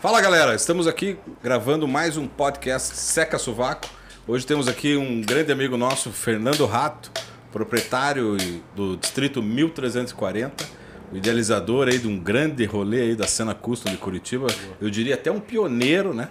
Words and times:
Fala 0.00 0.20
galera, 0.20 0.54
estamos 0.54 0.86
aqui 0.86 1.18
gravando 1.42 1.88
mais 1.88 2.16
um 2.16 2.28
podcast 2.28 2.96
Seca 2.96 3.36
Sovaco. 3.36 3.88
Hoje 4.28 4.46
temos 4.46 4.68
aqui 4.68 4.96
um 4.96 5.20
grande 5.20 5.50
amigo 5.50 5.76
nosso, 5.76 6.12
Fernando 6.12 6.64
Rato, 6.66 7.10
proprietário 7.50 8.36
do 8.76 8.96
Distrito 8.96 9.42
1340, 9.42 10.64
o 11.12 11.16
idealizador 11.16 11.88
aí 11.88 11.98
de 11.98 12.06
um 12.06 12.16
grande 12.16 12.64
rolê 12.64 13.00
aí 13.00 13.16
da 13.16 13.26
cena 13.26 13.56
custom 13.56 13.90
de 13.90 13.96
Curitiba. 13.96 14.46
Eu 14.80 14.88
diria 14.88 15.16
até 15.16 15.32
um 15.32 15.40
pioneiro, 15.40 16.14
né? 16.14 16.30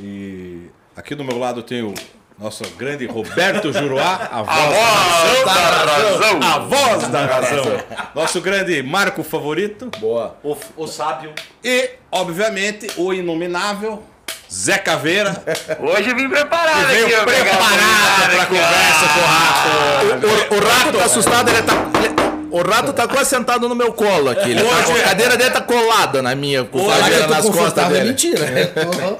E 0.00 0.62
aqui 0.96 1.14
do 1.14 1.22
meu 1.22 1.38
lado 1.38 1.62
tem 1.62 1.84
o 1.84 1.94
nosso 2.38 2.64
grande 2.76 3.06
Roberto 3.06 3.72
Juruá, 3.72 4.28
a 4.30 4.42
voz, 4.42 5.44
da, 5.44 5.52
razão. 5.52 6.42
A 6.42 6.58
voz 6.58 7.08
da 7.08 7.26
razão. 7.26 7.64
Nosso 8.14 8.40
grande 8.40 8.82
Marco 8.82 9.22
favorito. 9.22 9.90
Boa. 9.98 10.36
O, 10.42 10.56
o 10.76 10.86
sábio. 10.86 11.32
E, 11.64 11.90
obviamente, 12.12 12.88
o 12.96 13.12
inominável 13.12 14.02
Zé 14.52 14.78
Caveira. 14.78 15.42
Hoje 15.80 16.14
vim 16.14 16.28
preparado 16.28 16.86
veio 16.88 17.06
aqui, 17.06 17.24
preparado 17.24 18.30
para 18.30 18.46
conversa 18.46 19.08
com 19.14 19.20
o 19.20 19.26
Rato. 19.26 20.26
O, 20.26 20.54
o, 20.54 20.58
o 20.58 20.68
Rato 20.68 20.98
tá 20.98 21.04
assustado, 21.04 21.48
ele 21.48 21.62
tá... 21.62 21.95
O 22.56 22.70
rato 22.70 22.92
tá 22.92 23.06
quase 23.06 23.28
sentado 23.28 23.68
no 23.68 23.74
meu 23.74 23.92
colo 23.92 24.30
aqui. 24.30 24.50
Ele 24.50 24.62
tá, 24.62 24.78
a 24.78 25.08
cadeira 25.08 25.36
dele 25.36 25.50
tá 25.50 25.60
colada 25.60 26.22
na 26.22 26.34
minha, 26.34 26.64
com 26.64 26.90
a 26.90 26.96
é 26.96 27.00
cadeira 27.00 27.26
nas 27.26 27.48
costas 27.50 27.84
é 27.84 27.88
dele. 27.88 28.08
mentira. 28.08 28.46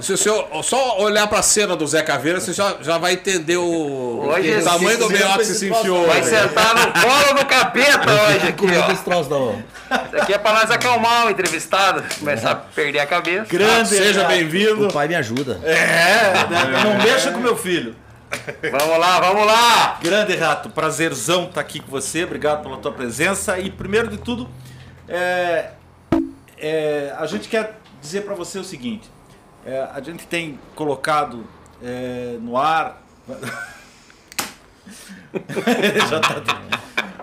Se 0.00 0.12
o 0.14 0.16
senhor 0.16 0.48
só 0.62 0.98
olhar 1.00 1.26
para 1.26 1.40
a 1.40 1.42
cena 1.42 1.76
do 1.76 1.86
Zé 1.86 2.02
Caveira, 2.02 2.40
você 2.40 2.52
já, 2.52 2.76
já 2.80 2.96
vai 2.96 3.12
entender 3.12 3.58
o, 3.58 4.22
Hoje 4.26 4.56
o 4.56 4.64
tamanho 4.64 4.98
do 4.98 5.08
B.O. 5.08 5.38
que 5.38 5.44
se 5.44 5.68
troço 5.68 5.80
enfiou. 5.80 6.06
Vai 6.06 6.22
sentar 6.22 6.74
no 6.74 6.92
colo 6.92 7.38
do 7.38 7.44
capeta 7.46 8.10
hoje 8.10 8.48
aqui, 8.48 8.66
ó. 8.66 8.92
esse 8.92 9.04
troço 9.04 9.28
da 9.28 9.36
Isso 9.36 10.22
aqui 10.22 10.32
é 10.32 10.38
pra 10.38 10.52
nós 10.54 10.70
acalmar 10.70 11.26
o 11.26 11.30
entrevistado, 11.30 12.02
começar 12.18 12.50
a 12.52 12.54
perder 12.54 13.00
a 13.00 13.06
cabeça. 13.06 13.46
Grande, 13.50 13.88
seja 13.88 14.24
O 14.24 14.28
bem-vindo. 14.28 14.88
pai 14.88 15.08
me 15.08 15.14
ajuda. 15.14 15.60
É, 15.62 15.74
né? 16.48 16.82
não 16.84 16.96
mexa 16.98 17.30
com 17.30 17.38
meu 17.40 17.56
filho. 17.56 17.94
Vamos 18.70 18.98
lá, 18.98 19.20
vamos 19.20 19.46
lá! 19.46 19.98
Grande 20.02 20.36
Rato, 20.36 20.70
prazerzão 20.70 21.44
estar 21.44 21.60
aqui 21.60 21.80
com 21.80 21.90
você. 21.90 22.24
Obrigado 22.24 22.62
pela 22.62 22.76
tua 22.78 22.92
presença. 22.92 23.58
E 23.58 23.70
primeiro 23.70 24.08
de 24.08 24.18
tudo, 24.18 24.48
é, 25.08 25.70
é, 26.58 27.14
a 27.18 27.26
gente 27.26 27.48
quer 27.48 27.78
dizer 28.00 28.22
para 28.22 28.34
você 28.34 28.58
o 28.58 28.64
seguinte: 28.64 29.08
é, 29.64 29.88
a 29.92 30.00
gente 30.00 30.26
tem 30.26 30.58
colocado 30.74 31.46
é, 31.82 32.36
no 32.40 32.56
ar. 32.56 33.02
Tá- 35.36 36.60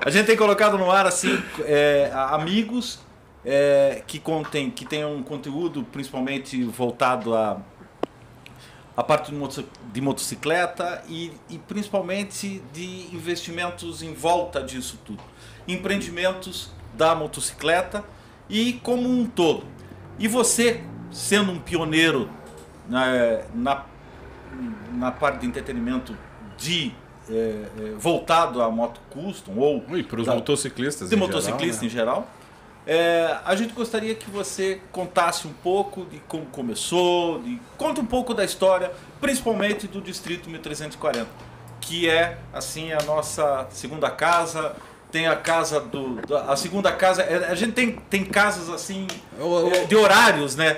A 0.05 0.09
gente 0.09 0.25
tem 0.25 0.35
colocado 0.35 0.77
no 0.77 0.91
ar 0.91 1.07
assim 1.07 1.41
é, 1.61 2.11
amigos 2.13 2.99
é, 3.45 4.03
que 4.05 4.19
contem, 4.19 4.69
que 4.69 4.85
tenham 4.85 5.15
um 5.15 5.23
conteúdo 5.23 5.83
principalmente 5.91 6.61
voltado 6.65 7.33
a 7.35 7.57
a 8.95 9.03
parte 9.03 9.31
de, 9.31 9.37
moto- 9.37 9.65
de 9.91 10.01
motocicleta 10.01 11.03
e, 11.09 11.31
e 11.49 11.57
principalmente 11.57 12.61
de 12.71 13.07
investimentos 13.15 14.03
em 14.03 14.13
volta 14.13 14.61
disso 14.61 14.99
tudo. 15.03 15.21
Empreendimentos 15.67 16.69
da 16.93 17.15
motocicleta 17.15 18.03
e 18.49 18.73
como 18.83 19.09
um 19.09 19.25
todo. 19.25 19.65
E 20.19 20.27
você, 20.27 20.83
sendo 21.11 21.51
um 21.51 21.59
pioneiro 21.59 22.29
na, 22.87 23.41
na, 23.55 23.85
na 24.93 25.11
parte 25.11 25.39
de 25.41 25.47
entretenimento 25.47 26.15
de 26.57 26.91
eh, 27.29 27.65
eh, 27.79 27.93
voltado 27.97 28.61
à 28.61 28.69
moto 28.69 29.01
custom 29.09 29.57
ou 29.57 29.83
E 29.97 30.03
para 30.03 30.21
os 30.21 30.27
motociclistas. 30.27 31.09
de 31.09 31.15
em 31.15 31.17
motociclista 31.17 31.87
geral, 31.89 32.21
né? 32.21 32.21
em 32.21 32.29
geral. 32.29 32.42
É, 32.85 33.37
a 33.45 33.55
gente 33.55 33.73
gostaria 33.73 34.13
que 34.13 34.29
você 34.29 34.81
contasse 34.91 35.47
um 35.47 35.53
pouco 35.53 36.05
de 36.05 36.19
como 36.27 36.45
começou, 36.47 37.41
de, 37.41 37.59
conta 37.77 38.01
um 38.01 38.05
pouco 38.05 38.33
da 38.33 38.43
história, 38.43 38.91
principalmente 39.21 39.87
do 39.87 40.01
Distrito 40.01 40.49
1340, 40.49 41.27
que 41.79 42.09
é 42.09 42.37
assim 42.51 42.91
a 42.91 43.01
nossa 43.03 43.67
segunda 43.71 44.09
casa. 44.09 44.75
Tem 45.13 45.27
a 45.27 45.35
casa 45.35 45.79
do. 45.79 46.19
A 46.49 46.55
segunda 46.55 46.91
casa. 46.91 47.21
é, 47.21 47.51
A 47.51 47.53
gente 47.53 47.73
tem, 47.73 47.91
tem 48.09 48.25
casas 48.25 48.67
assim. 48.67 49.05
É, 49.71 49.85
de 49.85 49.95
horários, 49.95 50.55
né? 50.55 50.75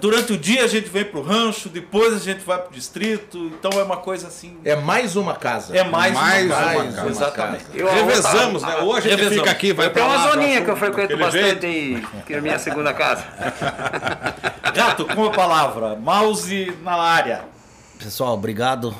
Durante 0.00 0.32
o 0.32 0.36
dia 0.36 0.64
a 0.64 0.66
gente 0.66 0.88
vem 0.88 1.04
pro 1.04 1.22
rancho, 1.22 1.68
depois 1.68 2.12
a 2.12 2.18
gente 2.18 2.40
vai 2.44 2.58
pro 2.58 2.72
distrito. 2.74 3.38
Então 3.38 3.70
é 3.78 3.84
uma 3.84 3.98
coisa 3.98 4.26
assim. 4.26 4.58
É 4.64 4.74
mais 4.74 5.14
uma 5.14 5.36
casa. 5.36 5.76
É 5.76 5.84
mais, 5.84 6.12
Mais 6.12 6.46
uma 6.46 6.56
casa. 6.56 6.74
uma 6.82 6.92
casa. 6.92 7.08
Exatamente. 7.08 7.64
Eu- 7.72 7.88
Revezamos, 7.88 8.62
né? 8.64 8.76
Ou 8.78 8.94
a 8.94 9.00
gente 9.00 9.10
Revezamos. 9.10 9.38
fica 9.38 9.50
aqui, 9.52 9.72
vai 9.72 9.90
tenho 9.90 10.06
lá. 10.08 10.12
uma 10.16 10.22
vai 10.26 10.32
zoninha 10.32 10.64
que 10.64 10.70
eu 10.70 10.76
frequento 10.76 11.16
bastante 11.16 11.44
jeito. 11.44 11.66
aí, 11.66 12.22
que 12.26 12.34
é 12.34 12.38
a 12.38 12.42
minha 12.42 12.58
segunda 12.58 12.92
casa. 12.92 13.24
Gato, 14.74 15.04
com 15.06 15.24
a 15.26 15.30
palavra. 15.30 15.94
Mouse 15.94 16.72
na 16.82 16.94
área. 16.96 17.44
Pessoal, 17.96 18.34
obrigado. 18.34 18.92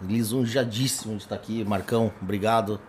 Lisonjadíssimo 0.00 1.16
de 1.16 1.24
estar 1.24 1.34
aqui. 1.34 1.64
Marcão, 1.64 2.12
obrigado. 2.22 2.80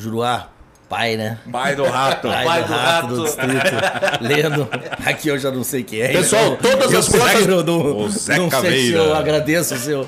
Juruá, 0.00 0.48
pai, 0.90 1.16
né? 1.16 1.38
Pai 1.50 1.76
do 1.76 1.84
rato. 1.84 2.26
Pai, 2.28 2.44
Pai 2.44 2.62
do, 2.62 2.66
do 2.66 2.72
rato, 2.74 2.84
rato. 2.90 3.06
do 3.14 3.22
distrito. 3.24 3.60
Lendo. 4.20 4.68
Aqui 5.06 5.28
eu 5.28 5.38
já 5.38 5.50
não 5.52 5.62
sei 5.62 5.84
quem 5.84 6.00
é. 6.02 6.08
Pessoal, 6.08 6.56
então 6.58 6.70
todas 6.72 6.92
as 6.94 7.08
que 7.08 7.16
eu 7.16 7.62
não, 7.64 7.96
O 7.96 8.08
Zé 8.10 8.36
não 8.36 8.50
sei 8.50 8.86
se 8.88 8.92
eu 8.92 9.14
agradeço 9.14 9.74
o 9.74 9.78
seu. 9.78 10.04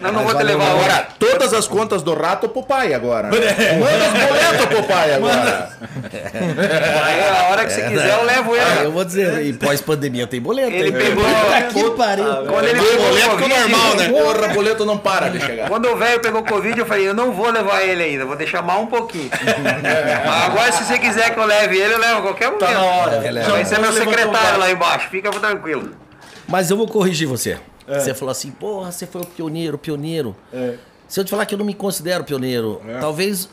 Não, 0.00 0.12
não 0.12 0.22
vou 0.24 0.34
te 0.34 0.42
levar 0.44 0.66
agora. 0.70 0.82
Agora, 0.92 1.08
todas 1.18 1.54
as 1.54 1.66
contas 1.66 2.02
do 2.02 2.14
rato 2.14 2.46
pro 2.48 2.62
pai 2.62 2.92
agora. 2.92 3.28
Manda 3.28 3.46
os 3.46 4.28
boletos 4.28 4.66
pro 4.66 4.82
pai 4.82 5.14
agora. 5.14 5.70
Aí 7.04 7.28
a 7.28 7.48
hora 7.50 7.64
que 7.64 7.72
você 7.72 7.82
quiser 7.88 8.18
eu 8.18 8.24
levo 8.24 8.52
Ah, 8.54 8.76
ele. 8.76 8.84
eu 8.86 8.92
vou 8.92 9.04
dizer, 9.04 9.46
e 9.46 9.52
pós-pandemia 9.54 10.26
tem 10.26 10.40
boleto. 10.40 10.72
Ele 10.72 10.92
pegou- 10.92 11.24
Puta 11.24 11.62
que 11.72 11.90
pariu. 11.96 12.24
Quando 12.46 12.66
ele 12.66 12.80
pegou 12.80 13.06
boleto 13.06 13.36
que 13.38 13.44
é 13.44 13.48
normal, 13.60 13.94
né? 13.96 14.08
Porra, 14.10 14.48
boleto 14.48 14.84
não 14.84 14.98
para 14.98 15.28
de 15.30 15.40
chegar. 15.40 15.68
Quando 15.68 15.88
o 15.88 15.96
velho 15.96 16.20
pegou 16.20 16.42
Covid, 16.44 16.78
eu 16.78 16.84
falei, 16.86 17.08
eu 17.08 17.14
não 17.14 17.32
vou 17.32 17.50
levar 17.50 17.82
ele 17.82 18.02
ainda, 18.02 18.26
vou 18.26 18.36
deixar 18.36 18.60
mal 18.62 18.82
um 18.82 18.86
pouquinho. 18.86 19.30
Mas 20.04 20.44
agora, 20.44 20.72
se 20.72 20.84
você 20.84 20.98
quiser 20.98 21.32
que 21.34 21.38
eu 21.40 21.44
leve 21.46 21.76
ele, 21.78 21.94
eu 21.94 21.98
levo 21.98 22.18
a 22.18 22.22
qualquer 22.22 22.46
momento. 22.46 22.60
Tá 22.60 22.72
na 22.72 22.82
hora. 22.84 23.20
Vai 23.50 23.64
ser 23.64 23.78
meu 23.80 23.92
secretário 23.92 24.58
lá 24.58 24.70
embaixo, 24.70 25.08
fica 25.10 25.30
tranquilo. 25.30 25.90
Mas 26.48 26.70
eu 26.70 26.76
vou 26.76 26.86
corrigir 26.88 27.26
você. 27.28 27.58
Você 27.86 28.14
falou 28.14 28.30
assim, 28.32 28.50
porra, 28.50 28.90
você 28.92 29.06
foi 29.06 29.22
o 29.22 29.26
pioneiro, 29.26 29.76
pioneiro. 29.78 30.34
É. 30.52 30.74
Se 31.08 31.20
eu 31.20 31.24
te 31.24 31.30
falar 31.30 31.44
que 31.46 31.54
eu 31.54 31.58
não 31.58 31.66
me 31.66 31.74
considero 31.74 32.24
pioneiro, 32.24 32.80
talvez 33.00 33.48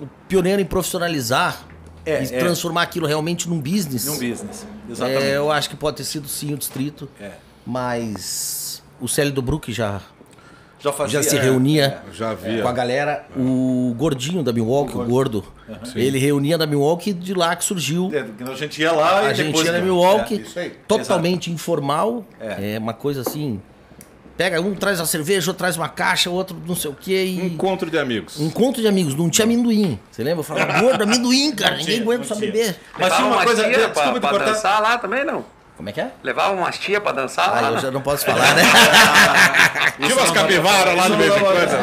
o 0.00 0.06
pioneiro 0.28 0.60
em 0.60 0.64
profissionalizar 0.64 1.62
É, 2.04 2.22
e 2.22 2.34
é. 2.34 2.38
transformar 2.38 2.82
aquilo 2.82 3.06
realmente 3.06 3.48
num 3.48 3.58
business. 3.60 4.04
Num 4.06 4.18
business. 4.18 4.66
Exatamente. 4.88 5.24
É, 5.24 5.36
eu 5.36 5.50
acho 5.50 5.70
que 5.70 5.76
pode 5.76 5.96
ter 5.96 6.04
sido 6.04 6.28
sim 6.28 6.52
o 6.54 6.56
distrito. 6.56 7.08
É. 7.20 7.32
Mas 7.66 8.82
o 9.00 9.08
Célio 9.08 9.32
do 9.32 9.42
Brook 9.42 9.72
já, 9.72 10.00
Já 10.78 10.92
fazia. 10.92 11.22
já 11.22 11.28
se 11.30 11.36
é, 11.36 11.40
reunia 11.40 11.98
Já 12.12 12.34
vi. 12.34 12.60
com 12.60 12.68
a 12.68 12.72
galera. 12.72 13.24
O 13.36 13.94
gordinho 13.96 14.42
da 14.42 14.52
Milwaukee, 14.52 14.96
o 14.96 15.04
gordo, 15.04 15.44
ele 15.94 16.18
reunia 16.18 16.58
da 16.58 16.66
Milwaukee 16.66 17.10
e 17.10 17.14
de 17.14 17.32
lá 17.34 17.56
que 17.56 17.64
surgiu 17.64 18.10
é, 18.12 18.24
A 18.50 18.54
gente 18.54 18.80
ia 18.80 18.92
lá 18.92 19.24
e 19.24 19.26
a 19.28 19.32
gente 19.32 19.46
depois. 19.46 19.66
ia 19.66 19.72
na 19.72 19.80
Milwaukee, 19.80 20.44
É, 20.54 20.70
totalmente 20.86 21.50
informal. 21.50 22.24
É. 22.40 22.74
É. 22.74 22.78
uma 22.78 22.92
coisa 22.92 23.22
assim. 23.22 23.60
Pega 24.36 24.60
um, 24.60 24.74
traz 24.74 25.00
a 25.00 25.06
cerveja, 25.06 25.50
outro 25.50 25.60
traz 25.60 25.78
uma 25.78 25.88
caixa, 25.88 26.28
outro 26.28 26.54
não 26.66 26.76
sei 26.76 26.90
o 26.90 26.94
quê. 26.94 27.24
E... 27.24 27.46
Encontro 27.46 27.90
de 27.90 27.98
amigos. 27.98 28.38
Encontro 28.38 28.82
de 28.82 28.86
amigos, 28.86 29.14
não 29.14 29.30
tinha 29.30 29.46
amendoim. 29.46 29.98
Você 30.10 30.22
lembra? 30.22 30.40
Eu 30.40 30.44
falava, 30.44 30.78
gordo, 30.78 31.02
amendoim, 31.04 31.52
cara. 31.52 31.76
Ninguém 31.78 32.02
aguenta 32.02 32.24
só 32.24 32.34
tinha. 32.34 32.52
beber. 32.52 32.76
Mas 32.98 33.14
tinha 33.14 33.26
uma 33.26 33.38
Levava 33.38 33.46
coisa. 33.46 33.62
tia 33.64 33.88
Desculpa 33.88 33.94
pra, 34.02 34.12
te 34.12 34.20
pra 34.20 34.52
cortar. 34.52 34.80
lá 34.80 34.98
também, 34.98 35.24
não. 35.24 35.42
Como 35.76 35.90
é 35.90 35.92
que 35.92 36.00
é? 36.00 36.08
Levava 36.22 36.54
umas 36.54 36.78
tia 36.78 37.00
pra 37.02 37.12
dançar 37.12 37.50
Ah, 37.54 37.60
lá. 37.60 37.68
eu 37.72 37.78
já 37.78 37.90
não 37.90 38.00
posso 38.00 38.24
falar, 38.24 38.54
né? 38.54 38.62
Tinha 40.00 40.14
umas 40.16 40.30
capivaras 40.30 40.96
lá 40.96 41.08
no 41.08 41.16
meio 41.18 41.32
de 41.32 41.40
coisa. 41.40 41.78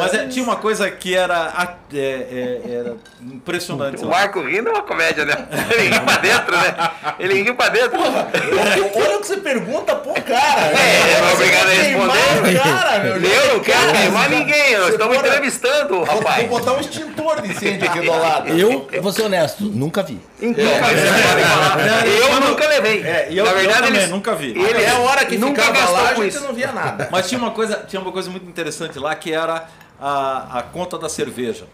Mas 0.00 0.14
é, 0.14 0.26
tinha 0.28 0.44
uma 0.44 0.56
coisa 0.56 0.90
que 0.90 1.16
era, 1.16 1.52
é, 1.92 1.96
é, 1.96 2.60
era 2.80 2.96
impressionante. 3.20 4.02
O 4.04 4.08
lá. 4.08 4.18
Marco 4.18 4.40
rindo 4.40 4.68
é 4.68 4.72
uma 4.72 4.82
comédia, 4.82 5.24
né? 5.24 5.34
Ele 5.70 5.88
riu 5.88 6.00
pra 6.02 6.16
dentro, 6.18 6.56
né? 6.56 6.74
Ele 7.18 7.42
riu 7.42 7.54
pra 7.56 7.68
dentro. 7.70 7.98
Olha 8.00 9.16
o 9.16 9.20
que 9.20 9.26
você 9.26 9.36
pergunta 9.38 9.94
pro 9.96 10.12
cara. 10.14 10.60
É, 10.78 11.16
eu 11.18 11.24
não 11.24 11.32
obrigado 11.32 11.66
a 11.66 11.70
responder. 11.70 12.60
cara, 12.62 12.98
meu. 13.00 13.16
Eu 13.16 13.54
não 13.54 13.60
quero 13.60 13.92
queimar 13.92 14.28
ninguém, 14.30 14.78
nós 14.78 14.90
estamos 14.90 15.16
entrevistando, 15.16 16.04
Vou 16.04 16.16
rapaz. 16.18 16.48
botar 16.48 16.72
um 16.74 16.80
extintor 16.80 17.40
de 17.42 17.50
incêndio 17.50 17.88
aqui 17.88 18.00
do 18.00 18.10
lado. 18.10 18.48
Eu, 18.48 18.88
eu 18.92 19.02
vou 19.02 19.12
ser 19.12 19.22
honesto, 19.22 19.64
nunca 19.64 20.02
vi. 20.02 20.20
Então. 20.40 20.64
Eu 20.64 22.40
nunca 22.40 22.66
levei. 22.68 23.03
É, 23.04 23.32
e 23.32 23.36
eu- 23.38 23.44
Na 23.44 23.50
eu 23.52 23.56
verdade, 23.58 23.82
também 23.82 24.00
eles- 24.00 24.10
nunca 24.10 24.34
vi. 24.34 24.50
Ele 24.50 24.64
Até 24.70 24.88
a 24.90 24.98
hora 24.98 25.24
que 25.26 25.36
nunca 25.38 25.62
ficava 25.62 25.90
lá, 25.90 26.10
a 26.10 26.14
com 26.14 26.22
gente 26.22 26.34
isso. 26.36 26.44
não 26.44 26.54
via 26.54 26.72
nada. 26.72 27.08
Mas 27.10 27.28
tinha 27.28 27.38
uma 27.38 27.50
coisa, 27.50 27.84
tinha 27.86 28.00
uma 28.00 28.10
coisa 28.12 28.30
muito 28.30 28.46
interessante 28.48 28.98
lá 28.98 29.14
que 29.14 29.32
era 29.32 29.68
a, 30.00 30.58
a 30.58 30.62
conta 30.62 30.98
da 30.98 31.08
cerveja. 31.08 31.66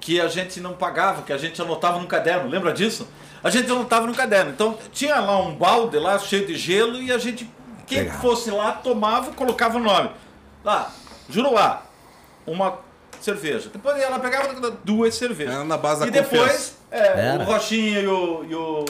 Que 0.00 0.20
a 0.20 0.28
gente 0.28 0.60
não 0.60 0.74
pagava, 0.74 1.22
que 1.22 1.32
a 1.32 1.38
gente 1.38 1.60
anotava 1.62 1.98
no 1.98 2.06
caderno, 2.06 2.48
lembra 2.50 2.72
disso? 2.72 3.08
A 3.42 3.48
gente 3.50 3.70
anotava 3.70 4.06
no 4.06 4.14
caderno. 4.14 4.50
Então 4.50 4.76
tinha 4.92 5.18
lá 5.20 5.38
um 5.40 5.54
balde 5.54 5.98
lá 5.98 6.18
cheio 6.18 6.46
de 6.46 6.54
gelo 6.54 7.00
e 7.00 7.10
a 7.10 7.16
gente, 7.18 7.48
quem 7.86 8.10
fosse 8.10 8.50
lá, 8.50 8.72
tomava 8.72 9.30
e 9.30 9.34
colocava 9.34 9.78
o 9.78 9.80
nome. 9.80 10.10
Lá, 10.62 10.90
Juruá, 11.30 11.82
uma 12.46 12.78
cerveja. 13.20 13.70
Depois 13.72 13.98
lá, 14.10 14.18
pegava 14.18 14.52
duas 14.84 15.14
cervejas. 15.14 15.54
Era 15.54 15.64
na 15.64 15.78
base 15.78 16.00
da 16.00 16.06
E 16.08 16.10
depois, 16.10 16.76
é, 16.90 17.38
o 17.40 17.44
Rochinha 17.44 18.00
e 18.00 18.06
o, 18.06 18.44
e 18.48 18.54
o, 18.54 18.84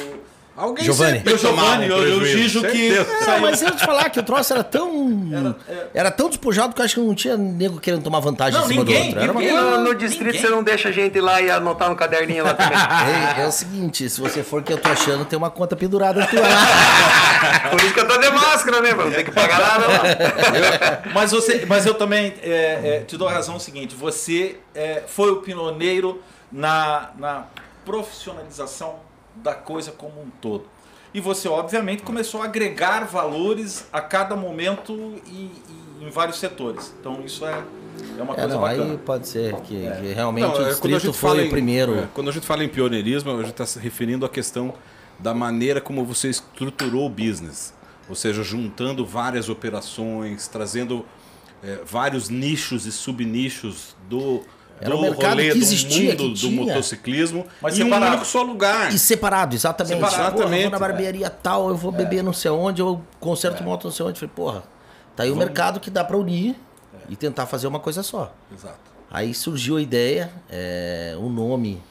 Alguém 0.56 0.84
Giovanni. 0.84 1.18
sempre 1.18 1.32
E 1.32 1.34
o 1.34 1.38
Giovanni, 1.38 1.90
o- 1.90 1.94
o 1.96 2.00
prejuízo, 2.00 2.38
Gijo 2.38 2.62
que-. 2.62 3.26
Não, 3.26 3.40
mas 3.40 3.60
eu 3.60 3.70
te 3.76 3.84
falar 3.84 4.08
que 4.08 4.18
o 4.18 4.22
troço 4.22 4.52
era 4.54 4.64
tão. 4.64 5.56
Era, 5.92 6.10
tão 6.10 6.28
despojado 6.28 6.74
que 6.74 6.80
eu 6.80 6.84
acho 6.86 6.94
que 6.94 7.00
não 7.00 7.14
tinha 7.14 7.36
nego 7.36 7.78
querendo 7.78 8.02
tomar 8.02 8.20
vantagem 8.20 8.58
Não, 8.58 8.64
em 8.64 8.68
cima 8.68 8.84
ninguém, 8.84 9.02
do 9.02 9.06
outro. 9.08 9.20
Era 9.22 9.32
uma 9.32 9.42
E 9.42 9.44
ninguém. 9.46 9.60
coisa- 9.62 9.76
no, 9.78 9.84
no 9.84 9.94
distrito 9.94 10.26
Ninguém. 10.26 10.40
você 10.40 10.48
não 10.48 10.62
deixa 10.62 10.88
a 10.88 10.92
gente 10.92 11.16
ir 11.16 11.20
lá 11.20 11.42
e 11.42 11.50
anotar 11.50 11.90
no 11.90 11.96
caderninho 11.96 12.42
lá 12.44 12.54
também. 12.54 12.76
É, 13.36 13.42
é 13.42 13.46
o 13.46 13.52
seguinte, 13.52 14.08
se 14.08 14.20
você 14.20 14.42
for 14.42 14.62
que 14.62 14.72
eu 14.72 14.78
tô 14.78 14.88
achando, 14.88 15.24
tem 15.26 15.36
uma 15.36 15.50
conta 15.50 15.76
pendurada 15.76 16.26
tua 16.26 16.40
lá. 16.40 17.68
Por 17.70 17.80
isso 17.82 17.92
que 17.92 18.00
eu 18.00 18.08
tô 18.08 18.16
de 18.18 18.30
máscara, 18.30 18.80
né, 18.80 18.90
mano? 18.94 19.10
Não 19.10 19.16
tem 19.16 19.24
que 19.24 19.30
pagar 19.32 19.58
nada 19.60 19.86
lá. 19.86 20.02
Mas, 21.12 21.32
você, 21.32 21.64
mas 21.66 21.84
eu 21.84 21.94
também 21.94 22.32
é, 22.42 22.96
é, 22.98 23.04
te 23.06 23.16
dou 23.16 23.28
a 23.28 23.32
razão 23.32 23.58
seguinte: 23.58 23.94
você 23.94 24.56
é, 24.74 25.02
foi 25.06 25.30
o 25.30 25.36
pioneiro 25.36 26.22
na, 26.50 27.10
na 27.18 27.44
profissionalização 27.84 28.96
da 29.42 29.54
coisa 29.54 29.92
como 29.92 30.20
um 30.20 30.30
todo. 30.40 30.64
E 31.14 31.20
você, 31.20 31.48
obviamente, 31.48 32.02
começou 32.02 32.42
a 32.42 32.44
agregar 32.44 33.04
valores 33.06 33.86
a 33.92 34.00
cada 34.00 34.36
momento 34.36 34.92
e, 35.26 35.50
e 36.00 36.04
em 36.04 36.10
vários 36.10 36.38
setores. 36.38 36.92
Então, 37.00 37.22
isso 37.24 37.46
é, 37.46 37.62
é 38.18 38.22
uma 38.22 38.34
É, 38.34 38.36
coisa 38.36 38.48
não, 38.48 38.60
bacana. 38.60 38.92
aí 38.92 38.98
pode 38.98 39.28
ser 39.28 39.54
que, 39.62 39.74
que 40.00 40.12
realmente 40.12 40.42
Não, 40.42 40.50
o 40.50 40.54
é, 40.54 40.56
quando 40.56 40.66
a 40.66 40.68
distrito 40.70 41.00
gente 41.00 41.16
foi 41.16 41.30
fala 41.30 41.42
o 41.42 41.44
em- 41.46 41.50
primeiro. 41.50 41.98
é, 42.00 42.08
quando 42.12 42.28
a 42.28 42.32
gente 42.32 42.44
fala 42.46 42.62
em 42.64 42.68
pioneirismo, 42.68 43.30
a 43.30 43.36
gente 43.38 43.50
está 43.50 43.64
se 43.64 43.78
referindo 43.78 44.26
à 44.26 44.28
questão 44.28 44.74
da 45.18 45.32
maneira 45.32 45.80
como 45.80 46.04
você 46.04 46.28
estruturou 46.28 47.06
o 47.06 47.08
business. 47.08 47.72
Ou 48.08 48.14
seja, 48.14 48.42
juntando 48.42 49.04
várias 49.06 49.48
operações, 49.48 50.46
trazendo 50.48 51.04
é, 51.64 51.80
vários 51.86 52.28
nichos 52.28 52.84
e 52.84 52.92
subnichos 52.92 53.96
do, 54.08 54.42
Era 54.80 54.90
do 54.90 54.96
um 54.98 55.00
mercado 55.02 55.30
rolê, 55.30 55.48
que 55.48 55.58
do 55.58 55.58
existia, 55.64 56.10
mundo 56.10 56.16
que 56.16 56.28
do 56.28 56.34
tinha. 56.34 56.64
motociclismo 56.64 57.46
Mas 57.62 57.74
um 57.74 57.84
separado. 57.84 58.10
único 58.12 58.26
só 58.26 58.42
lugar. 58.42 58.92
E 58.92 58.98
separado, 58.98 59.54
exatamente. 59.54 59.94
Separado, 59.94 60.16
Porra, 60.18 60.26
eu 60.26 60.32
vou 60.32 60.44
exatamente, 60.58 60.70
na 60.72 60.78
barbearia 60.78 61.30
tal, 61.30 61.68
eu 61.68 61.76
vou 61.76 61.90
beber 61.92 62.22
não 62.22 62.32
sei 62.32 62.50
onde, 62.50 62.82
eu 62.82 63.00
conserto 63.18 63.62
moto 63.62 63.84
não 63.84 63.90
sei 63.90 64.04
onde. 64.06 64.18
Falei, 64.20 64.32
porra, 64.34 64.62
tá 65.14 65.22
aí 65.22 65.30
o 65.30 65.36
mercado 65.36 65.80
que 65.80 65.90
dá 65.90 66.04
pra 66.04 66.16
unir 66.16 66.54
e 67.08 67.16
tentar 67.16 67.46
fazer 67.46 67.66
uma 67.66 67.80
coisa 67.80 68.02
só. 68.02 68.34
Exato. 68.52 68.78
Aí 69.10 69.32
surgiu 69.32 69.76
a 69.76 69.80
ideia, 69.80 70.30
é, 70.50 71.16
o 71.18 71.28
nome, 71.28 71.82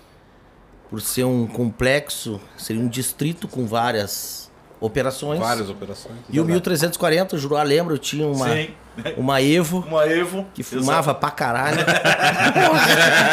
por 0.89 1.01
ser 1.01 1.23
um 1.23 1.47
complexo, 1.47 2.39
seria 2.57 2.81
um 2.81 2.87
distrito 2.87 3.47
com 3.47 3.65
várias 3.65 4.44
operações. 4.79 5.39
Várias 5.39 5.69
operações. 5.69 6.15
E 6.29 6.39
o 6.39 6.45
1340, 6.45 7.35
o 7.35 7.39
Juruá 7.39 7.63
lembra, 7.63 7.93
eu 7.93 7.97
tinha 7.97 8.27
uma, 8.27 8.47
Sim. 8.49 8.69
uma 9.17 9.41
Evo 9.41 9.79
Uma 9.87 10.05
Evo. 10.05 10.45
que 10.53 10.63
fumava 10.63 11.13
pra 11.13 11.31
caralho. 11.31 11.79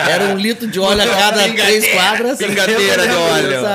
Era 0.08 0.24
um 0.32 0.36
litro 0.36 0.66
de 0.66 0.78
óleo 0.80 1.02
a 1.02 1.06
cada 1.16 1.42
três 1.52 1.88
quadras. 1.92 2.38
pingadeira 2.38 3.06
de 3.08 3.14
óleo. 3.14 3.66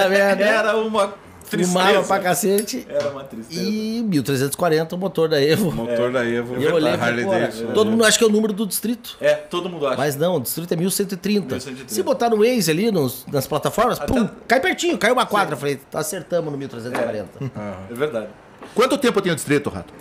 Era 0.42 0.78
uma. 0.78 1.14
Fumava 1.50 2.04
pra 2.04 2.20
cacete. 2.20 2.86
Era 2.90 3.10
uma 3.10 3.24
tristeza. 3.24 3.62
E 3.62 4.04
1340, 4.04 4.96
o 4.96 4.98
motor 4.98 5.30
da 5.30 5.42
Evo. 5.42 5.72
Motor 5.72 6.12
da 6.12 6.26
Evo, 6.26 6.58
E 6.60 6.64
eu 6.66 6.74
olhei 6.76 6.94
e 6.94 6.98
falei, 6.98 7.10
Harley 7.10 7.26
porra, 7.26 7.40
Davidson. 7.40 7.74
todo 7.74 7.90
mundo 7.92 8.04
acha 8.06 8.18
que 8.18 8.24
é 8.24 8.28
o 8.28 8.30
número 8.30 8.54
do 8.54 8.66
distrito. 8.68 9.16
É, 9.22 9.34
todo 9.36 9.70
mundo 9.70 9.88
acha. 9.88 9.98
Mas 9.98 10.16
não, 10.16 10.36
o 10.36 10.40
distrito 10.42 10.72
é 10.74 10.76
1130. 10.76 11.56
1130. 11.56 11.94
Se 11.94 12.04
botar 12.04 12.30
no 12.30 12.38
Waze 12.38 12.70
ali, 12.70 12.92
nos- 12.92 13.26
nas 13.32 13.48
plataformas, 13.48 14.00
Até- 14.00 14.14
pum, 14.14 14.28
cai 14.48 14.60
pertinho, 14.60 14.98
caiu 14.98 15.14
uma 15.14 15.26
quadra. 15.26 15.56
Falei, 15.56 15.78
tá 15.90 16.00
acertamos 16.00 16.52
no 16.52 16.58
1340. 16.58 17.30
É 17.90 17.94
verdade. 17.94 18.28
Quanto 18.76 18.98
tempo 18.98 19.22
tem 19.22 19.32
o 19.32 19.36
distrito, 19.36 19.70
Rato? 19.70 19.94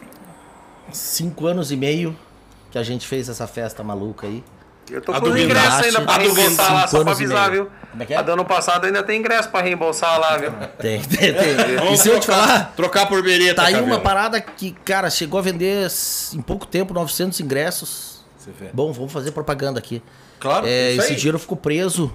Cinco 0.93 1.47
anos 1.47 1.71
e 1.73 1.77
meio 1.77 2.17
que 2.71 2.79
a 2.79 2.83
gente 2.83 3.07
fez 3.07 3.29
essa 3.29 3.47
festa 3.47 3.83
maluca 3.83 4.27
aí. 4.27 4.43
Eu 4.91 5.01
tô 5.01 5.13
A 5.13 5.21
com 5.21 5.37
ingressos 5.37 5.81
ainda 5.85 6.01
pra 6.03 6.17
reembolsar 6.19 6.73
lá, 6.73 6.87
só 6.87 7.03
pra 7.03 7.13
avisar, 7.13 7.51
viu? 7.51 7.69
Como 7.91 8.03
é 8.03 8.07
que 8.07 8.15
é? 8.15 8.17
A 8.17 8.23
do 8.23 8.33
ano 8.33 8.45
passado 8.45 8.85
ainda 8.87 9.03
tem 9.03 9.19
ingresso 9.19 9.49
pra 9.49 9.61
reembolsar 9.61 10.19
lá, 10.21 10.37
viu? 10.37 10.53
Tem, 10.79 11.01
tem, 11.03 11.35
tem. 11.35 11.57
E 11.75 11.77
Vamos 11.77 12.01
se 12.01 12.09
eu 12.09 12.21
te 12.21 12.27
trocar- 12.27 12.47
falar, 12.47 12.73
Trocar 12.77 13.07
por 13.09 13.23
bereta, 13.23 13.57
tá 13.57 13.65
aí 13.65 13.75
cabelo. 13.75 13.93
uma 13.93 14.01
parada 14.01 14.41
que, 14.41 14.73
cara, 14.85 15.11
chegou 15.11 15.39
a 15.39 15.43
vender 15.43 15.89
em 16.33 16.41
pouco 16.41 16.67
tempo 16.67 16.95
900 16.95 17.41
ingressos. 17.41 18.25
Você 18.39 18.51
vê. 18.53 18.69
Bom, 18.73 18.93
vamos 18.93 19.13
fazer 19.13 19.33
propaganda 19.33 19.79
aqui. 19.79 20.01
Claro, 20.39 20.67
É, 20.67 20.93
esse 20.93 21.13
aí. 21.13 21.17
dinheiro 21.17 21.39
ficou 21.39 21.57
preso 21.57 22.13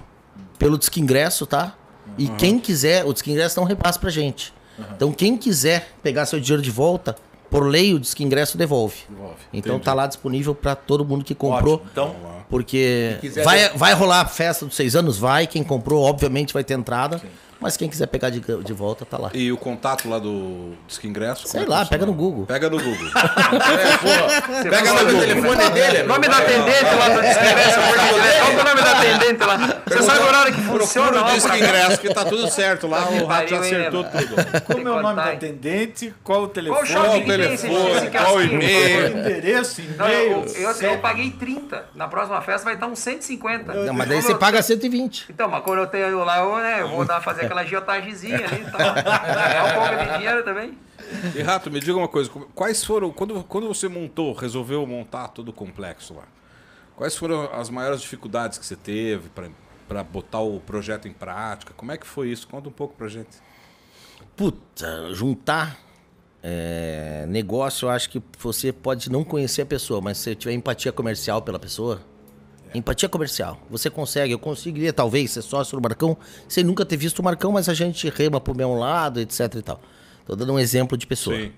pelo 0.58 0.78
Disque 0.78 1.00
Ingresso, 1.00 1.44
tá? 1.46 1.74
E 2.16 2.28
quem 2.28 2.58
quiser, 2.58 3.04
o 3.04 3.12
Disque 3.12 3.30
Ingresso 3.30 3.58
não 3.60 3.66
repassa 3.66 3.98
pra 3.98 4.08
gente. 4.10 4.52
Então, 4.96 5.12
quem 5.12 5.36
quiser 5.36 5.90
pegar 6.02 6.24
seu 6.24 6.40
dinheiro 6.40 6.62
de 6.62 6.70
volta, 6.70 7.14
por 7.50 7.66
lei, 7.66 7.92
o 7.92 8.00
Disque 8.00 8.24
Ingresso 8.24 8.56
devolve. 8.56 8.96
Devolve. 9.08 9.36
Então, 9.52 9.78
tá 9.78 9.92
lá 9.92 10.06
disponível 10.06 10.54
pra 10.54 10.74
todo 10.74 11.04
mundo 11.04 11.22
que 11.24 11.34
comprou. 11.34 11.74
Ótimo. 11.74 11.88
Então, 11.92 12.16
Porque 12.52 13.16
vai, 13.42 13.70
vai 13.70 13.94
rolar 13.94 14.20
a 14.20 14.26
festa 14.26 14.66
dos 14.66 14.76
seis 14.76 14.94
anos? 14.94 15.16
Vai. 15.16 15.46
Quem 15.46 15.64
comprou, 15.64 16.02
obviamente, 16.02 16.52
vai 16.52 16.62
ter 16.62 16.74
entrada. 16.74 17.18
Mas 17.62 17.76
quem 17.76 17.88
quiser 17.88 18.06
pegar 18.08 18.28
de, 18.30 18.40
de 18.40 18.72
volta, 18.72 19.04
tá 19.04 19.16
lá. 19.16 19.30
E 19.32 19.52
o 19.52 19.56
contato 19.56 20.08
lá 20.08 20.18
do 20.18 20.72
Disque 20.86 21.06
Ingresso? 21.06 21.46
Sei 21.46 21.62
é 21.62 21.66
lá, 21.66 21.86
pega 21.86 22.04
no 22.04 22.12
Google. 22.12 22.44
Pega 22.44 22.68
no 22.68 22.76
Google. 22.78 22.92
Você 24.62 24.68
Pega 24.70 24.84
fala 24.86 25.02
no 25.02 25.08
o 25.08 25.12
Google. 25.12 25.20
telefone 25.28 25.70
dele. 25.70 26.02
Nome 26.02 26.28
da 26.28 26.38
atendente 26.38 26.94
lá 26.98 27.08
do 27.08 27.22
Discreção. 27.22 27.82
Qual 27.82 28.50
que 28.50 28.58
é 28.58 28.62
o 28.62 28.64
nome 28.64 28.82
da 28.82 28.92
atendente 28.92 29.44
lá? 29.44 29.82
Você 29.86 30.02
sabe 30.02 30.20
o 30.20 30.26
horário 30.26 30.54
que 30.54 30.60
funciona 30.60 31.08
Procura 31.08 31.26
lá? 31.26 31.32
o 31.32 31.34
Disque? 31.34 31.56
Ingresso, 31.56 32.00
que 32.00 32.14
tá 32.14 32.24
tudo 32.24 32.50
certo 32.50 32.86
lá. 32.86 33.08
O 33.08 33.26
Rato 33.26 33.48
já 33.48 33.58
acertou 33.60 34.04
tudo. 34.04 34.34
como 34.66 34.88
é 34.88 34.90
o 34.90 35.02
nome 35.02 35.16
da 35.16 35.24
atendente? 35.32 36.14
Qual 36.24 36.42
o 36.42 36.48
telefone? 36.48 36.88
Qual 36.88 37.02
Qual 37.04 37.16
esse- 37.16 37.26
telefone, 37.26 38.10
qual 38.10 38.34
casquinho? 38.34 38.52
e-mail. 38.54 39.18
endereço, 39.18 39.80
e-mail. 39.80 40.44
eu, 40.56 40.72
eu, 40.72 40.98
paguei 40.98 41.30
30. 41.30 41.84
Na 41.94 42.08
próxima 42.08 42.40
festa 42.42 42.64
vai 42.64 42.74
estar 42.74 42.86
uns 42.86 42.98
150. 42.98 43.72
Não, 43.72 43.94
mas 43.94 44.08
daí 44.08 44.22
você 44.22 44.34
paga 44.34 44.62
120. 44.62 45.26
Então, 45.30 45.48
mas 45.48 45.62
quando 45.62 45.80
eu 45.80 45.86
tenho 45.86 46.24
lá, 46.24 46.38
eu, 46.38 46.56
né, 46.56 46.80
eu 46.80 46.88
vou 46.88 47.04
dar, 47.04 47.20
fazer 47.20 47.48
aquela 47.52 47.60
agiotagezinha 47.60 48.46
ali 48.46 48.64
tal. 48.70 48.80
É 48.80 49.62
um 49.62 49.74
pouco 49.74 50.04
de 50.04 50.18
dinheiro 50.18 50.44
também. 50.44 50.78
E 51.36 51.42
Rato, 51.42 51.70
me 51.70 51.78
diga 51.78 51.96
uma 51.96 52.08
coisa. 52.08 52.30
Quais 52.54 52.84
foram, 52.84 53.12
quando, 53.12 53.44
quando 53.44 53.68
você 53.68 53.88
montou, 53.88 54.32
resolveu 54.32 54.86
montar 54.86 55.28
todo 55.28 55.50
o 55.50 55.52
complexo 55.52 56.14
lá, 56.14 56.24
quais 56.96 57.16
foram 57.16 57.52
as 57.52 57.68
maiores 57.68 58.00
dificuldades 58.00 58.58
que 58.58 58.64
você 58.64 58.76
teve 58.76 59.30
para 59.86 60.02
botar 60.02 60.40
o 60.40 60.58
projeto 60.60 61.06
em 61.06 61.12
prática? 61.12 61.72
Como 61.76 61.92
é 61.92 61.98
que 61.98 62.06
foi 62.06 62.30
isso? 62.30 62.48
Conta 62.48 62.68
um 62.68 62.72
pouco 62.72 62.94
pra 62.96 63.08
gente. 63.08 63.38
Puta, 64.34 65.12
juntar 65.12 65.78
é, 66.42 67.26
negócio, 67.28 67.86
eu 67.86 67.90
acho 67.90 68.08
que 68.08 68.22
você 68.38 68.72
pode 68.72 69.10
não 69.10 69.22
conhecer 69.22 69.62
a 69.62 69.66
pessoa, 69.66 70.00
mas 70.00 70.18
se 70.18 70.34
tiver 70.34 70.54
empatia 70.54 70.90
comercial 70.90 71.42
pela 71.42 71.58
pessoa, 71.58 72.00
empatia 72.74 73.08
comercial, 73.08 73.60
você 73.70 73.90
consegue. 73.90 74.32
Eu 74.32 74.38
conseguiria, 74.38 74.92
talvez, 74.92 75.32
ser 75.32 75.42
sócio 75.42 75.76
do 75.76 75.82
Marcão 75.82 76.16
sem 76.48 76.64
nunca 76.64 76.84
ter 76.84 76.96
visto 76.96 77.18
o 77.18 77.22
Marcão, 77.22 77.52
mas 77.52 77.68
a 77.68 77.74
gente 77.74 78.08
rema 78.08 78.40
pro 78.40 78.54
meu 78.54 78.74
lado, 78.74 79.20
etc 79.20 79.54
e 79.56 79.62
tal. 79.62 79.80
Tô 80.26 80.36
dando 80.36 80.52
um 80.52 80.58
exemplo 80.58 80.96
de 80.96 81.06
pessoa. 81.06 81.50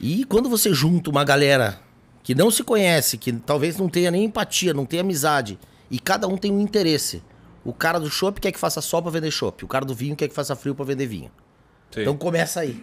E 0.00 0.24
quando 0.24 0.48
você 0.48 0.72
junta 0.74 1.10
uma 1.10 1.24
galera 1.24 1.78
que 2.22 2.34
não 2.34 2.50
se 2.50 2.62
conhece, 2.62 3.18
que 3.18 3.32
talvez 3.32 3.76
não 3.76 3.88
tenha 3.88 4.10
nem 4.10 4.24
empatia, 4.24 4.72
não 4.72 4.84
tenha 4.84 5.02
amizade, 5.02 5.58
e 5.90 5.98
cada 5.98 6.26
um 6.26 6.36
tem 6.36 6.52
um 6.52 6.60
interesse. 6.60 7.22
O 7.64 7.72
cara 7.72 7.98
do 8.00 8.10
chopp 8.10 8.40
quer 8.40 8.50
que 8.50 8.58
faça 8.58 8.80
sol 8.80 9.02
pra 9.02 9.10
vender 9.10 9.30
chopp, 9.30 9.64
o 9.64 9.68
cara 9.68 9.84
do 9.84 9.94
vinho 9.94 10.16
quer 10.16 10.28
que 10.28 10.34
faça 10.34 10.56
frio 10.56 10.74
pra 10.74 10.84
vender 10.84 11.06
vinho. 11.06 11.30
Sim. 11.92 12.02
Então 12.02 12.16
começa 12.16 12.60
aí. 12.60 12.82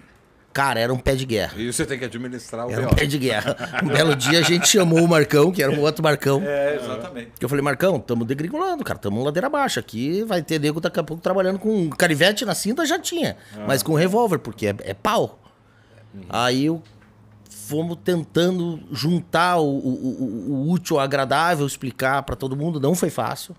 Cara, 0.52 0.80
era 0.80 0.92
um 0.92 0.98
pé 0.98 1.16
de 1.16 1.26
guerra. 1.26 1.54
E 1.58 1.72
você 1.72 1.86
tem 1.86 1.98
que 2.00 2.06
administrar 2.06 2.66
o 2.68 2.72
Era 2.72 2.88
um 2.88 2.90
pé 2.90 3.06
de 3.06 3.18
guerra. 3.20 3.56
Um 3.84 3.88
belo 3.88 4.16
dia 4.16 4.40
a 4.40 4.42
gente 4.42 4.68
chamou 4.68 5.00
o 5.04 5.08
Marcão, 5.08 5.52
que 5.52 5.62
era 5.62 5.72
um 5.72 5.80
outro 5.82 6.04
Marcão. 6.04 6.42
É, 6.44 6.76
exatamente. 6.76 7.32
Que 7.38 7.46
eu 7.46 7.50
falei, 7.50 7.64
Marcão, 7.64 7.98
estamos 7.98 8.26
degringolando, 8.28 8.84
cara, 8.84 8.98
estamos 8.98 9.24
ladeira 9.24 9.46
abaixo. 9.48 9.80
Aqui 9.80 10.24
vai 10.24 10.42
ter 10.42 10.60
nego 10.60 10.82
daqui 10.82 11.00
a 11.00 11.04
pouco 11.04 11.22
trabalhando 11.22 11.60
com 11.60 11.88
carivete 11.92 12.46
na 12.46 12.56
cinta, 12.56 12.84
já 12.86 12.98
tinha. 13.00 13.38
Mas 13.68 13.84
com 13.84 13.94
revólver, 13.94 14.40
porque 14.40 14.68
é, 14.68 14.76
é 14.80 14.94
pau. 14.94 15.40
Aí 16.30 16.66
eu 16.66 16.82
fomos 17.68 17.98
tentando 18.04 18.80
juntar 18.92 19.58
o, 19.60 19.64
o- 19.64 20.24
o- 20.50 20.52
o 20.68 20.72
útil 20.72 20.98
ao 20.98 21.04
agradável, 21.04 21.66
explicar 21.68 22.24
para 22.24 22.36
todo 22.36 22.56
mundo. 22.56 22.80
Não 22.80 22.96
foi 22.96 23.12
fácil. 23.12 23.56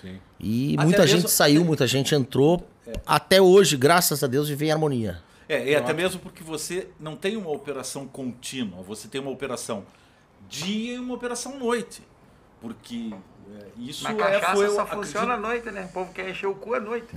Sim. 0.00 0.16
E 0.40 0.74
Até 0.74 0.84
muita 0.84 1.02
mesmo- 1.02 1.18
gente 1.20 1.30
saiu, 1.30 1.64
muita 1.64 1.86
gente 1.86 2.12
entrou. 2.14 2.66
Até 3.06 3.40
hoje, 3.40 3.76
graças 3.76 4.24
a 4.24 4.26
Deus, 4.26 4.48
vive 4.48 4.66
em 4.66 4.72
harmonia. 4.72 5.18
É, 5.52 5.70
e 5.70 5.76
até 5.76 5.92
mesmo 5.92 6.20
porque 6.20 6.42
você 6.42 6.88
não 6.98 7.14
tem 7.16 7.36
uma 7.36 7.50
operação 7.50 8.06
contínua, 8.06 8.82
você 8.82 9.06
tem 9.08 9.20
uma 9.20 9.30
operação 9.30 9.84
dia 10.48 10.94
e 10.94 10.98
uma 10.98 11.14
operação 11.14 11.58
noite. 11.58 12.02
Porque 12.60 13.12
é, 13.58 13.64
isso 13.76 14.04
Mas 14.04 14.14
é, 14.14 14.18
cachaça 14.18 14.54
foi 14.54 14.68
só 14.70 14.82
acredito- 14.82 15.04
funciona 15.06 15.34
à 15.34 15.36
noite, 15.36 15.68
né? 15.72 15.84
O 15.90 15.92
povo 15.92 16.12
quer 16.12 16.30
encher 16.30 16.46
o 16.46 16.54
cu 16.54 16.74
à 16.74 16.80
noite. 16.80 17.08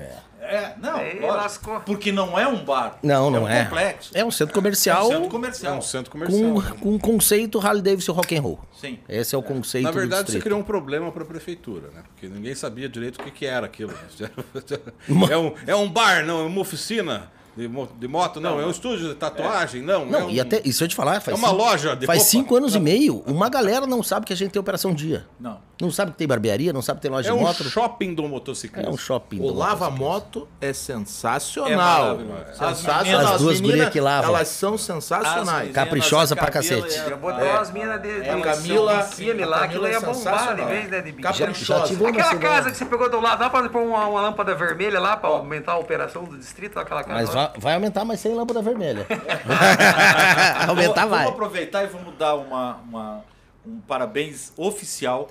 É, 0.41 0.73
não, 0.81 0.95
Aí 0.97 1.19
lógico, 1.19 1.81
porque 1.85 2.11
não 2.11 2.37
é 2.37 2.47
um 2.47 2.65
bar. 2.65 2.97
Não, 3.03 3.29
não 3.29 3.43
um 3.43 3.47
é. 3.47 3.63
complexo. 3.65 4.11
É 4.15 4.25
um 4.25 4.31
centro 4.31 4.51
É 4.51 4.55
comercial 4.55 5.05
um 5.05 5.09
centro 5.11 5.25
É 5.25 5.29
comercial. 5.29 5.77
um 5.77 5.81
centro 5.83 6.11
comercial. 6.11 6.53
com, 6.53 6.77
com 6.79 6.89
um 6.95 6.99
conceito 6.99 7.59
Harley 7.59 7.83
Davidson 7.83 8.11
rock 8.13 8.35
and 8.35 8.41
roll. 8.41 8.59
Sim. 8.73 8.97
Esse 9.07 9.35
é 9.35 9.37
o 9.37 9.43
conceito 9.43 9.83
Na 9.85 9.91
do 9.91 9.99
verdade, 9.99 10.31
você 10.31 10.39
criou 10.39 10.59
um 10.59 10.63
problema 10.63 11.11
para 11.11 11.21
a 11.21 11.25
prefeitura, 11.27 11.89
né? 11.91 12.01
Porque 12.07 12.27
ninguém 12.27 12.55
sabia 12.55 12.89
direito 12.89 13.21
o 13.21 13.23
que, 13.23 13.29
que 13.31 13.45
era 13.45 13.65
aquilo. 13.67 13.93
É 15.31 15.37
um, 15.37 15.53
é 15.67 15.75
um 15.75 15.87
bar, 15.89 16.25
não, 16.25 16.39
é 16.41 16.43
uma 16.43 16.59
oficina. 16.61 17.31
De, 17.55 17.69
de 17.99 18.07
moto? 18.07 18.41
Não, 18.41 18.59
é 18.59 18.65
um 18.65 18.69
estúdio 18.71 19.09
de 19.09 19.15
tatuagem? 19.15 19.81
Não, 19.81 20.01
é, 20.01 20.05
Não, 20.05 20.27
um- 20.27 20.29
e 20.29 20.39
até, 20.41 20.61
isso 20.65 20.83
eu 20.83 20.87
te 20.89 20.95
falar, 20.95 21.21
faz 21.21 21.37
É 21.37 21.39
uma 21.39 21.47
cinco- 21.49 21.61
loja 21.61 21.95
de 21.95 22.05
Faz 22.05 22.19
roupa. 22.19 22.29
cinco 22.31 22.55
anos 22.57 22.75
e 22.75 22.79
meio, 22.79 23.23
uma 23.25 23.47
galera 23.49 23.87
não 23.87 24.03
sabe 24.03 24.25
que 24.25 24.33
a 24.33 24.35
gente 24.35 24.51
tem 24.51 24.59
Operação 24.59 24.93
Dia. 24.93 25.25
Não. 25.39 25.63
Não 25.81 25.91
sabe 25.91 26.11
que 26.11 26.17
tem 26.17 26.25
barbearia, 26.27 26.71
não 26.71 26.81
sabe 26.81 26.99
que 26.99 27.01
tem 27.03 27.11
loja 27.11 27.29
é 27.29 27.33
de 27.33 27.37
um 27.37 27.41
moto. 27.41 27.63
shopping 27.65 28.13
do 28.13 28.23
motociclista. 28.27 28.89
É 28.89 28.93
um 28.93 28.97
shopping. 28.97 29.39
O 29.41 29.47
do 29.47 29.53
Lava. 29.53 29.89
Moto 29.89 30.47
é 30.61 30.69
É 30.69 30.73
sensacional. 30.73 32.17
As 32.59 32.77
sensacional. 32.77 33.03
meninas- 33.03 33.31
As 33.31 33.41
duas 33.41 33.59
gurias 33.61 33.89
que 33.89 33.99
lavam. 33.99 34.29
Elas 34.29 34.47
são 34.47 34.77
sensacionais. 34.77 35.69
As 35.69 35.75
Caprichosa 35.75 36.35
pra 36.35 36.49
cacete. 36.49 36.99
Botou 37.21 37.43
a- 37.45 37.59
as 37.59 37.71
minas 37.71 38.01
de, 38.01 38.21
de 38.21 38.29
a 38.29 38.39
Camila- 38.41 39.05
lá, 39.45 39.63
aquilo 39.63 39.85
é 39.85 39.91
ia 39.91 39.99
bombar 40.01 40.55
de 40.55 40.63
vez, 40.65 40.89
né, 40.89 41.01
de 41.01 41.11
bicho. 41.11 41.27
Caprichosa. 41.27 41.93
Aquela 42.07 42.35
casa 42.35 42.71
que 42.71 42.77
você 42.77 42.85
pegou 42.85 43.09
do 43.09 43.19
lado, 43.19 43.39
dá 43.39 43.49
pra 43.49 43.67
pôr 43.69 43.81
uma, 43.81 44.05
uma 44.07 44.21
lâmpada 44.21 44.53
vermelha 44.55 44.99
lá 44.99 45.17
pra 45.17 45.29
aumentar 45.29 45.73
a 45.73 45.77
operação 45.77 46.23
do 46.23 46.37
distrito, 46.37 46.79
aquela 46.79 47.03
casa? 47.03 47.44
Vai, 47.51 47.59
vai 47.59 47.73
aumentar, 47.75 48.05
mas 48.05 48.19
sem 48.19 48.33
lâmpada 48.33 48.61
vermelha. 48.61 49.05
aumentar 50.67 51.01
Vamos- 51.05 51.09
vai. 51.09 51.23
Vamos 51.25 51.31
aproveitar 51.31 51.83
e 51.83 51.87
vamos 51.87 52.15
dar 52.17 52.35
uma, 52.35 52.75
uma- 52.77 53.25
um 53.65 53.79
parabéns 53.81 54.51
oficial 54.57 55.29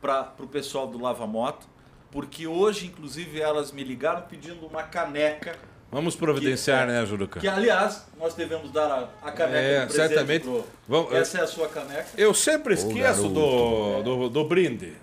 para 0.00 0.32
o 0.38 0.46
pessoal 0.46 0.86
do 0.86 1.00
Lava 1.00 1.26
Moto, 1.26 1.66
porque 2.10 2.46
hoje, 2.46 2.86
inclusive, 2.86 3.40
elas 3.40 3.72
me 3.72 3.82
ligaram 3.82 4.22
pedindo 4.22 4.66
uma 4.66 4.82
caneca. 4.82 5.54
Vamos 5.90 6.16
providenciar, 6.16 6.86
né, 6.86 7.04
Juruca? 7.06 7.40
Que, 7.40 7.48
aliás, 7.48 8.06
nós 8.18 8.34
devemos 8.34 8.70
dar 8.72 8.90
a, 8.90 9.08
a 9.28 9.32
caneca 9.32 9.56
É, 9.58 9.80
de 9.80 9.86
presente 9.86 10.08
certamente. 10.08 10.42
pro- 10.42 10.64
Vamos- 10.88 11.12
Essa 11.12 11.38
é 11.38 11.42
a 11.42 11.46
sua 11.46 11.68
caneca. 11.68 12.06
Eu 12.16 12.34
sempre 12.34 12.74
esqueço 12.74 13.28
do, 13.28 14.02
do, 14.02 14.28
do 14.28 14.44
brinde. 14.44 14.94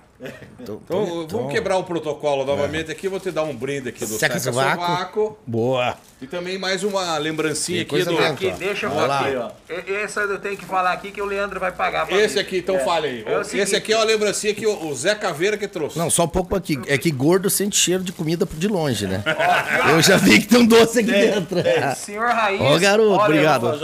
Então, 0.60 0.80
Então, 0.84 1.28
vamos 1.28 1.52
quebrar 1.52 1.78
o 1.78 1.84
protocolo 1.84 2.46
novamente 2.46 2.92
aqui. 2.92 3.08
Vou 3.08 3.20
te 3.20 3.32
dar 3.32 3.44
um 3.44 3.56
brinde 3.56 3.90
aqui 3.90 4.06
do 4.06 4.18
Seca 4.18 4.40
Sovaco. 4.40 4.82
Sovaco. 4.82 5.38
Boa. 5.46 5.96
E 6.22 6.28
também 6.28 6.58
mais 6.58 6.84
uma 6.84 7.18
lembrancinha 7.18 7.82
aqui 7.82 8.04
do. 8.04 8.12
dentro. 8.12 8.24
Aqui, 8.26 8.52
deixa 8.52 8.86
eu 8.86 8.92
falar. 8.92 9.30
E- 9.70 9.94
Essa 9.94 10.22
eu 10.22 10.40
tenho 10.40 10.56
que 10.56 10.66
falar 10.66 10.94
aqui 10.94 11.12
que 11.12 11.22
o 11.22 11.26
Leandro 11.26 11.60
vai 11.60 11.72
pagar 11.72 12.06
pra 12.08 12.16
Esse 12.18 12.36
mim. 12.36 12.42
aqui, 12.42 12.58
então 12.60 12.80
fale 12.80 13.08
aí. 13.08 13.24
É 13.26 13.38
o 13.38 13.42
Esse 13.42 13.52
seguinte- 13.52 13.76
aqui 13.76 13.92
é 13.94 13.98
uma 13.98 14.06
lembrancinha 14.06 14.54
que 14.54 14.66
o 14.66 14.74
o 14.88 14.96
Zé 14.96 15.16
Caveira 15.16 15.58
que 15.58 15.68
trouxe. 15.68 15.98
Não, 15.98 16.10
só 16.10 16.24
um 16.24 16.28
pouco 16.28 16.56
aqui. 16.56 16.80
É 16.88 16.98
que 16.98 17.12
gordo 17.12 17.50
sente 17.50 17.76
cheiro 17.78 18.04
de 18.04 18.12
comida 18.12 18.48
de 18.54 18.68
longe, 18.68 19.06
né? 19.08 19.24
Eu 19.92 20.02
já 20.02 20.18
vi 20.18 20.40
que 20.40 20.48
tem 20.48 20.60
um 20.60 20.66
doce 20.66 21.00
aqui 21.00 21.12
dentro. 21.12 21.58
Senhor 21.98 22.28
Raiz. 22.30 22.62
Ó, 22.62 22.80
garoto, 22.80 23.10
olha, 23.12 23.24
obrigado. 23.24 23.80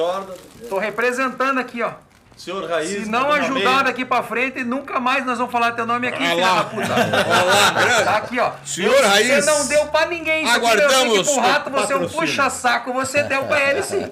Tô 0.70 0.78
representando 0.78 1.60
aqui, 1.60 1.82
ó. 1.82 1.92
Senhor 2.40 2.70
Raiz. 2.70 3.04
Se 3.04 3.10
não 3.10 3.32
ajudar 3.32 3.84
daqui 3.84 4.06
pra 4.06 4.24
frente, 4.24 4.64
nunca 4.64 5.00
mais 5.00 5.26
nós 5.26 5.38
vamos 5.38 5.52
falar 5.52 5.74
teu 5.74 5.86
nome 5.86 6.08
aqui, 6.08 6.24
Olha 6.24 6.30
filha 6.32 6.46
lá. 6.48 6.56
da 6.56 6.64
puta. 6.64 6.94
Olha 6.94 7.44
lá, 7.44 7.72
grande. 7.72 8.04
Tá 8.06 8.18
aqui, 8.18 8.40
ó. 8.40 8.52
Senhor 8.66 8.94
Eu- 8.96 9.08
Raiz. 9.10 9.46
Você 9.46 9.52
não 9.52 9.68
deu 9.68 9.86
pra 9.88 10.06
ninguém. 10.06 10.44
isso 10.44 10.52
aqui, 10.56 10.66
Aguardamos 10.66 11.18
que 11.28 11.34
pro 11.34 11.42
rato 11.42 11.70
você 11.70 11.94
é 11.94 11.98
um 11.98 12.08
puxa-saco, 12.08 12.94
você 12.94 13.24
deu 13.24 13.44
pra 13.44 13.60
ele 13.70 13.84
sim. 13.84 14.10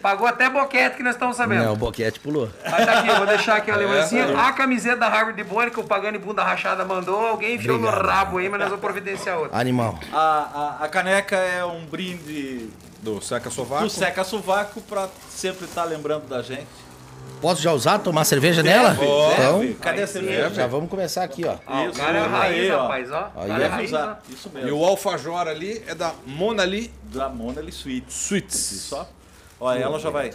Pagou 0.00 0.26
até 0.28 0.48
boquete 0.48 0.96
que 0.96 1.02
nós 1.02 1.14
estamos 1.14 1.36
sabendo. 1.36 1.64
Não, 1.64 1.72
o 1.72 1.76
boquete 1.76 2.20
pulou. 2.20 2.48
Mas 2.64 2.86
tá 2.86 3.00
aqui, 3.00 3.08
eu 3.08 3.16
vou 3.16 3.26
deixar 3.26 3.56
aqui 3.56 3.70
a 3.70 3.74
É, 3.74 3.76
lembrancinha. 3.76 4.38
A 4.40 4.52
camiseta 4.52 4.96
da 4.96 5.08
Harvard 5.08 5.36
de 5.36 5.42
Bonnie 5.42 5.70
que 5.72 5.80
o 5.80 5.84
Pagani 5.84 6.18
Bunda 6.18 6.44
Rachada 6.44 6.84
mandou. 6.84 7.26
Alguém 7.26 7.56
enfiou 7.56 7.78
no 7.78 7.88
rabo 7.90 8.38
aí, 8.38 8.48
mas 8.48 8.60
nós 8.60 8.68
vamos 8.68 8.84
providenciar 8.84 9.36
outra. 9.38 9.58
Animal. 9.58 9.98
A, 10.12 10.76
a, 10.80 10.84
a 10.84 10.88
caneca 10.88 11.36
é 11.36 11.64
um 11.64 11.84
brinde 11.86 12.70
Do 13.02 13.20
Seca 13.20 13.50
Sovaco. 13.50 13.82
do 13.84 13.90
Seca 13.90 14.22
Sovaco 14.22 14.80
para 14.82 15.08
sempre 15.28 15.64
estar 15.64 15.84
lembrando 15.84 16.28
da 16.28 16.40
gente. 16.42 16.66
Posso 17.40 17.62
já 17.62 17.72
usar, 17.72 17.98
tomar 18.00 18.24
cerveja 18.24 18.62
nela? 18.62 18.90
Deve, 18.90 19.04
Então, 19.06 19.60
deve. 19.60 19.74
Cadê 19.74 20.02
a 20.02 20.06
cerveja? 20.06 20.50
já 20.50 20.66
vamos 20.66 20.90
começar 20.90 21.22
aqui, 21.22 21.44
ó. 21.44 21.56
Ó, 21.66 21.84
o 21.84 21.88
Isso, 21.90 21.98
cara 22.00 22.18
é 22.18 22.22
aí, 22.22 22.28
raiz, 22.28 22.70
ó. 22.72 22.82
rapaz, 22.82 23.10
ó. 23.12 23.32
Aí 23.36 23.48
cara 23.48 23.52
é 23.54 23.58
Deve 23.58 23.68
raiz, 23.74 23.92
ó. 23.92 24.16
Isso 24.28 24.48
E 24.52 24.54
mesmo. 24.58 24.76
o 24.78 24.84
alfajor 24.84 25.46
ali 25.46 25.82
é 25.86 25.94
da 25.94 26.12
Monali 26.26 26.92
Da 27.04 27.28
Monali 27.28 27.70
Sweets. 27.70 28.14
Sweets. 28.26 28.56
Só. 28.56 29.08
Olha, 29.60 29.78
ela 29.84 29.98
já 30.00 30.10
vai. 30.10 30.30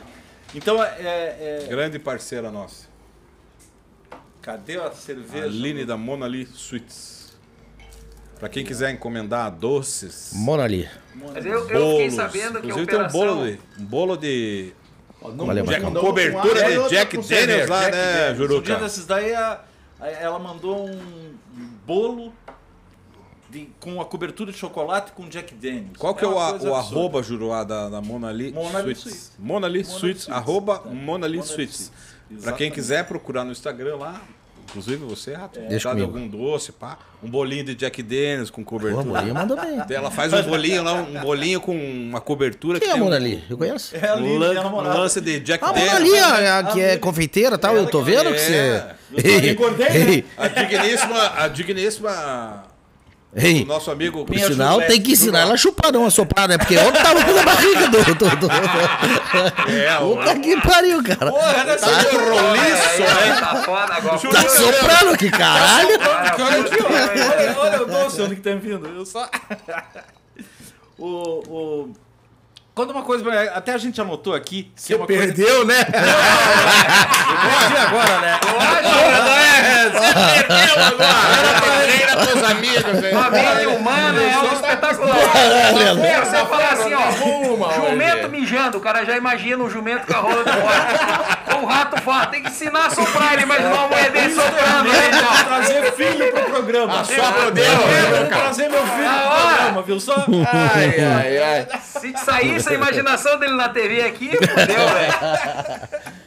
Então, 0.56 0.82
é, 0.82 0.88
é- 1.00 1.68
Grande 1.70 2.00
parceira 2.00 2.50
nossa. 2.52 2.86
cadê 4.42 4.78
a 4.78 4.92
cerveja? 4.92 5.46
Aline 5.46 5.84
da 5.86 5.98
Monali 5.98 6.48
Sweets. 6.56 7.34
Pra 8.40 8.50
quem 8.50 8.64
quiser 8.66 8.92
encomendar 8.92 9.50
doces, 9.52 10.32
Mona 10.34 10.64
ali. 10.64 10.90
Mas 11.16 11.46
eu, 11.46 11.54
eu 11.54 11.62
fiquei 11.62 11.80
bolos. 11.80 12.14
sabendo 12.14 12.52
que 12.62 12.68
a 12.68 12.70
Inclusive 12.72 12.88
tem 12.88 13.02
um 13.02 13.08
bolo 13.08 13.46
de, 13.46 13.60
um 13.80 13.86
bolo 13.86 14.18
de 14.18 14.74
Olha, 15.24 15.64
Jack- 15.64 15.82
bacana. 15.82 16.00
cobertura 16.00 16.60
É, 16.60 16.72
de 16.72 16.78
outra 16.78 16.98
Jack 16.98 17.18
Daniels 17.18 17.70
lá, 17.70 17.80
Jack 17.84 17.96
né, 17.96 18.02
Daniels. 18.04 18.34
Um 18.34 18.36
dia 18.36 18.48
Juruca? 18.48 18.76
desses 18.78 19.06
daí, 19.06 19.34
a- 19.34 19.62
a- 20.00 20.08
ela 20.10 20.38
mandou 20.40 20.88
um 20.90 21.34
bolo 21.86 22.34
de- 23.50 23.70
com 23.80 24.02
a 24.02 24.06
cobertura 24.06 24.52
de 24.52 24.58
chocolate 24.58 25.12
com 25.14 25.28
Jack 25.30 25.54
Daniels. 25.56 25.98
Qual 25.98 26.14
que 26.16 26.26
é, 26.26 26.28
o, 26.28 26.32
coisa 26.34 26.50
o 26.70 26.76
absurda. 26.76 26.78
arroba, 26.78 27.24
Juruá, 27.24 27.64
da, 27.64 27.90
da 27.90 28.02
Monali 28.02 28.52
Sweets? 28.52 29.00
Sweets. 29.00 29.32
Monali 29.40 29.40
Monali 29.40 29.80
Sweets, 29.86 30.00
Sweets. 30.24 30.30
arroba 30.30 30.84
É. 30.86 30.90
Monali 30.90 31.38
Sweets. 31.42 31.92
Sweets. 32.30 32.44
Pra 32.44 32.54
quem 32.54 32.72
quiser 32.72 33.06
procurar 33.06 33.44
no 33.44 33.52
Instagram 33.52 33.96
lá, 33.98 34.22
inclusive 34.70 34.98
você, 35.06 35.34
Rato, 35.34 35.60
Deixa 35.70 35.90
dá 35.90 35.96
de 35.96 36.02
comigo. 36.06 36.18
algum 36.18 36.28
doce, 36.52 36.72
pá, 36.72 36.98
um 37.24 37.30
bolinho 37.30 37.64
de 37.64 37.76
Jack 37.76 38.02
Daniels 38.04 38.50
com 38.50 38.64
cobertura. 38.64 39.04
Morinha 39.04 39.34
mandou 39.34 39.56
bem. 39.60 39.80
Ela 39.90 40.10
faz 40.12 40.34
um 40.34 40.42
bolinho 40.44 40.84
lá, 40.84 40.94
um 40.94 41.22
bolinho 41.22 41.62
com 41.62 41.76
uma 41.76 42.20
cobertura 42.22 42.80
Quem 42.80 42.88
é 42.88 42.92
a 42.92 42.94
tem 42.94 43.02
um- 43.02 43.06
Mona 43.06 43.16
ali? 43.18 43.44
Eu 43.50 43.58
conheço? 43.58 43.96
É 43.96 44.10
a 44.10 44.16
Lili, 44.16 44.38
lan- 44.38 44.50
minha 44.50 44.62
um 44.62 44.64
namorada. 44.64 44.98
lance 45.00 45.22
de 45.22 45.40
Jack 45.40 45.64
Ah, 45.64 45.70
a 45.70 45.74
Mona 45.74 45.96
ali, 45.96 46.18
a, 46.20 46.60
a 46.60 46.64
que 46.66 46.82
é 46.82 46.98
confeiteira 46.98 47.56
e 47.56 47.60
tal, 47.60 47.76
eu 47.76 47.86
tô 47.88 48.02
vendo 48.02 48.32
que 48.34 48.40
você... 48.40 48.54
É. 48.56 48.96
Eu 49.16 49.40
recordei, 49.40 49.88
né? 49.90 50.24
A 50.38 50.48
digníssima, 50.48 51.34
a 51.38 51.48
digníssima, 51.48 52.64
Ei, 53.36 53.64
o 53.64 53.66
nosso 53.66 53.90
amigo 53.90 54.24
por 54.26 54.38
sinal, 54.38 54.80
tem 54.82 55.02
que 55.02 55.14
ensinar 55.14 55.40
ela 55.40 55.56
a 55.56 55.58
chupar, 55.58 55.92
não 55.92 56.06
a 56.06 56.12
soprar, 56.12 56.48
né? 56.48 56.56
Porque 56.58 56.78
ontem 56.78 57.02
tava 57.02 57.24
com 57.24 57.40
a 57.40 57.44
barriga 57.44 57.88
do... 57.88 58.04
do, 58.04 58.14
do... 58.38 59.72
É, 59.72 60.00
o- 60.00 60.18
Puta 60.18 60.40
que 60.40 60.62
pariu, 60.62 61.04
cara. 61.04 61.32
Porra, 61.32 61.64
né? 61.64 61.76
Tá 61.76 61.88
de 61.88 62.16
roliço, 62.16 63.04
Aí, 63.20 63.30
né? 63.30 63.36
Tá 63.40 63.56
foda 63.64 63.94
agora. 63.96 64.20
Tá 64.20 64.50
soprando, 64.50 65.18
que 65.18 65.32
caralho. 65.32 65.98
Cara, 66.00 66.36
Olha 66.46 66.60
aqui, 66.62 66.76
ó. 66.80 66.84
puta, 66.84 67.34
Olha, 67.34 67.56
olha 67.60 67.82
o 67.82 67.86
doce 67.88 68.22
onde 68.22 68.36
que 68.36 68.42
tá 68.42 68.54
vindo. 68.56 68.86
Eu 68.88 69.06
só. 69.06 69.28
o, 71.00 71.08
o... 71.08 71.94
Conta 72.76 72.92
uma 72.92 73.04
coisa, 73.04 73.24
pra- 73.24 73.44
até 73.56 73.72
a 73.74 73.78
gente 73.78 74.02
anotou 74.02 74.34
aqui. 74.34 74.72
Que 74.76 74.94
é 74.94 74.96
uma 74.98 75.06
coisa 75.06 75.22
Perdeu, 75.28 75.64
né? 75.66 75.86
Perdi 75.86 77.78
agora, 77.78 78.20
né? 78.20 78.40
os 82.36 82.44
amigos, 82.44 83.04
hein? 83.04 83.14
A 83.16 83.30
mente 83.30 83.66
humana 83.68 84.22
é 84.22 84.34
algo 84.34 84.54
espetacular. 84.56 85.16
Você 85.16 86.46
fala 86.46 86.70
assim, 86.72 86.94
ó, 86.94 87.12
jumento 87.90 88.30
mijando, 88.30 88.78
o 88.78 88.82
cara 88.82 89.06
já 89.06 89.16
imagina 89.18 89.64
o 89.64 89.70
jumento 89.70 90.08
com 90.08 90.14
a 90.14 90.18
rola 90.18 90.44
de 90.44 90.52
fora. 90.52 91.44
O 91.62 91.66
rato 91.66 92.02
fora, 92.02 92.26
tem 92.28 92.42
que 92.44 92.50
ensinar 92.50 92.88
a 92.88 92.90
soprar 92.90 93.34
ele, 93.34 93.46
mas 93.46 93.64
uma 93.64 93.88
mulher 93.88 94.10
dele 94.12 94.34
soprando 94.34 94.90
aí, 94.92 95.12
Vou 95.12 95.32
ó. 95.32 95.44
trazer 95.44 95.92
filho 95.94 96.32
pro 96.32 96.44
programa. 96.46 97.04
Sopro 97.06 97.52
dele, 97.52 97.68
Vou 98.18 98.26
trazer 98.28 98.70
meu 98.70 98.86
filho 98.86 99.08
Ah, 99.08 99.20
pro 99.22 99.30
ó. 99.32 99.48
programa, 99.56 99.82
viu 99.84 100.00
só? 100.00 100.16
Ai, 100.76 100.96
ai, 101.00 101.38
ai. 101.38 101.68
Se 101.82 102.14
saísse 102.18 102.63
a 102.70 102.74
imaginação 102.74 103.38
dele 103.40 103.56
na 103.56 103.70
TV 103.70 104.02
aqui, 104.04 104.30
fodeu, 104.30 104.88
velho. 104.90 106.14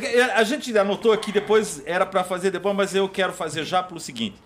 Que- 0.00 0.20
a 0.20 0.44
gente 0.44 0.76
anotou 0.78 1.12
aqui, 1.12 1.32
depois 1.32 1.82
era 1.84 2.06
pra 2.06 2.22
fazer 2.22 2.52
depois, 2.52 2.76
mas 2.76 2.94
eu 2.94 3.08
quero 3.08 3.32
fazer 3.32 3.64
já 3.64 3.82
pelo 3.82 3.98
seguinte. 3.98 4.36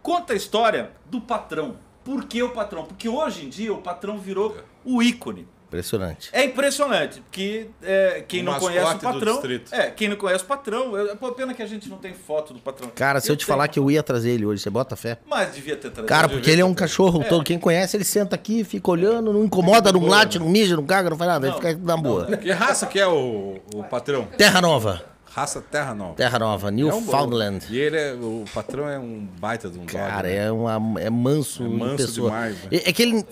Conta 0.00 0.32
a 0.32 0.36
história 0.36 0.92
do 1.06 1.20
patrão. 1.20 1.76
Por 2.02 2.24
que 2.24 2.42
o 2.42 2.48
patrão? 2.48 2.84
Porque 2.86 3.06
hoje 3.06 3.44
em 3.44 3.48
dia 3.50 3.70
o 3.72 3.82
patrão 3.82 4.18
virou 4.18 4.56
o 4.82 5.02
ícone. 5.02 5.46
Impressionante. 5.74 6.30
É 6.32 6.44
impressionante, 6.44 7.20
porque 7.20 7.66
é, 7.82 8.24
quem 8.26 8.42
O 8.42 8.44
não 8.44 8.58
conhece 8.58 8.94
o 8.94 8.98
patrão. 8.98 9.42
É, 9.72 9.90
quem 9.90 10.08
não 10.08 10.16
conhece 10.16 10.44
o 10.44 10.46
patrão. 10.46 10.96
É 10.96 11.14
pô, 11.14 11.32
pena 11.32 11.52
que 11.52 11.62
a 11.62 11.66
gente 11.66 11.88
não 11.88 11.98
tem 11.98 12.14
foto 12.14 12.54
do 12.54 12.60
patrão. 12.60 12.90
Cara, 12.94 13.20
se 13.20 13.30
eu 13.30 13.36
te 13.36 13.44
falar 13.44 13.68
que 13.68 13.78
eu 13.78 13.90
ia 13.90 14.02
trazer 14.02 14.30
ele 14.30 14.46
hoje, 14.46 14.62
você 14.62 14.70
bota 14.70 14.94
fé? 14.96 15.18
Mas 15.28 15.54
devia 15.54 15.76
ter 15.76 15.90
trazido. 15.90 16.06
Cara, 16.06 16.28
porque 16.28 16.50
ele 16.50 16.60
é 16.60 16.64
um 16.64 16.74
cachorro 16.74 17.24
todo. 17.28 17.44
Quem 17.44 17.58
conhece, 17.58 17.96
ele 17.96 18.04
senta 18.04 18.34
aqui, 18.34 18.64
fica 18.64 18.90
olhando, 18.90 19.32
não 19.32 19.44
incomoda, 19.44 19.92
não 19.92 20.06
late, 20.06 20.38
não 20.38 20.48
mija, 20.48 20.76
não 20.76 20.84
caga, 20.84 21.10
não 21.10 21.16
faz 21.16 21.30
nada. 21.30 21.46
Ele 21.48 21.56
fica 21.56 21.76
na 21.82 21.96
boa. 21.96 22.36
Que 22.36 22.50
raça 22.50 22.86
que 22.86 22.98
é 22.98 23.06
o, 23.06 23.60
o 23.74 23.84
patrão? 23.84 24.26
Terra 24.36 24.60
Nova. 24.60 25.13
Raça 25.34 25.60
Terra 25.60 25.94
Nova. 25.94 26.14
Terra 26.14 26.38
Nova, 26.38 26.68
É 26.68 26.70
um 26.70 26.74
Newfoundland. 26.74 27.66
E 27.68 27.76
ele 27.76 27.96
é, 27.96 28.12
o 28.14 28.44
patrão 28.54 28.88
é 28.88 28.98
um 28.98 29.26
baita 29.40 29.68
de 29.68 29.76
um 29.78 29.84
dog, 29.84 29.92
Cara, 29.92 30.28
né? 30.28 30.36
é, 30.46 30.52
uma, 30.52 31.00
é 31.00 31.10
manso, 31.10 31.64
É 31.64 31.68
manso 31.68 31.96
pessoa. 31.96 32.30
demais, 32.30 32.54
né? 32.62 32.68
É, 32.70 32.90
é 32.90 32.92
que 32.92 33.02
ele, 33.02 33.26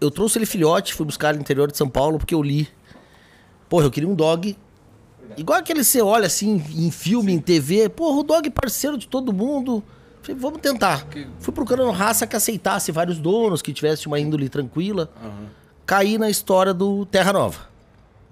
eu 0.00 0.10
trouxe 0.10 0.38
ele 0.38 0.44
filhote, 0.44 0.92
fui 0.92 1.06
buscar 1.06 1.30
ele 1.30 1.38
no 1.38 1.42
interior 1.42 1.70
de 1.70 1.78
São 1.78 1.88
Paulo 1.88 2.18
porque 2.18 2.34
eu 2.34 2.42
li. 2.42 2.68
Porra, 3.70 3.86
eu 3.86 3.90
queria 3.90 4.08
um 4.08 4.14
dog. 4.14 4.56
Igual 5.36 5.58
aquele 5.58 5.80
que 5.80 5.86
você 5.86 6.02
olha 6.02 6.26
assim 6.26 6.62
em 6.74 6.90
filme, 6.90 7.32
em 7.32 7.40
TV. 7.40 7.88
Porra, 7.88 8.18
o 8.18 8.22
dog 8.22 8.48
parceiro 8.50 8.98
de 8.98 9.08
todo 9.08 9.32
mundo. 9.32 9.82
Falei, 10.22 10.40
vamos 10.40 10.60
tentar. 10.60 11.06
Fui 11.40 11.54
procurando 11.54 11.90
raça 11.90 12.26
que 12.26 12.36
aceitasse 12.36 12.92
vários 12.92 13.18
donos, 13.18 13.62
que 13.62 13.72
tivesse 13.72 14.06
uma 14.06 14.20
índole 14.20 14.48
tranquila. 14.48 15.10
Caí 15.86 16.18
na 16.18 16.28
história 16.28 16.74
do 16.74 17.06
Terra 17.06 17.32
Nova. 17.32 17.60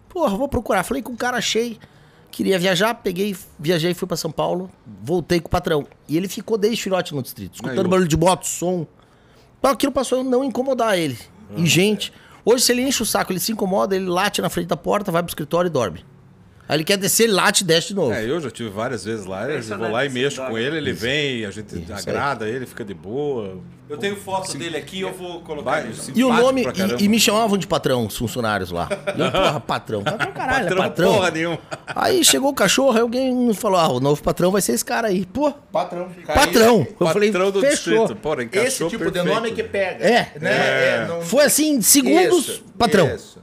Porra, 0.09 0.37
vou 0.37 0.49
procurar. 0.49 0.83
Falei 0.85 1.03
com 1.03 1.13
o 1.13 1.17
cara, 1.17 1.39
achei. 1.39 1.79
Queria 2.35 2.59
viajar, 2.59 2.95
peguei, 2.95 3.37
viajei, 3.59 3.95
fui 3.95 4.09
pra 4.09 4.17
São 4.17 4.31
Paulo, 4.31 4.69
voltei 5.03 5.39
com 5.39 5.47
o 5.47 5.51
patrão. 5.51 5.87
E 6.09 6.17
ele 6.17 6.27
ficou 6.27 6.59
desde 6.59 6.83
filhote 6.83 7.15
no 7.15 7.23
distrito, 7.23 7.55
escutando 7.55 7.89
barulho 7.89 8.09
de 8.09 8.17
moto, 8.17 8.45
som. 8.45 8.87
Então 9.59 9.71
aquilo 9.71 9.93
passou 9.93 10.21
a 10.21 10.25
não 10.25 10.43
incomodar 10.43 10.99
ele. 10.99 11.17
E 11.57 11.65
gente, 11.65 12.13
Hoje, 12.45 12.65
se 12.65 12.73
ele 12.73 12.83
enche 12.83 13.03
o 13.03 13.07
saco, 13.07 13.33
ele 13.33 13.41
se 13.41 13.53
incomoda, 13.53 13.97
ele 13.97 14.05
late 14.07 14.43
na 14.43 14.51
frente 14.51 14.67
da 14.67 14.77
porta, 14.77 15.11
vai 15.11 15.23
pro 15.23 15.31
escritório 15.31 15.69
e 15.69 15.71
dorme. 15.71 16.05
Aí 16.67 16.77
ele 16.77 16.85
quer 16.85 16.97
descer, 16.97 17.25
ele 17.25 17.33
late 17.35 17.63
e 17.63 17.67
desce 17.67 17.89
de 17.89 17.95
novo. 17.95 18.13
É, 18.13 18.25
eu 18.29 18.41
já 18.41 18.51
tive 18.51 18.71
várias 18.71 19.05
vezes 19.05 19.27
lá, 19.27 19.51
eu 19.51 19.61
vou 19.79 19.91
lá 19.91 20.05
e 20.07 20.09
mexo 20.09 20.41
com 20.47 20.57
ele, 20.59 20.79
ele 20.79 20.93
vem, 20.95 21.45
a 21.45 21.51
gente 21.51 21.75
Isso 21.77 21.93
aí. 21.93 22.01
agrada 22.01 22.49
ele, 22.49 22.65
fica 22.65 22.83
de 22.85 22.95
boa. 22.95 23.59
Eu 23.87 23.99
tenho 23.99 24.17
foto 24.17 24.57
dele 24.57 24.79
aqui, 24.79 25.03
eu 25.03 25.13
vou 25.13 25.43
colocar 25.43 25.71
Vai, 25.73 25.83
ele. 25.85 25.95
sim. 25.95 26.13
E 26.17 26.25
o 26.25 26.33
nome, 26.33 26.65
e, 26.99 27.05
e 27.05 27.09
me 27.09 27.21
chamavam 27.21 27.59
de 27.59 27.67
patrão, 27.67 28.07
os 28.07 28.17
funcionários 28.17 28.71
lá. 28.71 28.89
Eu, 29.15 29.31
porra, 29.31 29.61
patrão. 29.61 30.03
Patrão, 30.03 30.33
caralho, 30.33 30.65
Patrão, 30.69 30.79
é 30.85 30.89
patrão. 30.89 31.13
porra 31.13 31.31
nenhuma. 31.31 31.59
Aí 31.95 32.25
chegou 32.25 32.51
o 32.51 32.55
cachorro, 32.55 32.93
aí 32.93 33.01
alguém 33.03 33.53
falou: 33.53 33.79
ah, 33.79 33.89
o 33.93 34.01
novo 34.01 34.23
patrão 34.23 34.51
vai 34.51 34.63
ser 34.63 34.73
esse 34.73 34.85
cara 34.85 35.09
aí. 35.09 35.27
Pô, 35.27 35.53
Patrão. 35.71 36.09
patrão. 36.27 36.79
Eu 36.79 36.87
Patrão 36.95 37.13
falei, 37.13 37.31
do 37.31 37.61
fechou. 37.61 37.67
distrito. 38.07 38.17
Porra, 38.17 38.43
encaixou 38.43 38.67
Esse 38.87 38.97
tipo 38.97 39.05
perfeito. 39.05 39.29
de 39.29 39.35
nome 39.35 39.51
que 39.53 39.63
pega. 39.63 40.03
É. 40.03 40.33
Né? 40.41 40.51
É, 40.51 41.07
não- 41.07 41.21
Foi 41.21 41.45
assim, 41.45 41.83
segundos, 41.83 42.49
Isso, 42.49 42.65
patrão. 42.79 43.15
isso. 43.15 43.39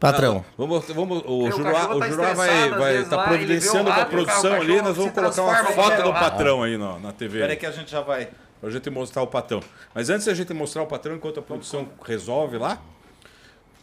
Patrão. 0.00 0.44
Vamos, 0.56 0.84
vamos, 0.88 1.22
o 1.26 1.44
o 1.44 1.50
Juruá, 1.52 1.94
o 1.94 1.98
tá 2.00 2.08
Juruá 2.08 2.32
vai 2.34 2.62
às 2.64 2.70
vai 2.70 2.92
vezes, 2.94 3.08
tá 3.10 3.18
providenciando 3.28 3.92
com 3.92 4.00
a 4.00 4.04
produção 4.06 4.54
ali, 4.54 4.80
nós 4.82 4.96
vamos 4.96 5.12
colocar 5.12 5.42
uma 5.42 5.64
foto 5.66 6.02
do 6.02 6.12
patrão 6.12 6.62
aí 6.62 6.78
na, 6.78 6.98
na 6.98 7.12
TV. 7.12 7.36
Espera 7.38 7.52
aí 7.52 7.56
que 7.58 7.66
a 7.66 7.70
gente 7.70 7.90
já 7.90 8.00
vai. 8.00 8.28
Pra 8.60 8.70
gente 8.70 8.90
mostrar 8.90 9.22
o 9.22 9.26
patrão. 9.26 9.60
Mas 9.94 10.10
antes 10.10 10.26
da 10.26 10.34
gente 10.34 10.52
mostrar 10.52 10.82
o 10.82 10.86
patrão, 10.86 11.14
enquanto 11.16 11.38
a 11.38 11.42
produção 11.42 11.88
resolve 12.04 12.58
lá, 12.58 12.78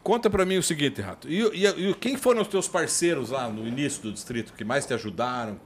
conta 0.04 0.30
pra 0.30 0.46
mim 0.46 0.58
o 0.58 0.64
seguinte, 0.64 1.02
Rato. 1.02 1.28
E, 1.30 1.42
e- 1.54 1.90
e 1.90 1.94
quem 1.96 2.16
foram 2.18 2.42
os 2.42 2.48
teus 2.48 2.68
parceiros 2.68 3.30
lá 3.32 3.48
no 3.50 3.68
início 3.68 4.02
do 4.04 4.12
distrito 4.12 4.54
que 4.54 4.64
mais 4.64 4.86
te 4.86 4.94
ajudaram? 4.94 5.58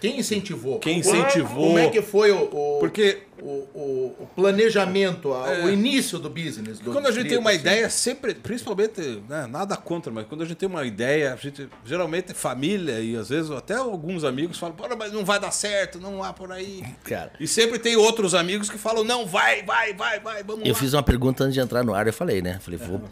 Quem 0.00 0.18
incentivou? 0.18 0.78
Quem 0.78 0.98
incentivou? 1.00 1.66
Como 1.66 1.78
é 1.78 1.90
que 1.90 2.00
foi 2.00 2.30
o, 2.32 2.44
o, 2.44 2.78
Porque- 2.80 3.18
o, 3.40 3.44
o- 3.74 4.16
o 4.20 4.26
planejamento, 4.34 5.32
a- 5.34 5.64
o 5.64 5.70
início 5.70 6.18
do 6.18 6.30
business? 6.30 6.78
Do 6.78 6.90
Quando 6.92 7.06
a 7.06 7.10
gente 7.12 7.28
tem 7.28 7.36
uma 7.38 7.50
assim? 7.50 7.58
ideia, 7.60 7.90
sempre, 7.90 8.34
principalmente, 8.34 9.22
né, 9.28 9.46
nada 9.46 9.76
contra, 9.76 10.10
mas 10.10 10.26
quando 10.26 10.42
a 10.42 10.46
gente 10.46 10.56
tem 10.56 10.68
uma 10.68 10.84
ideia, 10.86 11.34
a 11.34 11.36
gente 11.36 11.68
geralmente 11.84 12.30
é 12.30 12.34
família 12.34 12.98
e 13.00 13.14
às 13.16 13.28
vezes 13.28 13.50
até 13.50 13.74
alguns 13.74 14.24
amigos 14.24 14.58
falam, 14.58 14.74
Pô, 14.74 14.88
mas 14.96 15.12
não 15.12 15.24
vai 15.24 15.38
dar 15.38 15.50
certo, 15.50 15.98
não 16.00 16.24
há 16.24 16.32
por 16.32 16.50
aí. 16.50 16.82
Cara. 17.04 17.32
E 17.38 17.46
sempre 17.46 17.78
tem 17.78 17.94
outros 17.96 18.34
amigos 18.34 18.70
que 18.70 18.78
falam, 18.78 19.04
não, 19.04 19.26
vai, 19.26 19.62
vai, 19.64 19.92
vai, 19.92 20.18
vai, 20.18 20.42
vamos 20.42 20.64
Eu 20.66 20.72
lá. 20.72 20.78
fiz 20.78 20.94
uma 20.94 21.02
pergunta 21.02 21.44
antes 21.44 21.54
de 21.54 21.60
entrar 21.60 21.84
no 21.84 21.92
ar, 21.94 22.06
eu 22.06 22.12
falei, 22.14 22.40
né? 22.40 22.58
Falei, 22.62 22.78
vou. 22.78 23.02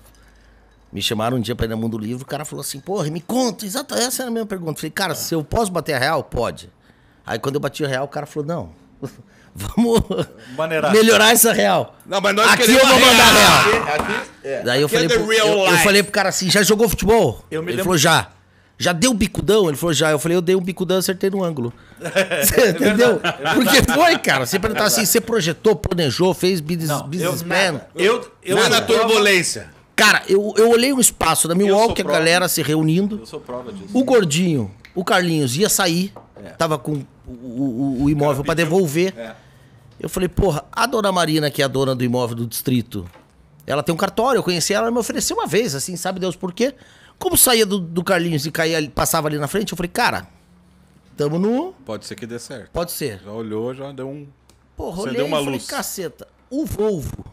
Me 0.90 1.02
chamaram 1.02 1.36
um 1.36 1.40
dia 1.40 1.54
pra 1.54 1.66
ir 1.66 1.68
no 1.68 1.76
Mundo 1.76 1.98
Livre, 1.98 2.22
o 2.22 2.26
cara 2.26 2.46
falou 2.46 2.62
assim, 2.62 2.80
porra, 2.80 3.10
me 3.10 3.20
conta, 3.20 3.66
exato, 3.66 3.94
essa 3.94 4.22
era 4.22 4.30
a 4.30 4.32
minha 4.32 4.46
pergunta. 4.46 4.80
Falei, 4.80 4.90
cara, 4.90 5.14
se 5.14 5.34
eu 5.34 5.44
posso 5.44 5.70
bater 5.70 5.92
a 5.92 5.98
real, 5.98 6.24
pode. 6.24 6.70
Aí 7.28 7.38
quando 7.38 7.56
eu 7.56 7.60
bati 7.60 7.84
a 7.84 7.88
real, 7.88 8.04
o 8.04 8.08
cara 8.08 8.24
falou, 8.26 8.46
não, 8.48 8.70
vamos 9.54 10.00
Maneirar. 10.56 10.92
melhorar 10.92 11.32
essa 11.32 11.52
real. 11.52 11.94
Não, 12.06 12.20
mas 12.20 12.34
nós 12.34 12.50
Aqui 12.52 12.62
eu 12.62 12.66
queremos 12.66 12.88
vou 12.88 13.00
mandar 13.00 13.22
a 13.28 13.32
real. 13.32 13.62
real. 13.62 13.82
Aqui, 13.94 14.02
aqui, 14.12 14.20
é. 14.44 14.62
Daí 14.62 14.80
eu 14.80 14.86
Aqui 14.86 14.96
é 14.96 14.98
falei, 15.00 15.08
the 15.18 15.22
pro, 15.24 15.32
eu, 15.32 15.46
eu 15.72 15.78
falei 15.78 16.02
pro 16.02 16.12
cara 16.12 16.28
assim, 16.30 16.50
já 16.50 16.62
jogou 16.62 16.88
futebol? 16.88 17.44
Eu 17.50 17.60
me 17.62 17.66
Ele 17.68 17.76
lembro- 17.76 17.84
falou, 17.84 17.98
já. 17.98 18.28
Já 18.80 18.92
deu 18.92 19.12
bicudão? 19.12 19.66
Ele 19.68 19.76
falou, 19.76 19.92
já. 19.92 20.10
Eu 20.12 20.20
falei, 20.20 20.36
eu 20.36 20.40
dei 20.40 20.54
um 20.54 20.60
bicudão 20.60 20.98
acertei 20.98 21.28
no 21.28 21.42
ângulo. 21.42 21.72
Você 22.00 22.70
entendeu? 22.70 23.20
Porque 23.54 23.82
foi, 23.92 24.16
cara. 24.18 24.46
Você 24.46 24.58
perguntar 24.58 24.84
assim, 24.84 25.04
você 25.04 25.20
projetou, 25.20 25.74
planejou, 25.74 26.32
fez 26.32 26.60
business, 26.60 26.88
Não, 26.88 27.00
eu- 27.00 27.04
businessman. 27.04 27.80
Eu, 27.96 28.30
eu, 28.42 28.68
na 28.68 28.80
turbulência. 28.80 29.68
Cara, 29.96 30.22
eu, 30.28 30.54
eu 30.56 30.70
olhei 30.70 30.92
um 30.92 31.00
espaço 31.00 31.48
da 31.48 31.56
Milwaukee, 31.56 32.02
a 32.02 32.04
galera 32.04 32.48
se 32.48 32.62
reunindo. 32.62 33.18
Eu 33.18 33.26
sou 33.26 33.40
prova 33.40 33.72
disso. 33.72 33.88
O 33.92 34.04
gordinho, 34.04 34.70
o 35.00 35.04
Carlinhos 35.04 35.56
ia 35.56 35.68
sair, 35.68 36.12
É. 36.36 36.50
tava 36.50 36.78
com 36.78 37.04
o, 37.26 37.30
o- 37.32 38.02
o 38.04 38.10
imóvel 38.10 38.42
pra 38.44 38.54
devolver. 38.54 39.14
É. 39.16 39.34
Eu 40.00 40.08
falei, 40.08 40.28
porra, 40.28 40.64
a 40.72 40.86
dona 40.86 41.10
Marina, 41.12 41.50
que 41.50 41.60
é 41.62 41.64
a 41.64 41.68
dona 41.68 41.94
do 41.94 42.04
imóvel 42.04 42.36
do 42.36 42.46
distrito, 42.46 43.04
ela 43.66 43.82
tem 43.82 43.94
um 43.94 43.98
cartório, 43.98 44.38
eu 44.38 44.42
conheci 44.42 44.72
ela, 44.72 44.84
ela 44.86 44.90
me 44.92 44.98
ofereceu 44.98 45.36
uma 45.36 45.46
vez, 45.46 45.74
assim, 45.74 45.96
sabe 45.96 46.18
Deus 46.20 46.34
por 46.36 46.52
quê? 46.52 46.74
Como 47.18 47.36
saía 47.36 47.66
do, 47.66 47.78
do 47.80 48.02
Carlinhos 48.04 48.46
e 48.46 48.50
caía, 48.50 48.88
passava 48.90 49.28
ali 49.28 49.38
na 49.38 49.48
frente, 49.48 49.72
eu 49.72 49.76
falei, 49.76 49.90
cara, 49.90 50.28
tamo 51.16 51.38
no. 51.38 51.72
Pode 51.84 52.06
ser 52.06 52.14
que 52.14 52.26
dê 52.26 52.38
certo. 52.38 52.70
Pode 52.70 52.92
ser. 52.92 53.20
Já 53.24 53.32
olhou, 53.32 53.74
já 53.74 53.90
deu 53.92 54.08
um. 54.08 54.26
Porra, 54.76 55.02
olhei 55.02 55.20
e 55.20 55.24
uma 55.24 55.38
falei, 55.38 55.52
luz. 55.54 55.66
caceta, 55.66 56.28
o 56.48 56.64
Volvo 56.64 57.27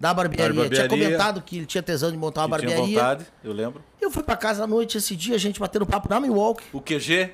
da 0.00 0.14
barbearia, 0.14 0.54
barbearia. 0.54 0.88
tinha 0.88 0.88
comentado 0.88 1.42
que 1.42 1.58
ele 1.58 1.66
tinha 1.66 1.82
tesão 1.82 2.10
de 2.10 2.16
montar 2.16 2.46
uma 2.46 2.58
Que 2.58 2.64
tinha 2.66 2.76
barbearia. 2.78 3.02
vontade, 3.02 3.26
eu 3.44 3.52
lembro. 3.52 3.84
Eu 4.00 4.10
fui 4.10 4.22
pra 4.22 4.34
casa 4.36 4.64
à 4.64 4.66
noite 4.66 4.96
esse 4.96 5.14
dia, 5.14 5.34
a 5.34 5.38
gente 5.38 5.60
batendo 5.60 5.84
papo 5.84 6.08
na 6.08 6.18
Milwaukee. 6.18 6.64
O 6.72 6.80
QG, 6.80 7.30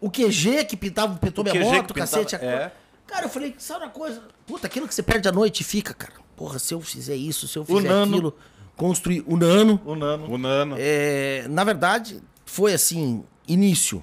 O 0.00 0.10
QG 0.10 0.64
que 0.64 0.76
pintava, 0.76 1.14
pintou 1.16 1.44
O 1.44 1.48
minha 1.48 1.54
QG 1.54 1.64
moto, 1.76 1.94
pintava- 1.94 2.00
cacete. 2.24 2.34
é. 2.36 2.72
Cara, 3.06 3.26
eu 3.26 3.28
falei, 3.28 3.54
sabe 3.58 3.84
uma 3.84 3.90
coisa? 3.90 4.22
Puta, 4.46 4.66
aquilo 4.66 4.88
que 4.88 4.94
você 4.94 5.02
perde 5.02 5.28
à 5.28 5.32
noite 5.32 5.62
fica, 5.62 5.92
cara. 5.94 6.14
Porra, 6.36 6.58
se 6.58 6.72
eu 6.74 6.80
fizer 6.80 7.14
isso, 7.16 7.46
se 7.46 7.58
eu 7.58 7.64
fizer 7.64 7.88
Nano. 7.88 8.12
aquilo, 8.14 8.36
construir 8.76 9.22
o 9.26 9.36
nano. 9.36 9.80
o 9.84 9.94
Nano. 9.94 10.32
O 10.32 10.38
Nano. 10.38 10.76
É, 10.78 11.44
na 11.48 11.62
verdade, 11.64 12.20
foi 12.46 12.72
assim, 12.72 13.22
início. 13.46 14.02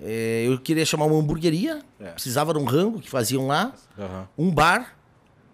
É, 0.00 0.44
eu 0.46 0.58
queria 0.58 0.86
chamar 0.86 1.04
uma 1.06 1.18
hamburgueria, 1.18 1.80
É. 2.00 2.06
precisava 2.12 2.52
de 2.54 2.58
um 2.58 2.64
rango 2.64 2.98
que 3.00 3.10
faziam 3.10 3.46
lá, 3.46 3.72
Aham. 3.98 4.28
um 4.38 4.50
bar, 4.50 4.96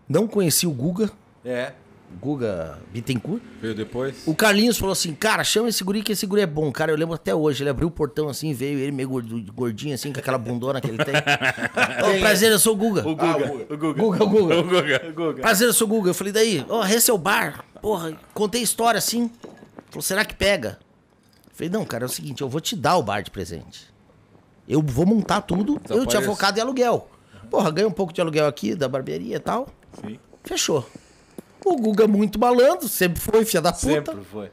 não 0.09 0.29
conhecia 0.29 0.69
o 0.69 0.73
Guga, 0.73 1.11
É. 1.47 1.73
Guga 2.21 2.79
Bittencourt. 2.93 3.43
Veio 3.61 3.75
depois. 3.75 4.27
O 4.27 4.35
Carlinhos 4.35 4.79
falou 4.79 4.93
assim, 4.93 5.15
cara, 5.15 5.45
chama 5.45 5.69
esse 5.69 5.83
guri 5.83 6.03
que 6.03 6.13
esse 6.13 6.27
guri 6.27 6.43
é 6.43 6.47
bom. 6.47 6.71
Cara, 6.73 6.93
eu 6.93 6.97
lembro 6.97 7.15
até 7.15 7.35
hoje, 7.35 7.63
ele 7.63 7.71
abriu 7.71 7.89
o 7.89 7.91
portão 7.91 8.29
assim, 8.29 8.53
veio 8.53 8.79
ele 8.79 8.93
meio 8.93 9.09
gordinho 9.53 9.95
assim, 9.95 10.13
com 10.13 10.19
aquela 10.19 10.39
bundona 10.39 10.81
que 10.81 10.89
ele 10.89 10.99
tem. 11.05 11.15
Ô, 12.17 12.21
prazer, 12.21 12.51
eu 12.51 12.59
sou 12.59 12.75
o 12.75 12.77
Guga. 12.77 13.07
O 13.07 13.15
Guga. 13.15 13.53
o 13.73 13.77
Guga. 13.77 14.03
Guga, 14.03 14.25
o 14.25 14.29
Guga. 14.29 14.59
O 14.59 14.65
Guga. 14.65 15.09
O 15.09 15.13
Guga. 15.13 15.43
Prazer, 15.43 15.69
eu 15.69 15.73
sou 15.73 15.87
o 15.87 15.91
Guga. 15.91 16.11
Eu 16.11 16.15
falei, 16.15 16.33
daí, 16.33 16.65
ó, 16.69 16.85
esse 16.87 17.11
é 17.11 17.15
o 17.15 17.19
bar. 17.19 17.65
Porra, 17.83 18.13
contei 18.33 18.63
história 18.63 18.99
assim. 18.99 19.31
Falou, 19.91 20.03
será 20.03 20.25
que 20.25 20.35
pega? 20.35 20.79
Eu 21.47 21.53
falei, 21.53 21.71
não, 21.71 21.85
cara, 21.85 22.05
é 22.05 22.07
o 22.07 22.11
seguinte, 22.11 22.41
eu 22.41 22.49
vou 22.49 22.61
te 22.61 22.75
dar 22.77 22.97
o 22.97 23.03
bar 23.03 23.21
de 23.21 23.31
presente. 23.31 23.93
Eu 24.69 24.81
vou 24.81 25.07
montar 25.07 25.43
tudo. 25.43 25.81
Eu 25.89 26.07
tinha 26.07 26.23
focado 26.23 26.59
em 26.59 26.63
aluguel. 26.63 27.09
Porra, 27.51 27.71
ganhei 27.71 27.89
um 27.89 27.93
pouco 27.93 28.13
de 28.13 28.21
aluguel 28.21 28.47
aqui, 28.47 28.75
da 28.75 28.89
barbearia 28.89 29.37
e 29.37 29.41
tal. 29.41 29.69
Sim. 30.01 30.19
Fechou. 30.43 30.89
O 31.65 31.77
Guga 31.77 32.07
muito 32.07 32.39
malandro, 32.39 32.89
sempre 32.89 33.21
foi, 33.21 33.45
filha 33.45 33.61
da 33.61 33.73
puta. 33.73 33.89
Sempre 34.13 34.25
foi. 34.31 34.51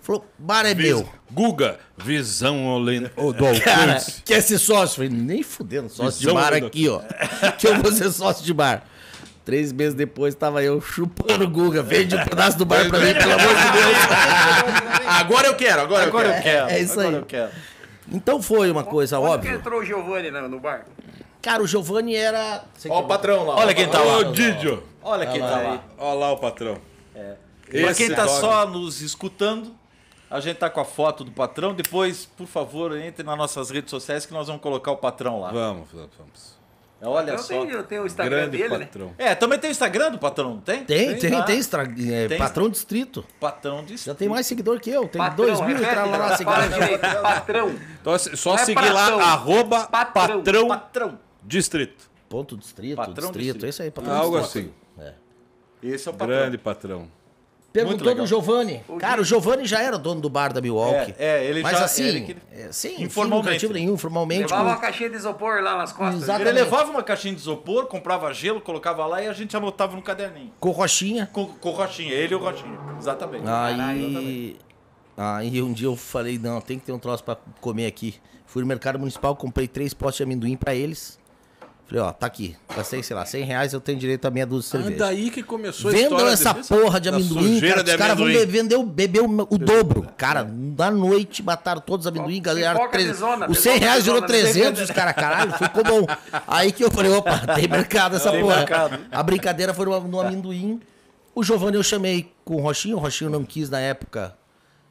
Falou, 0.00 0.24
bar 0.38 0.64
é 0.64 0.74
meu. 0.74 1.06
Guga, 1.30 1.78
visão 1.98 2.66
olhando. 2.74 3.10
Cara, 3.62 4.02
quer 4.24 4.40
ser 4.40 4.58
sócio? 4.58 4.96
Falei, 4.96 5.10
nem 5.10 5.42
fudendo, 5.42 5.88
sócio 5.90 6.12
de 6.18 6.26
Visão 6.26 6.34
bar 6.34 6.52
olhando 6.52 6.66
aqui, 6.66 6.88
ó. 6.88 7.00
Que 7.58 7.68
eu 7.68 7.76
vou 7.80 7.92
ser 7.92 8.10
sócio 8.10 8.44
de 8.44 8.54
bar. 8.54 8.84
Três 9.44 9.72
meses 9.72 9.94
depois 9.94 10.34
tava 10.34 10.62
eu 10.62 10.80
chupando 10.80 11.44
o 11.44 11.48
Guga. 11.50 11.82
Vende 11.82 12.14
um 12.16 12.24
pedaço 12.24 12.56
do 12.56 12.64
bar 12.64 12.88
pra 12.88 12.98
mim, 13.00 13.12
pelo 13.12 13.32
amor 13.32 13.54
de 13.54 13.72
Deus. 13.72 13.96
Agora 15.06 15.48
eu 15.48 15.54
quero, 15.56 15.82
agora, 15.82 16.06
Agora 16.06 16.28
eu 16.28 16.34
eu 16.36 16.42
quero. 16.42 16.66
quero. 16.66 16.70
é 16.70 16.80
isso 16.80 16.92
agora 16.92 17.08
aí. 17.08 17.14
eu 17.14 17.26
quero. 17.26 17.50
Então 18.10 18.40
foi 18.42 18.70
uma 18.70 18.84
coisa 18.84 19.18
Onde 19.18 19.26
que 19.28 19.34
óbvia. 19.34 19.52
entrou 19.52 19.80
o 19.80 19.84
Giovanni 19.84 20.30
no, 20.30 20.48
no 20.48 20.60
bar? 20.60 20.84
Cara, 21.42 21.62
o 21.62 21.66
Giovanni 21.66 22.14
era. 22.14 22.62
Ó 22.88 23.00
o 23.00 23.06
patrão 23.06 23.44
lá. 23.44 23.56
Olha 23.56 23.74
quem 23.74 23.88
tá 23.88 24.00
lá. 24.00 24.18
Ô, 24.18 24.24
Didio. 24.32 24.82
Olha 25.02 25.26
quem 25.26 25.40
tá 25.40 25.60
lá. 25.60 25.84
Olha 25.98 26.18
lá 26.18 26.32
o 26.32 26.36
patrão. 26.38 26.78
Pra 27.70 27.94
quem 27.94 28.10
tá 28.10 28.24
dog- 28.26 28.40
só 28.40 28.66
nos 28.66 29.00
escutando, 29.00 29.74
a 30.30 30.40
gente 30.40 30.56
tá 30.58 30.68
com 30.68 30.80
a 30.80 30.84
foto 30.84 31.24
do 31.24 31.30
patrão. 31.30 31.74
Depois, 31.74 32.26
por 32.26 32.46
favor, 32.46 32.96
entre 32.98 33.22
nas 33.24 33.36
nossas 33.38 33.70
redes 33.70 33.90
sociais 33.90 34.26
que 34.26 34.32
nós 34.32 34.46
vamos 34.46 34.62
colocar 34.62 34.90
o 34.92 34.96
patrão 34.96 35.40
lá. 35.40 35.50
Vamos, 35.50 35.88
vamos, 35.92 36.10
vamos. 36.18 36.62
Olha 37.04 37.36
só. 37.36 37.48
tenho, 37.48 37.68
eu 37.68 37.82
tenho 37.82 38.04
o 38.04 38.06
Instagram 38.06 38.36
Grande 38.42 38.58
dele, 38.58 38.78
né? 38.78 38.84
patrão. 38.84 39.12
É, 39.18 39.34
também 39.34 39.58
tem 39.58 39.70
o 39.70 39.72
Instagram 39.72 40.12
do 40.12 40.18
patrão, 40.20 40.50
não 40.50 40.60
tem? 40.60 40.84
Tem, 40.84 41.18
tem, 41.18 41.32
tá? 41.32 41.42
tem. 41.42 41.58
extra- 41.58 41.82
é, 41.82 42.28
Tem. 42.28 42.38
patrão 42.38 42.68
distrito. 42.70 43.24
Patrão 43.40 43.84
de 43.84 43.96
Já 43.96 44.14
tem 44.14 44.28
mais 44.28 44.46
seguidor 44.46 44.78
que 44.78 44.88
eu. 44.88 45.08
Tem 45.08 45.20
Patrão, 45.20 45.46
dois 45.46 45.60
mil 45.62 45.70
e 45.70 45.80
repete, 45.80 45.94
tal 45.96 46.08
lá 46.10 46.36
seguidores. 46.36 46.72
direito, 46.74 47.00
Patrão. 47.22 47.74
Então, 48.00 48.18
só 48.18 48.54
é 48.54 48.58
seguir 48.58 48.92
lá, 48.92 49.00
patrão. 49.10 49.18
arroba 49.20 49.80
Patrão. 49.88 50.38
patrão 50.42 50.68
patrão. 50.68 51.18
distrito. 51.42 52.08
Ponto 52.28 52.56
distrito, 52.56 52.94
Patrão 52.96 53.14
distrito. 53.14 53.38
distrito. 53.42 53.66
É 53.66 53.68
isso 53.68 53.82
aí, 53.82 53.90
patrão 53.90 54.14
Algo 54.16 54.40
distrito. 54.40 54.66
assim. 54.68 54.81
Esse 55.82 56.08
é 56.08 56.10
o 56.10 56.14
patrão. 56.14 56.38
Grande 56.38 56.58
patrão. 56.58 57.08
Perguntou 57.72 58.14
do 58.14 58.26
Giovanni. 58.26 58.82
Cara, 58.98 59.22
o 59.22 59.24
Giovanni 59.24 59.64
já 59.64 59.80
era 59.82 59.96
dono 59.96 60.20
do 60.20 60.28
bar 60.28 60.52
da 60.52 60.60
Milwaukee. 60.60 61.14
É, 61.18 61.38
é, 61.38 61.44
ele 61.46 61.62
Mas 61.62 61.78
já- 61.78 61.84
assim, 61.86 62.04
ele 62.04 62.20
que- 62.20 62.36
é, 62.52 62.70
sem 62.70 63.02
informalmente. 63.02 63.56
informalmente. 63.56 63.72
nenhum, 63.72 63.96
formalmente. 63.96 64.40
Levava 64.42 64.62
com- 64.64 64.68
uma 64.72 64.76
caixinha 64.76 65.08
de 65.08 65.16
isopor 65.16 65.62
lá 65.62 65.78
nas 65.78 65.90
costas. 65.90 66.22
Exato. 66.22 66.40
Ele 66.42 66.50
Exatamente. 66.50 66.70
levava 66.70 66.90
uma 66.90 67.02
caixinha 67.02 67.34
de 67.34 67.40
isopor, 67.40 67.86
comprava 67.86 68.30
gelo, 68.34 68.60
colocava 68.60 69.06
lá 69.06 69.22
e 69.22 69.26
a 69.26 69.32
gente 69.32 69.56
anotava 69.56 69.96
no 69.96 70.02
caderninho. 70.02 70.52
com 70.60 70.70
rochinha. 70.70 71.30
Com, 71.32 71.46
com 71.46 71.70
o 71.70 71.72
Rochinha, 71.72 72.12
ele 72.12 72.34
e 72.34 72.36
o 72.36 72.40
Rochinha. 72.40 72.78
Exatamente. 72.98 73.44
Aí, 73.48 74.56
aí 75.16 75.62
um 75.62 75.72
dia 75.72 75.86
eu 75.86 75.96
falei, 75.96 76.38
não, 76.38 76.60
tem 76.60 76.78
que 76.78 76.84
ter 76.84 76.92
um 76.92 76.98
troço 76.98 77.24
pra 77.24 77.36
comer 77.60 77.86
aqui. 77.86 78.16
Fui 78.44 78.60
no 78.60 78.68
mercado 78.68 78.98
municipal, 78.98 79.34
comprei 79.34 79.66
três 79.66 79.94
potes 79.94 80.18
de 80.18 80.24
amendoim 80.24 80.56
pra 80.56 80.74
eles. 80.74 81.18
Falei, 81.92 82.06
ó, 82.08 82.10
tá 82.10 82.26
aqui. 82.26 82.56
Gastei, 82.74 83.02
sei 83.02 83.14
lá, 83.14 83.26
100 83.26 83.44
reais, 83.44 83.72
eu 83.74 83.80
tenho 83.80 83.98
direito 83.98 84.24
a 84.24 84.30
meia 84.30 84.46
dúzia 84.46 84.70
de 84.70 84.76
Ah, 84.78 84.80
cerveja. 84.88 85.04
daí 85.04 85.30
que 85.30 85.42
começou 85.42 85.90
a 85.90 85.92
Vendam 85.92 86.26
essa 86.26 86.54
desse- 86.54 86.68
porra 86.70 86.98
de 86.98 87.10
amendoim, 87.10 87.60
cara, 87.60 87.84
de 87.84 87.90
os 87.90 87.96
caras 87.96 88.16
vão 88.16 88.26
vender 88.46 88.82
beber 88.82 89.20
o, 89.20 89.26
o 89.50 89.58
dobro. 89.58 90.08
Cara, 90.16 90.42
na 90.42 90.90
noite 90.90 91.42
mataram 91.42 91.82
todos 91.82 92.06
os 92.06 92.10
amendoim, 92.10 92.40
galera. 92.40 92.88
Tre- 92.88 93.04
de 93.04 93.10
os 93.10 93.18
100 93.18 93.72
pipoca 93.74 93.78
reais 93.78 93.96
de 93.98 94.04
virou 94.04 94.16
zona, 94.20 94.26
300, 94.26 94.78
né? 94.78 94.84
os 94.86 94.90
caras, 94.90 95.12
caralho, 95.14 95.52
ficou 95.52 95.84
bom. 95.84 96.06
Aí 96.46 96.72
que 96.72 96.82
eu 96.82 96.90
falei, 96.90 97.12
opa, 97.12 97.38
tem 97.54 97.68
mercado 97.68 98.16
essa 98.16 98.30
Tem 98.30 98.40
porra. 98.40 98.56
mercado. 98.56 98.98
A 99.10 99.22
brincadeira 99.22 99.74
foi 99.74 99.84
no, 99.84 100.00
no 100.08 100.18
amendoim. 100.18 100.80
O 101.34 101.44
Giovanni 101.44 101.76
eu 101.76 101.82
chamei 101.82 102.32
com 102.42 102.56
o 102.56 102.60
Rochinho, 102.62 102.96
o 102.96 103.00
Rochinho 103.00 103.28
não 103.28 103.44
quis 103.44 103.68
na 103.68 103.80
época 103.80 104.34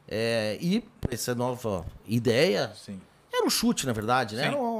é, 0.08 0.56
ir 0.60 0.84
pra 1.00 1.12
essa 1.14 1.34
nova 1.34 1.84
ideia. 2.06 2.70
Sim. 2.86 3.00
Era 3.34 3.46
um 3.46 3.50
chute, 3.50 3.86
na 3.86 3.92
verdade, 3.92 4.36
né? 4.36 4.46
Era 4.46 4.56
um- 4.56 4.71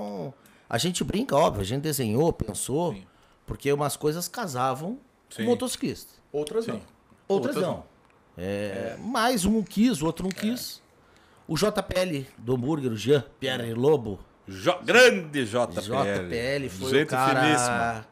A 0.73 0.79
gente 0.79 1.05
brinca, 1.05 1.37
óbvio, 1.37 1.61
a 1.61 1.65
gente 1.65 1.83
desenhou, 1.83 2.33
pensou, 2.33 2.95
Sim. 2.95 3.05
porque 3.47 3.71
umas 3.73 3.95
coisas 3.97 4.27
casavam 4.27 4.99
Sim. 5.31 5.45
com 5.45 5.51
motociclista. 5.51 6.15
Outras 6.33 6.65
Sim. 6.65 6.73
não. 6.73 6.81
Outras, 7.29 7.57
Outras 7.57 7.63
não. 7.77 7.85
É, 8.39 8.97
Mas 8.99 9.45
um 9.45 9.63
quis, 9.63 10.01
o 10.01 10.07
outro 10.07 10.25
não 10.25 10.31
quis. 10.31 10.81
O 11.47 11.55
JPL 11.57 12.25
do 12.39 12.55
hambúrguer, 12.55 12.91
o 12.91 12.97
Jean 12.97 13.23
Pierre 13.39 13.75
Lobo, 13.75 14.19
Jo- 14.49 14.79
grande 14.83 15.45
JPL. 15.45 15.81
JPL 15.81 16.69
foi 16.71 16.91
Gente 16.91 17.03
o 17.05 17.07
cara 17.11 17.41
finíssima. 17.43 18.07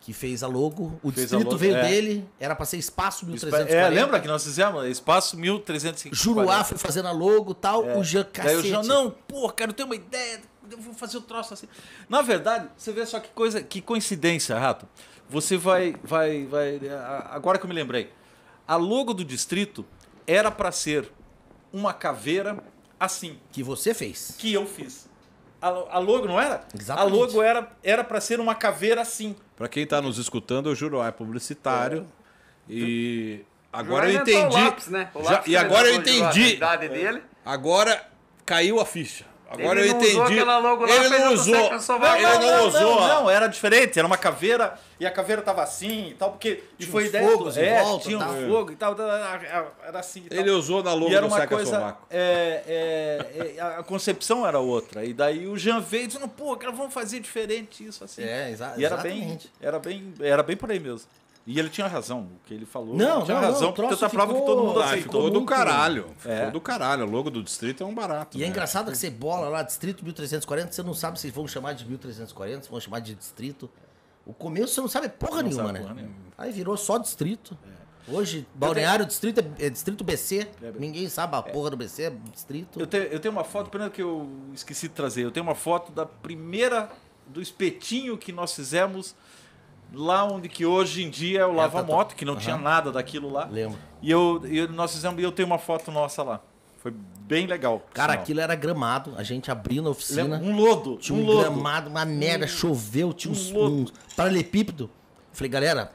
que 0.00 0.12
fez 0.12 0.42
a 0.42 0.46
logo. 0.46 1.00
O 1.02 1.10
Fez 1.10 1.22
distrito 1.30 1.46
logo, 1.46 1.56
veio 1.56 1.76
é. 1.76 1.88
dele, 1.88 2.28
era 2.38 2.54
pra 2.54 2.66
ser 2.66 2.76
espaço 2.76 3.24
É, 3.24 3.28
1340. 3.28 3.88
lembra 3.88 4.20
que 4.20 4.28
nós 4.28 4.44
fizemos? 4.44 4.84
Espaço 4.86 5.36
1350. 5.38 6.14
Juruá 6.14 6.62
foi 6.62 6.76
fazendo 6.76 7.08
a 7.08 7.12
logo 7.12 7.52
e 7.52 7.54
tal, 7.54 7.84
o 7.98 8.04
Jean 8.04 8.20
É. 8.20 8.24
Daí 8.42 8.54
o 8.56 8.58
cacete. 8.58 8.68
Jean, 8.68 8.82
não, 8.82 9.10
pô, 9.10 9.48
cara, 9.50 9.70
eu 9.70 9.74
tenho 9.74 9.88
uma 9.88 9.96
ideia, 9.96 10.42
eu 10.70 10.78
vou 10.78 10.94
fazer 10.94 11.16
o 11.18 11.20
troço 11.20 11.54
assim. 11.54 11.68
Na 12.08 12.22
verdade, 12.22 12.68
você 12.76 12.92
vê 12.92 13.04
só 13.06 13.20
que 13.20 13.28
coisa, 13.30 13.62
que 13.62 13.80
coincidência, 13.80 14.58
Rato. 14.58 14.86
Você 15.28 15.56
vai, 15.56 15.94
vai, 16.02 16.44
vai, 16.46 16.80
agora 17.30 17.58
que 17.58 17.64
eu 17.64 17.68
me 17.68 17.74
lembrei. 17.74 18.12
A 18.66 18.76
logo 18.76 19.12
do 19.14 19.24
distrito 19.24 19.84
era 20.26 20.50
pra 20.50 20.70
ser 20.72 21.10
uma 21.72 21.92
caveira 21.92 22.58
assim, 23.00 23.38
Que 23.52 23.62
você 23.62 23.92
fez. 23.94 24.34
que 24.38 24.52
eu 24.52 24.66
fiz. 24.66 25.08
A, 25.60 25.68
a 25.68 25.98
logo 25.98 26.26
não 26.26 26.38
era? 26.40 26.62
Exatamente. 26.78 27.12
A 27.12 27.16
logo 27.16 27.42
era 27.42 27.72
era 27.82 28.04
para 28.04 28.20
ser 28.20 28.38
uma 28.38 28.54
caveira 28.54 29.00
assim. 29.00 29.34
Pra 29.56 29.66
quem 29.68 29.86
tá 29.86 30.00
nos 30.02 30.18
escutando, 30.18 30.66
o 30.66 30.74
Juruá 30.74 31.06
é 31.08 31.10
publicitário. 31.10 32.06
E 32.68 33.40
agora 33.72 34.10
eu 34.10 34.20
entendi. 34.20 34.56
O 34.56 34.58
lápis, 34.64 34.88
né? 34.88 35.10
O 35.14 35.22
Já- 35.22 35.30
lápis 35.32 35.52
e 35.52 35.56
agora 35.56 35.88
eu 35.88 35.94
entendi. 35.96 36.56
Dele. 36.88 37.22
Agora 37.44 38.06
caiu 38.44 38.80
a 38.80 38.84
ficha. 38.86 39.24
Agora 39.54 39.80
Ele 39.80 39.90
eu 39.90 39.94
não 39.94 40.00
usou 40.00 40.24
entendi. 40.24 40.44
logo 40.44 40.86
lá, 40.86 40.96
ele 40.96 41.18
não 41.18 41.32
usou. 41.34 41.80
sovaco. 41.80 42.16
Ele 42.16 42.46
não, 42.50 42.66
usou. 42.68 42.98
a- 42.98 43.08
não, 43.08 43.30
era 43.30 43.46
diferente, 43.46 43.98
era 43.98 44.06
uma 44.06 44.16
caveira 44.16 44.78
e 45.00 45.06
a 45.06 45.10
caveira 45.10 45.42
tava 45.42 45.62
assim 45.62 46.08
e 46.10 46.14
tal, 46.14 46.30
porque 46.32 46.62
Tinha 46.78 46.90
foi 46.90 47.06
ideia 47.06 47.28
fogos 47.28 47.54
do, 47.54 47.60
é, 47.60 47.82
volta, 47.82 48.04
tinha 48.04 48.16
um 48.16 48.20
tal. 48.20 48.34
fogo 48.48 48.72
e 48.72 48.76
tal, 48.76 48.96
era 49.86 49.98
assim 49.98 50.22
e 50.26 50.28
tal. 50.28 50.38
Ele 50.38 50.50
usou 50.50 50.82
na 50.82 50.92
logo 50.92 51.10
E 51.10 51.14
era 51.14 51.26
do 51.26 51.32
uma 51.34 51.46
coisa. 51.46 51.96
É, 52.10 52.62
é, 52.66 53.54
é, 53.56 53.60
a 53.60 53.82
concepção 53.82 54.46
era 54.46 54.58
outra. 54.58 55.04
E 55.04 55.12
daí 55.12 55.46
o 55.46 55.56
Jean 55.56 55.80
veio 55.80 56.06
dizendo, 56.06 56.28
pô, 56.28 56.56
cara, 56.56 56.72
vamos 56.72 56.92
fazer 56.94 57.20
diferente 57.20 57.84
isso 57.86 58.04
assim. 58.04 58.22
É, 58.22 58.50
exa- 58.50 58.74
e 58.76 58.84
era 58.84 58.96
bem, 58.98 59.16
exatamente. 59.18 59.52
era 59.60 59.78
bem. 59.78 60.14
Era 60.20 60.42
bem 60.42 60.56
por 60.56 60.70
aí 60.70 60.78
mesmo. 60.80 61.08
E 61.46 61.58
ele 61.58 61.68
tinha 61.68 61.86
razão, 61.86 62.20
o 62.22 62.46
que 62.46 62.54
ele 62.54 62.64
falou. 62.64 62.96
Não, 62.96 63.16
ele 63.18 63.24
tinha 63.26 63.34
não, 63.34 63.42
não, 63.42 63.52
razão, 63.52 63.68
o 63.68 63.72
porque 63.72 63.88
troço 63.88 64.04
outra 64.04 64.08
prova 64.08 64.32
que 64.32 64.38
ficou- 64.40 64.56
todo 64.56 64.66
mundo 64.66 64.80
Ah, 64.80 64.84
aceitou. 64.86 65.02
ficou 65.12 65.30
do 65.30 65.34
muito- 65.40 65.48
caralho. 65.48 66.06
Ficou 66.16 66.32
É. 66.32 66.50
do 66.50 66.60
caralho. 66.60 67.04
O 67.06 67.10
logo 67.10 67.30
do 67.30 67.42
distrito 67.42 67.82
é 67.82 67.86
um 67.86 67.94
barato. 67.94 68.38
E 68.38 68.40
é 68.42 68.44
né? 68.46 68.50
engraçado 68.50 68.90
que 68.90 68.96
você 68.96 69.10
bola 69.10 69.48
lá, 69.50 69.62
distrito 69.62 70.02
1340, 70.02 70.72
você 70.72 70.82
não 70.82 70.94
sabe 70.94 71.20
se 71.20 71.30
vão 71.30 71.46
chamar 71.46 71.74
de 71.74 71.84
1340, 71.86 72.62
se 72.64 72.70
vão 72.70 72.80
chamar 72.80 73.00
de 73.00 73.14
distrito. 73.14 73.68
O 74.24 74.32
começo 74.32 74.72
você 74.74 74.80
não 74.80 74.88
sabe 74.88 75.10
porra 75.10 75.42
Não 75.42 75.50
nenhuma, 75.50 75.66
sabe 75.66 75.78
né? 75.80 75.92
nenhuma. 75.96 76.14
Aí 76.38 76.50
virou 76.50 76.76
só 76.78 76.96
distrito. 76.96 77.56
Hoje, 78.06 78.46
Balneário 78.54 79.06
Distrito 79.06 79.40
é, 79.40 79.66
é 79.66 79.70
Distrito 79.70 80.04
BC. 80.04 80.46
Ninguém 80.78 81.08
sabe 81.08 81.36
a 81.36 81.42
porra 81.42 81.70
do 81.70 81.76
BC, 81.76 82.02
é 82.04 82.10
distrito. 82.32 82.78
Eu 82.80 82.86
tenho, 82.86 83.04
eu 83.04 83.18
tenho 83.20 83.32
uma 83.32 83.44
foto, 83.44 83.70
pena 83.70 83.88
que 83.88 84.02
eu 84.02 84.28
esqueci 84.54 84.88
de 84.88 84.94
trazer. 84.94 85.24
Eu 85.24 85.30
tenho 85.30 85.44
uma 85.44 85.54
foto 85.54 85.90
da 85.92 86.04
primeira, 86.04 86.90
do 87.26 87.40
espetinho 87.40 88.18
que 88.18 88.30
nós 88.30 88.54
fizemos 88.54 89.14
lá 89.94 90.24
onde 90.24 90.48
que 90.48 90.64
hoje 90.66 91.02
em 91.04 91.10
dia 91.10 91.40
é 91.40 91.46
o 91.46 91.52
Lava 91.52 91.80
tá- 91.80 91.86
tá- 91.86 91.92
Moto, 91.94 92.14
que 92.14 92.24
não 92.24 92.36
tinha 92.36 92.54
Aham. 92.54 92.62
nada 92.64 92.92
daquilo 92.92 93.30
lá. 93.30 93.46
Lembro. 93.46 93.78
E 94.02 94.10
eu, 94.10 94.40
eu- 94.44 94.68
nós 94.68 94.92
fizemos, 94.92 95.22
eu 95.22 95.32
tenho 95.32 95.46
uma 95.46 95.58
foto 95.58 95.90
nossa 95.90 96.22
lá. 96.22 96.40
Foi 96.78 96.92
bem 97.20 97.46
legal. 97.46 97.82
Cara, 97.94 98.12
sinal. 98.12 98.22
aquilo 98.22 98.40
era 98.40 98.54
gramado. 98.54 99.14
A 99.16 99.22
gente 99.22 99.50
abriu 99.50 99.82
na 99.82 99.90
oficina. 99.90 100.36
Um 100.38 100.54
lodo. 100.54 100.96
Tinha 100.98 101.18
um 101.18 101.22
um, 101.22 101.26
lodo. 101.26 101.40
gramado, 101.40 101.88
uma 101.88 102.04
merda, 102.04 102.46
choveu, 102.46 103.12
tinha 103.12 103.32
uns, 103.32 103.50
um 103.52 103.82
uns 103.84 103.92
paralelepípedo. 104.14 104.90
Falei, 105.32 105.48
galera, 105.50 105.92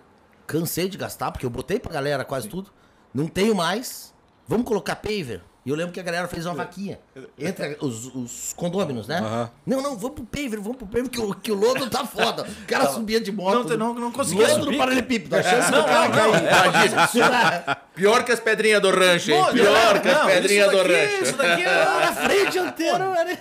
cansei 0.47 0.89
de 0.89 0.97
gastar, 0.97 1.31
porque 1.31 1.45
eu 1.45 1.49
botei 1.49 1.79
pra 1.79 1.91
galera 1.93 2.25
quase 2.25 2.47
tudo. 2.49 2.71
Não 3.13 3.27
tenho 3.27 3.53
mais. 3.53 4.13
Vamos 4.47 4.65
colocar 4.65 4.95
paver. 4.95 5.43
E 5.69 5.71
eu 5.71 5.75
lembro 5.75 5.93
que 5.93 5.99
a 5.99 6.03
galera 6.03 6.27
fez 6.27 6.47
uma 6.47 6.55
vaquinha. 6.55 6.99
Entre 7.37 7.77
os, 7.79 8.07
os 8.15 8.53
condôminos, 8.53 9.07
né? 9.07 9.19
Aham. 9.19 9.51
Não, 9.67 9.83
não, 9.83 9.95
vamos 9.95 10.15
pro 10.15 10.25
paver, 10.25 10.59
vamos 10.59 10.77
pro 10.77 10.87
paver, 10.87 11.07
que 11.09 11.19
o, 11.21 11.31
que 11.35 11.51
o 11.51 11.55
lodo 11.55 11.87
tá 11.91 12.03
foda. 12.07 12.41
O 12.63 12.65
cara 12.65 12.87
subia 12.87 13.21
de 13.21 13.31
moto. 13.31 13.77
Não, 13.77 13.93
não- 13.93 13.93
não 13.93 14.11
conseguia 14.11 14.47
Lodo 14.47 14.63
subir, 14.63 14.77
paralelepípedo. 14.79 15.35
A 15.35 15.43
chance 15.43 15.71
do 15.71 15.83
cara 15.83 16.09
cair. 16.09 17.77
Pior 17.93 18.23
que 18.23 18.31
as 18.31 18.39
pedrinhas 18.39 18.81
do 18.81 18.89
rancho, 18.89 19.29
hein? 19.31 19.37
Não, 19.39 19.53
Pior 19.53 20.01
que 20.01 20.07
as 20.07 20.17
não, 20.17 20.25
pedrinhas 20.25 20.71
do 20.71 20.77
daqui- 20.77 20.91
rancho. 20.93 21.23
Isso 21.23 21.37
daqui 21.37 21.61
é 21.63 21.85
Na 22.01 22.13
frente 22.13 22.57
inteira, 22.57 23.11
velho. 23.13 23.37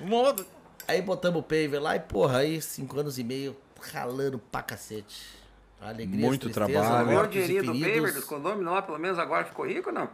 modo. 0.00 0.46
Aí 0.86 1.00
botamos 1.00 1.40
o 1.40 1.42
paver 1.42 1.78
lá 1.80 1.96
e, 1.96 2.00
porra, 2.00 2.40
aí 2.40 2.60
cinco 2.60 3.00
anos 3.00 3.18
e 3.18 3.24
meio 3.24 3.56
ralando 3.92 4.38
pra 4.52 4.60
cacete. 4.60 5.40
Alegria, 5.80 6.26
Muito 6.26 6.50
tristeza, 6.50 6.78
trabalho. 6.78 7.20
O 7.22 7.26
dinheirinho 7.26 7.62
do 7.62 7.72
paver, 7.72 8.12
dos 8.12 8.24
condôminos 8.24 8.70
lá, 8.70 8.82
pelo 8.82 8.98
menos 8.98 9.18
agora 9.18 9.46
ficou 9.46 9.66
rico 9.66 9.88
ou 9.88 9.94
não? 9.94 10.10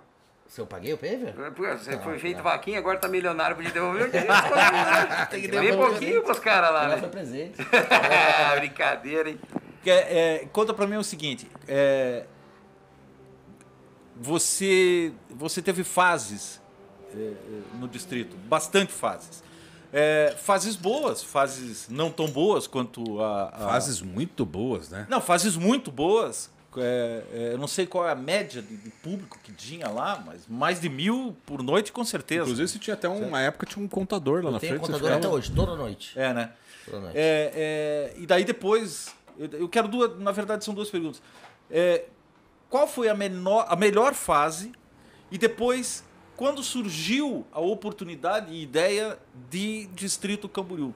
Se 0.48 0.60
eu 0.60 0.66
paguei 0.66 0.92
o 0.92 0.98
paver? 0.98 1.34
Pô, 1.54 1.62
Você 1.76 1.98
foi 1.98 2.18
feito 2.18 2.42
vaquinha, 2.42 2.78
agora 2.78 2.98
tá 2.98 3.08
milionário, 3.08 3.56
podia 3.56 3.72
devolver 3.72 4.08
o 4.08 4.10
dinheiro 4.12 4.32
né? 4.32 5.26
Tem 5.30 5.42
que 5.42 5.48
Bem 5.48 5.60
devolver. 5.62 5.90
pouquinho 5.90 6.22
pros 6.22 6.38
caras 6.38 6.70
lá, 6.72 6.84
Ela 6.84 6.92
foi 6.98 7.02
né? 7.06 7.08
presente. 7.08 7.56
Brincadeira, 8.60 9.30
hein? 9.30 9.40
É- 9.84 10.18
é, 10.42 10.48
conta 10.52 10.72
pra 10.72 10.86
mim 10.86 10.96
o 10.96 11.04
seguinte. 11.04 11.48
é, 11.68 12.24
você, 14.18 15.12
você 15.30 15.60
teve 15.60 15.84
fases 15.84 16.60
é, 17.14 17.18
é, 17.18 17.34
no 17.78 17.86
distrito, 17.88 18.36
bastante 18.36 18.92
fases. 18.92 19.44
É, 19.92 20.34
fases 20.38 20.74
boas, 20.76 21.22
fases 21.22 21.88
não 21.88 22.10
tão 22.10 22.26
boas 22.28 22.66
quanto 22.66 23.20
a, 23.22 23.48
a- 23.52 23.58
Fases 23.68 24.00
muito 24.02 24.44
boas, 24.44 24.90
né? 24.90 25.06
Não, 25.08 25.20
fases 25.20 25.56
muito 25.56 25.90
boas. 25.92 26.50
É, 26.80 27.22
é, 27.32 27.52
eu 27.52 27.58
não 27.58 27.66
sei 27.66 27.86
qual 27.86 28.06
é 28.06 28.12
a 28.12 28.14
média 28.14 28.62
de, 28.62 28.76
de 28.76 28.90
público 28.90 29.38
que 29.42 29.52
tinha 29.52 29.88
lá, 29.88 30.22
mas 30.24 30.46
mais 30.48 30.80
de 30.80 30.88
mil 30.88 31.36
por 31.44 31.62
noite 31.62 31.92
com 31.92 32.04
certeza. 32.04 32.42
Inclusive, 32.42 32.68
você 32.68 32.78
tinha 32.78 32.94
até 32.94 33.08
um, 33.08 33.28
uma 33.28 33.40
época 33.40 33.66
tinha 33.66 33.84
um 33.84 33.88
contador 33.88 34.44
lá 34.44 34.50
na 34.50 34.60
Tem 34.60 34.70
frente. 34.70 34.82
você 34.82 34.92
contador 34.92 35.16
até 35.16 35.28
hoje, 35.28 35.52
toda 35.52 35.74
noite. 35.74 36.18
É, 36.18 36.32
né? 36.32 36.52
Toda 36.84 37.00
noite. 37.00 37.16
É, 37.16 37.52
é, 37.54 38.14
e 38.18 38.26
daí 38.26 38.44
depois, 38.44 39.14
eu, 39.38 39.48
eu 39.60 39.68
quero 39.68 39.88
duas, 39.88 40.18
na 40.18 40.32
verdade 40.32 40.64
são 40.64 40.74
duas 40.74 40.90
perguntas. 40.90 41.22
É, 41.70 42.04
qual 42.68 42.86
foi 42.86 43.08
a, 43.08 43.14
menor, 43.14 43.66
a 43.68 43.76
melhor 43.76 44.14
fase 44.14 44.72
e 45.30 45.38
depois, 45.38 46.04
quando 46.36 46.62
surgiu 46.62 47.46
a 47.52 47.60
oportunidade 47.60 48.52
e 48.52 48.62
ideia 48.62 49.18
de 49.50 49.86
Distrito 49.88 50.48
Camboriú? 50.48 50.94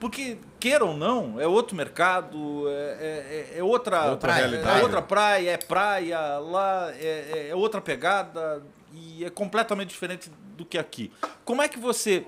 Porque, 0.00 0.38
queira 0.60 0.84
ou 0.84 0.96
não, 0.96 1.40
é 1.40 1.46
outro 1.46 1.76
mercado, 1.76 2.68
é, 2.68 3.52
é- 3.54 3.58
é 3.58 3.62
outra, 3.64 4.10
Outra 4.10 4.32
é 4.32 4.36
realidade. 4.36 4.82
outra 4.82 5.02
praia, 5.02 5.50
é 5.50 5.56
praia, 5.56 6.38
lá 6.38 6.92
é, 6.94 7.48
é 7.50 7.54
outra 7.54 7.80
pegada 7.80 8.62
e 8.92 9.24
é 9.24 9.30
completamente 9.30 9.88
diferente 9.88 10.30
do 10.56 10.64
que 10.64 10.78
aqui. 10.78 11.10
Como 11.44 11.60
é 11.62 11.68
que 11.68 11.78
você 11.78 12.24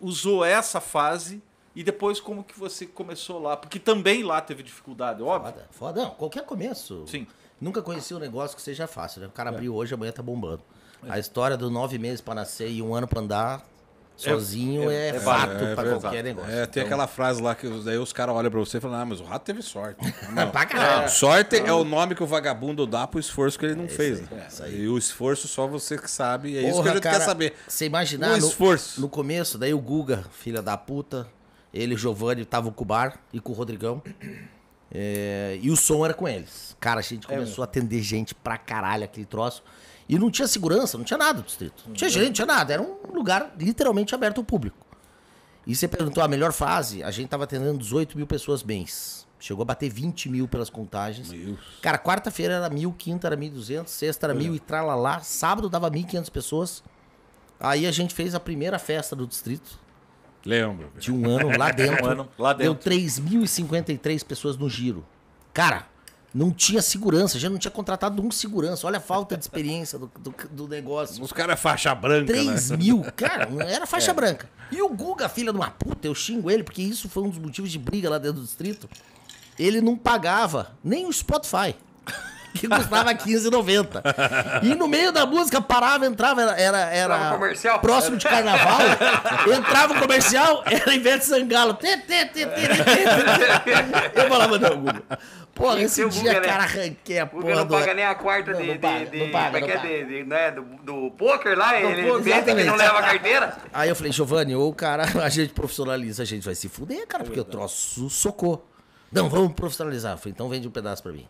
usou 0.00 0.44
essa 0.44 0.80
fase 0.80 1.42
e 1.74 1.82
depois 1.82 2.20
como 2.20 2.42
que 2.42 2.58
você 2.58 2.86
começou 2.86 3.38
lá? 3.40 3.56
Porque 3.56 3.78
também 3.78 4.22
lá 4.22 4.40
teve 4.40 4.62
dificuldade, 4.62 5.22
óbvio. 5.22 5.52
Foda, 5.52 5.66
foda. 5.70 6.02
Não, 6.04 6.10
qualquer 6.12 6.44
começo. 6.44 7.04
Sim. 7.06 7.26
Nunca 7.60 7.82
conheci 7.82 8.14
um 8.14 8.18
negócio 8.18 8.56
que 8.56 8.62
seja 8.62 8.86
fácil, 8.86 9.20
né? 9.20 9.26
O 9.26 9.30
cara 9.30 9.50
abriu 9.50 9.74
hoje, 9.74 9.92
amanhã 9.92 10.12
tá 10.12 10.22
bombando. 10.22 10.62
A 11.08 11.18
história 11.18 11.56
do 11.56 11.70
nove 11.70 11.98
meses 11.98 12.20
pra 12.20 12.34
nascer 12.34 12.70
e 12.70 12.80
um 12.80 12.94
ano 12.94 13.06
pra 13.06 13.20
andar 13.20 13.62
sozinho 14.22 14.90
é- 14.90 14.94
é, 14.94 15.08
é 15.16 15.20
fato 15.20 15.64
é 15.64 15.74
pra 15.74 15.98
qualquer 15.98 16.24
negócio. 16.24 16.50
É, 16.50 16.66
tem 16.66 16.82
Então, 16.82 16.82
aquela 16.84 17.06
frase 17.06 17.40
lá 17.40 17.54
que 17.54 17.68
daí 17.84 17.96
os 17.98 18.12
caras 18.12 18.34
olham 18.34 18.50
pra 18.50 18.60
você 18.60 18.78
e 18.78 18.80
falam, 18.80 19.00
ah, 19.00 19.04
mas 19.06 19.20
o 19.20 19.24
rato 19.24 19.44
teve 19.44 19.62
sorte. 19.62 20.00
Não. 20.34 20.50
Pra 20.50 20.66
caralho. 20.66 21.08
Sorte 21.08 21.56
é 21.56 21.72
o 21.72 21.84
nome 21.84 22.14
que 22.14 22.22
o 22.22 22.26
vagabundo 22.26 22.86
dá 22.86 23.06
pro 23.06 23.20
esforço 23.20 23.58
que 23.58 23.64
ele 23.64 23.74
não 23.76 23.84
É 23.84 23.88
fez. 23.88 24.18
aí, 24.20 24.26
né? 24.30 24.46
é. 24.60 24.70
E 24.70 24.88
o 24.88 24.98
esforço 24.98 25.46
só 25.48 25.66
você 25.66 25.96
que 25.96 26.10
sabe. 26.10 26.56
É 26.56 26.60
isso 26.62 26.68
que 26.70 26.76
Porra, 26.76 26.90
a 26.90 26.94
gente 26.94 27.02
cara, 27.02 27.18
quer 27.18 27.24
saber. 27.24 27.54
Você 27.66 27.86
imaginar 27.86 28.28
Um 28.28 28.38
no, 28.40 28.48
esforço. 28.48 29.00
no 29.00 29.08
começo, 29.08 29.56
daí 29.56 29.72
o 29.72 29.78
Guga, 29.80 30.24
filha 30.32 30.60
da 30.60 30.76
puta, 30.76 31.26
ele 31.72 31.92
e 31.92 31.94
o 31.94 31.98
Giovanni 31.98 32.42
estavam 32.42 32.72
com 32.72 32.82
o 32.82 32.86
bar 32.86 33.18
e 33.32 33.38
com 33.40 33.52
o 33.52 33.54
Rodrigão. 33.54 34.02
É, 34.90 35.58
e 35.60 35.70
o 35.70 35.76
som 35.76 36.04
era 36.04 36.14
com 36.14 36.26
eles. 36.26 36.74
Cara, 36.80 37.00
a 37.00 37.02
gente 37.02 37.26
É 37.30 37.34
começou 37.34 37.62
a 37.62 37.66
atender 37.66 38.00
gente 38.02 38.34
pra 38.34 38.56
caralho 38.56 39.04
aquele 39.04 39.26
troço. 39.26 39.62
E 40.08 40.18
não 40.18 40.30
tinha 40.30 40.48
segurança, 40.48 40.96
não 40.96 41.04
tinha 41.04 41.18
nada 41.18 41.42
do 41.42 41.44
distrito. 41.44 41.84
Não 41.86 41.94
tinha 41.94 42.08
gente, 42.08 42.26
não 42.26 42.32
tinha 42.32 42.46
nada. 42.46 42.72
Era 42.72 42.82
um 42.82 42.96
lugar 43.12 43.54
literalmente 43.58 44.14
aberto 44.14 44.38
ao 44.38 44.44
público. 44.44 44.78
E 45.66 45.74
você 45.74 45.86
perguntou 45.86 46.22
a 46.22 46.28
melhor 46.28 46.52
fase, 46.52 47.02
a 47.02 47.10
gente 47.10 47.28
tava 47.28 47.44
atendendo 47.44 47.78
18 47.78 48.16
mil 48.16 48.26
pessoas 48.26 48.62
mês. 48.62 49.26
Chegou 49.38 49.62
a 49.62 49.66
bater 49.66 49.90
20 49.90 50.30
mil 50.30 50.48
pelas 50.48 50.70
contagens. 50.70 51.30
Meu. 51.30 51.58
Cara, 51.82 51.98
quarta-feira 51.98 52.54
era 52.54 52.70
mil, 52.70 52.92
quinta 52.92 53.28
era 53.28 53.36
1.200, 53.36 53.86
sexta 53.86 54.26
era 54.26 54.34
mil 54.34 54.54
e 54.54 54.58
tralalá. 54.58 55.20
Sábado 55.20 55.68
dava 55.68 55.90
1.500 55.90 56.30
pessoas. 56.30 56.82
Aí 57.60 57.86
a 57.86 57.90
gente 57.90 58.14
fez 58.14 58.34
a 58.34 58.40
primeira 58.40 58.78
festa 58.78 59.14
do 59.14 59.26
distrito 59.26 59.78
Lembro. 60.44 60.90
de 60.98 61.12
um 61.12 61.28
ano 61.28 61.56
lá 61.56 61.70
dentro. 61.72 62.06
Um 62.06 62.08
ano 62.10 62.28
lá 62.38 62.52
Deu 62.52 62.72
dentro. 62.72 62.90
3.053 62.90 64.24
pessoas 64.24 64.56
no 64.56 64.68
giro. 64.68 65.04
Cara, 65.52 65.86
Não 66.34 66.50
tinha 66.50 66.82
segurança, 66.82 67.38
já 67.38 67.48
não 67.48 67.58
tinha 67.58 67.70
contratado 67.70 68.22
um 68.22 68.30
segurança. 68.30 68.86
Olha 68.86 68.98
a 68.98 69.00
falta 69.00 69.36
de 69.36 69.42
experiência 69.42 69.98
do, 69.98 70.10
do, 70.18 70.34
do 70.50 70.68
negócio. 70.68 71.22
Os 71.22 71.32
caras 71.32 71.54
é 71.54 71.56
faixa 71.56 71.94
branca, 71.94 72.26
3 72.26 72.70
né? 72.70 72.76
mil, 72.76 73.02
cara, 73.16 73.48
era 73.66 73.86
faixa 73.86 74.12
branca. 74.12 74.48
E 74.70 74.82
o 74.82 74.88
Guga, 74.90 75.28
filha 75.28 75.52
de 75.52 75.58
uma 75.58 75.70
puta, 75.70 76.06
eu 76.06 76.14
xingo 76.14 76.50
ele, 76.50 76.62
porque 76.62 76.82
isso 76.82 77.08
foi 77.08 77.22
um 77.22 77.30
dos 77.30 77.38
motivos 77.38 77.70
de 77.72 77.78
briga 77.78 78.10
lá 78.10 78.18
dentro 78.18 78.40
do 78.40 78.44
distrito. 78.44 78.88
Ele 79.58 79.80
não 79.80 79.96
pagava 79.96 80.72
nem 80.84 81.06
o 81.06 81.12
Spotify. 81.12 81.74
Que 82.58 82.68
custava 82.68 83.10
R$15,90. 83.10 84.62
E 84.64 84.74
no 84.74 84.88
meio 84.88 85.12
da 85.12 85.24
música 85.26 85.60
parava, 85.60 86.06
entrava, 86.06 86.42
era, 86.42 86.58
era, 86.60 86.78
era 86.90 87.30
comercial. 87.30 87.78
próximo 87.80 88.16
de 88.16 88.26
carnaval, 88.26 88.80
entrava 89.56 89.94
o 89.94 89.98
comercial, 90.00 90.62
era 90.66 90.94
Ivete 90.94 91.24
Sangalo. 91.24 91.74
Tê, 91.74 91.96
tê, 91.98 92.26
tê. 92.26 92.46
Eu 94.14 94.28
falava, 94.28 94.58
não, 94.58 94.76
Guga. 94.80 95.02
Porra, 95.54 95.80
esse 95.82 96.04
o 96.04 96.08
dia, 96.08 96.20
Guga, 96.34 96.40
né? 96.40 96.46
cara, 96.48 96.62
arranquei 96.62 97.18
a 97.18 97.24
O 97.24 97.28
porra 97.28 97.42
Guga 97.42 97.54
não 97.56 97.66
do- 97.66 97.74
paga 97.74 97.94
nem 97.94 98.04
a 98.04 98.14
quarta 98.14 98.52
Não, 98.52 98.60
de, 98.60 98.66
não 98.68 98.78
paga, 98.78 99.06
de, 99.06 99.18
não 99.18 99.30
paga, 99.32 99.58
é 99.58 99.60
não 99.60 99.68
é 99.68 99.72
paga. 99.76 99.88
de, 100.04 100.24
né, 100.24 100.50
do, 100.52 100.62
do 100.84 101.10
poker 101.12 101.58
lá, 101.58 101.80
ele 101.80 102.02
poker, 102.08 102.22
vê 102.22 102.42
que 102.42 102.64
não 102.64 102.76
leva 102.76 102.98
a 102.98 103.02
carteira. 103.02 103.56
Aí 103.72 103.88
eu 103.88 103.96
falei, 103.96 104.12
Giovanni, 104.12 104.54
ou 104.54 104.70
o 104.70 104.74
cara, 104.74 105.04
a 105.22 105.28
gente 105.28 105.52
profissionaliza, 105.52 106.22
a 106.22 106.26
gente 106.26 106.44
vai 106.44 106.54
se 106.54 106.68
fuder, 106.68 107.04
cara, 107.08 107.24
porque 107.24 107.40
o 107.40 107.44
troço 107.44 108.08
socou. 108.08 108.64
Não, 109.10 109.28
vamos 109.28 109.52
profissionalizar. 109.54 110.12
Eu 110.12 110.18
falei, 110.18 110.32
então 110.32 110.48
vende 110.48 110.68
um 110.68 110.70
pedaço 110.70 111.02
pra 111.02 111.10
mim. 111.12 111.26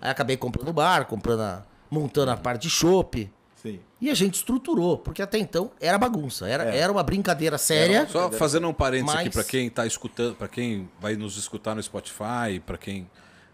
Aí 0.00 0.10
acabei 0.10 0.36
comprando 0.36 0.68
o 0.68 0.72
bar, 0.72 1.04
comprando 1.06 1.40
a, 1.40 1.62
montando 1.90 2.30
a 2.30 2.36
parte 2.36 2.62
de 2.62 2.70
chopp. 2.70 3.30
Sim. 3.56 3.80
E 4.00 4.08
a 4.10 4.14
gente 4.14 4.34
estruturou, 4.36 4.98
porque 4.98 5.20
até 5.20 5.36
então 5.38 5.72
era 5.80 5.98
bagunça, 5.98 6.48
era, 6.48 6.64
era 6.64 6.92
uma 6.92 7.02
brincadeira 7.02 7.58
séria. 7.58 8.06
Só 8.08 8.30
fazendo 8.30 8.68
um 8.68 8.72
parênteses 8.72 9.14
aqui 9.16 9.24
Mas- 9.26 9.34
para 9.34 9.44
quem 9.44 9.68
tá 9.68 9.84
escutando, 9.86 10.36
para 10.36 10.46
quem 10.48 10.88
vai 11.00 11.16
nos 11.16 11.36
escutar 11.36 11.74
no 11.74 11.82
Spotify, 11.82 12.60
para 12.64 12.78
quem 12.78 13.10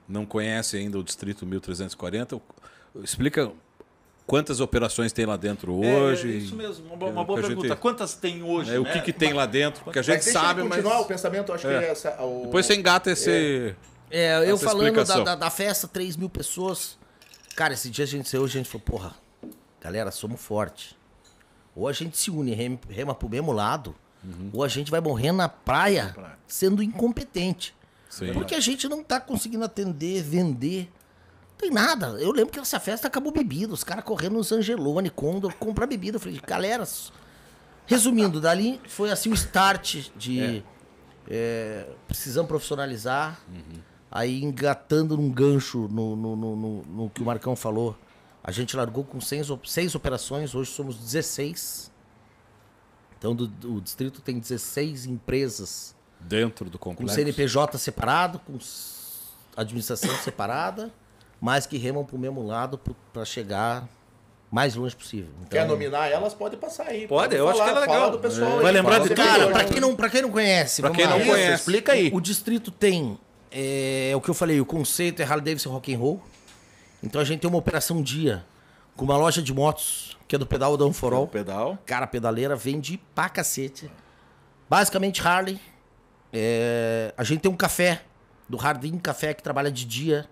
não 0.07 0.27
conhece 0.27 0.77
ainda 0.77 0.99
o 0.99 1.03
Distrito 1.03 1.47
1340, 1.47 2.39
explica 3.03 3.51
quantas 4.27 4.61
operações 4.61 5.13
tem 5.13 5.25
lá 5.25 5.37
dentro 5.39 5.73
hoje. 5.75 6.31
É, 6.33 6.37
isso 6.37 6.55
mesmo, 6.55 6.87
uma, 6.87 6.97
boa- 6.97 7.11
uma 7.13 7.23
É, 7.23 7.25
boa 7.25 7.39
que 7.41 7.45
a 7.47 7.49
gente- 7.49 7.61
pergunta. 7.61 7.81
Quantas 7.81 8.15
tem 8.15 8.43
hoje? 8.43 8.75
É, 8.75 8.79
o 8.79 8.83
né? 8.83 8.93
que, 8.93 9.01
que 9.01 9.13
tem 9.13 9.33
lá 9.33 9.47
dentro, 9.47 9.83
porque 9.85 9.99
a 9.99 10.01
Mas 10.01 10.07
gente 10.07 10.25
deixa 10.25 10.39
sabe, 10.39 10.63
mas 10.63 10.77
continuar 10.77 11.01
o 11.01 11.05
pensamento, 11.07 11.53
acho 11.53 11.67
É. 11.67 11.79
que 11.79 11.85
essa, 11.87 12.23
o... 12.23 12.43
depois 12.45 12.67
você 12.67 12.75
engata 12.75 13.11
esse... 13.11 13.75
É, 14.11 14.39
eu 14.49 14.55
Essa 14.55 14.65
falando 14.65 15.05
da, 15.05 15.21
da, 15.21 15.35
da 15.35 15.51
festa, 15.51 15.89
3 15.89 16.17
mil 16.17 16.29
pessoas. 16.29 16.99
Cara, 17.57 17.75
esse 17.75 17.91
dia 17.91 18.05
a 18.05 18.09
gente 18.09 18.29
saiu, 18.29 18.45
a 18.45 18.49
gente 18.49 18.69
falou, 18.69 18.85
porra, 18.85 19.15
galera, 19.81 20.11
somos 20.11 20.41
fortes. 20.41 20.95
Ou 21.75 21.89
a 21.89 21.93
gente 21.93 22.17
se 22.17 22.31
une, 22.31 22.55
rema, 22.55 22.79
rema 22.89 23.15
pro 23.15 23.29
mesmo 23.29 23.53
lado, 23.53 23.95
ou 24.53 24.63
a 24.63 24.69
gente 24.69 24.91
vai 24.91 25.01
morrer 25.01 25.33
na 25.33 25.49
praia 25.49 26.15
sendo 26.47 26.83
incompetente. 26.83 27.75
Sim. 28.09 28.33
Porque 28.33 28.55
a 28.55 28.61
gente 28.61 28.89
não 28.89 29.03
tá 29.03 29.21
conseguindo 29.21 29.65
atender, 29.65 30.23
vender. 30.23 30.91
Não 31.51 31.59
tem 31.59 31.71
nada. 31.71 32.07
Eu 32.21 32.31
lembro 32.31 32.53
que 32.53 32.61
essa 32.61 32.79
festa 32.79 33.09
acabou 33.09 33.33
bebida. 33.33 33.73
Os 33.73 33.83
caras 33.83 34.05
correndo 34.05 34.35
nos 34.35 34.53
Angelone, 34.53 35.11
Condor, 35.11 35.53
comprar 35.55 35.87
bebida. 35.87 36.17
Eu 36.17 36.21
falei, 36.21 36.41
galera. 36.47 36.87
Resumindo, 37.87 38.41
dali 38.41 38.81
foi 38.89 39.11
assim 39.11 39.31
o 39.31 39.35
start 39.35 40.09
de. 40.17 40.65
é, 41.29 41.87
precisamos 42.07 42.49
profissionalizar. 42.49 43.41
Aí 44.15 44.45
engatando 44.45 45.17
num 45.17 45.29
gancho 45.29 45.89
no, 45.91 46.15
no, 46.15 46.37
no, 46.37 46.57
no- 46.57 46.83
no 46.85 47.11
que 47.11 47.21
o 47.21 47.25
Marcão 47.27 47.57
falou. 47.57 47.99
A 48.45 48.53
gente 48.53 48.77
largou 48.77 49.03
com 49.03 49.21
seis, 49.21 49.49
seis 49.65 49.95
operações, 49.97 50.55
hoje 50.55 50.71
somos 50.71 50.97
16. 50.97 51.91
Então 53.19 53.35
do- 53.35 53.49
do- 53.49 53.77
o 53.77 53.81
distrito 53.81 54.21
tem 54.21 54.39
16 54.39 55.05
empresas 55.07 55.95
Dentro 56.21 56.71
do 56.71 56.79
com 56.79 56.91
complexo. 56.91 57.15
CNPJ 57.17 57.77
separado, 57.79 58.39
com 58.39 58.57
administração 59.57 60.15
separada, 60.19 60.93
mas 61.41 61.67
que 61.67 61.77
remam 61.77 62.05
para 62.05 62.17
o 62.17 62.19
mesmo 62.19 62.47
lado 62.47 62.81
para 63.13 63.25
chegar 63.25 63.89
mais 64.51 64.75
longe 64.77 64.95
possível. 64.95 65.31
Então, 65.41 65.49
Quer 65.61 65.67
nominar 65.67 66.07
elas, 66.09 66.33
pode 66.33 66.57
passar 66.57 66.87
aí. 66.87 67.09
Pode, 67.09 67.35
eu 67.35 67.49
acho 67.49 67.63
que 67.63 67.69
é 67.69 67.73
legal. 67.73 67.87
Fala 67.89 68.11
do 68.13 68.19
pessoal 68.21 68.57
Vai 68.59 68.67
aí, 68.67 68.73
lembrar 68.73 69.01
de. 69.01 69.13
Cara, 69.15 69.51
para 69.51 69.65
quem, 69.65 69.81
não, 69.81 69.97
pra 69.97 70.09
quem 70.09 70.23
não 70.23 70.31
conhece, 70.31 70.81
vamos 70.81 70.97
quem 70.97 71.07
lá. 71.07 71.19
não 71.19 71.27
conhece. 71.27 71.55
explica 71.55 71.93
aí. 71.93 72.11
O 72.15 72.21
distrito 72.21 72.71
tem, 72.71 73.19
é, 73.55 74.13
o 74.17 74.21
que 74.21 74.29
eu 74.29 74.35
falei, 74.35 74.61
o 74.61 74.67
conceito 74.67 75.21
é 75.23 75.25
Harley 75.25 75.45
Davidson 75.45 75.71
Rock 75.71 75.95
and 75.95 75.99
Roll. 75.99 76.21
Então 77.03 77.21
a 77.21 77.25
gente 77.25 77.41
tem 77.41 77.49
uma 77.49 77.59
operação 77.59 78.03
dia 78.03 78.45
com 78.97 79.05
uma 79.05 79.17
loja 79.17 79.41
de 79.41 79.53
motos, 79.55 80.17
que 80.27 80.35
é 80.35 80.39
do 80.39 80.47
Pedal 80.47 80.77
Down 80.77 80.93
for 80.93 81.13
All. 81.13 81.29
pedal. 81.29 81.79
Cara, 81.87 82.07
pedaleira 82.07 82.57
vende 82.57 83.01
pra 83.15 83.29
cacete. 83.29 83.89
Basicamente, 84.69 85.21
Harley. 85.27 85.61
É, 86.33 87.15
a 87.17 87.23
gente 87.23 87.41
tem 87.41 87.51
um 87.51 87.57
café, 87.57 88.03
do 88.49 88.57
Hardin 88.57 88.99
Café, 88.99 89.33
que 89.35 89.43
trabalha 89.43 89.71
de 89.71 89.85
dia. 89.85 90.27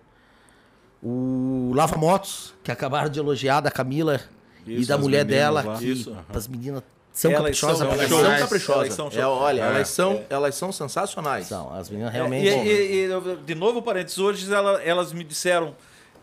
O 1.01 1.71
Lava 1.73 1.97
Motos, 1.97 2.53
que 2.63 2.71
acabaram 2.71 3.09
de 3.09 3.19
elogiar, 3.19 3.61
da 3.61 3.71
Camila 3.71 4.19
e 4.65 4.75
Isso, 4.79 4.87
da 4.89 4.95
as 4.95 5.01
mulher 5.01 5.23
dela. 5.25 5.61
lá. 5.61 5.77
Que 5.77 5.91
Isso. 5.91 6.15
As 6.29 6.47
meninas 6.47 6.83
são 7.13 7.29
Elas 7.31 7.41
caprichosas 7.43 7.77
são- 7.77 7.87
elas 7.87 7.99
Elas 8.11 8.23
são 8.39 8.39
caprichosas. 8.39 8.83
Elas 8.83 8.93
são 9.13 9.21
É, 9.21 9.25
olha, 9.25 9.61
É. 9.61 9.65
elas, 9.67 9.87
são, 9.87 10.21
elas 10.29 10.55
são 10.55 10.71
sensacionais. 10.71 11.47
São, 11.47 11.73
as 11.73 11.89
meninas 11.89 12.11
É, 12.13 12.17
realmente. 12.17 12.47
e, 12.47 12.49
e- 12.49 13.05
e, 13.05 13.35
de 13.45 13.55
novo, 13.55 13.81
parênteses, 13.81 14.17
hoje 14.17 14.51
ela- 14.51 14.81
elas 14.81 15.13
me 15.13 15.23
disseram, 15.23 15.75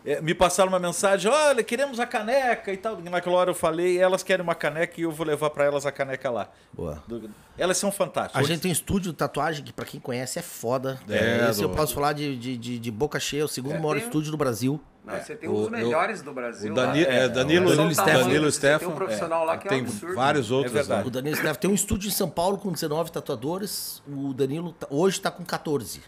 é, 0.05 0.19
me 0.19 0.33
passaram 0.33 0.67
uma 0.69 0.79
mensagem, 0.79 1.31
olha, 1.31 1.63
queremos 1.63 1.99
a 1.99 2.05
caneca 2.05 2.73
e 2.73 2.77
tal. 2.77 2.97
Naquela 3.01 3.35
hora 3.37 3.51
eu 3.51 3.55
falei, 3.55 3.97
elas 3.99 4.21
querem 4.21 4.43
uma 4.43 4.55
caneca 4.55 4.99
e 4.99 5.03
eu 5.03 5.11
vou 5.11 5.25
levar 5.25 5.49
para 5.51 5.63
elas 5.63 5.85
a 5.85 5.91
caneca 5.91 6.29
lá. 6.29 6.49
Boa. 6.73 7.01
Do- 7.07 7.29
Elas 7.57 7.77
são 7.77 7.91
fantásticas. 7.91 8.43
A 8.43 8.47
gente 8.47 8.61
tem 8.61 8.69
um 8.69 8.73
estúdio 8.73 9.11
de 9.11 9.17
tatuagem 9.17 9.63
que, 9.63 9.71
pra 9.71 9.85
quem 9.85 9.99
conhece, 9.99 10.39
é 10.39 10.41
foda. 10.41 10.99
É, 11.07 11.47
Esse 11.49 11.61
eu 11.61 11.69
posso 11.69 11.93
falar 11.93 12.11
de, 12.13 12.35
de, 12.35 12.57
de, 12.57 12.79
de 12.79 12.91
boca 12.91 13.19
cheia, 13.19 13.41
é 13.41 13.45
o 13.45 13.47
segundo 13.47 13.79
maior 13.79 13.95
tem- 13.97 14.03
estúdio 14.05 14.31
do 14.31 14.37
Brasil. 14.37 14.81
Não, 15.03 15.15
você 15.19 15.35
tem 15.35 15.49
O- 15.49 15.51
um 15.53 15.55
dos 15.55 15.65
eu- 15.65 15.71
melhores 15.71 16.21
do 16.21 16.31
Brasil. 16.31 16.71
O 16.71 16.75
Dani, 16.75 17.03
lá. 17.03 17.09
é, 17.11 17.27
Danilo, 17.27 17.69
só 17.69 17.75
Danilo, 17.75 17.91
o 17.91 17.95
tamanho, 17.95 18.19
Danilo 18.19 18.51
você 18.51 18.59
tem 18.61 18.69
um 18.75 18.77
Stefan. 18.79 18.91
profissional 18.95 19.45
lá 19.45 19.57
que 19.57 19.67
é 19.67 19.71
um 19.71 19.73
tem 19.73 19.81
absurdo. 19.83 20.15
vários 20.15 20.51
outros. 20.51 20.87
né? 20.87 21.03
O 21.05 21.09
Danilo 21.09 21.35
Steff 21.37 21.59
tem 21.59 21.69
um 21.71 21.73
estúdio 21.73 22.07
em 22.07 22.11
São 22.11 22.29
Paulo 22.29 22.57
com 22.59 22.71
19 22.71 23.11
tatuadores. 23.11 24.01
O 24.07 24.31
Danilo 24.33 24.73
tá- 24.73 24.87
hoje 24.91 25.17
está 25.17 25.31
com 25.31 25.43
14. 25.43 26.01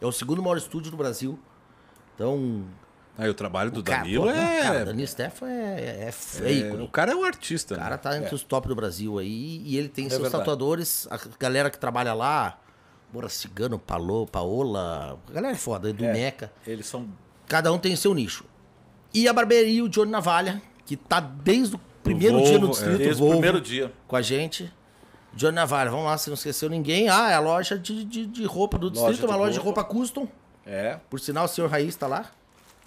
É 0.00 0.06
o 0.06 0.12
segundo 0.12 0.40
maior 0.42 0.56
estúdio 0.56 0.90
do 0.90 0.96
Brasil. 0.96 1.36
Então. 2.14 2.64
Aí 3.16 3.28
o 3.28 3.34
trabalho 3.34 3.72
do 3.72 3.80
o 3.80 3.82
cara- 3.82 4.02
Danilo 4.02 4.22
pô, 4.26 4.30
é, 4.30 4.62
Cara, 4.62 4.82
o 4.82 4.84
Danilo 4.84 5.08
Steff 5.08 5.44
é, 5.44 5.48
é, 5.48 5.50
é, 5.50 6.10
é 6.44 6.68
é-. 6.68 6.72
O 6.74 6.86
cara 6.88 7.10
é 7.10 7.16
um 7.16 7.24
artista. 7.24 7.74
O 7.74 7.76
né? 7.76 7.82
cara 7.82 7.98
tá 7.98 8.16
entre 8.16 8.32
os 8.32 8.44
top 8.44 8.68
do 8.68 8.76
Brasil 8.76 9.18
aí. 9.18 9.60
E 9.64 9.76
ele 9.76 9.88
tem 9.88 10.08
seus 10.08 10.22
verdade. 10.22 10.40
tatuadores. 10.44 11.08
A 11.10 11.18
galera 11.40 11.68
que 11.70 11.78
trabalha 11.78 12.14
lá. 12.14 12.56
Bora 13.12 13.28
Cigano, 13.28 13.78
Palô, 13.78 14.26
Paola. 14.26 15.18
A 15.28 15.32
galera 15.32 15.54
é 15.54 15.56
foda, 15.58 15.92
do 15.92 16.04
Meca. 16.04 16.52
Eles 16.64 16.86
são. 16.86 17.08
Cada 17.48 17.72
um 17.72 17.78
tem 17.78 17.96
seu 17.96 18.14
nicho. 18.14 18.44
E 19.12 19.26
a 19.26 19.32
barbearia, 19.32 19.82
o 19.82 19.88
Johnny 19.88 20.10
Navalha, 20.10 20.60
que 20.84 20.96
tá 20.96 21.18
desde 21.18 21.76
o 21.76 21.80
primeiro 22.02 22.36
Volvo, 22.36 22.50
dia 22.50 22.58
no 22.58 22.66
é. 22.66 22.70
distrito 22.70 22.98
Desde 22.98 23.14
o 23.14 23.16
Volvo 23.18 23.32
primeiro 23.32 23.60
dia. 23.60 23.92
com 24.06 24.16
a 24.16 24.22
gente. 24.22 24.72
Johnny 25.34 25.54
Navalha, 25.54 25.90
vamos 25.90 26.06
lá, 26.06 26.18
se 26.18 26.28
não 26.28 26.34
esqueceu 26.34 26.68
ninguém. 26.68 27.08
Ah, 27.08 27.30
é 27.30 27.34
a 27.34 27.40
loja 27.40 27.78
de, 27.78 28.04
de, 28.04 28.26
de 28.26 28.44
roupa 28.44 28.78
do 28.78 28.90
distrito, 28.90 29.20
de 29.20 29.26
uma 29.26 29.36
loja 29.36 29.52
de 29.52 29.58
roupa. 29.58 29.82
custom. 29.84 30.28
É. 30.66 30.98
Por 31.08 31.18
sinal, 31.20 31.44
o 31.46 31.48
senhor 31.48 31.70
Raiz 31.70 31.96
tá 31.96 32.06
lá. 32.06 32.26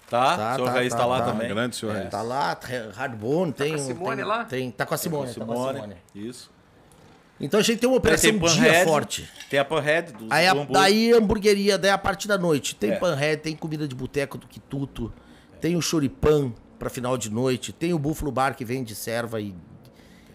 Tá, 0.08 0.36
Tá, 0.36 0.52
o 0.52 0.54
senhor 0.56 0.66
tá, 0.66 0.72
Raiz 0.72 0.92
tá, 0.92 0.98
tá 0.98 1.06
lá 1.06 1.20
tá. 1.20 1.32
também. 1.32 1.48
Grande 1.48 1.74
senhor 1.76 1.94
Raiz. 1.94 2.10
Tá 2.10 2.22
lá, 2.22 2.58
Hardbone, 2.94 3.52
tem. 3.52 3.70
com 3.70 3.74
a 3.74 3.78
Simone 3.78 4.16
tem, 4.16 4.24
lá? 4.24 4.44
Tem, 4.44 4.70
tá 4.70 4.86
com 4.86 4.94
a 4.94 4.96
Simone. 4.98 5.34
tá 5.34 5.44
com 5.44 5.52
a 5.52 5.56
Simone. 5.56 5.74
Simone. 5.80 5.96
Isso. 6.14 6.50
Então 7.42 7.58
a 7.58 7.62
gente 7.62 7.80
tem 7.80 7.88
uma 7.88 7.98
operação 7.98 8.30
tem 8.30 8.38
dia 8.38 8.48
Panhead, 8.48 8.84
forte. 8.84 9.28
Tem 9.50 9.58
a 9.58 9.64
Panhead 9.64 10.12
do, 10.12 10.26
Aí 10.30 10.44
do 10.46 10.48
a, 10.48 10.52
hambúrguer. 10.52 10.72
daí 10.72 11.12
a 11.12 11.16
hamburgueria, 11.16 11.76
daí 11.76 11.90
a 11.90 11.98
parte 11.98 12.28
da 12.28 12.38
noite. 12.38 12.74
Tem 12.76 12.92
É. 12.92 12.96
panhead, 12.96 13.42
tem 13.42 13.56
comida 13.56 13.86
de 13.88 13.94
boteco 13.94 14.38
do 14.38 14.46
Quituto, 14.46 15.12
tem 15.60 15.76
o 15.76 15.82
choripan 15.82 16.52
pra 16.78 16.88
final 16.88 17.18
de 17.18 17.30
noite, 17.30 17.72
tem 17.72 17.92
o 17.92 17.98
Buffalo 17.98 18.30
Bar 18.32 18.54
que 18.54 18.64
vende 18.64 18.94
serva 18.94 19.40
e, 19.40 19.54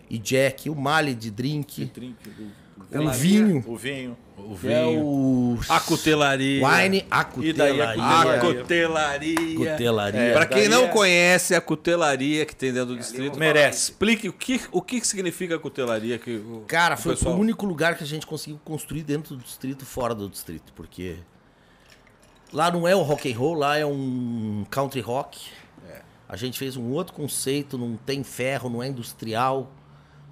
e 0.10 0.18
jack, 0.18 0.70
o 0.70 0.76
male 0.76 1.16
de 1.16 1.32
drink, 1.32 1.86
Drink, 1.86 2.30
do- 2.30 2.52
o 2.92 3.10
vinho, 3.12 3.64
o 3.68 3.76
vinho. 3.78 4.18
O 4.38 4.56
que 4.56 4.68
é 4.68 4.86
vinho. 4.86 5.02
o 5.04 5.60
A 5.68 5.80
cutelaria. 5.80 6.66
wine, 6.66 7.06
a 7.10 7.28
E 7.42 7.52
daí 7.54 7.82
a 7.82 7.88
cutelaria. 7.88 8.04
A 8.04 8.40
cutelaria. 8.40 9.56
Cutelaria. 9.58 10.20
É, 10.22 10.34
Pra 10.34 10.46
quem 10.46 10.70
não 10.70 10.86
é- 10.86 10.88
conhece 10.90 11.56
a 11.56 11.60
cutelaria 11.60 12.46
que 12.46 12.56
tem 12.56 12.72
dentro 12.72 12.90
do 12.94 12.98
distrito, 12.98 13.38
Merece. 13.38 13.92
explique 13.92 14.30
o 14.30 14.34
que, 14.34 14.62
o 14.72 14.82
que 14.82 15.04
significa 15.06 15.56
a 15.56 15.60
cutelaria. 15.60 16.18
Que 16.20 16.36
o, 16.38 16.64
Cara, 16.68 16.94
o 16.94 16.98
foi, 16.98 17.04
foi 17.04 17.16
pessoal- 17.16 17.36
o 17.36 17.40
único 17.40 17.66
lugar 17.66 17.98
que 17.98 18.04
a 18.04 18.08
gente 18.08 18.26
conseguiu 18.28 18.60
construir 18.64 19.04
dentro 19.04 19.36
do 19.36 19.44
distrito, 19.44 19.86
fora 19.86 20.14
do 20.16 20.30
distrito, 20.30 20.72
porque 20.76 21.18
lá 22.54 22.72
não 22.72 22.88
é 22.88 22.96
o 22.96 23.02
rock 23.02 23.32
and 23.32 23.38
roll, 23.38 23.54
lá 23.56 23.78
é 23.78 23.86
um 23.86 24.66
country 24.70 25.02
rock. 25.02 25.40
A 26.30 26.36
gente 26.36 26.60
fez 26.60 26.76
um 26.78 26.92
outro 26.92 27.14
conceito, 27.14 27.78
não 27.78 27.96
tem 27.98 28.22
ferro, 28.24 28.70
não 28.70 28.84
é 28.84 28.88
industrial. 28.88 29.72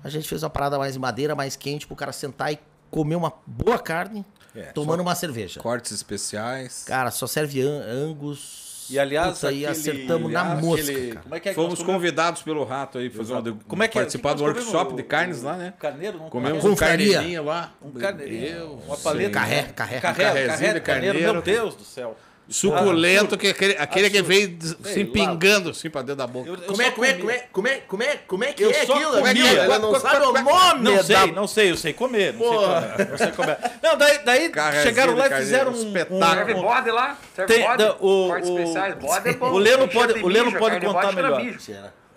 A 0.05 0.09
gente 0.09 0.27
fez 0.29 0.43
uma 0.43 0.49
parada 0.51 0.77
mais 0.77 0.95
em 0.95 0.99
madeira, 0.99 1.33
mais 1.33 1.55
quente, 1.55 1.87
pro 1.87 1.95
cara 1.95 2.11
sentar 2.11 2.53
e 2.53 2.59
comer 2.91 3.15
uma 3.15 3.33
boa 3.47 3.79
carne, 3.79 4.23
É, 4.55 4.65
tomando 4.65 4.99
uma 5.01 5.15
cerveja. 5.15 5.59
Cortes 5.59 5.91
especiais. 5.91 6.83
Cara, 6.85 7.09
só 7.09 7.25
serve 7.25 7.61
an- 7.61 7.81
angus. 7.89 8.85
E 8.87 8.99
aliás, 8.99 9.33
Puta, 9.39 9.47
aí 9.47 9.65
aquele- 9.65 9.71
acertamos 9.79 10.31
na 10.31 10.41
aquele- 10.53 10.61
mosca, 10.67 10.93
cara. 10.93 11.19
Como 11.23 11.35
é 11.35 11.39
que 11.39 11.49
é 11.49 11.51
que 11.51 11.55
Fomos 11.55 11.79
comemos? 11.79 11.95
convidados 11.95 12.41
pelo 12.43 12.63
Rato 12.63 12.99
aí, 12.99 13.09
fazer 13.09 13.33
uma, 13.33 13.41
Como 13.67 13.81
é 13.81 13.87
que 13.87 13.97
é? 13.97 14.01
participar 14.01 14.29
que 14.29 14.35
do 14.35 14.43
workshop 14.43 14.93
de 14.95 15.01
carnes 15.01 15.41
lá, 15.41 15.57
né? 15.57 15.73
Carneiro, 15.79 16.19
não? 16.19 16.29
Comemos 16.29 16.59
carneiro. 16.61 16.71
um 16.73 16.75
carneirinho 16.75 17.43
lá. 17.45 17.73
Um 17.81 17.91
carneiro. 17.91 18.31
Deus 18.69 18.83
Uma 18.85 18.97
paleta. 18.97 19.29
Carré, 19.31 19.63
carré. 19.75 19.99
Carré, 19.99 20.23
carré 20.23 20.45
carneiro. 20.47 20.81
carneiro. 20.81 21.19
Meu 21.19 21.41
Deus 21.41 21.73
do 21.75 21.83
céu. 21.83 22.15
Suculento, 22.47 23.37
que 23.37 23.47
é 23.47 23.49
aquele, 23.51 23.77
aquele 23.77 24.09
que 24.09 24.21
veio 24.21 24.57
se 24.83 25.03
lá. 25.03 25.09
pingando 25.11 25.71
assim 25.71 25.89
pra 25.89 26.01
dentro 26.01 26.17
da 26.17 26.27
boca. 26.27 26.47
Eu- 26.49 26.55
eu 26.55 26.61
Como 26.61 26.81
é, 26.81 26.91
como 26.91 27.05
é, 27.05 27.13
como 27.13 27.31
é, 27.31 27.37
como 27.51 27.67
é, 27.67 27.77
como 27.87 28.03
é, 28.03 28.15
como 28.27 28.43
é 28.43 28.53
que 28.53 28.63
Eu 28.63 28.69
é 28.71 28.85
só 28.85 28.93
aquilo? 28.93 29.11
comia. 29.11 29.21
Como 29.23 29.27
é 29.27 29.33
que 29.33 29.41
é? 29.47 29.63
Ela 29.63 29.79
não 29.79 29.99
sabe 29.99 30.15
o 30.17 30.19
nome 30.33 30.39
Não 30.81 31.03
sei, 31.03 31.15
da... 31.15 31.27
não 31.27 31.47
sei, 31.47 31.71
eu 31.71 31.77
sei 31.77 31.93
comer. 31.93 32.33
Não 32.33 32.39
sei 32.47 32.57
comer. 32.57 33.09
Não 33.09 33.17
sei 33.17 33.31
comer. 33.31 33.57
Não, 33.81 33.97
daí, 33.97 34.19
daí 34.19 34.49
Carrezinho 34.49 34.83
chegaram 34.83 35.15
lá 35.15 35.27
e 35.27 35.35
fizeram 35.37 35.71
um 35.71 35.75
espetáculo. 35.75 36.19
Serve 36.35 36.53
um- 36.53 36.61
bode 36.61 36.91
lá? 36.91 37.17
Serve 37.35 37.53
Tem- 37.53 37.63
bode? 37.65 37.83
o- 37.99 38.29
o- 38.29 38.37
especiais. 38.37 38.95
Bode 38.95 39.29
é 39.29 39.33
bom. 39.33 39.51
o 39.51 39.57
Leno 39.57 39.87
pode- 39.87 40.13
de 40.13 40.23
o 40.23 40.27
Leno 40.27 40.45
mijo, 40.45 40.57
pode 40.59 40.79
contar 40.85 41.11
melhor. 41.13 41.41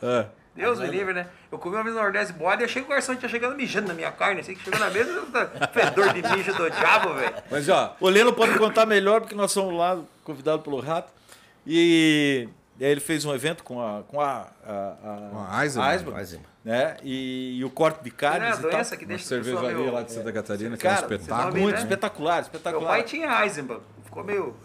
É. 0.03 0.25
Deus 0.55 0.81
me 0.81 0.89
livre, 0.89 1.15
né? 1.15 1.27
Eu 1.53 1.59
comi 1.59 1.77
uma 1.77 1.85
vez 1.85 1.95
no 1.95 2.03
Nordeste 2.03 2.33
bode 2.33 2.63
e 2.63 2.65
achei 2.65 2.83
que 2.83 2.89
o 2.89 2.91
garçom 2.91 3.15
tinha 3.15 3.29
chegado 3.29 3.55
mijando 3.55 3.87
na 3.89 3.95
minha 3.95 4.11
carne. 4.11 4.41
Assim 4.41 4.55
que 4.57 4.65
chegou 4.65 4.81
na 4.81 4.91
mesa, 4.91 5.23
fedor 5.73 6.13
de 6.13 6.21
mijo 6.21 6.53
do 6.53 6.69
diabo, 6.69 7.15
velho. 7.15 7.33
Mas 7.49 7.69
ó, 7.69 7.97
O 8.01 8.09
Leno 8.09 8.33
pode 8.33 8.59
contar 8.59 8.85
melhor, 8.85 9.21
porque 9.21 9.37
nós 9.37 9.53
somos 9.53 9.73
lá 9.79 9.97
convidados 10.29 10.63
pelo 10.65 10.79
Rato. 10.81 11.13
E, 11.67 12.49
e 12.79 12.85
aí 12.85 12.91
ele 12.93 13.01
fez 13.01 13.25
um 13.25 13.35
evento 13.35 13.65
com 13.65 13.81
a. 13.83 14.03
Com 14.05 14.21
a, 14.21 14.49
a, 14.65 15.29
Com 15.33 15.47
a 15.51 15.65
Eisenbahn. 15.65 15.91
Eisenbahn, 15.93 16.19
Eisenbahn. 16.19 16.47
né? 16.65 16.97
E, 17.03 17.59
e 17.59 17.65
o 17.65 17.71
corte 17.71 18.03
de 18.05 18.11
Não 18.11 18.29
é 18.29 18.31
a 18.31 18.49
e 18.51 18.53
tal. 18.53 18.71
que 18.97 19.05
uma 19.05 19.09
deixa 19.09 19.35
a 19.35 19.39
pessoa 19.39 19.45
cervejaria 19.45 19.77
meio... 19.79 19.93
lá 19.93 20.03
de 20.03 20.13
Santa 20.13 20.33
Catarina, 20.33 20.77
que 20.77 20.87
é 20.87 20.91
um 20.91 20.95
Cara, 20.95 21.07
espetáculo. 21.15 21.59
Muito 21.61 21.75
né? 21.77 21.83
espetacular, 21.83 22.35
Meu 22.35 22.43
espetacular. 22.43 22.89
pai 22.89 23.03
tinha 23.03 23.43
Eisenbahn. 23.45 23.81
Ficou 24.05 24.25
meio... 24.25 24.57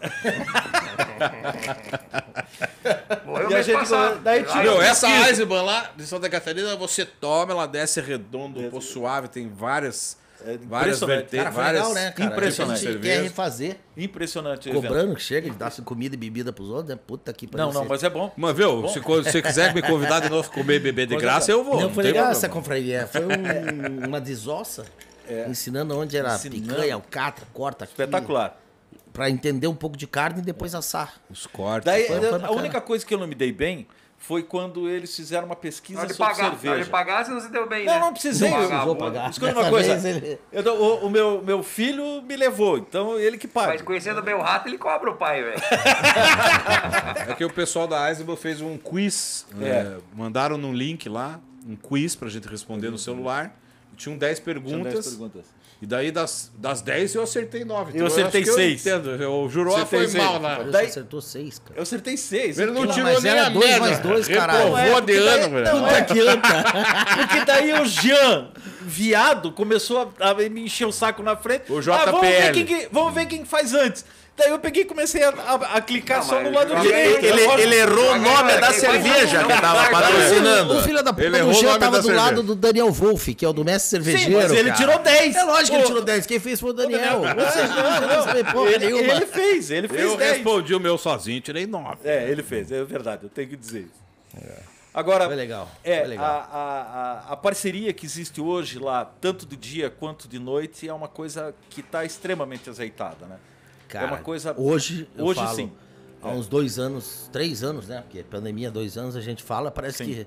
Morreu 3.24 3.50
E 3.50 3.54
a 3.54 3.62
gente- 3.62 3.76
passado. 3.78 4.20
daí 4.22 4.42
tinha- 4.44 4.62
Meu, 4.62 4.80
essa 4.82 5.08
Eisenbahn 5.28 5.62
lá 5.62 5.90
de 5.96 6.06
Santa 6.06 6.28
Catarina, 6.30 6.76
você 6.76 7.04
toma, 7.04 7.52
ela 7.52 7.66
desce 7.66 8.00
redondo, 8.00 8.60
um 8.60 8.70
pouco 8.70 8.80
suave, 8.84 9.28
tem 9.28 9.48
várias, 9.48 10.16
É 10.46 10.58
várias 10.58 11.00
vertentes, 11.00 11.54
várias... 11.54 11.82
legal, 11.88 11.94
né, 11.94 12.10
cara? 12.10 12.30
Impressionante. 12.32 12.76
A 12.76 12.80
gente 12.80 12.92
Cerveja. 12.92 13.14
quer 13.16 13.22
refazer, 13.22 13.76
Impressionante 13.96 14.68
evento. 14.68 14.82
cobrando, 14.82 15.18
chega, 15.18 15.50
de 15.50 15.56
dar 15.56 15.72
comida 15.82 16.14
e 16.14 16.18
bebida 16.18 16.52
pros 16.52 16.68
outros, 16.68 16.88
né? 16.88 16.98
Puta 17.06 17.32
que 17.32 17.46
pariu. 17.46 17.66
Não, 17.66 17.72
não, 17.72 17.84
mas 17.86 18.02
é 18.02 18.10
bom. 18.10 18.32
Mas, 18.36 18.54
viu, 18.56 18.86
se 18.88 19.00
co- 19.00 19.22
se 19.22 19.30
você 19.32 19.40
quiser 19.42 19.74
me 19.74 19.80
convidar 19.82 20.20
de 20.20 20.28
novo 20.28 20.50
comer 20.50 20.76
e 20.76 20.80
beber 20.80 21.06
de 21.06 21.16
graça, 21.16 21.50
eu 21.50 21.64
vou. 21.64 21.74
Não, 21.76 21.82
não 21.84 21.90
foi 21.94 22.04
legal 22.04 22.24
problema. 22.24 22.30
essa 22.38 22.48
confraria. 22.48 23.06
Foi 23.06 23.22
um- 23.24 24.06
uma 24.08 24.20
desossa. 24.20 24.84
Ensinando 25.48 25.96
onde 25.98 26.16
era 26.16 26.34
Ensinando. 26.34 26.62
picanha, 26.74 26.94
alcatra, 26.94 27.46
corta 27.52 27.84
aqui. 27.84 27.94
Espetacular. 27.94 28.60
Pra 29.12 29.30
entender 29.30 29.66
um 29.68 29.74
pouco 29.74 29.96
de 29.96 30.06
carne 30.06 30.40
e 30.40 30.42
depois 30.42 30.74
assar. 30.74 31.14
Os 31.30 31.46
cortes. 31.46 31.86
Daí, 31.86 32.06
a 32.42 32.50
única 32.52 32.80
coisa 32.80 33.06
que 33.06 33.14
eu 33.14 33.18
não 33.18 33.26
me 33.26 33.34
dei 33.34 33.52
bem 33.52 33.86
foi 34.26 34.42
quando 34.42 34.88
eles 34.88 35.14
fizeram 35.14 35.44
uma 35.46 35.54
pesquisa 35.56 36.00
sobre 36.00 36.14
pagar, 36.16 36.34
cerveja. 36.50 36.84
de 36.84 36.90
pagar, 36.90 37.24
você 37.26 37.30
não 37.30 37.40
se 37.40 37.50
deu 37.50 37.68
bem, 37.68 37.84
Não, 37.84 37.92
né? 37.94 38.00
não 38.00 38.12
precisei. 38.12 38.48
Não 38.50 38.66
precisou 38.66 38.96
pagar. 38.96 39.30
Escuta 39.30 39.52
uma 39.52 39.68
coisa. 39.68 40.08
ele- 40.08 40.38
eu 40.50 40.74
o 40.74 41.06
o 41.06 41.10
meu, 41.10 41.42
meu 41.42 41.62
filho 41.62 42.22
me 42.22 42.34
levou, 42.36 42.78
então 42.78 43.18
ele 43.18 43.36
que 43.36 43.46
paga. 43.46 43.72
Mas 43.72 43.82
conhecendo 43.82 44.22
bem 44.22 44.34
o 44.34 44.40
rato, 44.40 44.66
ele 44.68 44.78
cobra 44.78 45.10
o 45.10 45.16
pai, 45.16 45.42
velho. 45.42 45.60
É 47.28 47.34
que 47.34 47.44
o 47.44 47.52
pessoal 47.52 47.86
da 47.86 48.08
Eisenbahn 48.08 48.36
fez 48.36 48.60
um 48.60 48.78
quiz. 48.78 49.46
É. 49.60 49.64
é, 49.68 49.96
mandaram 50.14 50.56
num 50.56 50.72
link 50.72 51.08
lá, 51.08 51.40
um 51.68 51.76
quiz 51.76 52.14
pra 52.16 52.28
gente 52.28 52.48
responder 52.48 52.90
no 52.90 52.98
celular. 52.98 53.54
Tinham 53.96 54.16
10 54.18 54.38
Tinham 54.40 54.44
perguntas. 54.44 54.92
10 54.94 55.06
perguntas. 55.08 55.46
E 55.84 55.86
daí 55.86 56.10
das, 56.10 56.50
das 56.56 56.80
10 56.80 57.14
eu 57.14 57.22
acertei 57.22 57.62
9. 57.62 57.92
Eu 58.00 58.06
acertei 58.06 58.40
acho 58.40 58.50
que 58.52 58.56
seis. 58.56 58.86
Eu 58.86 58.96
entendo. 58.96 59.50
Juroa 59.50 59.82
Acertei 59.82 59.98
foi 59.98 60.08
seis. 60.08 60.24
mal 60.24 60.40
lá. 60.40 60.56
Parece 60.56 60.70
Daí- 60.72 60.84
que 60.84 60.90
acertou 60.92 61.20
seis, 61.20 61.58
cara. 61.58 61.74
Eu 61.78 61.82
acertei 61.82 62.16
seis. 62.16 62.58
Ele 62.58 62.70
não 62.70 62.86
tirou 62.86 63.20
nem 63.20 63.38
a 63.38 63.48
dois 63.50 63.66
merda. 63.66 63.80
mais 63.80 63.98
dois, 63.98 64.26
caralho. 64.26 64.74
Reprovou 64.74 64.78
É, 64.78 64.84
de 64.86 64.92
porque 64.94 65.12
ano, 65.12 65.26
daí- 65.42 65.50
velho. 65.50 65.64
não, 65.76 65.84
Puta 65.84 66.04
que 66.04 66.20
anta. 66.20 66.64
Porque 67.18 67.44
daí 67.44 67.72
o 67.82 67.84
Jean, 67.84 68.48
viado, 68.80 69.52
começou 69.52 70.10
a, 70.18 70.30
a 70.30 70.34
me 70.34 70.62
encher 70.62 70.86
o 70.86 70.92
saco 70.92 71.22
na 71.22 71.36
frente. 71.36 71.70
O 71.70 71.78
Ah, 71.92 72.04
vamos, 72.06 72.20
ver 72.22 72.32
JPL. 72.32 72.52
quem 72.54 72.64
que, 72.64 72.88
vamos 72.90 73.12
ver 73.14 73.26
quem 73.26 73.44
faz 73.44 73.74
antes. 73.74 74.06
Daí 74.36 74.50
eu 74.50 74.58
peguei 74.58 74.82
e 74.82 74.84
comecei 74.84 75.22
a, 75.22 75.28
a- 75.28 75.76
a 75.76 75.80
clicar 75.80 76.18
Não, 76.18 76.24
só 76.24 76.40
no 76.42 76.50
lado 76.50 76.74
direito. 76.80 77.24
Ele, 77.24 77.40
ele 77.62 77.76
errou 77.76 78.14
o 78.14 78.18
nome 78.18 78.56
da 78.60 78.72
cerveja 78.72 79.42
não, 79.42 79.48
que 79.48 79.60
tava 79.60 79.88
patrocinando. 79.90 80.74
O 80.76 80.82
filho 80.82 81.02
da 81.04 81.12
puta 81.12 81.22
Ele 81.24 81.30
do 81.30 81.36
errou 81.36 81.50
o 81.50 81.54
Jean 81.54 81.66
nome 81.68 81.78
tava 81.78 81.92
da 81.92 81.98
do 81.98 82.06
cerveja. 82.06 82.24
lado 82.24 82.42
do 82.42 82.54
Daniel 82.56 82.90
Wolff, 82.90 83.32
que 83.32 83.44
é 83.44 83.48
o 83.48 83.52
do 83.52 83.64
mestre 83.64 84.02
Sim, 84.02 84.04
cervejeiro. 84.10 84.34
mas 84.42 84.50
ele 84.52 84.70
cara. 84.70 84.76
tirou 84.76 84.98
10. 84.98 85.36
É 85.36 85.44
lógico 85.44 85.70
que 85.70 85.76
ele 85.76 85.86
tirou 85.86 86.02
10. 86.02 86.26
Quem 86.26 86.40
fez 86.40 86.58
foi 86.60 86.70
o 86.70 86.72
Daniel. 86.72 87.22
Não, 87.22 88.66
Ele, 88.66 88.86
ele 88.86 89.26
fez, 89.26 89.70
ele 89.70 89.88
fez 89.88 90.02
Eu 90.02 90.16
10. 90.16 90.32
respondi 90.32 90.74
o 90.74 90.80
meu 90.80 90.98
sozinho, 90.98 91.40
tirei 91.40 91.66
9. 91.66 91.96
É, 92.04 92.28
ele 92.28 92.42
fez, 92.42 92.70
é 92.72 92.82
verdade, 92.84 93.24
eu 93.24 93.28
tenho 93.28 93.48
que 93.48 93.56
dizer 93.56 93.82
isso. 93.82 94.04
Agora, 94.92 95.26
Foi 95.26 95.34
legal, 95.34 95.68
É, 95.82 96.00
foi 96.00 96.08
legal. 96.08 96.24
A, 96.26 96.56
a, 96.56 97.30
a, 97.30 97.32
a 97.32 97.36
parceria 97.36 97.92
que 97.92 98.06
existe 98.06 98.40
hoje 98.40 98.78
lá, 98.78 99.04
tanto 99.20 99.44
de 99.44 99.56
dia 99.56 99.90
quanto 99.90 100.28
de 100.28 100.38
noite, 100.38 100.88
é 100.88 100.92
uma 100.92 101.08
coisa 101.08 101.52
que 101.68 101.80
está 101.80 102.04
extremamente 102.04 102.70
azeitada, 102.70 103.26
né? 103.26 103.36
Cara, 104.00 104.06
é 104.06 104.10
uma 104.14 104.22
coisa. 104.22 104.54
Hoje, 104.58 105.08
eu 105.16 105.24
Hoje 105.26 105.40
falo, 105.40 105.56
sim. 105.56 105.72
Há 106.22 106.28
uns 106.30 106.46
dois 106.48 106.78
anos, 106.78 107.28
três 107.32 107.62
anos, 107.62 107.86
né? 107.88 108.00
Porque 108.02 108.22
pandemia, 108.22 108.70
dois 108.70 108.96
anos, 108.96 109.14
a 109.16 109.20
gente 109.20 109.42
fala, 109.42 109.70
parece 109.70 109.98
Sim. 110.04 110.12
que. 110.12 110.26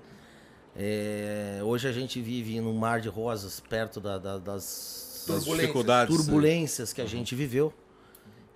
é, 0.75 1.59
hoje 1.63 1.87
a 1.87 1.91
gente 1.91 2.21
vive 2.21 2.59
num 2.61 2.73
mar 2.77 3.01
de 3.01 3.09
rosas 3.09 3.59
perto 3.59 3.99
da- 3.99 4.17
da- 4.19 4.37
das, 4.37 5.25
Das 5.27 5.43
dificuldades. 5.43 6.15
turbulências 6.15 6.93
que 6.93 7.01
a 7.01 7.05
gente 7.05 7.33
viveu. 7.35 7.73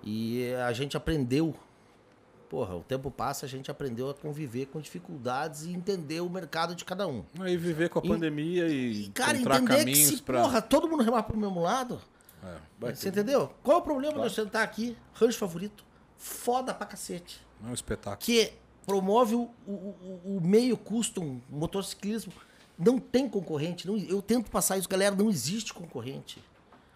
E 0.04 0.54
a 0.68 0.72
gente 0.74 0.96
aprendeu. 0.96 1.56
Porra, 2.50 2.76
o 2.76 2.82
tempo 2.82 3.10
passa, 3.10 3.46
a 3.46 3.50
gente 3.50 3.72
aprendeu 3.72 4.10
a 4.10 4.14
conviver 4.14 4.66
com 4.68 4.80
dificuldades 4.82 5.64
e 5.64 5.72
entender 5.72 6.20
o 6.22 6.30
mercado 6.30 6.76
de 6.76 6.84
cada 6.84 7.08
um. 7.08 7.24
Aí 7.40 7.56
viver 7.58 7.90
com 7.90 8.00
a 8.00 8.02
E- 8.04 8.08
pandemia 8.08 8.68
e, 8.68 9.04
E, 9.06 9.10
cara, 9.10 9.38
encontrar 9.38 9.56
entender 9.62 9.78
que 9.86 9.92
caminhos 9.92 10.18
se, 10.18 10.22
pra... 10.22 10.42
porra, 10.42 10.62
todo 10.62 10.88
mundo 10.88 11.02
remar 11.02 11.24
pro 11.24 11.38
mesmo 11.38 11.62
lado. 11.62 12.00
Vai 12.80 12.96
Você 12.96 13.10
entendeu? 13.10 13.54
Qual 13.64 13.78
é 13.78 13.80
o 13.80 13.84
problema 13.84 14.14
de 14.20 14.24
eu 14.26 14.30
sentar 14.30 14.64
aqui? 14.64 14.98
Rancho 15.14 15.38
favorito. 15.38 15.84
Foda 16.18 16.74
pra 16.74 16.86
cacete. 16.86 17.42
É 17.64 17.68
um 17.68 17.74
espetáculo. 17.74 18.20
Que 18.26 18.54
promove 18.86 19.36
o, 19.36 19.50
o, 19.68 19.72
o- 20.26 20.40
meio 20.42 20.76
custom, 20.78 21.40
motociclismo. 21.50 22.34
Não 22.78 22.98
tem 23.00 23.30
concorrente. 23.30 23.86
Não, 23.88 23.98
eu 23.98 24.22
tento 24.22 24.50
passar 24.50 24.78
isso, 24.78 24.90
galera. 24.90 25.16
Não 25.16 25.30
existe 25.30 25.74
concorrente. 25.74 26.44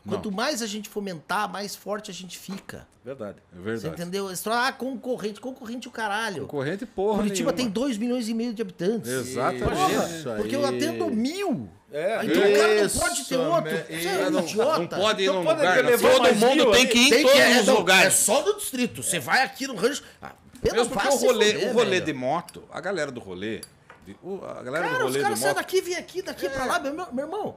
Quanto 0.08 0.32
mais 0.32 0.62
a 0.62 0.68
gente 0.68 0.88
fomentar, 0.88 1.52
mais 1.52 1.76
forte 1.76 2.12
a 2.12 2.14
gente 2.14 2.38
fica. 2.38 2.88
Verdade. 3.04 3.38
É 3.52 3.58
Você 3.58 3.64
verdade. 3.64 4.02
entendeu? 4.02 4.28
Você 4.28 4.44
fala, 4.44 4.68
ah, 4.68 4.72
concorrente. 4.72 5.40
Concorrente 5.40 5.88
o 5.88 5.92
caralho. 5.92 6.42
Concorrente, 6.44 6.86
porra 6.86 7.18
Curitiba 7.18 7.52
nenhuma. 7.52 7.54
tem 7.54 7.70
2 7.70 7.98
milhões 7.98 8.30
e 8.30 8.34
meio 8.34 8.54
de 8.54 8.62
habitantes. 8.62 9.10
Exatamente. 9.10 9.64
Porra, 9.70 10.06
Isso 10.08 10.30
porque 10.38 10.56
eu 10.56 10.66
atendo 10.66 11.10
mil. 11.10 11.70
É, 11.92 12.26
então 12.26 12.42
o 12.42 12.56
cara 12.56 12.82
não 12.84 12.90
pode 12.90 13.26
ter 13.26 13.38
outro. 13.38 13.72
Você 13.72 14.08
é 14.08 14.28
um 14.28 14.32
Não, 14.32 14.40
idiota. 14.42 14.80
não 14.80 14.88
pode 14.88 15.22
ir 15.22 15.26
Então 15.26 15.36
num 15.40 15.46
pode 15.46 15.60
lugar. 15.60 15.86
levar 15.86 16.12
Todo 16.12 16.36
mundo 16.36 16.72
tem 16.72 16.88
que 16.88 16.98
ir 16.98 17.08
em 17.08 17.22
todos 17.22 17.32
que, 17.32 17.38
é, 17.40 17.60
os 17.62 17.66
não, 17.68 17.74
é 17.76 17.78
lugares. 17.78 18.14
só 18.16 18.46
no 18.46 18.56
distrito. 18.58 19.02
Você 19.04 19.20
vai 19.20 19.42
aqui 19.44 19.66
no 19.68 19.76
rancho. 19.76 20.04
Ah, 20.22 20.34
pelo 20.62 20.76
Mesmo 20.78 20.94
porque 20.94 21.08
o 21.08 21.12
rolê, 21.18 21.54
fuder, 21.54 21.70
o 21.70 21.74
rolê 21.74 21.90
velho. 21.92 22.06
de 22.06 22.14
moto, 22.14 22.64
a 22.72 22.82
galera 22.82 23.12
do 23.12 23.20
rolê, 23.20 23.62
a 24.08 24.62
galera 24.64 24.86
Cara, 24.88 25.00
do 25.00 25.06
os 25.06 25.12
rolê 25.12 25.22
caras 25.22 25.38
de 25.38 25.44
saem 25.44 25.56
daqui, 25.56 25.82
vêm 25.82 25.96
aqui, 25.96 26.22
daqui 26.22 26.50
pra 26.50 26.66
lá. 26.66 26.80
Meu, 26.80 26.94
meu 27.14 27.26
irmão, 27.26 27.56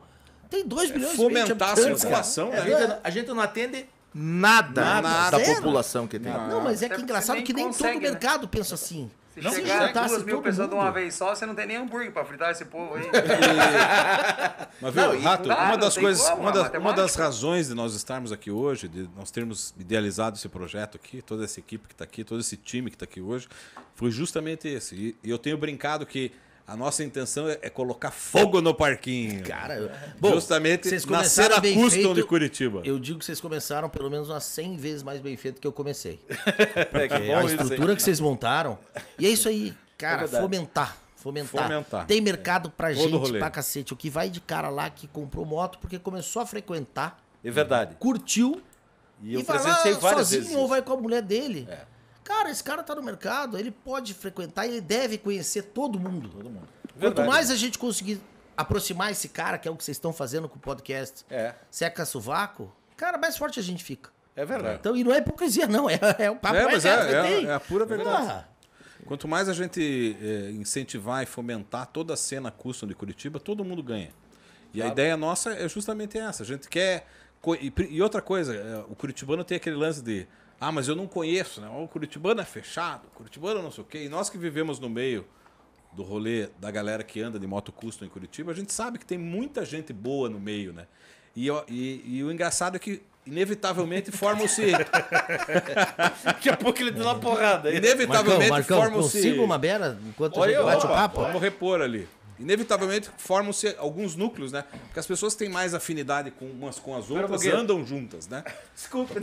tem 0.51 0.67
2 0.67 0.91
milhões 0.91 1.15
e 1.15 1.17
meio 1.19 1.31
de 1.31 1.53
fomentar 1.53 1.69
a 1.69 1.73
habitantes, 1.73 2.01
circulação, 2.01 2.51
cara. 2.51 2.63
A 2.63 2.65
né? 2.65 2.79
gente, 2.81 2.99
a 3.05 3.11
gente 3.11 3.29
não 3.29 3.41
atende 3.41 3.87
nada, 4.15 4.81
Nada. 4.85 5.31
da 5.39 5.45
Zero. 5.45 5.57
população 5.57 6.07
que 6.07 6.19
tem. 6.19 6.33
Não, 6.33 6.61
mas 6.63 6.83
é 6.83 6.89
que 6.89 7.01
engraçado 7.01 7.43
que 7.43 7.53
nem 7.53 7.67
consegue, 7.67 7.95
todo 7.95 8.03
né? 8.03 8.11
mercado 8.11 8.49
pensa 8.49 8.75
assim. 8.75 9.11
Se 9.35 9.45
Não, 9.45 9.53
chegar 9.53 9.93
duas 9.93 10.25
mil 10.25 10.43
pessoas 10.43 10.69
de 10.69 10.75
uma 10.75 10.91
vez 10.91 11.15
só, 11.15 11.33
você 11.33 11.47
não 11.47 11.55
tem 11.55 11.65
nem 11.67 11.77
hambúrguer 11.77 12.11
pra 12.11 12.25
fritar 12.25 12.51
esse 12.51 12.65
povo 12.65 12.95
aí. 12.97 13.05
Mas 14.81 14.95
viu, 14.95 15.03
Não, 15.03 15.15
e- 15.15 15.21
Rato, 15.21 15.49
uma 15.49 15.77
das 15.77 15.97
coisas, 15.97 16.29
como, 16.29 16.43
uma 16.43 16.51
a 16.51 16.53
das, 16.53 16.73
uma 16.75 16.93
das 16.93 17.15
razões 17.15 17.69
de 17.69 17.75
nós 17.75 17.95
estarmos 17.95 18.33
aqui 18.33 18.51
hoje, 18.51 18.89
de 18.89 19.09
nós 19.17 19.31
termos 19.31 19.73
idealizado 19.79 20.37
esse 20.37 20.49
projeto 20.49 20.97
aqui, 20.97 21.23
toda 21.23 21.45
essa 21.45 21.61
equipe 21.61 21.87
que 21.87 21.95
está 21.95 22.03
aqui, 22.05 22.25
todo 22.25 22.41
esse 22.41 22.57
time 22.57 22.91
que 22.91 22.97
está 22.97 23.05
aqui 23.05 23.21
hoje, 23.21 23.49
foi 23.95 24.11
justamente 24.11 24.67
esse. 24.67 24.95
E, 24.97 25.17
e 25.23 25.31
eu 25.31 25.39
tenho 25.39 25.57
brincado 25.57 26.05
que 26.05 26.33
a 26.69 26.77
nossa 26.77 27.03
intenção 27.03 27.49
é, 27.49 27.59
é 27.63 27.71
colocar 27.71 28.11
fogo 28.11 28.61
no 28.61 28.75
parquinho. 28.75 29.43
Cara, 29.43 29.91
bom, 30.21 30.33
justamente 30.33 30.87
vocês 30.87 31.05
na 31.07 31.17
começaram 31.17 31.49
cena 31.49 31.61
bem 31.63 31.75
custom 31.75 31.91
feito. 31.91 32.15
de 32.15 32.23
Curitiba. 32.25 32.83
Eu 32.85 32.99
digo 32.99 33.19
que 33.19 33.25
vocês 33.25 33.41
começaram 33.41 33.89
pelo 33.89 34.11
menos 34.11 34.29
umas 34.29 34.45
100 34.45 34.77
vezes 34.77 35.03
mais 35.03 35.19
bem 35.21 35.35
feito 35.37 35.61
que 35.61 35.67
eu 35.67 35.73
comecei. 35.73 36.21
É, 36.93 37.09
que 37.09 37.15
É, 37.15 37.35
a 37.35 37.45
estrutura 37.45 37.97
que 37.97 38.03
vocês 38.03 38.21
montaram. 38.21 38.79
E 39.19 39.27
é 39.27 39.31
isso 39.31 39.49
aí, 39.49 39.75
cara, 39.97 40.19
verdade. 40.27 40.43
fomentar. 40.43 40.97
Fomentar. 41.17 41.63
Fomentar. 41.65 42.07
Tem 42.07 42.21
mercado 42.21 42.71
pra 42.71 42.89
Todo 42.95 42.99
gente 43.01 43.17
rolê. 43.17 43.39
pra 43.41 43.51
cacete. 43.51 43.93
O 43.93 43.97
que 43.97 44.09
vai 44.11 44.29
de 44.31 44.41
cara 44.41 44.69
lá 44.69 44.89
que 44.91 45.09
comprou 45.09 45.45
moto 45.47 45.79
porque 45.81 45.99
começou 45.99 46.43
a 46.43 46.47
frequentar, 46.47 47.19
É 47.43 47.51
verdade. 47.51 47.97
curtiu 47.99 48.63
E 49.23 49.35
eu 49.35 49.41
e 49.41 49.43
vai 49.43 49.57
lá 49.59 49.75
sozinho 50.19 50.43
vezes. 50.43 50.55
ou 50.57 50.69
vai 50.69 50.81
com 50.83 50.93
a 50.93 50.97
mulher 50.97 51.23
dele. 51.23 51.67
Cara, 52.29 52.51
esse 52.51 52.63
cara 52.63 52.83
tá 52.83 52.95
no 52.95 53.03
mercado, 53.03 53.59
ele 53.59 53.71
pode 53.71 54.13
frequentar, 54.13 54.67
ele 54.67 54.83
deve 54.83 55.17
conhecer 55.17 55.63
todo 55.63 55.99
mundo. 55.99 56.29
Todo 56.29 56.51
mundo. 56.51 56.69
Quanto 56.93 57.01
Verdade. 57.01 57.27
mais 57.29 57.51
a 57.51 57.57
gente 57.57 57.79
conseguir 57.79 58.21
aproximar 58.55 59.11
esse 59.11 59.31
cara, 59.31 59.57
que 59.57 59.67
é 59.67 59.71
o 59.71 59.77
que 59.77 59.83
vocês 59.83 59.97
estão 59.97 60.13
fazendo 60.13 60.47
com 60.47 60.57
o 60.57 60.61
podcast 60.61 61.25
É, 61.31 61.55
Seca 61.71 62.05
Sovaco, 62.05 62.71
cara, 62.99 63.17
mais 63.17 63.37
forte 63.39 63.59
a 63.59 63.63
gente 63.63 63.83
fica. 63.83 64.11
é 64.37 64.45
verdade. 64.45 64.77
Então, 64.79 64.95
e 64.95 65.03
não 65.03 65.13
é 65.13 65.19
hipocrisia, 65.19 65.67
não. 65.67 65.89
É, 65.89 65.99
é 66.19 66.31
o 66.31 66.37
papo 66.37 66.57
É, 66.57 66.65
mas 66.67 66.85
é- 66.85 66.97
que 67.09 67.15
é- 67.15 67.23
tem. 67.23 67.47
é 67.47 67.55
a 67.55 67.61
pura 67.61 67.87
verdade. 67.87 68.21
Porra. 68.21 68.49
Quanto 69.07 69.27
mais 69.27 69.49
a 69.49 69.55
gente 69.55 70.17
eh, 70.21 70.51
incentivar 70.51 71.23
e 71.23 71.27
fomentar 71.27 71.87
toda 71.87 72.13
a 72.13 72.17
cena 72.17 72.51
custom 72.51 72.87
de 72.87 72.95
Curitiba, 72.95 73.41
todo 73.41 73.65
mundo 73.65 73.83
ganha. 73.83 74.11
E 74.75 74.83
a 74.83 74.89
ideia 74.89 75.17
nossa 75.17 75.53
é 75.55 75.67
justamente 75.67 76.19
essa. 76.19 76.43
A 76.43 76.47
gente 76.47 76.69
quer. 76.69 77.07
E, 77.89 78.03
outra 78.03 78.21
coisa, 78.21 78.55
eh, 78.55 78.85
o 78.87 78.95
curitibano 78.95 79.43
tem 79.45 79.57
aquele 79.57 79.77
lance 79.77 80.03
de. 80.03 80.27
Ah, 80.61 80.73
mas 80.73 80.89
eu 80.89 80.97
não 80.97 81.07
conheço, 81.07 81.61
né? 81.61 81.69
O 81.69 81.87
Curitibano 81.87 82.41
é 82.41 82.45
fechado, 82.45 83.07
o 83.07 83.11
Curitibano 83.17 83.63
não 83.63 83.71
sei 83.71 83.83
o 83.83 83.87
quê. 83.87 84.05
E 84.05 84.09
nós 84.09 84.29
que 84.29 84.37
vivemos 84.37 84.81
no 84.81 84.89
meio 84.89 85.25
do 85.93 86.03
rolê 86.03 86.49
da 86.59 86.71
galera 86.71 87.03
que 87.03 87.21
anda 87.21 87.39
de 87.39 87.47
moto 87.47 87.73
custom 87.73 88.05
em 88.05 88.09
Curitiba, 88.09 88.53
a 88.53 88.55
gente 88.55 88.73
sabe 88.73 88.99
que 88.99 89.07
tem 89.07 89.17
muita 89.19 89.65
gente 89.65 89.93
boa 89.93 90.29
no 90.29 90.41
meio, 90.41 90.73
né? 90.73 90.87
E, 91.37 91.49
e, 91.69 92.03
e 92.05 92.25
o 92.25 92.33
engraçado 92.33 92.75
é 92.77 92.79
que, 92.81 93.01
inevitavelmente, 93.25 94.11
formam-se. 94.11 94.73
Daqui 96.25 96.51
a 96.51 96.57
pouco 96.57 96.81
ele 96.81 96.91
deu 96.91 97.05
uma 97.05 97.19
porrada 97.19 97.71
inevitavelmente 97.71 98.65
formam-se. 98.65 99.19
consigo 99.19 99.45
uma 99.45 99.59
beira 99.59 99.97
enquanto 100.09 100.37
a 100.37 100.41
Olha, 100.41 100.57
gente 100.57 100.65
bate 100.65 100.87
o 100.87 100.89
papo? 100.89 101.21
Vamos 101.21 101.41
repor 101.41 101.81
ali. 101.81 102.09
Inevitavelmente 102.39 103.11
formam-se 103.17 103.75
alguns 103.79 104.15
núcleos, 104.15 104.53
né? 104.53 104.65
Porque 104.87 105.01
as 105.01 105.07
pessoas 105.07 105.35
têm 105.35 105.49
mais 105.49 105.75
afinidade 105.75 106.31
com 106.31 106.45
umas 106.47 106.79
com 106.79 106.97
as 106.97 107.11
outras, 107.11 107.31
pouquinho. 107.31 107.57
andam 107.57 107.85
juntas, 107.85 108.29
né? 108.29 108.45
Desculpa. 108.75 109.15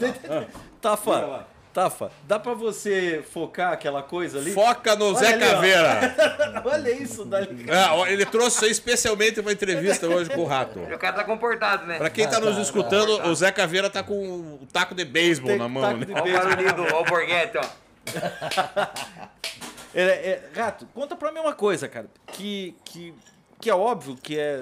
Tafa, 0.82 1.48
Tafa, 1.76 2.10
dá 2.26 2.40
pra 2.40 2.54
você 2.54 3.22
focar 3.34 3.74
aquela 3.74 4.02
coisa 4.02 4.40
ali? 4.40 4.54
Foca 4.54 4.96
no 4.96 5.08
Olha 5.08 5.20
Zé 5.20 5.34
ali. 5.34 5.46
Caveira. 5.46 6.16
Olha 6.64 6.90
isso 6.92 7.26
dali. 7.26 7.66
É, 7.70 8.14
ele 8.14 8.26
trouxe 8.26 8.56
isso 8.56 8.66
aí 8.66 8.72
especialmente 8.72 9.42
para 9.42 9.52
entrevista 9.52 10.08
hoje 10.08 10.30
com 10.30 10.44
o 10.44 10.46
Rato. 10.46 10.80
O 10.80 10.98
cara 10.98 11.18
tá 11.18 11.24
comportado, 11.26 11.86
né? 11.86 11.98
Pra 11.98 12.10
quem 12.10 12.30
tá 12.30 12.40
nos 12.40 12.58
escutando, 12.58 13.28
o 13.28 13.36
Zé 13.36 13.52
Caveira 13.52 13.90
tá 13.90 14.02
com 14.02 14.16
o 14.16 14.68
taco 14.72 14.96
de 14.96 15.04
beisebol 15.04 15.58
na 15.58 15.68
mão, 15.68 15.82
taco 15.82 15.98
né? 16.00 16.08
Olha 16.12 16.24
o 16.24 16.38
barulhinho 16.38 16.74
do 16.76 17.04
Borghetti, 17.10 17.58
ó. 17.58 17.66
É, 19.98 20.02
é, 20.04 20.50
Rato, 20.54 20.86
conta 20.94 21.16
pra 21.16 21.32
mim 21.32 21.40
uma 21.40 21.54
coisa, 21.56 21.88
cara. 21.88 22.08
Que, 22.28 22.76
que, 22.84 23.14
que 23.62 23.70
é 23.70 23.74
óbvio 23.76 24.16
que, 24.18 24.38
é, 24.38 24.60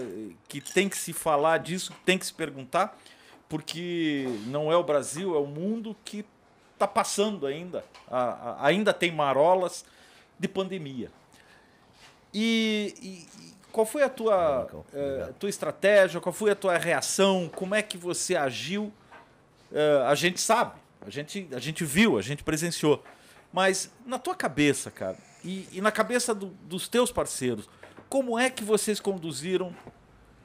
que 0.48 0.62
tem 0.62 0.88
que 0.88 0.98
se 0.98 1.12
falar 1.12 1.58
disso, 1.58 1.92
tem 2.06 2.18
que 2.20 2.26
se 2.26 2.34
perguntar, 2.34 2.96
porque 3.50 4.26
não 4.46 4.72
é 4.72 4.78
o 4.78 4.84
Brasil, 4.84 5.36
é 5.36 5.40
o 5.40 5.46
mundo 5.48 5.96
que 6.06 6.24
tá 6.78 6.88
passando 6.88 7.48
ainda. 7.48 7.84
A- 8.10 8.18
a- 8.60 8.68
ainda 8.68 8.94
tem 8.94 9.12
marolas 9.12 9.84
de 10.38 10.48
pandemia. 10.48 11.10
E, 12.34 12.94
e- 13.02 13.28
qual 13.72 13.86
foi 13.86 14.04
a 14.04 14.10
tua, 14.10 14.68
obrigado. 14.72 15.34
tua 15.40 15.50
estratégia? 15.50 16.22
Qual 16.22 16.32
foi 16.34 16.52
a 16.52 16.56
tua 16.56 16.78
reação? 16.78 17.50
Como 17.56 17.74
é 17.74 17.82
que 17.82 17.98
você 17.98 18.36
agiu? 18.36 18.94
Eh, 19.72 20.04
a 20.06 20.14
gente 20.14 20.40
sabe, 20.40 20.74
a 21.06 21.10
gente, 21.10 21.48
a 21.52 21.60
gente 21.60 21.84
viu, 21.84 22.18
a 22.20 22.22
gente 22.22 22.44
presenciou. 22.44 23.04
Mas 23.54 23.90
na 24.06 24.18
tua 24.18 24.34
cabeça, 24.36 24.90
cara, 24.90 25.16
e, 25.46 25.68
e 25.72 25.80
na 25.80 25.92
cabeça 25.92 26.34
do- 26.34 26.48
dos 26.66 26.88
teus 26.88 27.12
parceiros, 27.12 27.70
como 28.10 28.38
é 28.38 28.50
que 28.50 28.64
vocês 28.64 29.00
conduziram 29.00 29.74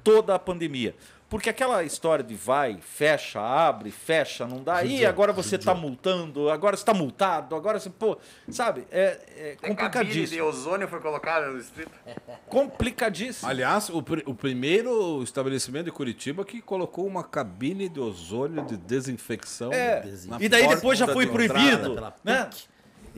toda 0.04 0.34
a 0.34 0.38
pandemia? 0.38 0.94
Porque 1.30 1.50
aquela 1.50 1.84
história 1.84 2.24
de 2.24 2.34
vai, 2.34 2.78
fecha, 2.80 3.38
abre, 3.38 3.90
fecha, 3.90 4.46
não 4.46 4.62
dá. 4.62 4.82
E 4.82 4.92
Judiou, 4.92 5.08
agora 5.10 5.30
você 5.30 5.56
está 5.56 5.74
multando, 5.74 6.48
agora 6.48 6.74
você 6.74 6.80
está 6.80 6.94
multado, 6.94 7.54
agora 7.54 7.78
você, 7.78 7.90
pô, 7.90 8.16
sabe? 8.50 8.86
É, 8.90 9.20
é 9.36 9.50
de 9.50 9.56
complicadíssimo. 9.68 10.44
ozônio 10.46 10.88
foi 10.88 11.00
colocado 11.00 11.52
no 11.52 11.58
distrito. 11.58 11.90
Complicadíssimo. 12.48 13.46
Aliás, 13.50 13.90
o, 13.90 14.02
pr- 14.02 14.22
o 14.26 14.34
primeiro 14.34 15.22
estabelecimento 15.22 15.84
de 15.84 15.92
Curitiba 15.92 16.46
que 16.46 16.62
colocou 16.62 17.06
uma 17.06 17.22
cabine 17.22 17.90
de 17.90 18.00
ozônio 18.00 18.64
de 18.64 18.78
desinfecção. 18.78 19.70
É, 19.70 20.02
na 20.26 20.38
e 20.40 20.48
daí 20.48 20.62
porta 20.62 20.76
depois 20.76 20.98
já 20.98 21.06
foi 21.08 21.26
de 21.26 21.32
proibido, 21.32 21.94
Pela 21.94 22.14
né? 22.24 22.48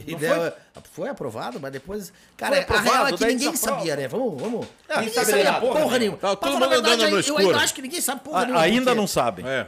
E 0.06 0.14
daí, 0.16 0.52
foi? 0.92 1.08
aprovado, 1.08 1.58
mas 1.60 1.72
depois. 1.72 2.12
Cara, 2.36 2.62
Foi 2.62 2.76
a 2.76 2.80
real 2.80 2.94
é 2.94 2.98
aprovado, 2.98 3.18
que 3.18 3.26
ninguém 3.26 3.56
sabia, 3.56 3.96
né? 3.96 4.08
Vamos, 4.08 4.40
vamos. 4.40 4.66
Ah, 4.88 5.00
ninguém 5.00 5.24
sabia 5.24 5.44
nada, 5.44 5.60
porra, 5.60 5.80
porra 5.80 5.98
nenhuma. 5.98 6.18
Tá 6.18 6.36
todo 6.36 6.52
mundo 6.52 6.64
andando 6.64 6.82
verdade, 6.84 7.10
no 7.10 7.16
eu 7.16 7.20
escuro. 7.20 7.46
ainda 7.46 7.58
acho 7.58 7.74
que 7.74 7.82
ninguém 7.82 8.00
sabe 8.00 8.20
porra 8.22 8.38
A- 8.40 8.44
nenhuma. 8.44 8.60
ainda 8.62 8.80
porque- 8.84 8.94
não 9.00 9.06
sabem. 9.06 9.46
É. 9.48 9.66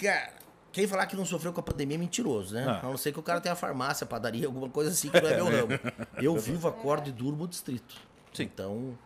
Cara, 0.00 0.32
quem 0.72 0.86
falar 0.86 1.06
que 1.06 1.14
não 1.16 1.24
sofreu 1.26 1.52
com 1.52 1.60
a 1.60 1.62
pandemia 1.62 1.96
é 1.96 1.98
mentiroso, 1.98 2.54
né? 2.54 2.64
Ah. 2.66 2.80
A 2.86 2.88
não 2.90 2.96
ser 2.96 3.12
que 3.12 3.18
o 3.20 3.22
cara 3.22 3.40
tenha 3.40 3.54
farmácia, 3.54 4.06
padaria, 4.06 4.46
alguma 4.46 4.68
coisa 4.68 4.90
assim 4.90 5.08
que 5.10 5.20
não 5.20 5.28
é 5.28 5.34
meu 5.36 5.44
ramo. 5.50 5.68
Eu 6.16 6.36
vivo, 6.36 6.66
acordo 6.68 7.08
e 7.08 7.12
durmo 7.12 7.44
o 7.44 7.48
distrito. 7.48 7.94
Sim. 8.32 8.44
Então. 8.44 8.98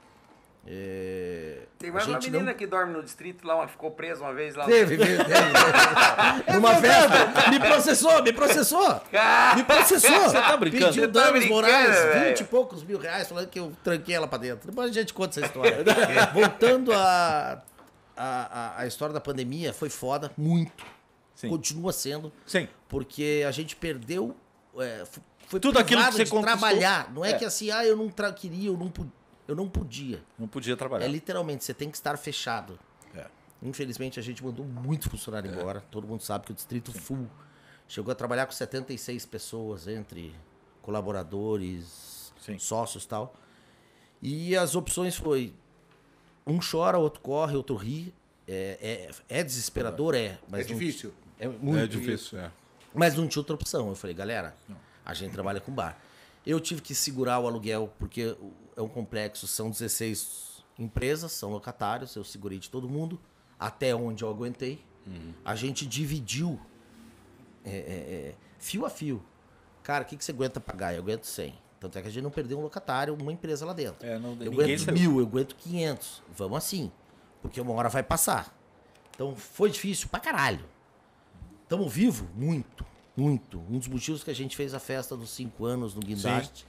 É... 0.67 1.59
Tem 1.79 1.91
a 1.91 1.93
mais 1.93 2.07
uma 2.07 2.19
menina 2.19 2.43
não- 2.45 2.55
que 2.55 2.67
dorme 2.67 2.93
no 2.93 3.03
distrito 3.03 3.47
lá, 3.47 3.55
uma 3.57 3.69
ficou 3.69 3.91
presa 3.91 4.23
uma 4.23 4.33
vez 4.33 4.55
lá. 4.55 4.65
Teve, 4.65 4.97
teve, 4.97 5.25
teve. 5.25 5.35
Numa 6.55 6.75
festa. 6.77 7.51
Me 7.51 7.61
processou, 7.61 8.23
me 8.23 8.33
processou. 8.33 9.01
Me 9.57 9.63
processou. 9.65 10.21
Você 10.23 10.33
tá 10.41 10.57
brincando? 10.57 10.87
Pediu 10.87 11.13
tá 11.13 11.25
danos 11.25 11.47
morais. 11.47 12.25
20 12.29 12.41
e 12.41 12.45
poucos 12.45 12.83
mil 12.83 12.99
reais, 12.99 13.29
falando 13.29 13.49
que 13.49 13.59
eu 13.61 13.73
tranquei 13.85 14.15
ela 14.15 14.27
pra 14.27 14.39
dentro. 14.39 14.71
Depois 14.71 14.91
a 14.91 14.93
gente 14.93 15.13
conta 15.13 15.39
essa 15.39 15.47
história. 15.47 15.77
Voltando 16.33 16.93
a, 16.93 17.63
a, 18.17 18.25
a, 18.77 18.81
a 18.81 18.87
história 18.87 19.13
da 19.13 19.21
pandemia, 19.21 19.73
foi 19.75 19.91
foda, 19.91 20.33
muito. 20.37 20.85
Sim. 21.35 21.49
Continua 21.51 21.93
sendo. 21.93 22.33
Sim. 22.47 22.67
Porque 22.89 23.45
a 23.47 23.51
gente 23.51 23.77
perdeu. 23.77 24.35
é, 24.79 25.05
foi 25.47 25.61
Tudo 25.61 25.79
aquilo 25.79 26.03
que 26.07 26.13
você 26.13 26.25
de 26.25 26.31
conquistou. 26.31 26.59
trabalhar. 26.59 27.13
Não 27.13 27.23
é, 27.23 27.33
É. 27.33 27.33
que 27.35 27.45
assim, 27.45 27.71
ah, 27.71 27.85
eu 27.85 27.97
não 27.97 28.09
tra- 28.09 28.33
queria, 28.33 28.69
eu 28.71 28.77
não, 28.77 28.89
pu- 28.89 29.07
eu 29.49 29.55
não 29.55 29.69
podia. 29.69 30.23
Não 30.39 30.47
podia 30.49 30.77
trabalhar. 30.77 31.05
É 31.05 31.09
literalmente, 31.09 31.65
você 31.65 31.75
tem 31.75 31.91
que 31.91 31.97
estar 31.97 32.17
fechado. 32.17 32.79
É. 33.15 33.27
Infelizmente, 33.63 34.19
a 34.19 34.23
gente 34.23 34.45
mandou 34.45 34.65
muito 34.65 35.09
funcionário 35.11 35.51
embora. 35.51 35.83
Todo 35.91 36.07
mundo 36.07 36.23
sabe 36.23 36.47
que 36.47 36.53
o 36.53 36.55
distrito 36.55 36.93
full 36.93 37.29
chegou 37.89 38.11
a 38.13 38.15
trabalhar 38.15 38.47
com 38.47 38.53
76 38.53 39.25
pessoas, 39.27 39.87
entre 39.89 40.35
colaboradores, 40.83 42.33
Sim. 42.41 42.59
sócios 42.59 43.05
e 43.05 43.09
tal. 43.09 43.35
E 44.23 44.57
as 44.57 44.75
opções 44.75 45.17
foi 45.17 45.55
um 46.47 46.59
chora, 46.59 46.99
outro 46.99 47.21
corre, 47.21 47.57
outro 47.57 47.77
ri. 47.77 48.15
É, 48.49 49.11
é, 49.29 49.41
é 49.41 49.45
desesperador, 49.45 50.15
é. 50.15 50.39
Mas 50.49 50.67
É 50.67 50.71
não- 50.71 50.79
difícil. 50.79 51.13
é 51.39 51.49
muito 51.49 51.79
É 51.79 51.87
difícil, 51.87 52.39
é. 52.39 52.51
mas 52.95 53.15
não 53.17 53.27
tinha 53.27 53.41
outra 53.41 53.55
opção. 53.55 53.89
Eu 53.89 53.95
falei, 53.97 54.15
galera, 54.15 54.55
a 55.05 55.13
gente 55.15 55.33
trabalha 55.33 55.61
com 55.61 55.73
bar. 55.73 55.99
Eu 56.47 56.61
tive 56.61 56.81
que 56.81 56.95
segurar 56.95 57.41
o 57.41 57.47
aluguel, 57.49 57.93
porque 57.99 58.37
é 58.77 58.83
um 58.83 58.89
complexo, 58.89 59.47
são 59.47 59.71
16 59.71 60.63
empresas, 60.79 61.33
são 61.33 61.51
locatários, 61.51 62.15
eu 62.15 62.23
segurei 62.23 62.59
de 62.59 62.69
todo 62.71 62.89
mundo, 62.89 63.19
até 63.59 63.95
onde 63.95 64.23
eu 64.23 64.29
aguentei. 64.31 64.85
A 65.45 65.55
gente 65.55 65.87
dividiu 65.87 66.61
é, 67.65 67.71
é, 67.71 67.75
é, 67.77 68.35
fio 68.59 68.85
a 68.85 68.91
fio. 68.91 69.23
Cara, 69.83 70.03
o 70.03 70.07
que, 70.07 70.17
que 70.17 70.25
você 70.25 70.33
aguenta 70.33 70.61
pagar? 70.61 70.95
Eu 70.95 71.01
aguento 71.01 71.25
100. 71.25 71.55
Tanto 71.79 71.97
é 71.99 72.03
que 72.03 72.09
a 72.09 72.11
gente 72.11 72.25
não 72.25 72.31
perdeu 72.31 72.59
um 72.59 72.63
locatário, 72.63 73.15
uma 73.15 73.33
empresa 73.33 73.65
lá 73.65 73.73
dentro. 73.73 74.05
É, 74.05 74.19
não- 74.19 74.37
eu 74.41 74.51
aguento 74.53 74.81
saiu. 74.81 74.95
mil, 74.99 75.21
eu 75.21 75.27
aguento 75.27 75.55
500. 75.55 76.23
Vamos 76.37 76.59
assim. 76.59 76.91
Porque 77.41 77.61
uma 77.61 77.73
hora 77.75 77.89
vai 77.89 78.03
passar. 78.03 78.53
Então 79.15 79.37
foi 79.37 79.71
difícil 79.71 80.09
pra 80.09 80.19
caralho. 80.19 80.65
Tamo 81.69 81.89
vivo? 81.89 82.29
Muito, 82.35 82.85
muito. 83.17 83.61
Um 83.71 83.79
dos 83.79 83.87
motivos 83.89 84.25
que 84.25 84.31
a 84.31 84.35
gente 84.35 84.57
fez 84.57 84.75
a 84.75 84.81
festa 84.81 85.17
dos 85.17 85.31
cinco 85.31 85.65
anos 85.65 85.95
no 85.95 86.01
Guindaste. 86.01 86.67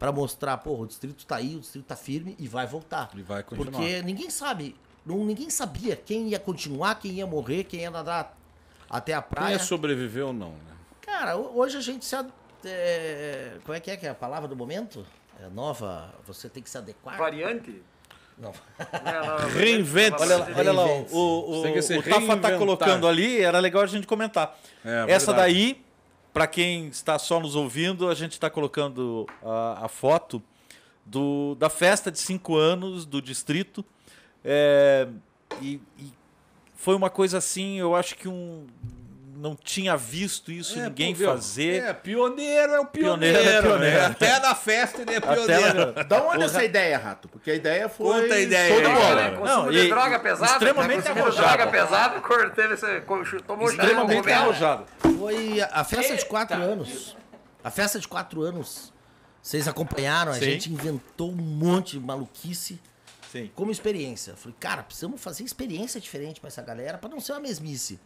Pra 0.00 0.10
mostrar, 0.10 0.56
porra, 0.56 0.82
o 0.82 0.86
distrito 0.86 1.24
tá 1.26 1.36
aí, 1.36 1.54
o 1.54 1.60
distrito 1.60 1.84
tá 1.84 1.94
firme 1.94 2.34
e 2.38 2.48
vai 2.48 2.66
voltar. 2.66 3.10
E 3.14 3.20
vai 3.22 3.42
continuar. 3.44 3.70
Porque 3.78 4.00
ninguém 4.02 4.30
sabe, 4.30 4.74
não, 5.06 5.24
ninguém 5.24 5.48
sabia 5.50 5.94
quem 5.94 6.28
ia 6.30 6.38
continuar, 6.40 6.94
quem 6.96 7.12
ia 7.12 7.26
morrer, 7.26 7.64
quem 7.64 7.80
ia 7.82 7.90
nadar 7.90 8.34
até 8.88 9.12
a 9.12 9.20
Quem 9.22 9.30
praia. 9.30 9.54
é 9.56 9.58
sobreviver 9.58 10.24
ou 10.26 10.32
não, 10.32 10.50
né? 10.52 10.74
Cara, 11.02 11.36
ho- 11.36 11.52
hoje 11.58 11.76
a 11.76 11.80
gente 11.82 12.04
se. 12.06 12.16
ad- 12.16 12.32
é, 12.64 13.58
como 13.62 13.76
é 13.76 13.80
que 13.80 13.90
é 13.90 13.96
que 13.96 14.06
é 14.06 14.08
a 14.10 14.14
palavra 14.14 14.48
do 14.48 14.56
momento? 14.56 15.06
É 15.38 15.48
nova, 15.50 16.12
você 16.26 16.48
tem 16.48 16.62
que 16.62 16.70
se 16.70 16.78
adequar. 16.78 17.16
Variante? 17.18 17.82
Não. 18.38 18.52
Reinvente. 19.54 20.16
Olha, 20.18 20.36
lá- 20.38 20.48
olha 20.56 20.72
lá, 20.72 20.84
o, 20.86 21.60
o, 21.76 21.82
se 21.82 21.96
o 21.98 22.02
Tafa 22.02 22.36
tá 22.38 22.56
colocando 22.56 23.06
ali, 23.06 23.40
era 23.40 23.58
legal 23.58 23.82
a 23.82 23.86
gente 23.86 24.06
comentar. 24.06 24.58
É, 24.84 25.04
Essa 25.08 25.32
verdade. 25.32 25.52
daí, 25.54 25.84
para 26.32 26.46
quem 26.46 26.88
está 26.88 27.18
só 27.18 27.40
nos 27.40 27.56
ouvindo, 27.56 28.08
a 28.08 28.14
gente 28.14 28.32
está 28.32 28.48
colocando 28.48 29.26
a, 29.42 29.86
a 29.86 29.88
foto 29.88 30.42
do, 31.04 31.54
da 31.56 31.68
festa 31.68 32.10
de 32.10 32.18
cinco 32.18 32.56
anos 32.56 33.04
do 33.04 33.20
distrito. 33.20 33.84
É, 34.44 35.08
e, 35.60 35.80
e 35.98 36.12
foi 36.74 36.94
uma 36.94 37.10
coisa 37.10 37.38
assim, 37.38 37.78
eu 37.78 37.94
acho 37.94 38.16
que 38.16 38.28
um 38.28 38.66
não 39.40 39.56
tinha 39.56 39.96
visto 39.96 40.52
isso 40.52 40.78
ninguém 40.78 41.14
pô, 41.14 41.24
fazer. 41.24 41.82
É, 41.82 41.92
pioneiro 41.94 42.72
é 42.74 42.80
o 42.80 42.84
pioneiro. 42.86 43.38
Pioneiro 43.38 43.58
é 43.58 43.62
pioneiro. 43.62 44.04
Até 44.12 44.38
na 44.40 44.54
festa 44.54 45.00
ele 45.02 45.14
é 45.14 45.16
Até 45.16 45.34
pioneiro. 45.34 45.78
ela- 45.80 46.04
Da 46.04 46.22
onde 46.22 46.44
essa 46.44 46.62
ideia, 46.62 46.98
Rato? 46.98 47.28
Porque 47.28 47.50
a 47.50 47.54
ideia 47.54 47.88
foi. 47.88 48.06
Conta 48.22 48.34
a 48.34 48.40
ideia 48.40 48.88
bola. 48.90 49.30
Não, 49.30 49.70
de 49.70 49.78
e- 49.78 49.88
droga 49.88 50.20
pesada. 50.20 50.52
extremamente 50.52 51.04
né? 51.08 51.20
Arrojado. 51.20 51.46
droga 51.56 51.66
pesada, 51.70 52.20
cor- 52.20 52.50
teve 52.50 52.74
esse, 52.74 53.00
tomou 53.46 53.68
Extremamente 53.70 54.30
arrojado. 54.30 54.84
Foi 55.18 55.60
a, 55.60 55.70
a 55.72 55.84
festa 55.84 56.16
de 56.16 56.26
quatro 56.26 56.60
anos. 56.62 57.16
A 57.64 57.70
festa 57.70 57.98
de 57.98 58.06
quatro 58.06 58.42
anos. 58.42 58.92
Vocês 59.42 59.66
acompanharam, 59.66 60.32
a 60.32 60.34
Sim. 60.34 60.40
gente 60.42 60.70
inventou 60.70 61.30
um 61.30 61.34
monte 61.36 61.98
de 61.98 62.00
maluquice 62.04 62.78
Sim. 63.32 63.50
como 63.54 63.70
experiência. 63.70 64.34
Falei, 64.36 64.54
cara, 64.60 64.82
precisamos 64.82 65.18
fazer 65.22 65.44
experiência 65.44 65.98
diferente 65.98 66.40
pra 66.40 66.48
essa 66.48 66.60
galera, 66.60 66.98
pra 66.98 67.08
não 67.08 67.20
ser 67.20 67.32
uma 67.32 67.40
mesmice. 67.40 67.98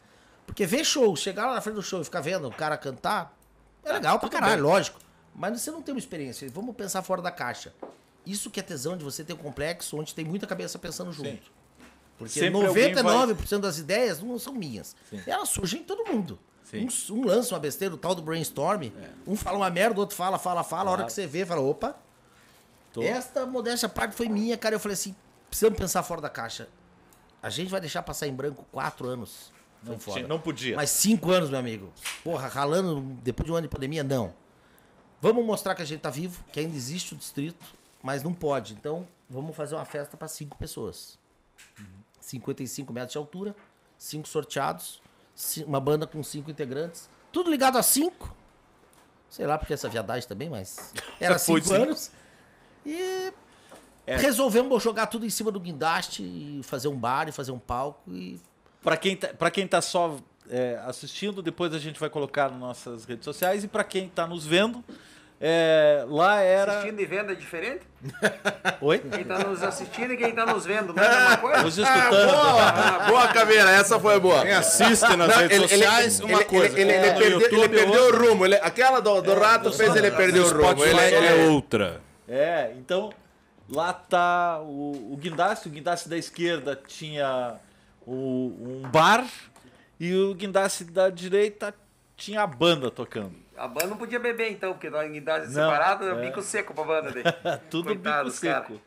Porque 0.46 0.66
ver 0.66 0.84
show, 0.84 1.14
chegar 1.16 1.46
lá 1.46 1.54
na 1.54 1.60
frente 1.60 1.76
do 1.76 1.82
show 1.82 2.00
e 2.00 2.04
ficar 2.04 2.20
vendo 2.20 2.46
o 2.48 2.52
cara 2.52 2.76
cantar, 2.76 3.36
é 3.84 3.92
legal 3.92 4.18
pra 4.18 4.28
caralho, 4.28 4.62
lógico. 4.62 4.98
Mas 5.34 5.60
você 5.60 5.70
não 5.70 5.82
tem 5.82 5.94
uma 5.94 5.98
experiência. 5.98 6.48
Vamos 6.50 6.76
pensar 6.76 7.02
fora 7.02 7.20
da 7.20 7.30
caixa. 7.30 7.74
Isso 8.24 8.50
que 8.50 8.60
é 8.60 8.62
tesão 8.62 8.96
de 8.96 9.04
você 9.04 9.24
ter 9.24 9.32
um 9.32 9.36
complexo 9.36 9.98
onde 9.98 10.14
tem 10.14 10.24
muita 10.24 10.46
cabeça 10.46 10.78
pensando 10.78 11.12
junto. 11.12 11.28
Porque 12.16 12.38
Sempre 12.38 12.64
alguém 12.66 12.94
99% 12.94 13.58
das 13.58 13.78
ideias 13.78 14.22
não 14.22 14.38
são 14.38 14.54
minhas. 14.54 14.94
Elas 15.26 15.48
surgem 15.48 15.80
em 15.80 15.84
todo 15.84 16.04
mundo. 16.10 16.38
Um, 17.10 17.14
um 17.14 17.24
lança 17.26 17.54
uma 17.54 17.60
besteira, 17.60 17.94
o 17.94 17.98
tal 17.98 18.14
do 18.14 18.22
brainstorm. 18.22 18.90
Um 19.26 19.36
fala 19.36 19.56
uma 19.58 19.70
merda, 19.70 19.96
o 19.96 20.00
outro 20.00 20.16
fala, 20.16 20.38
fala, 20.38 20.62
fala. 20.62 20.90
A 20.90 20.92
hora 20.92 21.04
que 21.04 21.12
você 21.12 21.26
vê, 21.26 21.44
fala, 21.44 21.60
opa. 21.60 21.96
Esta 23.02 23.44
modéstia 23.44 23.88
parte 23.88 24.14
foi 24.14 24.28
minha, 24.28 24.56
cara. 24.56 24.76
Eu 24.76 24.80
falei 24.80 24.94
assim, 24.94 25.14
precisamos 25.48 25.76
pensar 25.78 26.02
fora 26.04 26.20
da 26.20 26.30
caixa. 26.30 26.68
A 27.42 27.50
gente 27.50 27.68
vai 27.70 27.80
deixar 27.80 28.02
passar 28.02 28.26
em 28.28 28.32
branco 28.32 28.64
quatro 28.72 29.06
anos. 29.08 29.52
Não, 29.84 29.96
tinha- 29.98 30.26
não 30.26 30.40
podia. 30.40 30.76
Mas 30.76 30.90
cinco 30.90 31.30
anos, 31.30 31.50
meu 31.50 31.58
amigo. 31.58 31.92
Porra, 32.22 32.48
ralando 32.48 33.00
depois 33.22 33.46
de 33.46 33.52
um 33.52 33.56
ano 33.56 33.66
de 33.66 33.72
pandemia, 33.72 34.02
não. 34.04 34.34
Vamos 35.20 35.44
mostrar 35.44 35.74
que 35.74 35.82
a 35.82 35.84
gente 35.84 36.00
tá 36.00 36.10
vivo, 36.10 36.44
que 36.52 36.60
ainda 36.60 36.74
existe 36.76 37.14
o 37.14 37.16
distrito, 37.16 37.64
mas 38.02 38.22
não 38.22 38.32
pode. 38.34 38.74
Então, 38.74 39.06
vamos 39.28 39.54
fazer 39.56 39.74
uma 39.74 39.84
festa 39.84 40.16
para 40.16 40.28
cinco 40.28 40.56
pessoas. 40.58 41.18
55 42.20 42.92
metros 42.92 43.12
de 43.12 43.18
altura, 43.18 43.54
cinco 43.98 44.26
sorteados, 44.28 45.00
uma 45.66 45.80
banda 45.80 46.06
com 46.06 46.22
cinco 46.22 46.50
integrantes, 46.50 47.08
tudo 47.32 47.50
ligado 47.50 47.76
a 47.78 47.82
cinco. 47.82 48.34
Sei 49.28 49.46
lá 49.46 49.58
porque 49.58 49.74
essa 49.74 49.88
viadagem 49.88 50.28
também, 50.28 50.48
mas 50.48 50.92
era 51.20 51.38
cinco. 51.38 51.72
anos. 51.72 52.10
E 52.86 53.32
É. 54.06 54.16
resolvemos 54.16 54.82
jogar 54.82 55.06
tudo 55.06 55.26
em 55.26 55.30
cima 55.30 55.50
do 55.50 55.58
guindaste 55.58 56.22
e 56.22 56.60
fazer 56.62 56.88
um 56.88 56.96
bar 56.96 57.28
e 57.28 57.32
fazer 57.32 57.50
um 57.52 57.58
palco 57.58 58.00
e 58.12 58.40
Para 58.84 58.96
quem, 58.98 59.16
tá, 59.16 59.28
pra 59.28 59.50
quem 59.50 59.66
tá 59.66 59.80
só 59.80 60.16
é, 60.50 60.78
assistindo, 60.86 61.40
depois 61.42 61.72
a 61.74 61.78
gente 61.78 61.98
vai 61.98 62.10
colocar 62.10 62.50
nas 62.50 62.60
nossas 62.60 63.04
redes 63.06 63.24
sociais. 63.24 63.64
E 63.64 63.68
para 63.68 63.82
quem 63.82 64.08
tá 64.10 64.26
nos 64.26 64.44
vendo, 64.46 64.84
é, 65.40 66.04
lá 66.06 66.40
era. 66.40 66.72
Assistindo 66.80 67.00
e 67.00 67.06
vendo 67.06 67.32
é 67.32 67.34
diferente? 67.34 67.80
Oi? 68.82 68.98
Quem 68.98 69.24
tá 69.24 69.38
nos 69.38 69.62
assistindo 69.62 70.12
e 70.12 70.16
quem 70.18 70.32
tá 70.34 70.44
nos 70.44 70.66
vendo, 70.66 70.92
não 70.92 71.02
é 71.02 71.06
a 71.06 71.18
mesma 71.20 71.36
coisa? 71.38 71.62
Nos 71.62 71.78
escutando. 71.78 72.30
Boa, 72.30 72.98
boa 73.08 73.28
caveira, 73.28 73.70
essa 73.70 73.98
foi 73.98 74.20
boa. 74.20 74.42
Quem 74.42 74.52
assiste 74.52 75.16
nas 75.16 75.28
Não, 75.28 75.36
redes 75.38 75.58
ele- 75.58 75.68
sociais, 75.68 76.20
ele- 76.20 76.28
uma 76.32 76.38
ele- 76.40 76.44
coisa. 76.48 76.78
Ele, 76.78 76.92
ele 76.92 77.10
No 77.12 77.18
perdeu, 77.18 77.40
YouTube, 77.40 77.68
perdeu 77.74 78.04
o 78.04 78.16
rumo. 78.28 78.44
ele- 78.44 78.56
aquela 78.56 79.00
do, 79.00 79.22
do 79.22 79.34
rato 79.34 79.72
fez 79.72 79.96
ele 79.96 80.10
perder 80.10 80.40
o 80.40 80.48
rumo. 80.52 80.84
Ele, 80.84 81.00
é 81.00 81.14
ele- 81.14 81.48
outra. 81.48 82.00
É, 82.28 82.72
então 82.78 83.10
lá 83.68 83.92
tá 83.94 84.60
o, 84.60 85.12
o 85.12 85.16
guindaste. 85.16 85.68
O 85.68 85.70
guindaste 85.70 86.06
da 86.08 86.16
esquerda 86.18 86.78
tinha 86.86 87.54
o- 88.06 88.54
um 88.60 88.82
bar 88.90 89.26
e 89.98 90.14
o 90.14 90.34
guindaste 90.34 90.84
da 90.84 91.08
direita 91.10 91.74
tinha 92.16 92.42
a 92.42 92.46
banda 92.46 92.90
tocando. 92.90 93.32
A 93.56 93.68
banda 93.68 93.86
não 93.86 93.96
podia 93.96 94.18
beber 94.18 94.50
então, 94.50 94.72
porque 94.72 94.88
idade 94.88 95.46
Não, 95.46 95.52
separada, 95.52 96.04
é. 96.06 96.20
bico 96.26 96.42
seco 96.42 96.74
pra 96.74 96.84
banda 96.84 97.12
dele. 97.12 97.24
Tudo 97.70 97.86
Coitados, 97.86 98.34
bico 98.40 98.46
cara. 98.52 98.66
seco. 98.66 98.80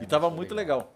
e 0.00 0.06
tava 0.06 0.28
muito 0.30 0.54
legal. 0.54 0.92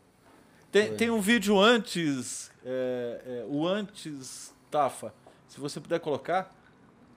Tem, 0.70 0.95
tem 0.97 1.11
um 1.11 1.20
vídeo 1.20 1.59
antes, 1.61 2.51
é, 2.64 3.20
é, 3.27 3.45
o 3.49 3.66
antes, 3.66 4.55
Tafa, 4.70 5.12
se 5.49 5.61
você 5.61 5.81
puder 5.81 6.01
colocar. 6.01 6.55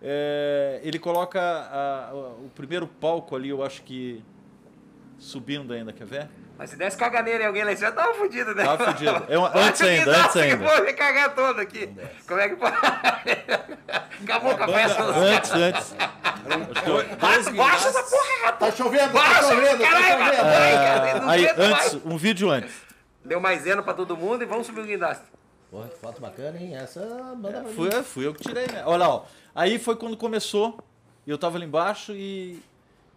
é, 0.02 0.82
ele 0.84 1.00
coloca 1.00 1.40
a- 1.42 2.10
a- 2.10 2.14
o 2.14 2.52
primeiro 2.54 2.86
palco 2.86 3.36
ali, 3.36 3.50
eu 3.50 3.64
acho 3.64 3.82
que 3.82 4.24
subindo 5.18 5.74
ainda, 5.74 5.92
quer 5.94 6.06
ver? 6.06 6.30
Mas 6.58 6.70
se 6.70 6.78
desse 6.78 6.96
caganeira 6.96 7.44
em 7.44 7.48
alguém 7.48 7.64
lá, 7.66 7.72
você 7.72 7.78
já 7.82 7.92
tava 7.92 8.14
fudido, 8.14 8.56
né? 8.56 8.64
Tava 8.64 8.86
fudido. 8.94 9.26
É 9.28 9.38
um- 9.38 9.46
antes 9.54 9.82
ainda, 9.82 10.18
antes 10.18 10.32
que 10.34 10.40
ainda. 10.40 10.68
foi 10.70 10.82
me 10.86 10.94
cagar 10.94 11.36
todo 11.36 11.60
aqui. 11.60 11.94
Como 12.28 12.40
é 12.40 12.48
que 12.50 12.56
pode? 12.56 12.76
Acabou 14.24 14.58
com 14.58 14.64
a 14.64 14.68
festa. 14.68 15.04
dos 15.04 15.16
Antes, 15.18 15.52
antes. 15.52 15.94
caras. 15.94 17.50
Baixa 17.50 17.88
essa 17.90 18.04
porra, 18.04 18.46
rato. 18.46 18.60
Tá 18.60 18.72
chovendo, 18.72 19.08
tá 19.14 19.20
Baixa, 19.20 19.42
chovendo, 19.44 19.78
tá 19.84 19.90
caralho, 19.90 20.06
chovendo. 20.08 20.32
rato. 20.32 20.46
Vai, 20.46 20.72
cara, 20.74 21.20
não 21.22 21.30
Aí, 21.30 21.48
antes, 21.48 21.94
mais. 21.94 21.94
um 22.06 22.18
vídeo 22.18 22.50
antes. 22.50 22.74
Deu 23.24 23.40
maisena 23.42 23.82
pra 23.84 23.94
todo 23.94 24.16
mundo 24.16 24.42
e 24.44 24.46
vamos 24.46 24.68
subir 24.68 24.82
o 24.82 24.86
guindaste. 24.86 25.24
Porra, 25.72 25.90
que 25.90 25.98
foto 26.00 26.22
bacana, 26.22 26.58
hein? 26.58 26.76
Essa 26.78 27.02
manda 27.36 27.52
pra 27.60 27.64
mim. 27.64 27.74
Fui, 27.76 27.92
fui 28.04 28.26
eu 28.28 28.34
que 28.34 28.42
tirei, 28.44 28.68
né? 28.68 28.84
Olha 28.86 28.98
lá, 29.08 29.10
ó. 29.10 29.24
Aí 29.54 29.78
foi 29.80 29.96
quando 29.96 30.16
começou, 30.16 30.78
e 31.26 31.32
eu 31.32 31.38
tava 31.38 31.58
ali 31.58 31.66
embaixo 31.66 32.14
e, 32.14 32.62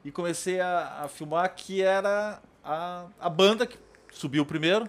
e 0.05 0.11
comecei 0.11 0.61
a, 0.61 1.03
a 1.05 1.09
filmar 1.09 1.53
que 1.55 1.83
era 1.83 2.41
a, 2.69 3.07
a 3.19 3.31
banda 3.31 3.67
que 3.67 3.79
subiu 4.13 4.45
primeiro. 4.45 4.89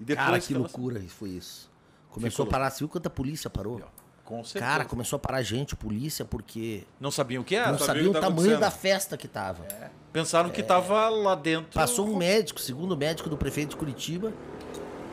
E 0.00 0.04
depois 0.04 0.26
Cara, 0.26 0.40
que 0.40 0.54
loucura 0.54 1.00
foi 1.08 1.30
isso. 1.30 1.70
Começou 2.10 2.44
Ficou 2.44 2.56
a 2.56 2.58
parar, 2.58 2.70
você 2.70 2.80
viu 2.80 2.88
quanta 2.88 3.08
polícia 3.08 3.48
parou? 3.48 3.80
Com 4.24 4.42
certeza. 4.44 4.64
Cara, 4.64 4.84
começou 4.84 5.16
a 5.16 5.20
parar 5.20 5.42
gente, 5.42 5.76
polícia, 5.76 6.24
porque 6.24 6.84
Não 7.00 7.10
sabiam 7.10 7.42
o 7.42 7.44
que 7.44 7.54
era? 7.54 7.70
não 7.70 7.78
sabia 7.78 8.04
sabiam 8.04 8.10
o 8.10 8.20
tamanho 8.20 8.58
da 8.58 8.70
festa 8.70 9.16
que 9.16 9.28
tava. 9.28 9.66
Pensaram 10.12 10.50
que 10.50 10.62
tava 10.62 11.08
lá 11.08 11.34
dentro. 11.34 11.72
Passou 11.72 12.08
um 12.08 12.16
médico, 12.16 12.60
segundo 12.60 12.96
médico 12.96 13.28
do 13.28 13.36
prefeito 13.36 13.70
de 13.70 13.76
Curitiba, 13.76 14.32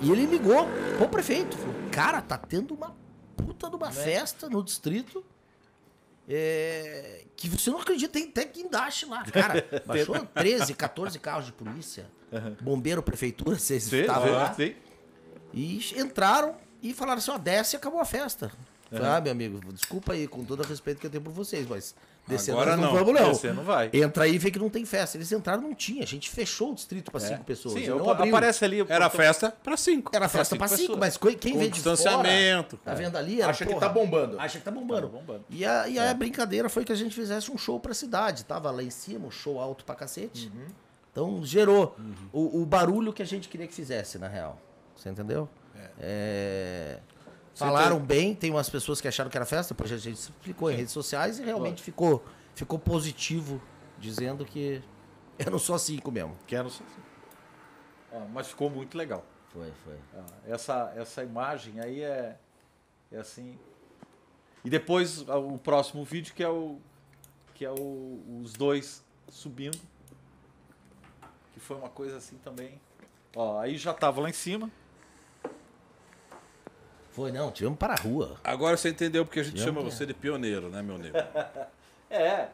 e 0.01 0.11
ele 0.11 0.25
ligou 0.25 0.67
pro 0.97 1.07
prefeito. 1.07 1.57
Falou, 1.57 1.75
cara, 1.91 2.21
tá 2.21 2.37
tendo 2.37 2.73
uma 2.73 2.95
puta 3.37 3.69
de 3.69 3.75
uma 3.75 3.91
festa 3.91 4.49
no 4.49 4.63
distrito. 4.63 5.23
É, 6.29 7.25
que 7.35 7.49
você 7.49 7.71
não 7.71 7.79
acredita, 7.79 8.13
tem 8.13 8.29
até 8.29 8.45
guindaste 8.45 9.07
lá. 9.07 9.23
Cara, 9.23 9.65
baixou 9.85 10.15
13, 10.19 10.75
14 10.75 11.17
carros 11.17 11.47
de 11.47 11.51
polícia, 11.51 12.05
bombeiro, 12.61 13.01
prefeitura, 13.01 13.57
vocês 13.57 13.83
Sim, 13.83 14.01
estavam 14.01 14.31
lá. 14.31 14.53
sim. 14.53 14.75
E 15.51 15.79
entraram 15.99 16.55
e 16.81 16.93
falaram 16.93 17.17
assim, 17.17 17.31
ó, 17.31 17.37
desce 17.39 17.75
e 17.75 17.77
acabou 17.77 17.99
a 17.99 18.05
festa. 18.05 18.51
Ah, 18.91 19.19
meu 19.19 19.31
amigo, 19.31 19.59
desculpa 19.73 20.13
aí, 20.13 20.27
com 20.27 20.43
todo 20.43 20.61
o 20.61 20.67
respeito 20.67 20.99
que 20.99 21.07
eu 21.07 21.11
tenho 21.11 21.23
por 21.23 21.33
vocês, 21.33 21.67
mas 21.67 21.95
descer 22.29 22.51
Agora 22.51 22.77
não, 22.77 22.83
não, 22.93 22.93
vamos 23.05 23.13
não. 23.21 23.29
descer 23.31 23.53
não 23.53 23.63
vai. 23.63 23.89
Entra 23.91 24.23
aí 24.23 24.35
e 24.35 24.37
vê 24.37 24.49
que 24.51 24.59
não 24.59 24.69
tem 24.69 24.85
festa. 24.85 25.17
Eles 25.17 25.31
entraram, 25.31 25.61
não 25.61 25.73
tinha. 25.75 26.03
A 26.03 26.07
gente 26.07 26.29
fechou 26.29 26.71
o 26.71 26.75
distrito 26.75 27.11
para 27.11 27.19
cinco 27.19 27.43
pessoas. 27.43 27.73
Sim, 27.73 27.87
não 27.87 27.97
eu- 27.97 28.09
abriu. 28.09 28.29
aparece 28.35 28.63
ali. 28.63 28.85
Era 28.87 29.09
festa 29.09 29.51
pra 29.63 29.75
cinco. 29.75 30.11
Era 30.15 30.29
festa 30.29 30.55
cinco 30.55 30.59
para 30.59 30.67
cinco, 30.69 30.79
pessoas. 30.97 30.99
mas 30.99 31.17
quem 31.37 31.53
Com 31.53 31.59
vê 31.59 31.65
de 31.65 31.73
distanciamento, 31.73 32.77
fora, 32.77 32.81
tá 32.85 32.93
vendo 32.93 33.17
ali? 33.17 33.41
Era, 33.41 33.49
Acha 33.51 33.65
que 33.65 33.73
porra, 33.73 33.87
tá 33.87 33.93
bombando. 33.93 34.39
Acha 34.39 34.57
que 34.59 34.63
tá 34.63 34.71
bombando. 34.71 35.07
Tá 35.09 35.17
bombando. 35.17 35.45
E, 35.49 35.65
a, 35.65 35.87
e 35.89 35.99
a 35.99 36.13
brincadeira 36.13 36.69
foi 36.69 36.85
que 36.85 36.91
a 36.91 36.95
gente 36.95 37.13
fizesse 37.15 37.51
um 37.51 37.57
show 37.57 37.79
pra 37.79 37.93
cidade. 37.93 38.45
Tava 38.45 38.71
lá 38.71 38.81
em 38.83 38.89
cima, 38.89 39.27
um 39.27 39.31
show 39.31 39.59
alto 39.59 39.83
pra 39.83 39.95
cacete. 39.95 40.51
Então 41.11 41.43
gerou 41.43 41.95
o, 42.31 42.61
o 42.61 42.65
barulho 42.65 43.11
que 43.11 43.21
a 43.21 43.25
gente 43.25 43.49
queria 43.49 43.67
que 43.67 43.73
fizesse, 43.73 44.17
na 44.19 44.27
real. 44.27 44.57
Você 44.95 45.09
entendeu? 45.09 45.49
É, 45.99 46.99
Falaram 47.59 47.99
bem, 47.99 48.33
tem 48.35 48.51
umas 48.51 48.69
pessoas 48.69 48.99
que 49.01 49.07
acharam 49.07 49.29
que 49.29 49.37
era 49.37 49.45
festa, 49.45 49.73
depois 49.73 49.91
a 49.91 49.97
gente 49.97 50.15
explicou 50.17 50.71
em 50.71 50.75
redes 50.75 50.91
sociais 50.93 51.39
e 51.39 51.43
realmente 51.43 51.81
ficou, 51.83 52.23
ficou 52.55 52.79
positivo, 52.79 53.61
dizendo 53.97 54.45
que 54.45 54.81
eram 55.37 55.59
só 55.59 55.77
cinco 55.77 56.11
mesmo. 56.11 56.37
Quero 56.47 56.69
só- 56.69 56.83
Ó, 58.11 58.19
mas 58.33 58.47
ficou 58.47 58.69
muito 58.69 58.97
legal. 58.97 59.23
Foi, 59.53 59.71
foi. 59.83 59.95
Ah, 60.15 60.25
Essa, 60.47 60.93
essa 60.95 61.23
imagem 61.23 61.79
aí 61.79 62.01
é, 62.01 62.37
é 63.11 63.17
assim. 63.17 63.57
E 64.63 64.69
depois 64.69 65.25
ah, 65.29 65.37
o 65.37 65.57
próximo 65.57 66.03
vídeo 66.03 66.33
que 66.33 66.43
é 66.43 66.49
o 66.49 66.77
que 67.55 67.65
é 67.65 67.71
o, 67.71 68.41
os 68.41 68.53
dois 68.53 69.03
subindo, 69.27 69.77
que 71.53 71.59
foi 71.59 71.75
uma 71.77 71.89
coisa 71.89 72.17
assim 72.17 72.37
também. 72.37 72.79
Ó, 73.35 73.59
aí 73.59 73.77
já 73.77 73.93
tava 73.93 74.21
lá 74.21 74.29
em 74.29 74.33
cima. 74.33 74.71
Foi, 77.11 77.31
não, 77.31 77.51
tivemos 77.51 77.77
para 77.77 77.93
a 77.93 77.97
rua. 77.97 78.35
Agora 78.43 78.77
você 78.77 78.89
entendeu 78.89 79.25
porque 79.25 79.39
a 79.39 79.43
gente 79.43 79.55
Tivemos 79.57 79.75
chama 79.81 79.89
que- 79.89 79.95
você 79.95 80.05
de 80.05 80.13
pioneiro, 80.13 80.69
né, 80.69 80.81
meu 80.81 80.97
nego? 80.97 81.17
É. 82.09 82.47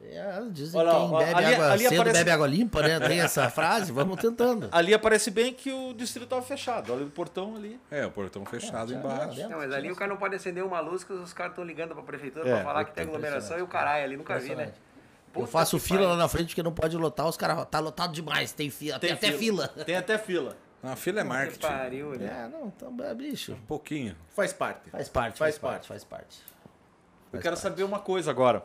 É, 0.00 0.40
dizem 0.52 0.78
Olha 0.80 0.92
que 0.92 0.96
quem 0.96 1.12
ó, 1.14 1.18
bebe 1.18 1.34
ali- 1.34 1.54
água 1.54 1.72
ali 1.72 1.82
cedo 1.88 1.94
aparece- 2.00 2.18
bebe 2.18 2.30
água 2.30 2.46
limpa, 2.46 2.82
né? 2.82 3.00
Tem 3.00 3.20
essa 3.20 3.50
frase, 3.50 3.90
vamos 3.90 4.16
tentando. 4.20 4.68
Ali 4.72 4.94
aparece 4.94 5.28
bem 5.28 5.52
que 5.52 5.72
o 5.72 5.92
distrito 5.92 6.22
estava 6.24 6.40
fechado. 6.40 6.92
Olha 6.92 7.04
o 7.04 7.10
portão 7.10 7.56
ali. 7.56 7.80
É, 7.90 8.06
o 8.06 8.10
portão 8.12 8.44
fechado 8.46 8.92
já- 8.92 8.98
embaixo. 8.98 9.48
Não, 9.48 9.58
mas 9.58 9.72
ali 9.72 9.90
o 9.90 9.96
cara 9.96 10.08
não 10.08 10.16
pode 10.16 10.36
acender 10.36 10.62
uma 10.64 10.78
luz 10.78 11.02
que 11.02 11.12
os 11.12 11.32
caras 11.32 11.50
estão 11.52 11.64
ligando 11.64 11.94
pra 11.94 12.02
prefeitura 12.04 12.48
É, 12.48 12.54
pra 12.54 12.62
falar 12.64 12.84
que 12.84 12.92
tem 12.92 13.02
aglomeração 13.04 13.58
e 13.58 13.62
o 13.62 13.66
caralho 13.66 14.04
ali, 14.04 14.16
nunca 14.16 14.38
vi, 14.38 14.54
né? 14.54 14.66
Eu 14.66 15.32
Puta 15.32 15.46
faço 15.48 15.76
que 15.78 15.82
fila 15.84 15.98
pariu. 15.98 16.10
lá 16.12 16.16
na 16.16 16.28
frente 16.28 16.46
porque 16.48 16.62
não 16.62 16.72
pode 16.72 16.96
lotar, 16.96 17.26
os 17.26 17.36
caras, 17.36 17.66
tá 17.68 17.80
lotado 17.80 18.12
demais, 18.12 18.52
tem 18.52 18.70
fila, 18.70 19.00
tem, 19.00 19.10
até 19.10 19.32
fila. 19.32 19.66
Tem 19.84 19.96
até 19.96 20.16
fila. 20.16 20.56
A 20.82 20.94
fila 20.96 21.20
é 21.20 21.22
Que 21.22 21.28
marketing. 21.28 21.60
pariu, 21.60 22.10
né? 22.18 22.44
É, 22.44 22.48
não, 22.48 22.66
então, 22.68 22.94
é, 23.04 23.14
bicho. 23.14 23.52
Um 23.52 23.60
pouquinho. 23.66 24.16
Faz 24.30 24.52
parte. 24.52 24.90
Faz 24.90 25.08
parte, 25.08 25.38
Faz 25.38 25.38
faz, 25.38 25.58
parte, 25.58 25.88
faz 25.88 26.04
parte. 26.04 26.38
Eu 26.40 27.32
Faz 27.32 27.42
quero 27.42 27.56
parte. 27.56 27.60
saber 27.62 27.82
uma 27.82 27.98
coisa 27.98 28.30
agora. 28.30 28.64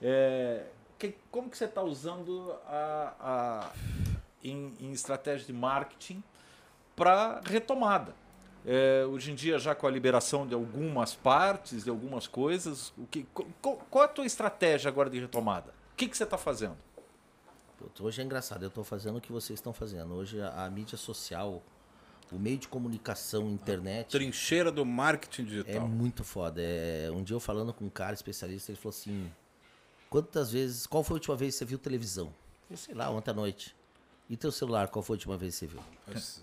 É, 0.00 0.64
que- 0.98 1.14
como 1.30 1.50
que 1.50 1.56
você 1.58 1.66
está 1.66 1.82
usando 1.82 2.52
a, 2.66 3.14
a- 3.20 3.70
em, 4.42 4.74
em 4.80 4.92
estratégia 4.92 5.46
de 5.46 5.52
marketing 5.52 6.22
para 6.96 7.40
retomada? 7.44 8.14
É, 8.66 9.04
hoje 9.06 9.30
em 9.30 9.34
dia, 9.34 9.58
já 9.58 9.74
com 9.74 9.86
a 9.86 9.90
liberação 9.90 10.46
de 10.46 10.54
algumas 10.54 11.14
partes, 11.14 11.84
de 11.84 11.90
algumas 11.90 12.26
coisas, 12.26 12.94
o 12.96 13.06
que, 13.06 13.26
qual 13.60 14.02
é 14.02 14.06
a 14.06 14.08
tua 14.08 14.24
estratégia 14.24 14.88
agora 14.88 15.10
de 15.10 15.20
retomada? 15.20 15.70
O 15.92 15.96
que, 15.96 16.08
que 16.08 16.16
você 16.16 16.24
está 16.24 16.38
fazendo? 16.38 16.76
Hoje 18.00 18.20
é 18.20 18.24
engraçado, 18.24 18.62
eu 18.62 18.70
tô 18.70 18.82
fazendo 18.84 19.16
o 19.18 19.20
que 19.20 19.32
vocês 19.32 19.58
estão 19.58 19.72
fazendo. 19.72 20.14
Hoje 20.14 20.40
a, 20.40 20.64
a 20.66 20.70
mídia 20.70 20.96
social, 20.98 21.62
o 22.32 22.38
meio 22.38 22.58
de 22.58 22.68
comunicação, 22.68 23.48
internet, 23.50 24.08
Trincheira 24.10 24.70
do 24.72 24.84
marketing 24.84 25.42
é 25.42 25.44
digital. 25.44 25.88
muito 25.88 26.24
foda. 26.24 26.60
É, 26.62 27.10
um 27.12 27.22
dia 27.22 27.34
eu 27.36 27.40
falando 27.40 27.72
com 27.72 27.84
um 27.84 27.90
cara 27.90 28.14
especialista, 28.14 28.70
ele 28.72 28.78
falou 28.78 28.90
assim: 28.96 29.30
quantas 30.10 30.52
vezes, 30.52 30.86
qual 30.86 31.02
foi 31.04 31.14
a 31.14 31.18
última 31.18 31.36
vez 31.36 31.54
que 31.54 31.58
você 31.58 31.64
viu 31.64 31.78
televisão? 31.78 32.32
Eu 32.70 32.76
sei 32.76 32.94
lá, 32.94 33.10
ontem 33.10 33.30
à 33.30 33.34
noite. 33.34 33.74
E 34.28 34.36
teu 34.38 34.50
celular, 34.50 34.88
qual 34.88 35.02
foi 35.02 35.14
a 35.14 35.18
última 35.18 35.36
vez 35.36 35.58
que 35.58 35.60
você 35.60 35.66
viu? 35.66 35.80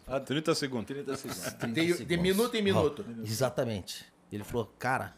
Ah, 0.07 0.19
30 0.19 0.53
segundos. 0.53 0.85
30 0.87 1.17
segundos. 1.17 1.41
30 1.53 1.67
De, 1.67 1.85
de 1.87 1.93
segundos. 1.95 2.17
minuto 2.21 2.55
em 2.55 2.61
minuto. 2.61 3.03
Exatamente. 3.23 4.05
Ele 4.31 4.43
falou, 4.43 4.71
cara, 4.77 5.15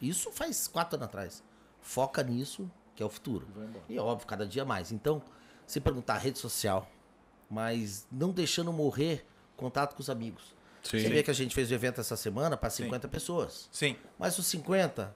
Isso 0.00 0.30
faz 0.30 0.68
quatro 0.68 0.96
anos 0.96 1.06
atrás. 1.08 1.42
Foca 1.80 2.22
nisso, 2.22 2.70
que 2.94 3.02
é 3.02 3.06
o 3.06 3.08
futuro. 3.08 3.46
E 3.88 3.98
óbvio, 3.98 4.26
cada 4.26 4.46
dia 4.46 4.62
mais. 4.64 4.92
Então, 4.92 5.22
se 5.66 5.80
perguntar 5.80 6.18
rede 6.18 6.38
social, 6.38 6.90
mas 7.50 8.06
não 8.10 8.30
deixando 8.30 8.72
morrer 8.72 9.26
contato 9.56 9.94
com 9.94 10.00
os 10.02 10.10
amigos. 10.10 10.54
Sim. 10.82 10.98
Você 11.00 11.08
vê 11.08 11.22
que 11.22 11.30
a 11.30 11.34
gente 11.34 11.54
fez 11.54 11.70
o 11.70 11.74
evento 11.74 12.00
essa 12.00 12.16
semana 12.16 12.56
para 12.56 12.68
50 12.68 13.06
pessoas. 13.08 13.68
Sim. 13.70 13.96
Mas 14.18 14.36
os 14.38 14.46
50, 14.46 15.14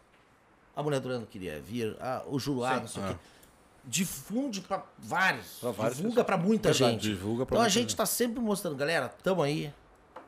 a 0.74 0.82
mulher 0.82 1.00
do 1.00 1.08
ano 1.08 1.26
queria 1.26 1.60
vir, 1.60 1.96
ah, 2.00 2.22
o 2.26 2.38
Juruá, 2.38 2.80
não 2.80 2.86
sei 2.86 3.02
o 3.02 3.08
quê. 3.08 3.16
Difunde 3.84 4.60
para 4.60 4.84
vários. 4.98 5.58
Pra 5.60 5.70
várias 5.70 5.96
divulga 5.96 6.24
para 6.24 6.36
muita 6.36 6.72
Verdade, 6.72 6.92
gente. 6.92 7.02
divulga 7.02 7.46
pra 7.46 7.56
então 7.56 7.64
a 7.64 7.68
gente 7.68 7.82
gente. 7.82 7.90
está 7.90 8.06
sempre 8.06 8.40
mostrando, 8.40 8.76
galera, 8.76 9.08
tamo 9.08 9.42
aí. 9.42 9.72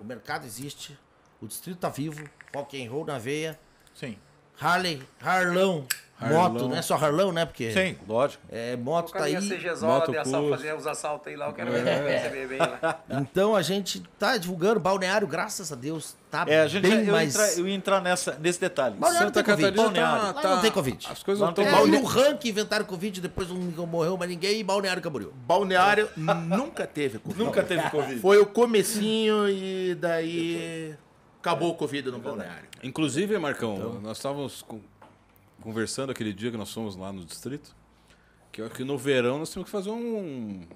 O 0.01 0.05
mercado 0.05 0.45
existe. 0.47 0.97
O 1.41 1.47
distrito 1.47 1.79
tá 1.79 1.89
vivo. 1.89 2.29
Rock 2.55 2.81
and 2.85 2.91
roll 2.91 3.05
na 3.05 3.19
veia. 3.19 3.59
Sim. 3.95 4.17
Harley, 4.61 5.03
Harlão, 5.21 5.87
Harlão. 6.21 6.43
moto, 6.53 6.69
não 6.69 6.77
é 6.77 6.83
só 6.83 6.95
Harlão, 6.97 7.31
né? 7.33 7.45
Porque 7.47 7.71
Sim, 7.73 7.97
lógico. 8.09 8.43
é, 8.51 8.77
moto 8.77 9.13
com 9.13 9.19
tá 9.19 9.25
aí. 9.25 9.35
Moto 9.81 10.11
de 10.11 10.19
assalto, 10.19 10.51
fazer 10.51 10.75
os 10.75 10.87
assaltos 10.87 11.29
aí 11.29 11.37
lá, 11.37 11.47
eu 11.47 11.53
quero 11.53 11.71
ver 11.71 11.83
você 11.85 12.29
ver 12.29 12.49
bem 12.49 12.59
lá. 12.59 13.01
Então 13.09 13.55
a 13.55 13.63
gente 13.63 14.03
tá 14.19 14.37
divulgando. 14.37 14.81
Balneário, 14.81 15.27
graças 15.29 15.71
a 15.73 15.77
Deus, 15.77 16.17
tá 16.31 16.45
É, 16.49 16.61
a 16.63 16.67
gente 16.67 16.83
bem 16.83 17.05
eu, 17.07 17.13
mais. 17.13 17.35
ia 17.35 17.41
entrar, 17.43 17.59
eu 17.59 17.69
ia 17.69 17.75
entrar 17.75 18.01
nessa, 18.03 18.37
nesse 18.41 18.61
detalhe. 18.61 18.97
Balneário 18.97 19.29
Santa. 19.29 19.43
Catarina 19.45 19.71
Balneário. 19.83 20.35
tá, 20.35 20.41
Lá 20.49 20.55
não 20.57 20.63
tem 20.63 20.71
Covid. 20.73 21.07
As 21.11 21.23
coisas 21.23 21.41
não 21.41 21.51
estão 21.51 21.65
É, 21.65 21.85
e 21.87 21.91
no 21.91 22.05
ranking 22.05 22.49
inventaram 22.49 22.85
Covid, 22.85 23.21
depois 23.21 23.49
não 23.49 23.87
morreu 23.87 24.17
mais 24.17 24.31
ninguém 24.31 24.59
e 24.59 24.65
Balneário 24.65 25.01
Camboriú. 25.03 25.33
Balneário 25.47 26.09
nunca 26.17 26.87
teve 26.87 27.19
Covid. 27.21 27.45
Nunca 27.45 27.63
teve 27.63 27.89
Covid. 27.91 28.21
Foi 28.21 28.39
o 28.39 28.47
comecinho 28.47 29.49
e 29.49 29.95
daí 29.95 30.95
acabou 31.41 31.71
o 31.71 31.75
Covid 31.75 32.11
no 32.11 32.19
balneário. 32.19 32.69
Inclusive, 32.83 33.39
Marcão, 33.39 34.01
nós 34.03 34.19
estávamos 34.19 34.63
con- 34.63 34.81
conversando 35.61 36.11
aquele 36.11 36.33
dia 36.33 36.51
que 36.51 36.57
nós 36.57 36.73
fomos 36.73 36.97
lá 36.97 37.13
no 37.13 37.25
distrito, 37.25 37.75
que, 38.53 38.67
que 38.71 38.85
no 38.85 38.97
verão 38.99 39.39
nós 39.39 39.51
temos 39.51 39.67
que 39.67 39.73
fazer 39.73 39.91
um... 39.91 40.67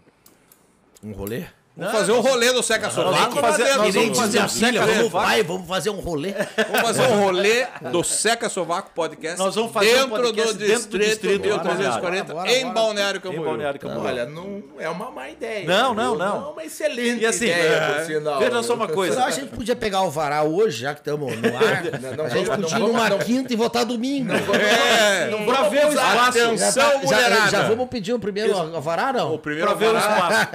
Um 1.03 1.13
rolê? 1.13 1.47
Vamos 1.75 1.93
fazer 1.93 2.13
um 2.13 2.21
rolê 2.21 2.53
do 2.53 2.63
Seca 2.63 2.91
Sovaco 2.91 3.35
lá 3.37 3.41
fazer- 3.51 3.75
nós 3.77 3.95
vamos 3.95 4.19
fazer 4.19 4.43
um 4.43 4.49
Seca 4.49 4.85
vamos, 4.87 5.11
pai, 5.13 5.43
vamos 5.43 5.67
fazer 5.67 5.89
um 5.89 6.01
rolê. 6.01 6.35
Vamos 6.71 6.81
fazer 6.83 7.03
um 7.03 7.21
rolê 7.25 7.67
do 7.91 8.05
Seca 8.05 8.49
Sovaco 8.51 8.91
Podcast 8.95 9.39
Nós 9.39 9.55
vamos 9.55 9.73
fazer 9.73 9.89
um 9.89 10.09
dentro, 10.09 10.11
podcast 10.23 10.53
do 10.53 10.59
dentro 10.59 10.83
do 10.91 10.99
distrito 10.99 11.09
distrito, 11.29 11.43
1340 11.43 12.35
bora, 12.35 12.53
em. 12.53 12.71
Balneário 12.73 13.19
Em 13.19 13.21
Camboriú. 13.23 13.45
Balneário 13.45 13.81
Camboriú. 13.81 14.05
Olha, 14.05 14.27
não 14.27 14.63
é 14.79 14.89
uma 14.91 15.11
má 15.11 15.31
ideia. 15.31 15.67
Não, 15.67 15.95
não, 15.95 16.15
não. 16.15 16.49
É 16.49 16.53
uma 16.53 16.65
excelente 16.65 17.23
E 17.23 17.27
assim, 17.27 17.47
ideia, 17.47 17.63
é, 17.73 17.93
por 17.95 18.05
sinal. 18.05 18.39
veja 18.39 18.63
só 18.63 18.75
uma 18.75 18.89
coisa. 18.89 19.25
A 19.25 19.31
gente 19.31 19.49
podia 19.49 19.75
pegar 19.75 20.03
o 20.03 20.11
varal 20.11 20.53
hoje, 20.53 20.83
já 20.83 20.93
que 20.93 21.01
estamos 21.01 21.35
no 21.35 21.57
ar. 21.57 21.83
Não, 22.03 22.17
não, 22.17 22.25
a 22.27 22.29
gente 22.29 22.49
não, 22.49 22.57
podia 22.57 22.77
ir 22.77 22.81
numa 22.81 23.09
não. 23.09 23.19
quinta 23.19 23.53
e 23.53 23.57
votar 23.57 23.85
domingo. 23.85 24.33
É, 24.33 25.29
Pra 25.45 25.55
vamos 25.57 25.71
ver 25.71 25.87
o 25.87 25.89
espaço. 25.91 26.39
Já, 26.39 26.45
Atenção, 26.47 26.91
tá- 26.91 26.99
mulherada. 26.99 27.51
já 27.51 27.63
vamos 27.69 27.89
pedir 27.89 28.13
o 28.13 28.19
primeiro 28.19 28.81
varar, 28.81 29.15
não? 29.15 29.35
o 29.35 29.39
primeiro 29.39 29.69
Pra 29.69 29.77
ver 29.77 29.95
o 29.95 29.97
espaço. 29.99 30.49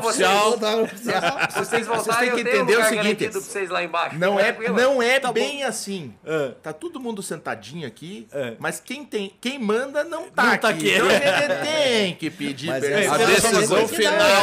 Pra 0.00 0.10
ver 0.12 0.18
o 0.18 0.20
Depois 0.20 0.20
eu 0.20 0.28
fotógrafo 0.28 0.64
levo 0.64 0.86
vocês. 0.86 0.92
oficial. 0.92 1.50
Se 1.50 1.82
vocês 1.84 2.16
têm 2.18 2.30
que 2.32 2.40
entender 2.40 2.76
o 2.78 2.84
seguinte, 2.84 3.28
vocês 3.28 3.70
lá 3.70 3.82
embaixo. 3.84 4.18
Não 4.18 4.38
é, 4.40 4.56
não 4.70 5.02
é 5.02 5.20
Tá 5.20 5.32
bem 5.32 5.62
assim. 5.64 6.14
É. 6.24 6.48
Tá 6.62 6.72
todo 6.72 6.98
mundo 7.00 7.22
sentadinho 7.22 7.86
aqui, 7.86 8.26
É. 8.32 8.54
mas 8.58 8.80
quem 8.80 9.04
tem, 9.04 9.32
quem 9.40 9.58
manda 9.58 10.04
não 10.04 10.30
tá 10.30 10.42
Não 10.44 10.52
aqui. 10.52 10.60
tá 10.62 10.68
aqui. 10.68 10.90
Então 10.90 11.06
tem 11.64 12.14
que 12.14 12.30
pedir 12.30 12.68
Mas 12.68 12.84
permissão. 12.84 13.14
A 13.14 13.18
decisão 13.18 13.88
final. 13.88 14.42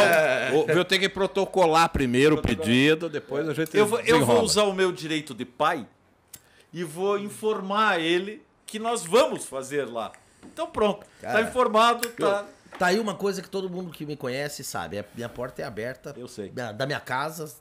o- 0.53 0.71
Eu 0.71 0.85
tenho 0.85 1.01
que 1.01 1.09
protocolar 1.09 1.89
primeiro 1.89 2.35
o 2.35 2.41
pedido, 2.41 3.09
depois 3.09 3.47
a 3.47 3.53
gente 3.53 3.75
Eu 3.75 3.85
vou, 3.85 3.99
eu 4.01 4.25
vou 4.25 4.41
usar 4.41 4.63
o 4.63 4.73
meu 4.73 4.91
direito 4.91 5.33
de 5.33 5.45
pai 5.45 5.85
e 6.73 6.83
vou 6.83 7.17
informar 7.17 7.99
ele 7.99 8.41
que 8.65 8.77
nós 8.79 9.03
vamos 9.03 9.45
fazer 9.45 9.85
lá. 9.85 10.11
Então 10.53 10.67
pronto, 10.67 11.05
tá 11.21 11.27
Cara, 11.33 11.41
informado, 11.41 12.07
tá. 12.09 12.45
Tá 12.79 12.87
aí 12.87 12.99
uma 12.99 13.13
coisa 13.13 13.41
que 13.41 13.49
todo 13.49 13.69
mundo 13.69 13.91
que 13.91 14.05
me 14.05 14.15
conhece 14.15 14.63
sabe. 14.63 14.97
A 14.99 15.05
minha 15.13 15.29
porta 15.29 15.61
é 15.61 15.65
aberta. 15.65 16.13
Eu 16.17 16.27
sei. 16.27 16.49
Da, 16.49 16.71
da 16.71 16.85
minha 16.85 16.99
casa, 16.99 17.53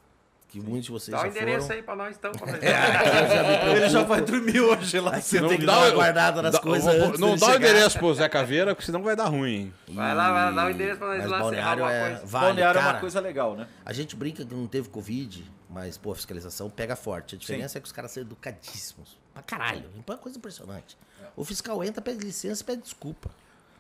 que 0.49 0.61
muitos 0.61 0.85
de 0.87 0.93
vocês 0.93 1.15
Dá 1.17 1.25
o 1.25 1.27
endereço 1.27 1.63
foram. 1.67 1.77
aí 1.77 1.83
pra 1.83 1.97
nós, 1.97 2.17
então. 2.17 2.31
pra 2.39 2.47
nós- 2.47 3.77
Ele 3.77 3.89
já 3.89 4.03
vai 4.05 4.21
dormir 4.21 4.61
hoje 4.61 5.01
lá. 5.01 5.21
Você 5.21 5.41
Não 5.41 5.49
tem 5.49 5.59
que 5.59 5.67
dá 5.67 5.73
dar 5.75 5.79
uma 5.81 5.89
o- 5.89 5.95
guardada 5.95 6.41
nas 6.41 6.53
dá- 6.53 6.61
coisas 6.61 6.95
vou- 6.97 7.07
antes 7.09 7.21
Não 7.21 7.37
dá 7.37 7.47
o 7.49 7.55
endereço 7.57 7.99
pro 7.99 8.15
Zé 8.15 8.29
Caveira, 8.29 8.75
porque 8.75 8.87
senão 8.87 9.03
vai 9.03 9.17
dar 9.17 9.27
ruim. 9.27 9.51
hein? 9.55 9.75
Vai 9.89 10.15
lá, 10.15 10.33
vai 10.33 10.45
lá, 10.45 10.51
dá 10.53 10.67
o 10.67 10.71
endereço 10.71 10.99
pra 10.99 11.09
nós 11.09 11.19
Mas 11.19 11.27
ir 11.27 11.31
lá 11.31 11.39
balneário 11.41 11.83
alguma 11.85 11.93
é 11.93 12.09
coisa. 12.11 12.27
vale, 12.27 12.47
Balneário 12.47 12.79
é 12.79 12.83
cara. 12.83 12.95
uma 12.95 13.01
coisa 13.01 13.21
legal, 13.21 13.57
né? 13.57 13.67
A 13.85 13.93
gente 13.93 14.17
brinca 14.17 14.45
que 14.45 14.55
não 14.55 14.67
teve 14.67 14.89
Covid, 14.89 15.45
mas, 15.69 15.99
pô, 15.99 16.13
a 16.13 16.15
fiscalização 16.17 16.71
pega 16.71 16.95
forte. 16.97 17.35
A 17.35 17.39
diferença 17.39 17.77
é 17.77 17.81
que 17.81 17.87
os 17.87 17.93
caras 17.93 18.13
são 18.13 18.23
educadíssimos. 18.23 19.19
Pra 19.35 19.43
caralho. 19.43 19.85
É 19.97 20.11
uma 20.11 20.17
coisa 20.17 20.39
impressionante. 20.39 20.97
O 21.37 21.45
fiscal 21.45 21.83
entra, 21.85 22.01
pede 22.01 22.25
licença, 22.25 22.65
pede 22.65 22.83
desculpa. 22.83 23.31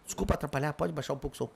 Desculpa 0.09 0.33
atrapalhar, 0.35 0.73
pode 0.73 0.93
baixar 0.93 1.13
um 1.13 1.19
pouco 1.19 1.35
o 1.35 1.39
som. 1.39 1.51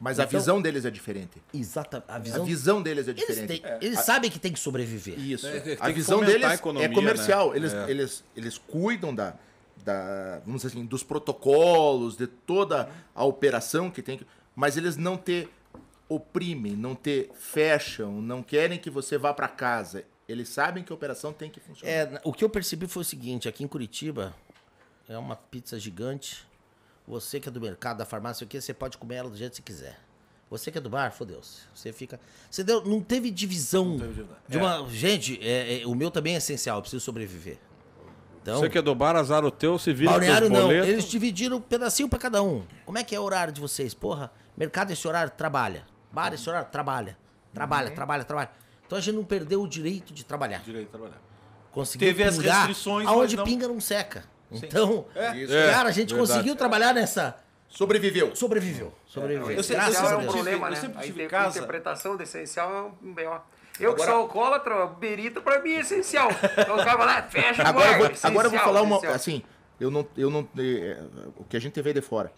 Mas 0.00 0.18
a 0.18 0.24
Então- 0.24 0.40
visão 0.40 0.60
deles 0.60 0.84
é 0.84 0.90
diferente. 0.90 1.40
Exata, 1.54 2.04
a 2.08 2.16
A 2.16 2.18
visão. 2.18 2.44
visão 2.44 2.82
deles 2.82 3.06
é 3.06 3.12
Eles, 3.12 3.24
diferente. 3.26 3.62
têm- 3.62 3.72
eles 3.80 4.00
sabem 4.00 4.28
que 4.28 4.40
tem 4.40 4.52
que 4.52 4.58
sobreviver. 4.58 5.16
Isso. 5.18 5.46
É, 5.46 5.76
a 5.78 5.88
visão 5.90 6.20
deles 6.24 6.44
a 6.44 6.54
economia, 6.54 6.88
é 6.88 6.92
comercial. 6.92 7.50
né? 7.52 7.56
Eles, 7.56 7.72
É. 7.72 7.90
eles, 7.90 8.24
eles 8.36 8.58
cuidam 8.58 9.14
da, 9.14 9.34
da, 9.84 10.40
vamos 10.44 10.62
dizer 10.62 10.74
assim, 10.76 10.84
dos 10.84 11.04
protocolos, 11.04 12.16
de 12.16 12.26
toda 12.26 12.90
a 13.14 13.24
operação 13.24 13.88
que 13.90 14.02
tem 14.02 14.18
que. 14.18 14.26
Mas 14.56 14.76
eles 14.76 14.96
não 14.96 15.16
te 15.16 15.48
oprimem, 16.08 16.72
não 16.76 16.94
te 16.96 17.30
fecham, 17.34 18.20
não 18.20 18.42
querem 18.42 18.78
que 18.78 18.90
você 18.90 19.16
vá 19.16 19.32
para 19.32 19.46
casa. 19.48 20.04
Eles 20.28 20.48
sabem 20.48 20.82
que 20.82 20.92
a 20.92 20.94
operação 20.96 21.32
tem 21.32 21.48
que 21.50 21.60
funcionar. 21.60 21.90
É, 21.92 22.20
o 22.24 22.32
que 22.32 22.42
eu 22.44 22.48
percebi 22.50 22.86
foi 22.88 23.02
o 23.02 23.04
seguinte, 23.04 23.48
aqui 23.48 23.62
em 23.62 23.68
Curitiba 23.68 24.34
é 25.08 25.16
uma 25.16 25.36
pizza 25.36 25.78
gigante. 25.78 26.44
Você 27.06 27.38
que 27.38 27.48
é 27.48 27.52
do 27.52 27.60
mercado, 27.60 27.98
da 27.98 28.04
farmácia, 28.06 28.44
o 28.44 28.48
que 28.48 28.60
você 28.60 28.72
pode 28.72 28.96
comer 28.96 29.16
ela 29.16 29.30
do 29.30 29.36
jeito 29.36 29.52
que 29.52 29.56
você 29.56 29.62
quiser. 29.62 30.00
Você 30.50 30.70
que 30.70 30.78
é 30.78 30.80
do 30.80 30.88
bar, 30.88 31.10
fodeu-se. 31.12 31.62
Você 31.74 31.92
fica. 31.92 32.20
Você 32.50 32.62
deu, 32.62 32.84
não 32.84 33.00
teve 33.00 33.30
divisão 33.30 33.98
de 34.48 34.56
uma. 34.56 34.86
Gente, 34.88 35.38
é, 35.42 35.82
é, 35.82 35.86
o 35.86 35.94
meu 35.94 36.10
também 36.10 36.34
é 36.34 36.38
essencial, 36.38 36.78
eu 36.78 36.82
preciso 36.82 37.04
sobreviver. 37.04 37.58
Então, 38.40 38.60
Você 38.60 38.68
que 38.68 38.76
é 38.76 38.82
do 38.82 38.94
bar, 38.94 39.16
azar 39.16 39.42
o 39.44 39.50
teu, 39.50 39.78
se 39.78 39.92
vira 39.92 40.10
balneário 40.12 40.50
não. 40.50 40.62
boletos. 40.62 40.88
Eles 40.88 41.04
dividiram 41.06 41.56
um 41.56 41.60
pedacinho 41.60 42.08
pra 42.08 42.18
cada 42.18 42.42
um. 42.42 42.62
Como 42.84 42.98
é 42.98 43.02
que 43.02 43.14
é 43.16 43.18
o 43.18 43.22
horário 43.22 43.52
de 43.52 43.60
vocês? 43.60 43.94
Porra, 43.94 44.30
mercado 44.56 44.90
esse 44.92 45.08
horário 45.08 45.32
trabalha. 45.34 45.84
Bar 46.12 46.32
esse 46.34 46.48
horário 46.48 46.68
trabalha. 46.70 47.16
Trabalha, 47.54 47.88
Uhum. 47.88 47.94
trabalha, 47.94 48.24
trabalha. 48.24 48.50
Então 48.86 48.98
a 48.98 49.00
gente 49.00 49.14
não 49.14 49.24
perdeu 49.24 49.62
o 49.62 49.68
direito 49.68 50.12
de 50.12 50.24
trabalhar. 50.24 50.58
Direito 50.62 50.86
de 50.86 50.90
trabalhar. 50.92 51.20
Conseguiu 51.72 52.06
Teve 52.08 52.22
as 52.22 52.36
restrições, 52.38 53.08
aonde 53.08 53.34
não- 53.36 53.44
pinga 53.44 53.66
não 53.66 53.80
seca. 53.80 54.24
Então, 54.52 55.06
Isso. 55.34 55.52
cara, 55.52 55.88
a 55.88 55.92
gente 55.92 56.14
verdade. 56.14 56.32
conseguiu 56.32 56.56
trabalhar 56.56 56.92
nessa. 56.92 57.36
Sobreviveu. 57.68 58.34
Sobreviveu. 58.36 58.92
Sobreviveu. 59.06 59.50
Eu 59.50 59.54
eu 59.54 59.60
a 59.60 59.62
sei- 59.64 59.76
é 59.76 60.16
um 60.16 60.26
problema, 60.26 60.66
eu 60.68 60.70
né? 60.70 60.76
sempre 60.76 60.98
Aí 60.98 61.06
tive 61.06 61.18
tem 61.20 61.28
casa. 61.28 61.58
interpretação 61.58 62.16
do 62.16 62.22
essencial 62.22 62.72
é 63.02 63.06
um 63.06 63.12
B.O. 63.14 63.40
Eu 63.80 63.94
que 63.96 64.04
sou 64.04 64.14
alcoólatra, 64.14 64.86
berita 64.86 65.40
pra 65.40 65.60
mim 65.60 65.72
é 65.72 65.80
essencial. 65.80 66.28
Então 66.30 66.76
o 66.76 66.84
cara 66.84 66.96
vai 66.96 67.06
lá, 67.06 67.22
fecha 67.24 67.64
o 67.64 67.66
Agora, 67.66 67.90
eu 67.90 67.98
vou, 67.98 68.06
essencial, 68.06 68.30
agora 68.30 68.46
eu 68.46 68.50
vou 68.52 68.60
falar 68.60 68.82
uma. 68.82 68.96
essencial. 68.96 69.14
Assim, 69.14 69.42
eu 69.80 69.90
não. 69.90 70.06
Eu 70.16 70.30
não 70.30 70.48
é, 70.56 71.02
o 71.36 71.42
que 71.44 71.56
a 71.56 71.60
gente 71.60 71.82
vê 71.82 71.92
de 71.92 72.00
fora. 72.00 72.30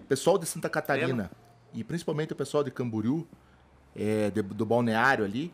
O 0.00 0.04
pessoal 0.04 0.38
de 0.38 0.46
Santa 0.46 0.70
Catarina, 0.70 1.30
e 1.74 1.84
principalmente 1.84 2.32
o 2.32 2.36
pessoal 2.36 2.64
de 2.64 2.70
Camboriú, 2.70 3.26
é, 3.94 4.30
de- 4.30 4.40
do 4.40 4.64
balneário 4.64 5.22
ali, 5.26 5.52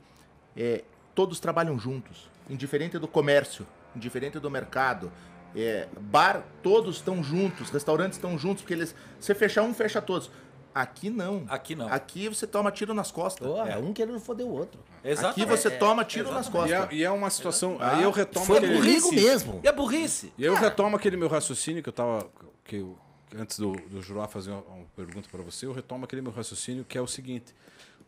é, 0.57 0.85
todos 1.13 1.41
trabalham 1.41 1.77
juntos. 1.77 2.31
Indiferente 2.49 2.97
do 3.01 3.09
comércio, 3.09 3.67
indiferente 3.97 4.39
do 4.39 4.49
mercado. 4.49 5.11
É, 5.57 5.87
bar, 6.01 6.45
todos 6.63 6.97
estão 6.97 7.23
juntos, 7.23 7.71
restaurantes 7.71 8.17
estão 8.19 8.37
juntos, 8.39 8.63
porque 8.63 8.75
eles. 8.75 8.95
Você 9.21 9.35
fechar 9.35 9.63
um, 9.63 9.73
fecha 9.73 10.03
todos. 10.03 10.31
Aqui 10.75 11.09
não. 11.09 11.45
Aqui 11.49 11.77
não. 11.77 11.87
Aqui 11.87 12.29
você 12.29 12.47
toma 12.49 12.73
tiro 12.73 12.93
nas 12.93 13.13
costas. 13.13 13.47
Pô, 13.47 13.63
é 13.65 13.77
um 13.79 13.93
querendo 13.93 14.19
foder 14.19 14.45
o 14.45 14.51
outro. 14.51 14.81
Aqui 15.29 15.45
você 15.45 15.71
toma 15.71 16.05
tiro 16.05 16.33
nas 16.33 16.49
E 16.49 16.51
costas. 16.51 16.91
é, 16.91 16.95
e 16.95 17.05
é 17.05 17.11
uma 17.11 17.31
situação. 17.31 17.77
Aí 17.79 18.03
eu 18.03 18.11
retomo 18.11 18.45
Foi 18.47 18.59
aquele. 18.59 18.79
comigo 18.79 19.13
mesmo. 19.13 19.61
E 19.63 19.69
a 19.69 19.73
burrice? 19.73 20.33
E 20.37 20.43
aí 20.45 20.49
eu 20.51 20.57
retomo 20.57 20.97
aquele 20.97 21.17
meu 21.17 21.29
raciocínio 21.29 21.81
que 21.83 21.89
eu 21.89 21.93
tava. 21.93 22.29
Que 22.65 22.77
eu- 22.77 22.99
antes 23.39 23.57
do, 23.59 23.73
do 23.73 24.03
Juruá 24.03 24.27
fazer 24.27 24.51
uma, 24.51 24.63
uma 24.63 24.87
pergunta 24.97 25.29
para 25.31 25.43
você, 25.43 25.67
eu 25.67 25.73
retomo 25.73 26.05
aquele 26.05 26.23
meu 26.23 26.33
raciocínio 26.33 26.85
que 26.85 26.99
é 26.99 27.01
o 27.01 27.07
seguinte: 27.07 27.55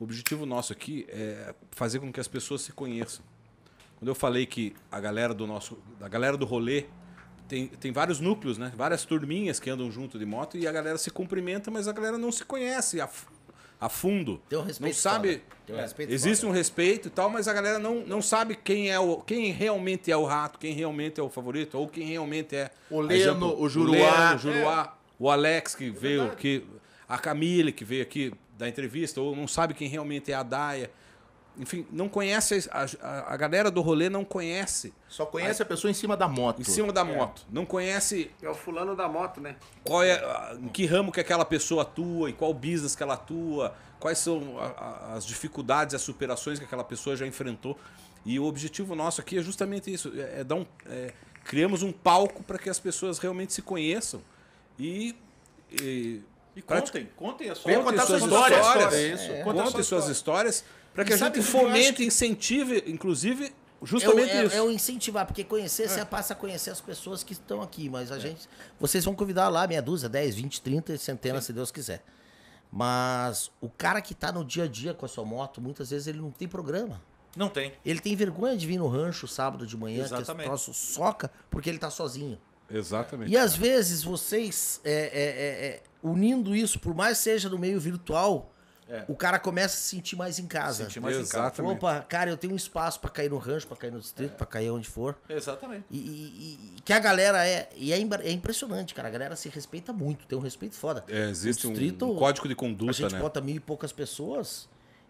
o 0.01 0.03
objetivo 0.03 0.45
nosso 0.45 0.73
aqui 0.73 1.07
é 1.09 1.55
fazer 1.71 2.01
com 2.01 2.13
que 2.13 2.19
as 2.19 2.27
pessoas 2.27 2.63
se 2.63 2.73
conheçam. 2.73 3.25
Quando 4.01 4.09
eu 4.09 4.15
falei 4.15 4.45
que 4.45 4.75
a 4.91 4.99
galera 4.99 5.33
do 5.33 5.47
nosso. 5.47 5.79
A 6.01 6.09
galera 6.09 6.37
do 6.37 6.45
rolê 6.45 6.87
tem, 7.49 7.69
tem 7.69 7.93
vários 7.93 8.21
núcleos, 8.21 8.59
né? 8.59 8.73
Várias 8.77 9.05
turminhas 9.05 9.61
que 9.61 9.71
andam 9.71 9.91
junto 9.91 10.19
de 10.19 10.27
moto 10.27 10.57
e 10.57 10.67
a 10.67 10.73
galera 10.73 10.99
se 10.99 11.11
cumprimenta, 11.11 11.71
mas 11.71 11.89
a 11.89 11.93
galera 11.93 12.19
não 12.19 12.33
se 12.33 12.45
conhece 12.45 13.01
a, 13.01 13.09
a 13.81 13.89
fundo. 13.89 14.41
Tem 14.49 14.59
um 14.59 14.63
respeito 14.63 14.95
não 14.95 15.01
sabe. 15.01 15.43
um 15.69 15.77
respeito 15.77 16.13
Existe 16.13 16.47
um 16.47 16.51
respeito 16.51 17.09
e 17.09 17.11
tal, 17.11 17.31
mas 17.31 17.49
a 17.49 17.53
galera 17.53 17.79
não, 17.79 18.07
não 18.07 18.21
sabe 18.21 18.57
quem 18.57 18.91
é 18.91 18.99
o 18.99 19.19
quem 19.19 19.53
realmente 19.53 20.11
é 20.11 20.17
o 20.17 20.25
rato, 20.25 20.59
quem 20.59 20.73
realmente 20.73 21.21
é 21.21 21.23
o 21.23 21.29
favorito, 21.29 21.79
ou 21.79 21.89
quem 21.89 22.07
realmente 22.07 22.57
é. 22.57 22.71
O 22.91 23.01
Leno, 23.01 23.61
o 23.61 23.69
Juruá. 23.69 23.95
Leno, 23.97 24.35
o 24.35 24.39
Juruá, 24.39 24.99
o 25.19 25.31
Alex 25.31 25.75
que 25.75 25.91
veio 25.91 26.25
aqui, 26.25 26.65
a 27.09 27.19
Camille 27.19 27.73
que 27.73 27.85
veio 27.85 28.03
aqui 28.03 28.33
da 28.59 28.69
entrevista, 28.69 29.21
ou 29.21 29.37
não 29.37 29.47
sabe 29.47 29.75
quem 29.75 29.89
realmente 29.89 30.33
é 30.33 30.35
a 30.35 30.43
Daia. 30.43 30.91
Enfim, 31.59 31.87
não 31.91 32.09
conhece, 32.09 32.69
a, 32.71 32.87
a, 33.03 33.35
a 33.35 33.37
galera 33.37 33.71
do 33.71 33.81
rolê 33.81 34.09
não 34.11 34.25
conhece 34.25 34.93
Só 35.09 35.25
conhece 35.25 35.63
a 35.63 35.67
pessoa 35.67 35.91
em 35.91 35.95
cima 35.95 36.17
da 36.17 36.29
moto. 36.29 36.61
em 36.61 36.65
cima 36.65 36.93
da 36.93 37.05
moto. 37.05 37.47
Não 37.51 37.65
conhece 37.65 38.31
É 38.43 38.49
o 38.49 38.55
fulano 38.55 38.95
da 38.95 39.09
moto, 39.09 39.41
né? 39.41 39.57
qual 39.85 40.03
é, 40.03 40.13
a- 40.15 40.57
em 40.61 40.69
que 40.69 40.85
ramo 40.87 41.11
que 41.11 41.21
aquela 41.21 41.45
pessoa 41.45 41.83
atua, 41.83 42.29
em 42.31 42.35
qual 42.35 42.53
business 42.53 42.95
que 42.95 43.03
ela 43.03 43.15
atua, 43.15 43.75
quais 43.99 44.19
são 44.19 44.59
a- 44.59 44.67
a- 44.67 45.15
as 45.15 45.25
dificuldades, 45.27 45.95
as 45.95 46.03
superações 46.03 46.59
que 46.59 46.65
aquela 46.65 46.85
pessoa 46.85 47.17
já 47.17 47.27
enfrentou. 47.27 47.79
E 48.25 48.39
o 48.41 48.45
objetivo 48.45 48.95
nosso 48.95 49.21
aqui 49.21 49.39
é 49.39 49.43
justamente 49.43 49.93
isso, 49.93 50.13
é, 50.17 50.41
é 50.41 50.45
dar 50.45 50.57
um, 50.57 50.67
é, 50.87 51.13
criamos 51.45 51.83
um 51.83 51.93
palco 51.93 52.43
para 52.43 52.59
que 52.59 52.69
as 52.69 52.79
pessoas 52.79 53.19
realmente 53.19 53.53
se 53.53 53.63
conheçam 53.63 54.21
e, 54.79 55.15
e 55.71 56.21
E 56.57 56.63
contem, 56.63 57.09
contem 57.17 57.51
a 57.51 57.55
sua 57.55 57.71
Venha 57.71 57.85
contar 57.85 58.05
suas 58.07 58.21
sua 58.21 58.29
história. 58.29 58.57
histórias, 58.61 58.95
É 58.95 59.09
isso. 59.13 59.31
é, 59.31 59.43
Conta 59.45 59.61
a 59.61 59.63
conte 59.65 59.73
sua 59.73 59.83
suas 59.85 60.09
história. 60.09 60.49
histórias 60.49 60.65
para 60.97 61.05
que 61.05 61.13
E 61.13 61.15
a 61.15 61.17
gente 61.19 61.29
o 61.29 61.33
que 61.33 61.43
fomente, 61.43 62.03
incentive, 62.05 62.83
inclusive, 62.87 63.45
É 63.45 63.53
o, 63.81 63.87
justamente 63.87 64.31
é, 64.31 64.45
isso. 64.47 64.57
é 64.57 64.63
o 64.63 64.71
incentivar, 64.71 65.27
porque 65.27 65.45
conhecer, 65.45 65.89
você 65.89 66.05
passa 66.07 66.33
a 66.33 66.37
conhecer 66.37 66.71
as 66.71 66.81
pessoas 66.81 67.23
que 67.23 67.35
estão 67.35 67.61
aqui, 67.61 67.89
mas 67.91 68.11
a 68.11 68.19
gente. 68.19 68.49
Vocês 68.81 69.05
vão 69.05 69.15
convidar 69.15 69.51
lá 69.51 69.67
meia 69.67 69.83
dúzia, 69.83 70.09
10, 70.09 70.35
20, 70.35 70.63
30, 70.63 70.97
centenas, 70.97 71.45
se 71.45 71.53
Deus 71.53 71.71
quiser. 71.71 72.03
Mas 72.73 73.51
o 73.61 73.69
cara 73.69 74.01
que 74.01 74.15
tá 74.15 74.33
no 74.33 74.45
dia 74.45 74.65
a 74.65 74.67
dia 74.67 74.95
com 74.95 75.05
a 75.05 75.09
sua 75.09 75.25
moto, 75.25 75.61
muitas 75.61 75.91
vezes 75.91 76.07
ele 76.07 76.19
não 76.19 76.31
tem 76.31 76.49
programa. 76.49 77.01
Não 77.37 77.51
tem. 77.51 77.75
Ele 77.85 78.01
tem 78.01 78.17
vergonha 78.17 78.57
de 78.57 78.67
vir 78.67 78.79
no 78.79 78.89
rancho 78.89 79.29
sábado 79.29 79.67
de 79.67 79.77
manhã, 79.77 79.99
que 79.99 80.05
esse 80.07 80.15
Exatamente. 80.15 80.47
troço 80.47 80.73
soca, 80.73 81.31
porque 81.51 81.69
ele 81.69 81.79
tá 81.79 81.91
sozinho. 81.91 82.39
Exatamente. 82.71 83.31
E 83.31 83.37
às 83.37 83.55
vezes 83.55 84.03
vocês, 84.03 84.81
é, 84.83 84.93
é, 84.93 84.95
é, 84.95 85.67
é, 85.67 85.83
unindo 86.03 86.57
isso, 86.57 86.81
por 86.81 86.95
mais 86.95 87.19
seja 87.19 87.51
no 87.51 87.59
meio 87.59 87.79
virtual, 87.79 88.51
É. 88.89 89.05
o 89.09 89.17
cara 89.17 89.39
começa 89.39 89.75
a 89.75 89.79
se 89.79 89.89
sentir 89.97 90.15
mais 90.15 90.39
em 90.39 90.47
casa. 90.47 90.85
Sentir 90.85 91.01
mais 91.01 91.17
em 91.17 91.21
casa. 91.21 91.39
Exatamente. 91.39 91.77
Opa, 91.79 92.01
cara, 92.09 92.31
eu 92.31 92.37
tenho 92.37 92.53
um 92.53 92.57
espaço 92.57 93.01
pra 93.01 93.11
cair 93.11 93.29
no 93.29 93.37
rancho, 93.37 93.67
pra 93.67 93.77
cair 93.77 93.91
no 93.93 93.99
distrito, 93.99 94.37
pra 94.37 94.47
cair 94.47 94.71
onde 94.71 94.89
for. 94.89 95.19
Exatamente. 95.29 95.85
E, 95.91 95.97
e- 95.99 96.75
e 96.77 96.81
que 96.83 96.93
a 96.93 96.99
galera 97.01 97.45
é. 97.45 97.69
E 97.75 97.93
é, 97.93 97.97
é 97.97 98.31
impressionante, 98.31 98.95
cara. 98.95 99.09
A 99.09 99.11
galera 99.11 99.35
se 99.35 99.49
respeita 99.49 99.93
muito, 99.93 100.25
tem 100.27 100.39
um 100.39 100.41
respeito 100.41 100.77
foda. 100.77 101.05
É, 101.09 101.29
existe 101.29 101.67
O 101.67 101.71
um, 101.71 101.73
distrito, 101.73 102.11
um 102.11 102.17
código 102.17 102.47
de 102.47 102.55
A 102.55 102.57
conduta, 102.57 102.93
gente 102.93 103.13
né? 103.13 103.19
bota 103.21 103.41
mil 103.41 103.57
e 103.57 103.61
poucas 103.61 103.91
pessoas 103.93 104.69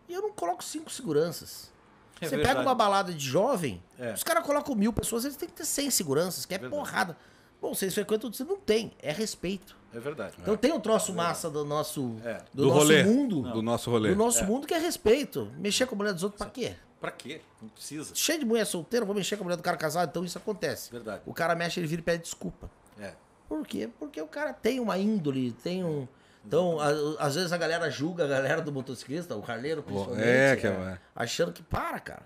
e 0.08 0.14
eu 0.14 0.22
não 0.22 0.32
coloco 0.32 0.64
cinco 0.64 0.90
seguranças. 0.90 1.70
É 2.18 2.24
Você 2.28 2.36
verdade. 2.36 2.56
pega 2.56 2.66
uma 2.66 2.74
balada 2.74 3.12
de 3.12 3.22
jovem, 3.26 3.82
É. 3.98 4.14
os 4.14 4.22
caras 4.22 4.42
colocam 4.42 4.74
mil 4.74 4.90
pessoas, 4.90 5.26
eles 5.26 5.36
têm 5.36 5.48
que 5.50 5.54
ter 5.54 5.66
100 5.66 5.90
seguranças, 5.90 6.46
que 6.46 6.54
é 6.54 6.58
porrada. 6.58 7.14
Bom, 7.60 7.74
vocês 7.74 7.92
frequentam, 7.92 8.32
você 8.32 8.42
não 8.42 8.56
tem, 8.56 8.92
é 9.02 9.12
respeito. 9.12 9.76
É 9.96 10.00
verdade. 10.00 10.34
Então 10.40 10.56
tem 10.56 10.72
um 10.72 10.80
troço 10.80 11.12
massa 11.14 11.48
do 11.48 11.64
nosso, 11.64 12.16
É. 12.22 12.42
do 12.52 12.62
Do 12.64 12.68
nosso 12.68 12.78
rolê. 12.80 13.02
mundo. 13.02 13.42
Do 13.50 13.62
nosso 13.62 13.90
rolê. 13.90 14.10
Do 14.10 14.16
nosso 14.16 14.44
mundo 14.44 14.66
que 14.66 14.74
é 14.74 14.78
respeito. 14.78 15.50
Mexer 15.56 15.86
com 15.86 15.94
a 15.94 15.98
mulher 15.98 16.12
dos 16.12 16.22
outros 16.22 16.38
pra 16.38 16.50
quê? 16.50 16.74
Pra 17.00 17.10
quê? 17.10 17.40
Não 17.62 17.68
precisa. 17.70 18.14
Cheio 18.14 18.38
de 18.40 18.44
mulher 18.44 18.66
solteira, 18.66 19.06
vou 19.06 19.14
mexer 19.14 19.36
com 19.36 19.42
a 19.42 19.44
mulher 19.44 19.56
do 19.56 19.62
cara 19.62 19.76
casado, 19.76 20.08
então 20.10 20.24
isso 20.24 20.36
acontece. 20.36 20.90
Verdade. 20.90 21.22
O 21.24 21.32
cara 21.32 21.54
mexe, 21.54 21.80
ele 21.80 21.86
vira 21.86 22.00
e 22.00 22.04
pede 22.04 22.22
desculpa. 22.24 22.70
É. 22.98 23.12
Por 23.48 23.66
quê? 23.66 23.88
Porque 23.98 24.20
o 24.20 24.26
cara 24.26 24.52
tem 24.52 24.80
uma 24.80 24.98
índole, 24.98 25.52
tem 25.52 25.82
um. 25.84 26.06
Então, 26.44 26.78
a- 26.80 27.24
às 27.26 27.34
vezes 27.34 27.52
a 27.52 27.56
galera 27.56 27.90
julga 27.90 28.24
a 28.24 28.28
galera 28.28 28.60
do 28.62 28.70
motociclista, 28.72 29.34
o 29.34 29.42
carneiro 29.42 29.82
principalmente. 29.82 30.26
É, 30.26 30.56
que 30.56 30.66
é- 30.66 30.70
né? 30.70 30.98
Achando 31.14 31.52
que 31.52 31.62
para, 31.62 31.98
cara. 32.00 32.22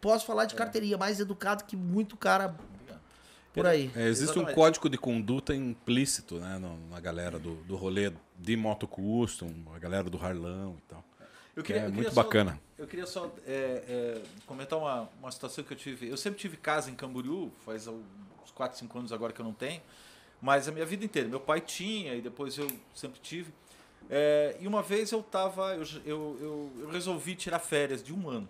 Posso 0.00 0.26
falar 0.26 0.44
de 0.44 0.54
carteirinha, 0.54 0.96
mais 0.98 1.18
educado 1.20 1.64
que 1.64 1.76
muito 1.76 2.16
cara 2.16 2.54
por 3.56 3.66
aí. 3.66 3.90
É, 3.96 4.02
existe 4.08 4.30
um 4.30 4.42
Exatamente. 4.42 4.54
código 4.54 4.88
de 4.88 4.98
conduta 4.98 5.54
implícito, 5.54 6.36
né, 6.38 6.60
na 6.90 7.00
galera 7.00 7.38
do, 7.38 7.54
do 7.64 7.74
rolê 7.76 8.12
de 8.38 8.56
moto 8.56 8.86
custom, 8.86 9.50
a 9.74 9.78
galera 9.78 10.08
do 10.10 10.18
Harlão 10.18 10.76
e 10.78 10.82
tal. 10.88 11.04
Eu 11.54 11.62
queria, 11.62 11.82
É 11.82 11.84
eu 11.86 11.88
muito 11.88 11.96
queria 11.96 12.10
só- 12.10 12.22
bacana. 12.22 12.60
eu 12.76 12.86
queria 12.86 13.06
só 13.06 13.34
é, 13.46 13.82
é, 13.88 14.22
comentar 14.46 14.78
uma, 14.78 15.08
uma 15.18 15.30
situação 15.32 15.64
que 15.64 15.72
eu 15.72 15.76
tive. 15.76 16.06
Eu 16.08 16.16
sempre 16.16 16.38
tive 16.38 16.56
casa 16.58 16.90
em 16.90 16.94
Camboriú, 16.94 17.50
faz 17.64 17.86
uns 17.86 18.50
4, 18.54 18.78
5 18.78 18.98
anos 18.98 19.12
agora 19.12 19.32
que 19.32 19.40
eu 19.40 19.44
não 19.44 19.54
tenho, 19.54 19.80
mas 20.40 20.68
a 20.68 20.72
minha 20.72 20.84
vida 20.84 21.02
inteira. 21.04 21.26
Meu 21.28 21.40
pai 21.40 21.60
tinha 21.62 22.14
e 22.14 22.20
depois 22.20 22.58
eu 22.58 22.70
sempre 22.94 23.18
tive. 23.20 23.52
É, 24.10 24.56
e 24.60 24.66
uma 24.68 24.82
vez 24.82 25.10
eu 25.12 25.22
tava, 25.22 25.74
eu, 25.74 25.82
eu, 26.04 26.38
eu, 26.40 26.72
eu 26.80 26.90
resolvi 26.90 27.34
tirar 27.34 27.58
férias 27.58 28.02
de 28.02 28.12
um 28.12 28.28
ano. 28.28 28.48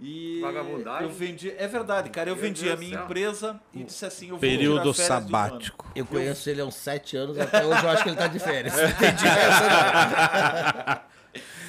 E 0.00 0.40
Vagabundagem? 0.40 1.08
eu 1.08 1.12
vendi, 1.12 1.50
é 1.58 1.66
verdade, 1.66 2.08
cara, 2.10 2.30
eu 2.30 2.36
Meu 2.36 2.42
vendi 2.44 2.62
Deus 2.62 2.74
a 2.74 2.76
minha 2.78 2.94
céu. 2.96 3.04
empresa 3.04 3.60
e 3.74 3.82
disse 3.82 4.06
assim, 4.06 4.26
eu 4.26 4.30
vou 4.30 4.38
Período 4.38 4.92
tirar 4.92 4.94
férias 5.08 5.10
um 5.10 5.28
sabático. 5.28 5.86
Eu 5.94 6.06
conheço 6.06 6.48
ele 6.48 6.60
há 6.60 6.64
uns 6.64 6.76
sete 6.76 7.16
anos, 7.16 7.36
até 7.38 7.64
hoje 7.66 7.82
eu 7.84 7.90
acho 7.90 8.02
que 8.04 8.08
ele 8.10 8.16
tá 8.16 8.28
de 8.28 8.38
férias. 8.38 8.74
Não 8.76 8.84
entendi 8.88 9.26
essa, 9.26 11.02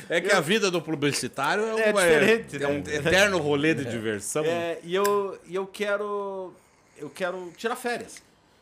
É 0.09 0.21
que 0.21 0.31
a 0.31 0.39
vida 0.39 0.71
do 0.71 0.81
publicitário 0.81 1.63
é, 1.63 1.89
É 1.89 1.91
uma- 1.91 2.01
diferente, 2.01 2.55
é 2.55 2.59
né? 2.59 2.67
um 2.67 2.77
eterno 2.79 3.37
rolê 3.39 3.73
de 3.75 3.85
diversão. 3.85 4.43
É, 4.45 4.79
e 4.83 4.93
eu, 4.95 5.39
e 5.47 5.53
eu 5.55 5.65
quero 5.67 6.53
eu 6.97 7.09
quero 7.09 7.51
tirar 7.57 7.75
férias. 7.75 8.21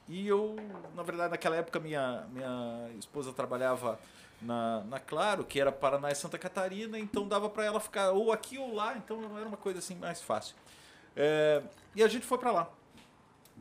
E 0.09 0.27
eu, 0.27 0.55
na 0.95 1.03
verdade, 1.03 1.31
naquela 1.31 1.55
época 1.57 1.79
minha 1.79 2.23
minha 2.33 2.87
esposa 2.99 3.31
trabalhava 3.33 3.99
na, 4.41 4.81
na 4.83 4.99
Claro, 4.99 5.43
que 5.43 5.59
era 5.59 5.71
Paraná 5.71 6.11
e 6.11 6.15
Santa 6.15 6.37
Catarina, 6.37 6.97
então 6.99 7.27
dava 7.27 7.49
para 7.49 7.63
ela 7.65 7.79
ficar 7.79 8.11
ou 8.11 8.31
aqui 8.31 8.57
ou 8.57 8.73
lá, 8.73 8.95
então 8.97 9.19
não 9.21 9.37
era 9.37 9.47
uma 9.47 9.57
coisa 9.57 9.79
assim 9.79 9.95
mais 9.95 10.21
fácil. 10.21 10.55
É, 11.15 11.61
e 11.95 12.03
a 12.03 12.07
gente 12.07 12.25
foi 12.25 12.37
para 12.37 12.51
lá. 12.51 12.69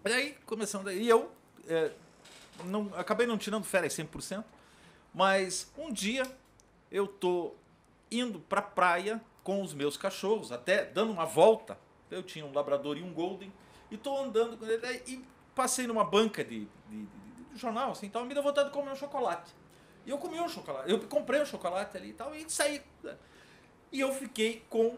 E 0.05 0.13
aí 0.13 0.37
começando 0.45 0.91
e 0.93 1.09
eu 1.09 1.31
é, 1.67 1.91
não 2.65 2.91
acabei 2.97 3.27
não 3.27 3.39
tirando 3.39 3.65
férias 3.65 3.95
100%, 3.95 4.45
mas 5.15 5.73
um 5.77 5.91
dia 5.93 6.23
eu 6.91 7.07
tô 7.07 7.55
indo 8.11 8.39
pra 8.41 8.63
praia 8.63 9.21
com 9.43 9.63
os 9.63 9.73
meus 9.75 9.97
cachorros, 9.97 10.53
até 10.53 10.85
dando 10.85 11.13
uma 11.13 11.25
volta. 11.25 11.79
Eu 12.11 12.23
tinha 12.23 12.45
um 12.45 12.53
labrador 12.53 12.97
e 12.99 13.03
um 13.03 13.13
golden 13.13 13.53
e 13.91 13.97
tô 13.97 14.17
andando 14.17 14.57
com 14.57 14.65
ele 14.67 15.03
e 15.07 15.25
passei 15.55 15.87
numa 15.87 16.05
banca 16.05 16.45
de, 16.45 16.61
de, 16.89 17.03
de- 17.07 17.07
de 17.53 17.59
jornal 17.59 17.93
assim, 17.93 18.07
então 18.07 18.25
me 18.25 18.35
deu 18.35 18.43
vontade 18.43 18.69
de 18.69 18.75
comer 18.75 18.91
um 18.93 18.97
chocolate. 18.97 19.51
E 20.07 20.11
eu 20.11 20.19
comi 20.19 20.41
um 20.41 20.49
chocolate, 20.49 20.89
eu 20.89 21.01
comprei 21.01 21.43
um 21.43 21.47
chocolate 21.47 21.97
ali 21.97 22.11
e 22.11 22.13
tal 22.13 22.33
e 22.35 22.49
saí. 22.49 22.81
E 23.91 24.01
eu 24.01 24.15
fiquei 24.15 24.65
com 24.71 24.97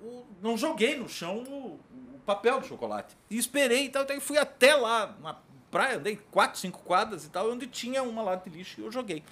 o, 0.00 0.24
não 0.40 0.56
joguei 0.56 0.96
no 0.96 1.08
chão 1.08 1.38
o, 1.38 1.80
o 2.14 2.20
papel 2.24 2.60
do 2.60 2.66
chocolate. 2.66 3.16
E 3.28 3.36
esperei 3.36 3.86
e 3.86 3.88
tal, 3.88 4.04
então 4.04 4.20
fui 4.20 4.38
até 4.38 4.74
lá 4.76 5.16
na 5.20 5.36
praia, 5.70 5.96
andei 5.96 6.16
quatro, 6.30 6.60
cinco 6.60 6.80
quadras 6.82 7.24
e 7.24 7.28
tal, 7.28 7.50
onde 7.50 7.66
tinha 7.66 8.02
uma 8.04 8.22
lata 8.22 8.48
de 8.48 8.56
lixo 8.56 8.80
e 8.80 8.84
eu 8.84 8.92
joguei. 8.92 9.24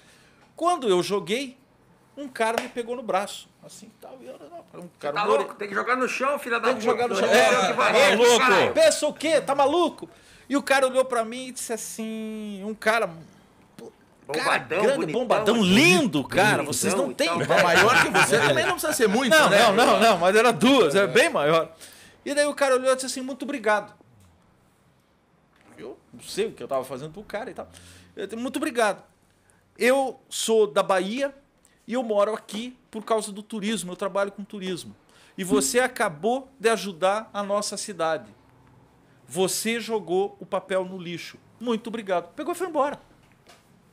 Quando 0.57 0.89
eu 0.89 1.01
joguei, 1.01 1.57
um 2.17 2.29
cara 2.29 2.61
me 2.61 2.69
pegou 2.69 2.97
no 2.97 3.03
braço, 3.03 3.49
assim, 3.63 3.91
tal, 4.01 4.19
e 4.21 4.27
eu, 4.27 4.39
não, 4.39 4.83
um 4.83 4.89
cara 4.99 5.15
Tá 5.15 5.25
louco? 5.25 5.55
Tem 5.55 5.69
que 5.69 5.75
jogar 5.75 5.97
no 5.97 6.09
chão, 6.09 6.39
filha 6.41 6.59
da 6.59 6.69
Tem 6.69 6.77
que 6.77 6.83
jogar 6.85 7.09
no 7.09 7.15
chão. 7.15 7.29
É, 7.29 7.71
É, 7.71 7.73
varrer, 7.73 8.19
tá 8.19 8.49
louco. 8.49 8.75
Pensa 8.75 9.07
o 9.07 9.15
quê? 9.15 9.41
Tá 9.41 9.55
maluco? 9.55 10.09
E 10.49 10.57
o 10.57 10.63
cara 10.63 10.87
olhou 10.87 11.05
pra 11.05 11.25
mim 11.25 11.49
e 11.49 11.53
disse 11.53 11.73
assim, 11.73 12.63
um 12.65 12.75
cara 12.75 13.11
pô, 14.27 14.33
cara 14.33 14.59
Bombadão, 14.59 14.83
grande, 14.83 15.13
bombadão, 15.13 15.63
lindo, 15.63 16.25
cara, 16.25 16.49
bonitão 16.49 16.73
vocês 16.73 16.95
não 16.95 17.13
têm 17.13 17.27
ideia. 17.41 17.63
Maior 17.63 18.03
que 18.03 18.11
você 18.11 18.39
também 18.39 18.65
não 18.65 18.73
precisa 18.73 18.93
ser 18.93 19.09
muito, 19.09 19.37
Não, 19.37 19.51
né? 19.51 19.59
não, 19.59 19.75
não, 19.75 20.01
não, 20.01 20.19
mas 20.19 20.35
era 20.35 20.53
duas, 20.53 20.95
era 20.95 21.07
bem 21.07 21.31
maior. 21.31 21.73
E 22.25 22.35
daí 22.35 22.47
o 22.47 22.55
cara 22.55 22.75
olhou 22.75 22.91
e 22.91 22.95
disse 22.95 23.07
assim, 23.07 23.21
muito 23.21 23.43
obrigado. 23.43 23.93
Eu 25.77 25.99
não 26.13 26.23
sei 26.23 26.47
o 26.47 26.53
que 26.53 26.63
eu 26.63 26.69
tava 26.69 26.85
fazendo 26.85 27.13
pro 27.13 27.23
cara 27.23 27.51
e 27.51 27.55
tal. 27.55 27.69
Eu 28.17 28.27
disse, 28.27 28.41
muito 28.41 28.57
obrigado. 28.57 29.03
Eu 29.77 30.21
sou 30.29 30.67
da 30.67 30.83
Bahia 30.83 31.35
e 31.87 31.93
eu 31.93 32.03
moro 32.03 32.33
aqui 32.33 32.77
por 32.91 33.05
causa 33.05 33.31
do 33.31 33.43
turismo, 33.43 33.93
eu 33.93 33.97
trabalho 33.97 34.33
com 34.33 34.43
turismo. 34.45 34.95
E 35.37 35.45
você 35.45 35.81
acabou 35.81 36.49
de 36.59 36.69
ajudar 36.69 37.29
a 37.33 37.43
nossa 37.43 37.77
cidade. 37.77 38.33
Você 39.27 39.81
jogou 39.81 40.37
o 40.39 40.47
papel 40.47 40.85
no 40.85 40.97
lixo. 40.97 41.39
Muito 41.59 41.89
obrigado. 41.89 42.33
Pegou 42.35 42.53
e 42.53 42.57
foi 42.57 42.69
embora. 42.69 43.01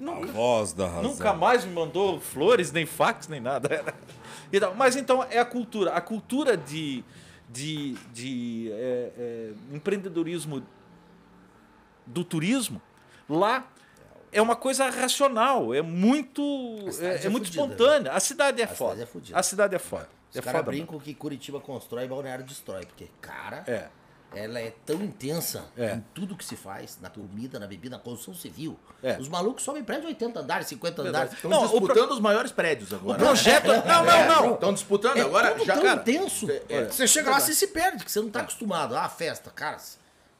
A 0.08 0.26
voz 0.32 0.74
da 0.74 0.88
razão. 0.88 1.04
Nunca 1.04 1.34
mais 1.34 1.64
me 1.66 1.74
mandou 1.74 2.20
flores, 2.20 2.72
nem 2.72 2.86
fax, 2.86 3.28
nem 3.28 3.40
nada. 3.40 3.94
Mas 4.76 4.96
então 4.96 5.24
é 5.30 5.40
a 5.40 5.46
cultura. 5.46 5.92
A 5.94 6.02
cultura 6.02 6.58
de, 6.58 7.04
de, 7.50 7.94
de 8.14 8.70
é, 8.72 9.12
é, 9.18 9.52
empreendedorismo 9.72 10.64
do 12.06 12.24
turismo, 12.24 12.82
lá 13.30 13.68
é 14.32 14.42
uma 14.42 14.56
coisa 14.56 14.90
racional, 14.90 15.74
é 15.74 15.82
muito, 15.82 16.42
é, 17.00 17.06
é 17.24 17.26
é 17.26 17.30
muito 17.30 17.46
fudida, 17.48 17.64
espontânea. 17.64 18.12
A 18.12 18.20
cidade 18.20 18.62
é 18.62 18.66
A 18.66 18.68
foda. 18.68 19.06
cidade 19.06 19.34
é 19.34 19.38
a 19.38 19.44
cidade 19.44 19.76
é 19.76 19.80
foda. 19.80 20.10
Os 20.32 20.38
É 20.38 20.42
caras 20.42 20.64
brincam 20.66 20.98
que 21.00 21.14
Curitiba 21.14 21.60
constrói 21.60 22.06
e 22.06 22.08
Balneário 22.08 22.46
destrói. 22.46 22.86
Porque, 22.86 23.08
cara, 23.20 23.64
É. 23.68 23.90
ela 24.34 24.60
é 24.60 24.74
tão 24.86 25.02
intensa 25.02 25.66
É. 25.78 25.94
em 25.96 26.06
tudo 26.14 26.36
que 26.38 26.46
se 26.46 26.56
faz, 26.56 26.98
na 27.02 27.10
comida, 27.10 27.60
na 27.60 27.68
bebida, 27.68 27.98
na 27.98 28.02
construção 28.02 28.34
civil. 28.34 28.80
É. 29.04 29.18
Os 29.20 29.28
malucos 29.28 29.64
sobem 29.64 29.84
prédio 29.84 30.04
de 30.04 30.08
80 30.10 30.40
andares, 30.40 30.68
50 30.68 31.04
Verdade. 31.04 31.24
andares. 31.26 31.34
Estão 31.36 31.52
Não, 31.52 31.64
o 31.66 31.68
disputando 31.80 32.12
os 32.12 32.20
maiores 32.20 32.52
prédios 32.52 32.92
O 32.92 32.96
agora. 32.96 33.20
projeto. 33.20 33.68
Não, 33.68 34.06
não, 34.06 34.28
não. 34.48 34.54
Estão 34.54 34.74
disputando 34.74 35.18
É 35.18 35.22
agora. 35.22 35.58
Já, 35.66 35.74
tão 35.74 35.84
cara, 35.84 36.02
intenso. 36.02 36.48
é, 36.70 36.86
você 36.86 37.06
chega 37.08 37.30
lá, 37.30 37.40
você 37.40 37.54
se 37.54 37.68
perde, 37.68 38.06
que 38.06 38.12
você 38.12 38.22
não 38.22 38.30
tá 38.30 38.40
acostumado. 38.42 38.96
Ah, 38.96 39.10
festa, 39.10 39.50
cara. 39.52 39.78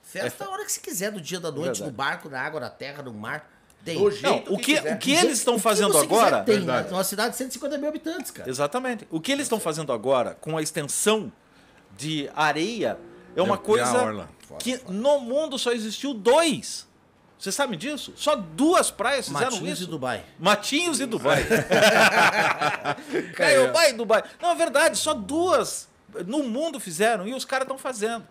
Festa 0.04 0.44
é 0.44 0.48
a 0.48 0.50
hora 0.50 0.66
que 0.66 0.72
você 0.72 0.80
quiser, 0.80 1.12
do 1.12 1.22
dia 1.22 1.40
da 1.40 1.50
noite, 1.52 1.80
Verdade. 1.80 1.84
no 1.84 1.92
barco, 1.92 2.30
na 2.30 2.42
água, 2.42 2.60
na 2.60 2.70
terra, 2.70 3.02
no 3.04 3.14
mar. 3.14 3.50
Tem. 3.84 3.98
Do 3.98 4.12
jeito 4.12 4.50
Não, 4.50 4.56
o 4.56 4.58
que, 4.60 4.76
quiser. 4.76 4.96
o 4.96 5.00
que 5.00 5.12
eles 5.12 5.38
estão 5.40 5.56
O 5.56 5.58
que 5.58 5.64
fazendo 5.64 5.92
você 5.92 6.06
quiser 6.08 6.22
agora. 6.22 6.44
Tem, 6.44 6.58
Verdade. 6.58 6.94
uma 6.94 7.04
cidade 7.04 7.32
de 7.32 7.38
150 7.38 7.78
mil 7.78 7.90
habitantes, 7.90 8.30
cara. 8.30 8.50
Exatamente. 8.50 9.08
O 9.10 9.20
que 9.20 9.32
eles 9.32 9.44
estão 9.46 9.60
fazendo 9.60 9.92
agora 9.92 10.38
com 10.40 10.56
a 10.58 10.62
extensão 10.62 11.32
de 11.98 12.30
areia 12.36 12.98
é 13.36 13.42
uma 13.42 13.58
coisa 13.58 13.98
orla. 13.98 14.30
que 14.60 14.80
no 14.90 15.20
mundo 15.20 15.58
só 15.60 15.72
existiu 15.72 16.14
dois. 16.14 16.88
Você 17.40 17.52
sabe 17.52 17.76
disso? 17.76 18.14
Só 18.16 18.36
duas 18.36 18.92
praias 18.92 19.28
fizeram 19.28 19.52
Matinhos 19.54 19.80
isso. 19.80 19.88
e 19.88 19.92
Dubai. 19.92 20.24
Matinhos 20.38 21.00
e 21.00 21.06
Dubai. 21.08 21.44
Caiobá 23.36 23.90
e 23.90 23.94
Dubai. 23.94 24.24
Não, 24.42 24.52
é 24.52 24.56
verdade, 24.56 24.98
só 24.98 25.14
duas 25.14 25.88
no 26.28 26.44
mundo 26.44 26.80
fizeram 26.80 27.28
e 27.28 27.34
os 27.34 27.46
caras 27.46 27.64
estão 27.66 27.78
fazendo. 27.78 28.26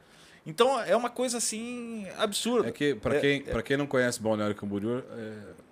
Então 0.47 0.81
é 0.81 0.95
uma 0.97 1.11
coisa 1.11 1.39
assim 1.39 2.07
absurda. 2.19 2.69
É 2.69 2.73
que, 2.73 2.95
pra 2.95 3.17
É- 3.17 3.21
quem, 3.21 3.43
pra 3.43 3.63
quem 3.63 3.77
não 3.77 3.87
conhece 3.87 4.21
Balneário 4.21 4.55
Camboriú, 4.55 4.99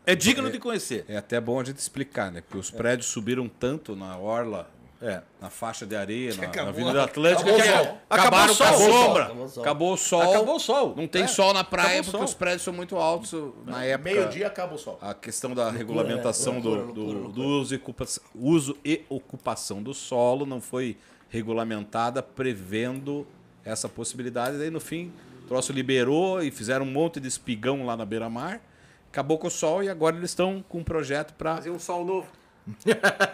é, 0.06 0.12
É 0.12 0.14
digno 0.14 0.50
de 0.50 0.58
conhecer. 0.58 1.04
é 1.08 1.16
até 1.16 1.40
bom 1.40 1.60
a 1.60 1.64
gente 1.64 1.78
explicar, 1.78 2.30
né? 2.30 2.40
Porque 2.42 2.58
os 2.58 2.70
prédios 2.70 3.06
subiram 3.08 3.48
tanto 3.48 3.94
na 3.96 4.16
orla, 4.18 4.68
É. 5.00 5.22
na 5.40 5.48
faixa 5.48 5.86
de 5.86 5.94
areia, 5.94 6.34
na, 6.34 6.42
na 6.42 6.48
acabou- 6.48 6.68
Avenida 6.70 7.04
Atlântica, 7.04 7.42
acabou 7.50 7.60
é- 7.60 7.72
sol. 7.84 7.98
Acabou 8.10 8.48
sol. 8.54 8.66
a 8.66 8.68
Acabou 8.68 8.88
o 8.88 8.90
sol. 8.92 9.04
sombra. 9.04 9.22
Acabou 9.24 9.44
o 9.44 9.48
sol. 9.48 9.62
Acabou 9.62 9.92
o 9.92 9.96
sol. 9.96 10.22
Acabou 10.22 10.56
o 10.56 10.60
sol. 10.60 10.94
Não 10.96 11.06
tem 11.06 11.22
É. 11.22 11.26
sol 11.28 11.54
na 11.54 11.62
praia 11.62 11.86
Acabou 12.00 12.04
porque 12.04 12.16
sol. 12.18 12.24
os 12.24 12.34
prédios 12.34 12.62
são 12.62 12.72
muito 12.74 12.96
altos 12.96 13.32
na 13.64 13.84
época. 13.84 14.10
Meio-dia 14.10 14.46
acaba 14.48 14.74
o 14.74 14.78
sol. 14.78 14.98
A 15.00 15.14
questão 15.14 15.54
da 15.54 15.70
regulamentação 15.70 16.60
do, 16.60 16.68
Loucura, 16.70 16.92
do- 16.92 17.04
loucura, 17.04 17.32
do 17.32 17.42
uso, 17.44 17.74
e 17.74 17.76
ocupação, 17.76 18.24
uso 18.34 18.76
e 18.84 19.04
ocupação 19.08 19.82
do 19.82 19.94
solo 19.94 20.44
não 20.44 20.60
foi 20.60 20.96
regulamentada 21.30 22.22
prevendo 22.22 23.24
essa 23.64 23.88
possibilidade. 23.88 24.58
Daí, 24.58 24.70
no 24.70 24.80
fim, 24.80 25.12
o 25.44 25.46
troço 25.46 25.72
liberou 25.72 26.42
e 26.42 26.50
fizeram 26.50 26.84
um 26.84 26.90
monte 26.90 27.20
de 27.20 27.28
espigão 27.28 27.86
lá 27.86 27.96
na 27.96 28.04
beira-mar. 28.04 28.60
Acabou 29.12 29.38
com 29.38 29.46
o 29.46 29.50
sol 29.50 29.82
e 29.82 29.88
agora 29.88 30.16
eles 30.16 30.30
estão 30.30 30.62
com 30.68 30.78
um 30.78 30.84
projeto 30.84 31.32
para 31.34 31.56
Fazer 31.56 31.70
um 31.70 31.78
sol 31.78 32.04
novo. 32.04 32.26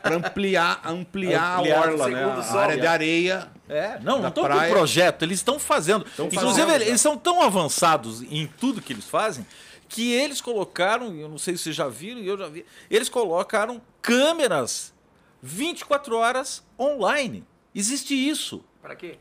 Ampliar, 0.05 0.81
ampliar, 0.85 1.59
Ampliar 1.59 1.79
a 1.79 1.81
orla, 1.83 2.09
né? 2.09 2.25
A 2.25 2.43
sol. 2.43 2.59
área 2.59 2.81
de 2.81 2.87
areia. 2.87 3.51
É, 3.69 3.99
não, 4.01 4.17
Da 4.17 4.23
não 4.23 4.29
estão 4.29 4.49
com 4.49 4.69
projeto, 4.69 5.23
eles 5.23 5.39
estão 5.39 5.59
fazendo. 5.59 6.05
Inclusive, 6.05 6.41
fazendo, 6.41 6.73
eles, 6.73 6.89
eles 6.89 7.01
são 7.01 7.17
tão 7.17 7.43
avançados 7.43 8.23
em 8.23 8.47
tudo 8.47 8.81
que 8.83 8.93
eles 8.93 9.05
fazem 9.05 9.47
que 9.89 10.13
eles 10.13 10.41
colocaram, 10.41 11.15
eu 11.15 11.29
não 11.29 11.39
sei 11.39 11.57
se 11.57 11.65
vocês 11.65 11.77
já 11.77 11.87
viram, 11.87 12.21
e 12.21 12.27
eu 12.27 12.37
já 12.37 12.49
vi, 12.49 12.67
eles 12.91 13.09
colocaram 13.09 13.81
câmeras 14.03 14.93
24 15.41 16.17
horas 16.17 16.65
online. 16.79 17.45
Existe 17.73 18.13
isso. 18.15 18.65
Pra 18.83 18.97
quê? 18.97 19.19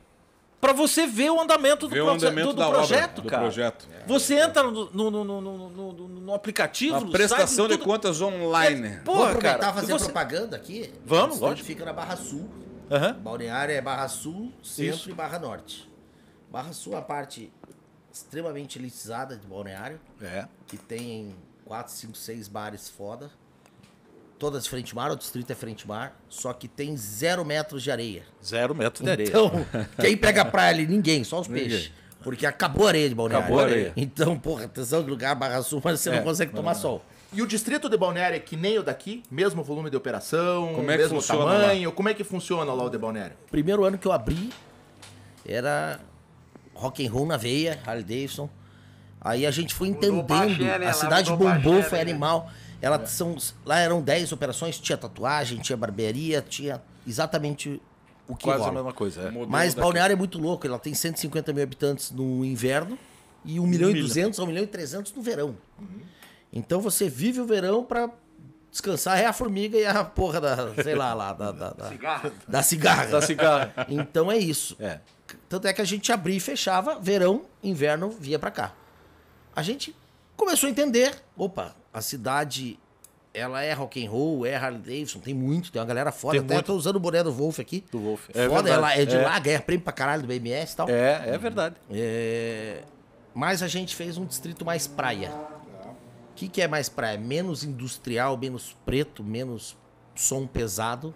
Pra 0.64 0.72
você 0.72 1.05
ver 1.05 1.30
o 1.30 1.41
andamento 1.41 1.89
do, 1.89 1.93
o 1.95 2.09
andamento 2.09 2.53
do- 2.53 2.64
do 2.64 2.70
projeto, 2.72 3.09
obra, 3.20 3.22
do 3.22 3.30
cara. 3.30 3.41
projeto. 3.43 3.86
Você 4.07 4.36
entra 4.39 4.64
no, 4.64 4.89
no, 4.91 5.11
no, 5.11 5.24
no, 5.26 5.41
no, 5.41 5.70
no- 5.93 6.07
no 6.07 6.34
aplicativo, 6.34 6.95
A 6.95 6.99
no 7.01 7.11
prestação 7.11 7.66
site, 7.66 7.72
de 7.72 7.78
tudo. 7.80 7.86
contas 7.86 8.22
online. 8.22 8.88
Vamos 8.88 9.03
Porra, 9.03 9.26
aproveitar 9.32 9.59
cara. 9.59 9.74
fazer 9.74 9.91
você- 9.91 10.05
propaganda 10.05 10.55
aqui? 10.55 10.93
Vamos, 11.05 11.24
O 11.26 11.30
distrito 11.32 11.41
lógico. 11.49 11.68
fica 11.68 11.84
na 11.84 11.91
Barra 11.91 12.16
Sul. 12.16 12.49
Aham. 12.89 13.14
Balneário 13.20 13.76
é 13.76 13.82
Barra 13.82 14.07
Sul, 14.07 14.53
Centro 14.64 14.95
Isso. 14.95 15.09
e 15.09 15.14
Barra 15.14 15.38
Norte. 15.38 15.91
Barra 16.49 16.72
Sul 16.72 16.93
é 16.93 16.97
a 16.97 17.01
parte 17.01 17.51
extremamente 18.14 18.80
elitizada 18.80 19.36
de 19.36 19.45
Balneário, 19.45 19.99
É. 20.22 20.45
que 20.66 20.78
tem 20.78 21.36
4, 21.66 21.91
5, 21.91 22.16
6 22.16 22.47
bares 22.47 22.88
foda. 22.88 23.30
Todas 24.40 24.64
de 24.64 24.70
frente 24.70 24.94
mar, 24.96 25.12
o 25.12 25.16
distrito 25.16 25.52
é 25.52 25.56
frente 25.56 25.88
mar, 25.88 26.20
só 26.28 26.52
que 26.52 26.68
tem 26.68 26.98
zero 26.98 27.46
metros 27.46 27.82
de 27.82 27.92
areia. 27.92 28.24
Zero 28.44 28.76
metro 28.76 29.04
de 29.04 29.10
areia. 29.10 29.28
Então, 29.30 29.52
quem 30.02 30.18
pega 30.18 30.44
praia 30.44 30.72
ali? 30.72 30.86
Ninguém, 30.88 31.24
só 31.24 31.40
os 31.40 31.48
peixes. 31.48 31.92
Porque 32.22 32.46
acabou 32.46 32.86
a 32.86 32.90
areia 32.90 33.10
de 33.10 33.16
Balneário. 33.16 33.46
Acabou 33.46 33.64
a 33.64 33.68
areia. 33.68 33.94
Então, 33.96 34.38
porra, 34.38 34.66
atenção 34.66 35.04
de 35.04 35.10
lugar, 35.10 35.36
Barra 35.36 35.62
Sul, 35.62 35.82
mas 35.84 36.00
você 36.00 36.10
É, 36.10 36.16
não 36.18 36.24
consegue 36.24 36.54
tomar 36.54 36.74
sol. 36.74 37.04
E 37.34 37.42
o 37.42 37.48
distrito 37.48 37.90
de 37.90 37.98
Balneário 37.98 38.36
é 38.36 38.40
que 38.40 38.56
nem 38.56 38.78
o 38.78 38.84
daqui? 38.84 39.24
Mesmo 39.30 39.64
volume 39.64 39.90
de 39.90 39.98
operação, 39.98 40.74
Como 40.76 40.92
é 40.92 40.96
que 40.98 41.04
mesmo 41.04 41.22
tamanho? 41.22 41.92
Como 41.92 42.08
é 42.10 42.14
que 42.14 42.24
funciona 42.24 42.72
lá 42.72 42.84
o 42.84 42.90
de 42.90 42.98
Balneário? 42.98 43.36
Primeiro 43.50 43.84
ano 43.84 43.98
que 43.98 44.08
eu 44.08 44.12
abri 44.12 44.52
era 45.46 46.00
rock 46.74 47.06
and 47.06 47.12
roll 47.12 47.26
na 47.26 47.38
veia, 47.38 47.80
Harley 47.86 48.04
Davidson. 48.04 48.50
Aí 49.20 49.46
a 49.46 49.52
gente 49.52 49.74
foi 49.74 49.88
entendendo, 49.88 50.22
Bagé, 50.24 50.80
né? 50.80 50.86
a 50.86 50.90
Lá 50.90 50.94
cidade 50.94 51.30
bombou, 51.32 51.76
Bagé, 51.76 51.84
foi 51.84 51.98
né? 51.98 52.04
Ela 52.84 53.06
são, 53.06 53.38
lá 53.66 53.80
eram 53.80 54.02
10 54.02 54.34
operações, 54.34 54.78
tinha 54.78 54.98
tatuagem, 54.98 55.60
tinha 55.60 55.78
barbearia, 55.78 56.42
tinha 56.42 56.82
exatamente 57.08 57.82
o 58.28 58.36
que 58.36 58.44
Quase 58.44 58.60
a 58.62 58.66
rola. 58.66 58.76
mesma 58.76 58.92
coisa. 58.94 59.22
é. 59.22 59.32
Mas 59.48 59.74
daqui. 59.74 59.82
Balneário 59.86 60.14
é 60.14 60.18
muito 60.18 60.38
louco, 60.38 60.68
ela 60.68 60.78
tem 60.78 60.94
150 60.94 61.54
mil 61.54 61.64
habitantes 61.64 62.12
no 62.12 62.44
inverno 62.44 63.00
e 63.46 63.58
1 63.58 63.66
milhão 63.66 63.90
e 63.90 64.02
200 64.02 64.38
a 64.38 64.44
1 64.44 64.48
milhão 64.48 64.64
e 64.66 64.68
300 64.68 65.14
no 65.14 65.22
verão. 65.22 65.56
Então 66.52 66.82
você 66.82 67.08
vive 67.08 67.40
o 67.40 67.46
verão 67.46 67.86
pra 67.86 68.10
descansar, 68.70 69.18
é 69.18 69.26
a 69.28 69.34
formiga 69.34 69.78
e 69.78 69.86
a 69.86 70.04
porra 70.04 70.42
da, 70.42 70.74
sei 70.84 70.96
lá, 70.96 71.14
lá 71.14 71.32
da, 71.32 71.52
da, 71.54 71.70
da, 71.72 71.90
Cigarro. 71.90 72.32
da 72.48 72.62
cigarra. 72.64 73.06
Da 73.06 73.22
cigarra. 73.22 73.74
Então 73.88 74.30
é 74.32 74.38
isso. 74.38 74.76
É. 74.80 75.00
Tanto 75.48 75.68
é 75.68 75.74
que 75.74 75.82
a 75.82 75.86
gente 75.86 76.12
abria 76.12 76.36
e 76.36 76.40
fechava, 76.40 77.00
verão, 77.00 77.44
inverno, 77.64 78.10
via 78.10 78.38
pra 78.38 78.52
cá. 78.52 78.74
A 79.56 79.62
gente 79.64 79.96
começou 80.36 80.68
a 80.68 80.72
entender, 80.72 81.14
opa, 81.38 81.76
a 81.94 82.02
cidade 82.02 82.80
ela 83.34 83.64
é 83.64 83.74
rock 83.74 84.06
and 84.06 84.10
roll, 84.12 84.46
é 84.46 84.56
Harley 84.56 84.80
Davidson, 84.80 85.20
tem 85.20 85.34
muito, 85.34 85.72
tem 85.72 85.82
uma 85.82 85.88
galera 85.88 86.12
foda. 86.12 86.34
Tem 86.34 86.42
Até 86.46 86.54
muito. 86.54 86.66
tô 86.68 86.76
usando 86.76 86.98
o 86.98 87.00
boné 87.00 87.24
do 87.24 87.32
Wolf 87.32 87.60
aqui. 87.60 87.84
Do 87.92 88.00
Wolf. 88.00 88.30
É 88.30 88.48
foda, 88.48 88.64
verdade. 88.64 88.70
ela 88.72 88.94
é 88.96 89.06
de 89.06 89.16
É. 89.16 89.22
lá, 89.24 89.40
ganha 89.40 89.60
prêmio 89.60 89.84
pra 89.84 89.92
caralho 89.92 90.22
do 90.22 90.28
BMS 90.28 90.74
e 90.74 90.76
tal. 90.76 90.88
É, 90.90 91.30
é 91.30 91.38
verdade. 91.38 91.76
É, 91.90 92.84
Mas 93.34 93.64
a 93.64 93.68
gente 93.68 93.96
fez 93.96 94.18
um 94.20 94.26
distrito 94.26 94.64
mais 94.64 94.86
praia. 94.86 95.32
O 95.32 96.36
que, 96.36 96.48
que 96.48 96.62
é 96.62 96.68
mais 96.68 96.90
praia? 96.90 97.18
Menos 97.18 97.64
industrial, 97.64 98.38
menos 98.38 98.76
preto, 98.86 99.24
menos 99.24 99.76
som 100.16 100.46
pesado. 100.46 101.16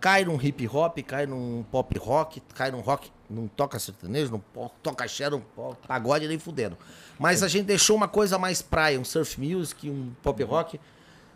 Cai 0.00 0.24
num 0.24 0.40
hip 0.40 0.66
hop, 0.68 0.98
cai 1.06 1.26
num 1.26 1.64
pop 1.70 1.96
rock, 1.98 2.40
cai 2.54 2.70
num 2.72 2.80
rock, 2.80 3.10
não 3.28 3.46
toca 3.48 3.78
sertanejo, 3.78 4.30
não 4.30 4.70
toca 4.82 5.04
axé, 5.04 5.28
não 5.28 5.42
pagode 5.86 6.26
nem 6.26 6.38
fudendo. 6.38 6.76
Mas 7.18 7.42
a 7.42 7.48
gente 7.48 7.66
deixou 7.66 7.96
uma 7.96 8.08
coisa 8.08 8.38
mais 8.38 8.62
praia, 8.62 8.98
um 8.98 9.04
surf 9.04 9.40
music, 9.40 9.88
um 9.90 10.12
pop 10.22 10.42
rock. 10.42 10.80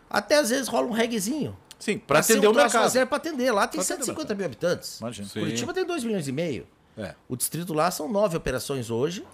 Até 0.09 0.37
às 0.37 0.49
vezes 0.49 0.67
rola 0.67 0.87
um 0.87 0.91
reggaezinho. 0.91 1.57
Sim, 1.79 1.97
pra 1.97 2.23
ser 2.23 2.33
atender 2.33 2.47
um 2.47 2.51
o 2.51 2.55
mercado. 2.55 2.81
mais 2.81 2.93
zero 2.93 3.07
pra 3.07 3.17
atender. 3.17 3.51
Lá 3.51 3.67
tem 3.67 3.79
Pra 3.79 3.95
atender 3.95 4.03
o 4.03 4.05
150 4.05 4.35
mil 4.35 4.45
habitantes. 4.45 4.99
Imagina. 4.99 5.27
Sim. 5.27 5.39
Curitiba 5.41 5.73
tem 5.73 5.85
2 5.85 6.03
milhões 6.03 6.27
e 6.27 6.31
meio. 6.31 6.67
É. 6.97 7.13
O 7.27 7.35
distrito 7.35 7.73
lá 7.73 7.91
são 7.91 8.07
nove 8.07 8.37
operações 8.37 8.89
hoje. 8.89 9.25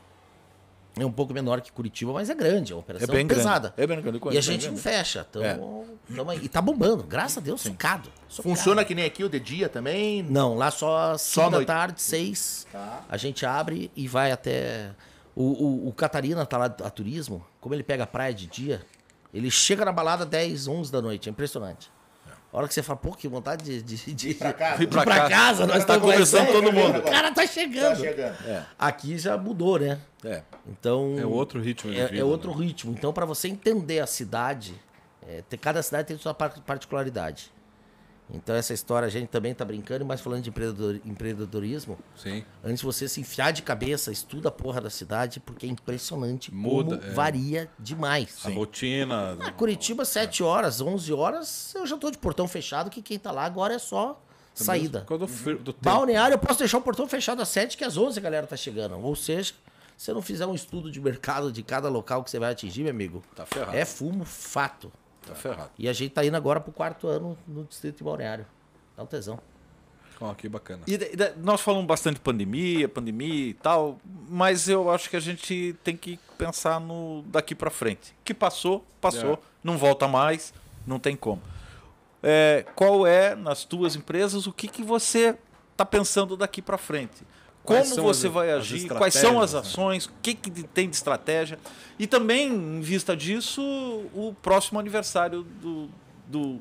É 0.98 1.06
um 1.06 1.12
pouco 1.12 1.34
menor 1.34 1.62
que 1.62 1.72
Curitiba, 1.72 2.12
mas 2.12 2.30
é 2.30 2.36
grande. 2.36 2.74
É 2.74 2.76
uma 2.76 2.80
É 2.82 2.84
operação 2.84 3.16
bem 3.16 3.28
pesada. 3.28 3.74
grande. 3.76 3.82
É 3.84 3.88
bem 3.96 4.02
grande. 4.20 4.36
E 4.36 4.38
a 4.38 4.42
gente 4.42 4.68
não 4.70 4.78
fecha. 4.78 5.24
Tamo, 5.24 5.46
É. 5.46 6.14
tamo 6.16 6.32
aí. 6.32 6.40
E 6.44 6.50
tá 6.50 6.62
bombando. 6.62 7.04
Graças 7.04 7.38
a 7.38 7.42
Deus, 7.42 7.62
socado. 7.62 8.10
socado. 8.28 8.50
Funciona 8.56 8.84
que 8.84 8.94
nem 8.96 9.06
aqui 9.06 9.24
o 9.24 9.30
de 9.30 9.40
dia 9.40 9.70
também? 9.70 10.24
Não, 10.24 10.56
lá 10.56 10.72
só 10.72 11.18
5 11.18 11.46
da 11.46 11.52
noite. 11.58 11.68
tarde, 11.68 12.02
6. 12.02 12.68
A 13.08 13.16
gente 13.18 13.46
abre 13.46 13.92
e 13.96 14.08
vai 14.08 14.32
até. 14.32 14.92
O, 15.36 15.44
o, 15.44 15.88
o 15.90 15.94
Catarina 15.94 16.46
tá 16.46 16.58
lá 16.58 16.66
a 16.66 16.90
turismo. 16.90 17.46
Como 17.62 17.74
ele 17.74 17.84
pega 17.84 18.04
a 18.04 18.08
praia 18.08 18.34
de 18.34 18.48
dia, 18.48 18.82
ele 19.34 19.50
chega 19.50 19.86
na 19.86 19.92
balada 19.92 20.26
10, 20.26 20.68
11 20.68 20.92
da 20.92 21.02
noite. 21.02 21.30
É 21.30 21.32
impressionante. 21.32 21.90
A 22.52 22.58
hora 22.58 22.68
que 22.68 22.74
você 22.74 22.82
fala, 22.82 22.98
pô, 22.98 23.12
que 23.12 23.28
vontade 23.28 23.64
de, 23.64 23.98
de, 23.98 24.14
de, 24.14 24.34
pra 24.34 24.52
casa. 24.54 24.78
de 24.78 24.84
ir 24.84 24.88
pra 24.88 25.30
casa, 25.30 25.68
nós 25.68 25.76
Tá 25.86 25.94
estamos 25.96 26.02
conversando 26.02 26.52
todo 26.52 26.74
mundo. 26.74 26.98
O 27.00 27.04
cara 27.04 27.30
tá 27.30 27.42
Tá 27.42 27.48
chegando. 27.48 28.00
chegando. 28.00 28.66
Aqui 28.78 29.18
já 29.20 29.38
mudou, 29.38 29.78
né? 29.80 30.00
É. 30.26 30.42
Então. 30.68 31.16
É 31.20 31.26
outro 31.26 31.62
ritmo 31.62 31.92
de 31.92 32.00
É, 32.00 32.08
vida, 32.08 32.20
é 32.20 32.24
outro 32.24 32.52
né? 32.58 32.66
ritmo. 32.66 32.92
Então, 32.92 33.14
para 33.14 33.26
você 33.26 33.48
entender 33.48 34.00
a 34.00 34.08
cidade, 34.08 34.74
é, 35.28 35.44
ter- 35.48 35.58
cada 35.58 35.84
cidade 35.84 36.08
tem 36.08 36.18
sua 36.18 36.34
par- 36.34 36.60
particularidade. 36.66 37.52
Então, 38.32 38.56
essa 38.56 38.74
história 38.74 39.08
a 39.08 39.10
gente 39.10 39.28
também 39.28 39.54
tá 39.56 39.66
brincando, 39.66 40.06
mas 40.06 40.22
falando 40.22 40.44
de 40.44 40.50
empreendedor- 40.50 41.00
empreendedorismo, 41.04 41.98
Sim. 42.16 42.44
antes 42.64 42.80
de 42.80 42.86
você 42.86 43.08
se 43.08 43.20
enfiar 43.20 43.52
de 43.52 43.62
cabeça, 43.64 44.12
estuda 44.12 44.50
a 44.50 44.52
porra 44.52 44.80
da 44.80 44.90
cidade, 44.90 45.40
porque 45.40 45.66
é 45.66 45.70
impressionante 45.70 46.54
Muda, 46.54 46.98
como 46.98 47.10
é. 47.10 47.14
varia 47.14 47.70
demais. 47.80 48.38
A 48.46 48.50
rotina. 48.50 49.36
Ah, 49.40 49.52
Curitiba, 49.52 50.06
7 50.06 50.44
horas, 50.44 50.80
11 50.80 51.12
horas, 51.12 51.74
eu 51.74 51.88
já 51.88 51.98
tô 51.98 52.12
de 52.12 52.18
portão 52.20 52.48
fechado, 52.48 52.90
que 52.90 53.02
quem 53.02 53.18
tá 53.18 53.32
lá 53.32 53.44
agora 53.46 53.74
é 53.74 53.80
só 53.80 54.22
saída. 54.54 55.02
Por 55.02 55.18
causa 55.20 55.26
do, 55.56 55.64
do. 55.64 55.76
Balneário, 55.82 56.36
eu 56.36 56.40
posso 56.40 56.60
deixar 56.60 56.78
o 56.78 56.82
portão 56.82 57.08
fechado 57.08 57.42
às 57.42 57.50
7, 57.50 57.78
que 57.78 57.84
às 57.84 57.98
11 57.98 58.20
a 58.20 58.22
galera 58.22 58.46
tá 58.46 58.56
chegando. 58.58 58.96
Ou 59.00 59.16
seja, 59.16 59.54
se 59.98 60.06
você 60.06 60.14
não 60.14 60.22
fizer 60.22 60.46
um 60.46 60.54
estudo 60.54 60.92
de 60.92 61.02
mercado 61.02 61.52
de 61.52 61.64
cada 61.64 61.90
local 61.90 62.24
que 62.24 62.30
você 62.30 62.38
vai 62.40 62.52
atingir, 62.52 62.84
meu 62.84 62.92
amigo, 62.92 63.24
Tá 63.36 63.46
ferrado. 63.46 63.76
é 63.76 63.86
fumo 63.86 64.24
fato. 64.24 64.92
Tá 65.30 65.36
ferrado. 65.36 65.72
E 65.78 65.88
a 65.88 65.94
gente 65.94 66.12
tá 66.12 66.26
indo 66.26 66.36
agora 66.36 66.60
pro 66.60 66.72
quarto 66.72 67.08
ano 67.08 67.38
no 67.48 67.64
distrito 67.64 67.98
de 67.98 68.04
Balneário. 68.04 68.46
Dá 68.98 69.04
um 69.04 69.06
tesão. 69.06 69.40
Ó, 70.22 70.34
que 70.34 70.50
bacana. 70.50 70.84
E 70.86 70.98
nós 71.38 71.62
falamos 71.62 71.88
bastante 71.88 72.16
de 72.16 72.22
pandemia, 72.22 72.90
pandemia 72.90 73.50
e 73.50 73.54
tal, 73.54 73.98
mas 74.28 74.68
eu 74.68 74.90
acho 74.92 75.10
que 75.10 75.16
a 75.16 75.20
gente 75.20 75.76
tem 75.84 75.96
que 75.96 76.20
pensar 76.38 76.80
no 76.82 77.24
daqui 77.28 77.56
pra 77.56 77.70
frente. 77.70 78.14
Que 78.24 78.34
passou, 78.34 78.86
passou, 79.00 79.34
É. 79.36 79.38
não 79.64 79.78
volta 79.78 80.08
mais, 80.10 80.54
não 80.86 81.00
tem 81.00 81.16
como. 81.16 81.42
É, 82.22 82.66
qual 82.76 83.08
é, 83.08 83.34
nas 83.34 83.64
tuas 83.64 83.96
empresas, 83.96 84.46
o 84.46 84.52
que, 84.52 84.68
que 84.68 84.84
você 84.84 85.38
está 85.72 85.86
pensando 85.86 86.36
daqui 86.36 86.62
pra 86.62 86.78
frente? 86.78 87.24
Como 87.76 87.86
são 87.96 88.04
você 88.04 88.28
as- 88.28 88.34
vai 88.34 88.52
as 88.52 88.58
agir, 88.60 88.88
quais 88.90 89.14
são 89.14 89.40
as 89.42 89.54
né? 89.54 89.60
ações, 89.60 90.06
o 90.06 90.12
que, 90.22 90.34
que 90.34 90.50
tem 90.64 90.90
de 90.90 90.96
estratégia. 90.96 91.58
E 91.98 92.08
também, 92.08 92.48
em 92.54 92.82
vista 92.82 93.16
disso, 93.16 93.62
o 94.14 94.34
próximo 94.42 94.80
aniversário 94.80 95.44
do, 95.44 95.90
do, 96.28 96.60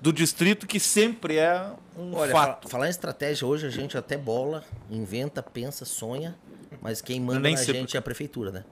do 0.00 0.12
distrito, 0.12 0.66
que 0.66 0.80
sempre 0.80 1.36
é 1.36 1.70
um 1.96 2.14
Olha, 2.14 2.32
fato. 2.32 2.62
fa- 2.64 2.68
falar 2.70 2.86
em 2.86 2.90
estratégia, 2.90 3.46
hoje 3.46 3.66
a 3.66 3.70
gente 3.70 3.96
até 3.96 4.16
bola, 4.16 4.64
inventa, 4.90 5.42
pensa, 5.42 5.84
sonha, 5.84 6.36
mas 6.80 7.00
quem 7.00 7.20
manda 7.20 7.48
na 7.50 7.56
sempre- 7.56 7.74
gente 7.74 7.96
é 7.96 7.98
a 7.98 8.02
prefeitura, 8.02 8.50
né? 8.50 8.64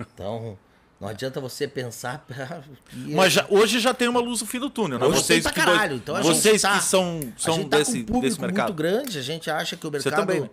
Então, 0.00 0.56
não 1.00 1.08
adianta 1.08 1.40
você 1.40 1.66
pensar. 1.68 2.24
e- 2.94 3.14
Mas 3.14 3.32
já- 3.34 3.46
hoje 3.50 3.78
já 3.80 3.92
tem 3.92 4.08
uma 4.08 4.20
luz 4.20 4.40
no 4.40 4.46
fim 4.46 4.58
do 4.60 4.70
túnel, 4.70 4.98
né? 4.98 5.04
Hoje 5.06 5.18
Vocês, 5.18 5.44
tem 5.44 5.52
que, 5.52 5.60
pra 5.60 5.72
caralho. 5.72 5.96
Então 5.96 6.16
a 6.16 6.22
vocês 6.22 6.42
gente 6.54 6.62
tá- 6.62 6.78
que 6.78 6.84
são, 6.84 7.20
a 7.36 7.38
são 7.40 7.54
gente 7.56 7.68
tá 7.68 7.76
desse, 7.78 7.92
com 7.92 7.98
um 7.98 8.04
público 8.04 8.22
desse 8.28 8.40
mercado. 8.40 8.66
muito 8.68 8.76
grande, 8.78 9.18
a 9.18 9.22
gente 9.22 9.50
acha 9.50 9.76
que 9.76 9.86
o 9.86 9.90
Você 9.90 10.08
mercado 10.08 10.20
também, 10.26 10.40
né? 10.42 10.50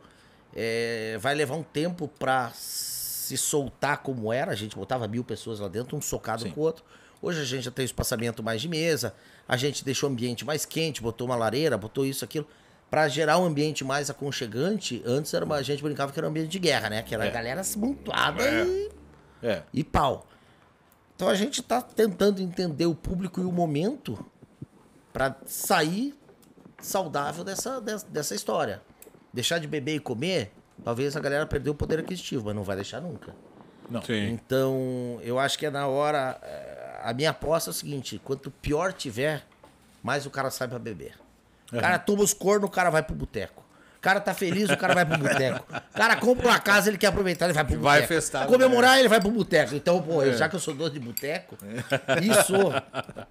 É, 0.56 1.18
vai 1.20 1.36
levar 1.36 1.56
um 1.56 1.64
tempo 1.64 2.08
para 2.08 2.52
se 2.54 3.38
soltar 3.38 4.00
como 4.00 4.32
era. 4.34 4.52
A 4.52 4.56
gente 4.56 4.76
botava 4.76 5.08
mil 5.08 5.24
pessoas 5.24 5.60
lá 5.60 5.68
dentro, 5.68 5.96
um 5.98 6.02
socado 6.02 6.44
Sim. 6.44 6.52
com 6.52 6.62
o 6.62 6.64
outro. 6.64 6.84
Hoje 7.22 7.42
a 7.42 7.46
gente 7.46 7.64
já 7.64 7.72
tem 7.72 7.84
espaçamento 7.84 8.42
mais 8.42 8.62
de 8.62 8.70
mesa, 8.70 9.14
a 9.48 9.58
gente 9.58 9.84
deixou 9.84 10.10
o 10.10 10.14
ambiente 10.14 10.46
mais 10.46 10.66
quente, 10.66 11.02
botou 11.02 11.28
uma 11.28 11.36
lareira, 11.36 11.78
botou 11.78 12.06
isso, 12.06 12.24
aquilo. 12.24 12.48
Pra 12.90 13.08
gerar 13.08 13.38
um 13.38 13.46
ambiente 13.46 13.84
mais 13.84 14.10
aconchegante, 14.10 15.04
antes 15.06 15.34
era 15.34 15.44
uma, 15.46 15.56
a 15.58 15.62
gente 15.62 15.84
brincava 15.84 16.12
que 16.12 16.20
era 16.20 16.26
um 16.26 16.30
ambiente 16.32 16.50
de 16.50 16.58
guerra, 16.60 16.90
né? 16.90 17.04
Que 17.04 17.14
era 17.14 17.26
a 17.26 17.30
galera 17.30 17.64
se 17.64 17.78
montuada 17.78 18.42
e 18.44 18.90
É. 19.44 19.64
e 19.74 19.84
pau. 19.84 20.26
Então 21.16 21.28
a 21.28 21.36
gente 21.36 21.62
tá 21.62 21.82
tentando 21.82 22.42
entender 22.42 22.86
o 22.86 22.96
público 22.96 23.42
e 23.42 23.44
o 23.44 23.52
momento 23.52 24.26
para 25.12 25.36
sair 25.46 26.18
saudável 26.82 27.44
dessa, 27.44 27.82
dessa, 27.82 28.08
dessa 28.08 28.34
história. 28.34 28.82
Deixar 29.34 29.60
de 29.60 29.68
beber 29.68 29.96
e 29.96 30.00
comer, 30.00 30.52
talvez 30.84 31.16
a 31.16 31.20
galera 31.20 31.46
perdeu 31.46 31.74
o 31.74 31.76
poder 31.76 32.00
aquisitivo, 32.00 32.46
mas 32.46 32.56
não 32.56 32.64
vai 32.64 32.76
deixar 32.76 33.00
nunca. 33.02 33.36
Sim. 34.06 34.30
Então, 34.30 35.20
eu 35.24 35.40
acho 35.40 35.58
que 35.58 35.66
é 35.66 35.70
na 35.72 35.88
hora. 35.88 36.38
eh, 36.44 37.00
A 37.04 37.14
minha 37.14 37.30
aposta 37.32 37.70
é 37.70 37.72
o 37.72 37.74
seguinte: 37.74 38.20
quanto 38.24 38.52
pior 38.52 38.94
tiver, 38.94 39.44
mais 40.04 40.26
o 40.26 40.30
cara 40.30 40.50
sai 40.52 40.68
pra 40.68 40.78
beber. 40.80 41.14
O 41.72 41.80
cara 41.80 41.98
toma 42.00 42.24
os 42.24 42.34
cornos, 42.34 42.68
o 42.68 42.72
cara 42.72 42.90
vai 42.90 43.02
pro 43.04 43.16
boteco. 43.16 43.64
O 43.98 44.02
cara 44.02 44.20
tá 44.22 44.34
feliz, 44.34 44.70
o 44.70 44.78
cara 44.78 44.94
vai 44.96 45.06
pro 45.06 45.18
boteco. 45.18 45.66
O 45.94 45.98
cara 45.98 46.16
compra 46.16 46.48
uma 46.48 46.60
casa, 46.60 46.90
ele 46.90 46.98
quer 46.98 47.08
aproveitar, 47.08 47.46
ele 47.46 47.54
vai 47.54 47.64
pro 47.66 47.76
boteco. 47.76 47.90
Vai 48.00 48.08
festar, 48.08 48.48
Comemorar, 48.48 48.98
ele 48.98 49.10
vai 49.10 49.20
pro 49.20 49.30
boteco. 49.30 49.76
Então, 49.76 50.02
pô, 50.02 50.26
já 50.32 50.48
que 50.48 50.56
eu 50.56 50.60
sou 50.60 50.74
dono 50.74 50.90
de 50.90 51.00
boteco 51.00 51.58
e 52.24 52.44
sou 52.46 52.72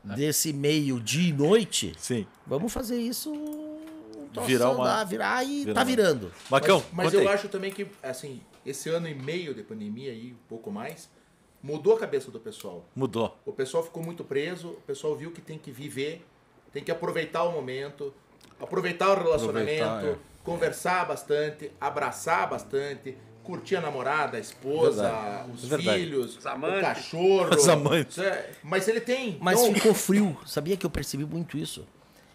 desse 0.05 0.53
meio 0.53 1.01
dia 1.01 1.31
e 1.31 1.33
noite, 1.33 1.95
Sim. 1.99 2.27
vamos 2.47 2.71
fazer 2.73 2.97
isso 2.99 3.33
troço 4.29 4.47
Virar 4.49 4.71
uma- 4.71 4.85
andar, 4.85 5.05
virar 5.05 5.45
e 5.45 5.61
virar 5.65 5.75
tá 5.75 5.81
uma- 5.81 5.87
virando. 5.87 6.33
Macão, 6.51 6.83
Mas 6.93 7.07
conta 7.07 7.17
eu 7.17 7.29
aí. 7.29 7.35
acho 7.35 7.49
também 7.49 7.71
que, 7.73 7.87
assim, 8.03 8.41
esse 8.65 8.89
ano 8.89 9.09
e 9.09 9.15
meio 9.15 9.55
de 9.55 9.63
pandemia 9.63 10.11
aí, 10.13 10.33
um 10.33 10.49
pouco 10.49 10.71
mais, 10.71 11.09
mudou 11.63 11.97
a 11.97 11.99
cabeça 11.99 12.31
do 12.31 12.39
pessoal. 12.39 12.85
Mudou. 12.95 13.37
O 13.45 13.53
pessoal 13.53 13.83
ficou 13.83 14.03
muito 14.03 14.23
preso, 14.25 14.69
o 14.69 14.81
pessoal 14.87 15.17
viu 15.17 15.31
que 15.31 15.41
tem 15.41 15.59
que 15.59 15.71
viver, 15.71 16.25
tem 16.73 16.83
que 16.85 16.91
aproveitar 16.91 17.43
o 17.45 17.53
momento, 17.53 18.13
aproveitar 18.61 19.11
o 19.19 19.23
relacionamento, 19.23 19.85
Aproveitar, 19.85 20.19
é. 20.21 20.43
conversar 20.45 21.07
bastante, 21.07 21.71
abraçar 21.81 22.49
bastante, 22.49 23.17
curtir 23.43 23.77
a 23.77 23.81
namorada, 23.81 24.37
a 24.37 24.41
esposa, 24.41 25.03
Verdade. 25.05 25.51
os 25.53 25.65
Verdade. 25.65 25.99
filhos, 26.01 26.37
Os 26.37 26.47
amantes. 26.47 26.79
o 26.79 26.83
cachorro. 26.83 27.55
Os 27.57 27.69
amantes. 27.69 28.19
É- 28.19 28.51
Mas 28.63 28.87
ele 28.89 29.01
tem. 29.01 29.39
Mas 29.41 29.59
então, 29.61 29.75
ficou 29.75 29.95
frio. 29.95 30.37
Sabia 30.45 30.77
que 30.77 30.85
eu 30.85 30.91
percebi 30.91 31.25
muito 31.25 31.57
isso? 31.57 31.87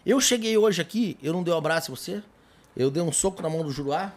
Eu 0.04 0.20
cheguei 0.20 0.56
hoje 0.56 0.80
aqui, 0.82 1.16
eu 1.22 1.32
não 1.32 1.42
dei 1.42 1.52
um 1.52 1.56
abraço 1.56 1.90
em 1.90 1.94
você, 1.94 2.22
eu 2.76 2.90
dei 2.90 3.02
um 3.02 3.12
soco 3.12 3.42
na 3.42 3.48
mão 3.48 3.62
do 3.62 3.70
Juruá 3.70 4.12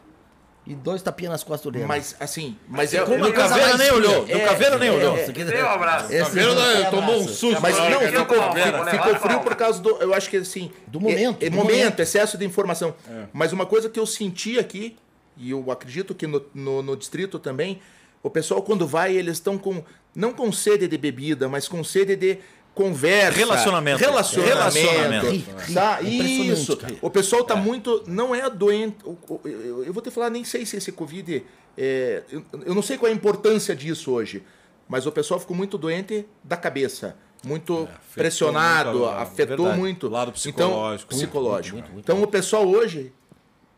e 0.65 0.75
dois 0.75 1.01
tapinhas 1.01 1.31
nas 1.31 1.43
costas 1.45 1.71
do 1.71 1.77
Lema. 1.77 1.87
Mas 1.87 2.13
assim, 2.19 2.57
mas 2.67 2.93
é, 2.93 3.01
uma 3.03 3.15
no 3.17 3.33
coisa 3.33 3.47
Caveira 3.49 3.77
nem 3.77 3.87
fria. 3.87 3.93
olhou, 3.97 4.27
no 4.27 4.39
Caveira 4.45 4.77
nem 4.77 4.89
olhou. 4.89 5.15
aqui- 5.15 5.43
Deu 5.45 5.65
um 5.65 5.69
abraço. 5.69 6.11
esse 6.11 6.23
Caveira 6.25 6.55
não 6.55 6.61
é 6.71 6.83
tomou 6.89 7.15
um 7.21 7.27
susto. 7.27 7.61
Mas 7.61 7.77
na 7.77 7.89
não, 7.89 7.99
ficou, 8.01 8.37
não, 8.37 8.85
ficou 8.91 9.15
frio 9.15 9.39
por 9.39 9.55
causa 9.55 9.81
do. 9.81 9.89
Eu 10.01 10.13
acho 10.13 10.29
que 10.29 10.37
assim. 10.37 10.71
Do 10.87 10.99
momento, 10.99 11.41
É, 11.41 11.47
é 11.47 11.49
do 11.49 11.55
momento, 11.55 11.77
momento. 11.77 11.99
excesso 12.01 12.37
de 12.37 12.43
informação. 12.45 12.93
Mas 13.31 13.53
uma 13.53 13.65
coisa 13.65 13.89
que 13.89 13.97
eu 13.99 14.05
senti 14.05 14.59
aqui, 14.59 14.97
e 15.37 15.51
eu 15.51 15.71
acredito 15.71 16.13
que 16.13 16.27
no, 16.27 16.43
no, 16.53 16.81
no 16.83 16.97
distrito 16.97 17.39
também, 17.39 17.79
o 18.21 18.29
pessoal 18.29 18.61
quando 18.61 18.85
vai, 18.85 19.15
eles 19.15 19.37
estão 19.37 19.57
com. 19.57 19.81
Não 20.13 20.33
com 20.33 20.51
sede 20.51 20.87
de 20.87 20.97
bebida, 20.97 21.47
mas 21.47 21.67
com 21.67 21.81
sede 21.83 22.15
de 22.15 22.39
conversa. 22.77 23.37
Relacionamento. 23.37 23.99
Relacionamento. 23.99 24.55
Relacionamento. 24.55 25.73
Tá? 25.73 25.99
Impressionante, 26.01 26.51
Isso. 26.51 26.79
O 27.01 27.09
pessoal 27.09 27.43
tá 27.43 27.55
muito. 27.55 28.03
Não 28.05 28.35
é 28.35 28.47
doente. 28.49 28.97
Eu, 29.03 29.91
vou 29.91 30.03
te 30.03 30.11
falar, 30.11 30.29
nem 30.29 30.43
sei 30.43 30.65
se 30.65 30.77
esse 30.77 30.91
Covid. 30.91 31.43
é, 31.75 32.23
eu, 32.29 32.75
não 32.75 32.83
sei 32.83 32.97
qual 32.97 33.09
é 33.09 33.11
a 33.11 33.15
importância 33.15 33.75
disso 33.75 34.11
hoje. 34.11 34.43
Mas 34.87 35.05
o 35.05 35.11
pessoal 35.11 35.39
ficou 35.39 35.57
muito 35.57 35.77
doente 35.77 36.25
da 36.43 36.55
cabeça. 36.55 37.17
Muito 37.43 37.87
pressionado, 38.13 38.99
muito 38.99 39.11
afetou 39.11 39.57
verdade. 39.57 39.79
muito. 39.79 40.07
Lado 40.07 40.31
psicológico. 40.31 41.13
Então, 41.13 41.19
psicológico. 41.19 41.77
muito, 41.77 41.91
muito, 41.91 42.03
então 42.03 42.23
o 42.23 42.27
pessoal 42.27 42.67
hoje 42.67 43.13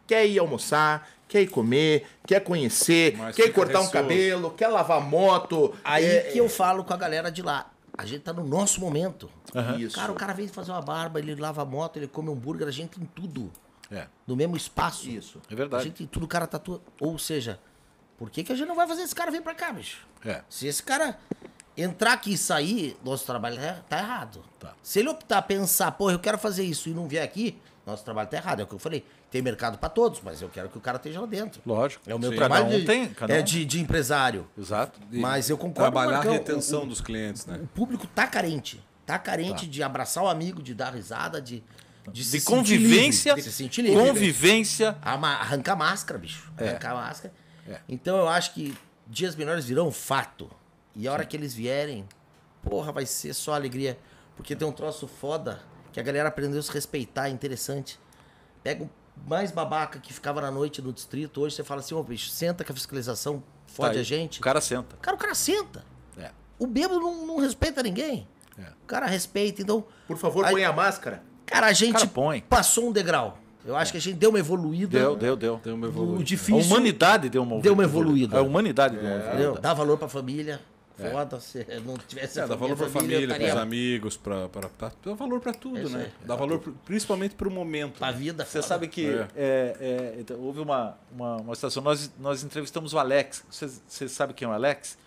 quer 0.07 0.25
ir 0.25 0.39
almoçar, 0.39 1.09
quer 1.27 1.41
ir 1.41 1.47
comer, 1.47 2.05
quer 2.25 2.41
conhecer, 2.41 3.15
Mas 3.17 3.35
quer 3.35 3.51
cortar 3.51 3.81
um 3.81 3.89
cabelo, 3.89 4.51
quer 4.51 4.69
lavar 4.69 5.01
moto. 5.01 5.73
Aí 5.83 6.05
é, 6.05 6.21
que 6.31 6.37
eu 6.37 6.47
falo 6.47 6.83
com 6.83 6.93
a 6.93 6.97
galera 6.97 7.29
de 7.29 7.41
lá. 7.41 7.68
A 7.99 8.05
gente 8.05 8.21
tá 8.21 8.31
no 8.31 8.45
nosso 8.45 8.79
momento. 8.79 9.29
Isso. 9.77 9.93
Cara, 9.95 10.09
o 10.09 10.15
cara 10.15 10.31
vem 10.33 10.47
fazer 10.47 10.71
uma 10.71 10.81
barba, 10.81 11.19
ele 11.19 11.35
lava 11.35 11.61
a 11.61 11.65
moto, 11.65 11.97
ele 11.97 12.07
come 12.07 12.31
hambúrguer, 12.31 12.65
a 12.65 12.71
gente 12.71 12.97
tem 12.97 13.05
tudo. 13.13 13.51
É. 13.91 14.07
No 14.25 14.37
mesmo 14.37 14.55
espaço. 14.55 15.09
Isso. 15.09 15.41
É 15.49 15.53
A 15.53 15.57
verdade. 15.57 15.83
gente 15.83 15.97
tem 15.97 16.07
tudo, 16.07 16.23
o 16.23 16.27
cara 16.27 16.47
tatua. 16.47 16.81
Ou 17.01 17.19
seja, 17.19 17.59
por 18.17 18.29
que, 18.29 18.41
que 18.41 18.53
a 18.53 18.55
gente 18.55 18.69
não 18.69 18.75
vai 18.75 18.87
fazer 18.87 19.01
esse 19.01 19.13
cara 19.13 19.29
vir 19.29 19.41
pra 19.41 19.53
cá, 19.53 19.73
bicho? 19.73 20.07
É. 20.23 20.41
Se 20.47 20.65
esse 20.65 20.81
cara 20.81 21.19
entrar 21.75 22.13
aqui 22.13 22.31
e 22.33 22.37
sair, 22.37 22.97
nosso 23.03 23.25
trabalho 23.25 23.57
tá, 23.57 23.73
tá 23.89 23.97
errado. 23.99 24.45
Tá. 24.57 24.73
Se 24.81 24.99
ele 24.99 25.09
optar 25.09 25.41
pensar, 25.41 25.91
pô, 25.91 26.09
eu 26.09 26.19
quero 26.19 26.37
fazer 26.37 26.63
isso 26.63 26.87
e 26.87 26.93
não 26.93 27.05
vier 27.05 27.23
aqui, 27.23 27.59
nosso 27.85 28.05
trabalho 28.05 28.29
tá 28.29 28.37
errado. 28.37 28.61
É 28.61 28.63
o 28.63 28.67
que 28.67 28.75
eu 28.75 28.79
falei. 28.79 29.05
Tem 29.31 29.41
mercado 29.43 29.77
pra 29.77 29.89
todos, 29.89 30.21
mas 30.23 30.41
eu 30.41 30.49
quero 30.49 30.69
que 30.69 30.77
o 30.77 30.81
cara 30.81 30.97
esteja 30.97 31.21
lá 31.21 31.27
dentro. 31.27 31.61
Lógico. 31.65 32.03
É 32.09 32.15
o 32.15 32.19
meu 32.19 32.31
Sim. 32.31 32.35
trabalho 32.37 32.65
um 32.65 32.69
de, 32.69 32.85
tem, 32.85 33.11
é 33.27 33.39
um. 33.39 33.43
de, 33.43 33.63
de 33.63 33.79
empresário. 33.79 34.47
Exato. 34.57 34.99
Mas 35.11 35.49
eu 35.49 35.57
concordo 35.57 35.91
Trabalhar 35.91 36.09
a 36.09 36.13
Marcão, 36.15 36.33
retenção 36.33 36.83
o- 36.83 36.87
dos 36.87 36.99
clientes, 36.99 37.45
né? 37.45 37.59
O 37.61 37.67
público 37.67 38.07
tá 38.07 38.25
carente. 38.25 38.83
Tá 39.05 39.19
carente 39.19 39.67
de 39.67 39.81
abraçar 39.83 40.23
o 40.23 40.27
amigo, 40.27 40.61
de 40.63 40.73
dar 40.73 40.93
risada, 40.93 41.41
de. 41.41 41.63
De, 42.11 42.23
De 42.27 42.41
convivência. 42.41 43.33
livre, 43.33 43.43
de 43.43 43.51
se 43.51 43.55
sentir 43.55 43.83
livre. 43.83 44.03
Convivência. 44.03 44.97
Ama- 45.03 45.35
Arrancar 45.35 45.75
máscara, 45.75 46.17
bicho. 46.17 46.51
É. 46.57 46.69
Arrancar 46.69 46.95
máscara. 46.95 47.31
Então 47.87 48.17
eu 48.17 48.27
acho 48.27 48.53
que 48.55 48.75
dias 49.05 49.35
melhores 49.35 49.65
virão 49.65 49.91
fato. 49.91 50.49
E 50.95 51.07
a 51.07 51.13
hora 51.13 51.23
que 51.23 51.37
eles 51.37 51.53
vierem, 51.53 52.07
porra, 52.63 52.91
vai 52.91 53.05
ser 53.05 53.35
só 53.35 53.53
alegria. 53.53 53.95
Porque 54.35 54.55
tem 54.55 54.67
um 54.67 54.71
troço 54.71 55.07
foda 55.07 55.59
que 55.93 55.99
a 55.99 56.03
galera 56.03 56.29
aprendeu 56.29 56.59
a 56.59 56.63
se 56.63 56.71
respeitar, 56.71 57.27
é 57.27 57.31
interessante. 57.31 57.99
Pega 58.63 58.89
mais 59.27 59.51
babaca 59.51 59.99
que 59.99 60.11
ficava 60.13 60.41
na 60.41 60.49
noite 60.51 60.81
no 60.81 60.91
distrito, 60.93 61.41
hoje 61.41 61.55
você 61.55 61.63
fala 61.63 61.79
assim, 61.81 61.93
ô 61.95 62.01
bicho, 62.03 62.29
senta 62.29 62.63
que 62.63 62.71
a 62.71 62.75
fiscalização 62.75 63.43
fode 63.67 63.93
Tá 63.95 63.99
a 63.99 64.03
gente. 64.03 64.39
O 64.39 64.41
cara 64.43 64.59
senta. 64.61 64.95
Cara, 65.01 65.15
o 65.15 65.19
cara 65.19 65.35
senta. 65.35 65.83
É. 66.17 66.31
O 66.57 66.65
bêbado 66.67 66.99
não, 66.99 67.25
não 67.25 67.37
respeita 67.37 67.81
ninguém. 67.83 68.27
É. 68.57 68.63
O 68.83 68.87
cara 68.87 69.05
respeita, 69.05 69.61
então. 69.61 69.83
Por 70.07 70.17
favor, 70.17 70.45
Aí- 70.45 70.51
põe 70.51 70.63
a 70.65 70.73
máscara. 70.73 71.21
Cara, 71.45 71.67
a 71.67 71.73
gente 71.73 71.93
Cara, 71.93 72.07
põe. 72.07 72.41
passou 72.41 72.89
um 72.89 72.91
degrau. 72.91 73.37
Eu 73.65 73.75
acho 73.75 73.91
que 73.91 73.97
a 73.97 74.01
gente 74.01 74.15
deu 74.15 74.29
uma 74.29 74.39
evoluída. 74.39 74.97
Deu, 74.97 75.15
deu, 75.15 75.35
deu. 75.35 75.57
Tem 75.59 75.73
uma 75.73 75.87
O 75.87 75.89
evolução. 75.89 76.19
A 76.21 76.23
difícil. 76.23 76.57
humanidade 76.71 77.29
deu 77.29 77.43
uma 77.43 77.59
Deu 77.59 77.73
uma 77.73 77.83
evoluída. 77.83 78.37
A 78.39 78.41
humanidade 78.41 78.95
deu 78.95 79.05
uma 79.05 79.15
Entendeu? 79.17 79.31
evoluída. 79.33 79.61
Dá 79.61 79.73
valor 79.73 79.97
pra 79.97 80.07
família. 80.07 80.61
Foda, 81.11 81.39
se 81.39 81.65
não 81.85 81.97
tivesse 81.97 82.39
É, 82.39 82.43
a 82.43 82.45
dá 82.47 82.55
valor 82.55 82.75
minha 82.75 82.89
pra 82.89 82.99
família, 83.01 83.27
pros 83.27 83.37
estaria 83.39 83.61
amigos, 83.61 84.17
pra, 84.17 84.49
pra, 84.49 84.69
pra- 84.69 84.91
dá 85.05 85.13
valor 85.13 85.39
pra 85.39 85.53
tudo, 85.53 85.79
É 85.79 85.89
né? 85.89 86.11
Dá 86.25 86.35
valor 86.35 86.59
pro- 86.59 86.73
principalmente 86.85 87.35
pro 87.35 87.49
momento. 87.51 87.97
pra 87.99 88.11
né? 88.11 88.17
vida. 88.17 88.43
Você 88.45 88.51
foda. 88.59 88.67
sabe 88.67 88.87
que 88.87 89.05
É. 89.07 89.27
é, 89.35 89.75
é, 89.79 90.15
então, 90.19 90.37
houve 90.39 90.59
uma, 90.59 90.97
uma, 91.11 91.37
uma 91.37 91.55
situação. 91.55 91.81
Nós, 91.83 92.11
nós 92.19 92.43
entrevistamos 92.43 92.93
o 92.93 92.99
Alex. 92.99 93.43
Você, 93.49 93.69
você 93.87 94.07
sabe 94.09 94.33
quem 94.33 94.47
é 94.47 94.51
o 94.51 94.53
Alex? 94.53 94.97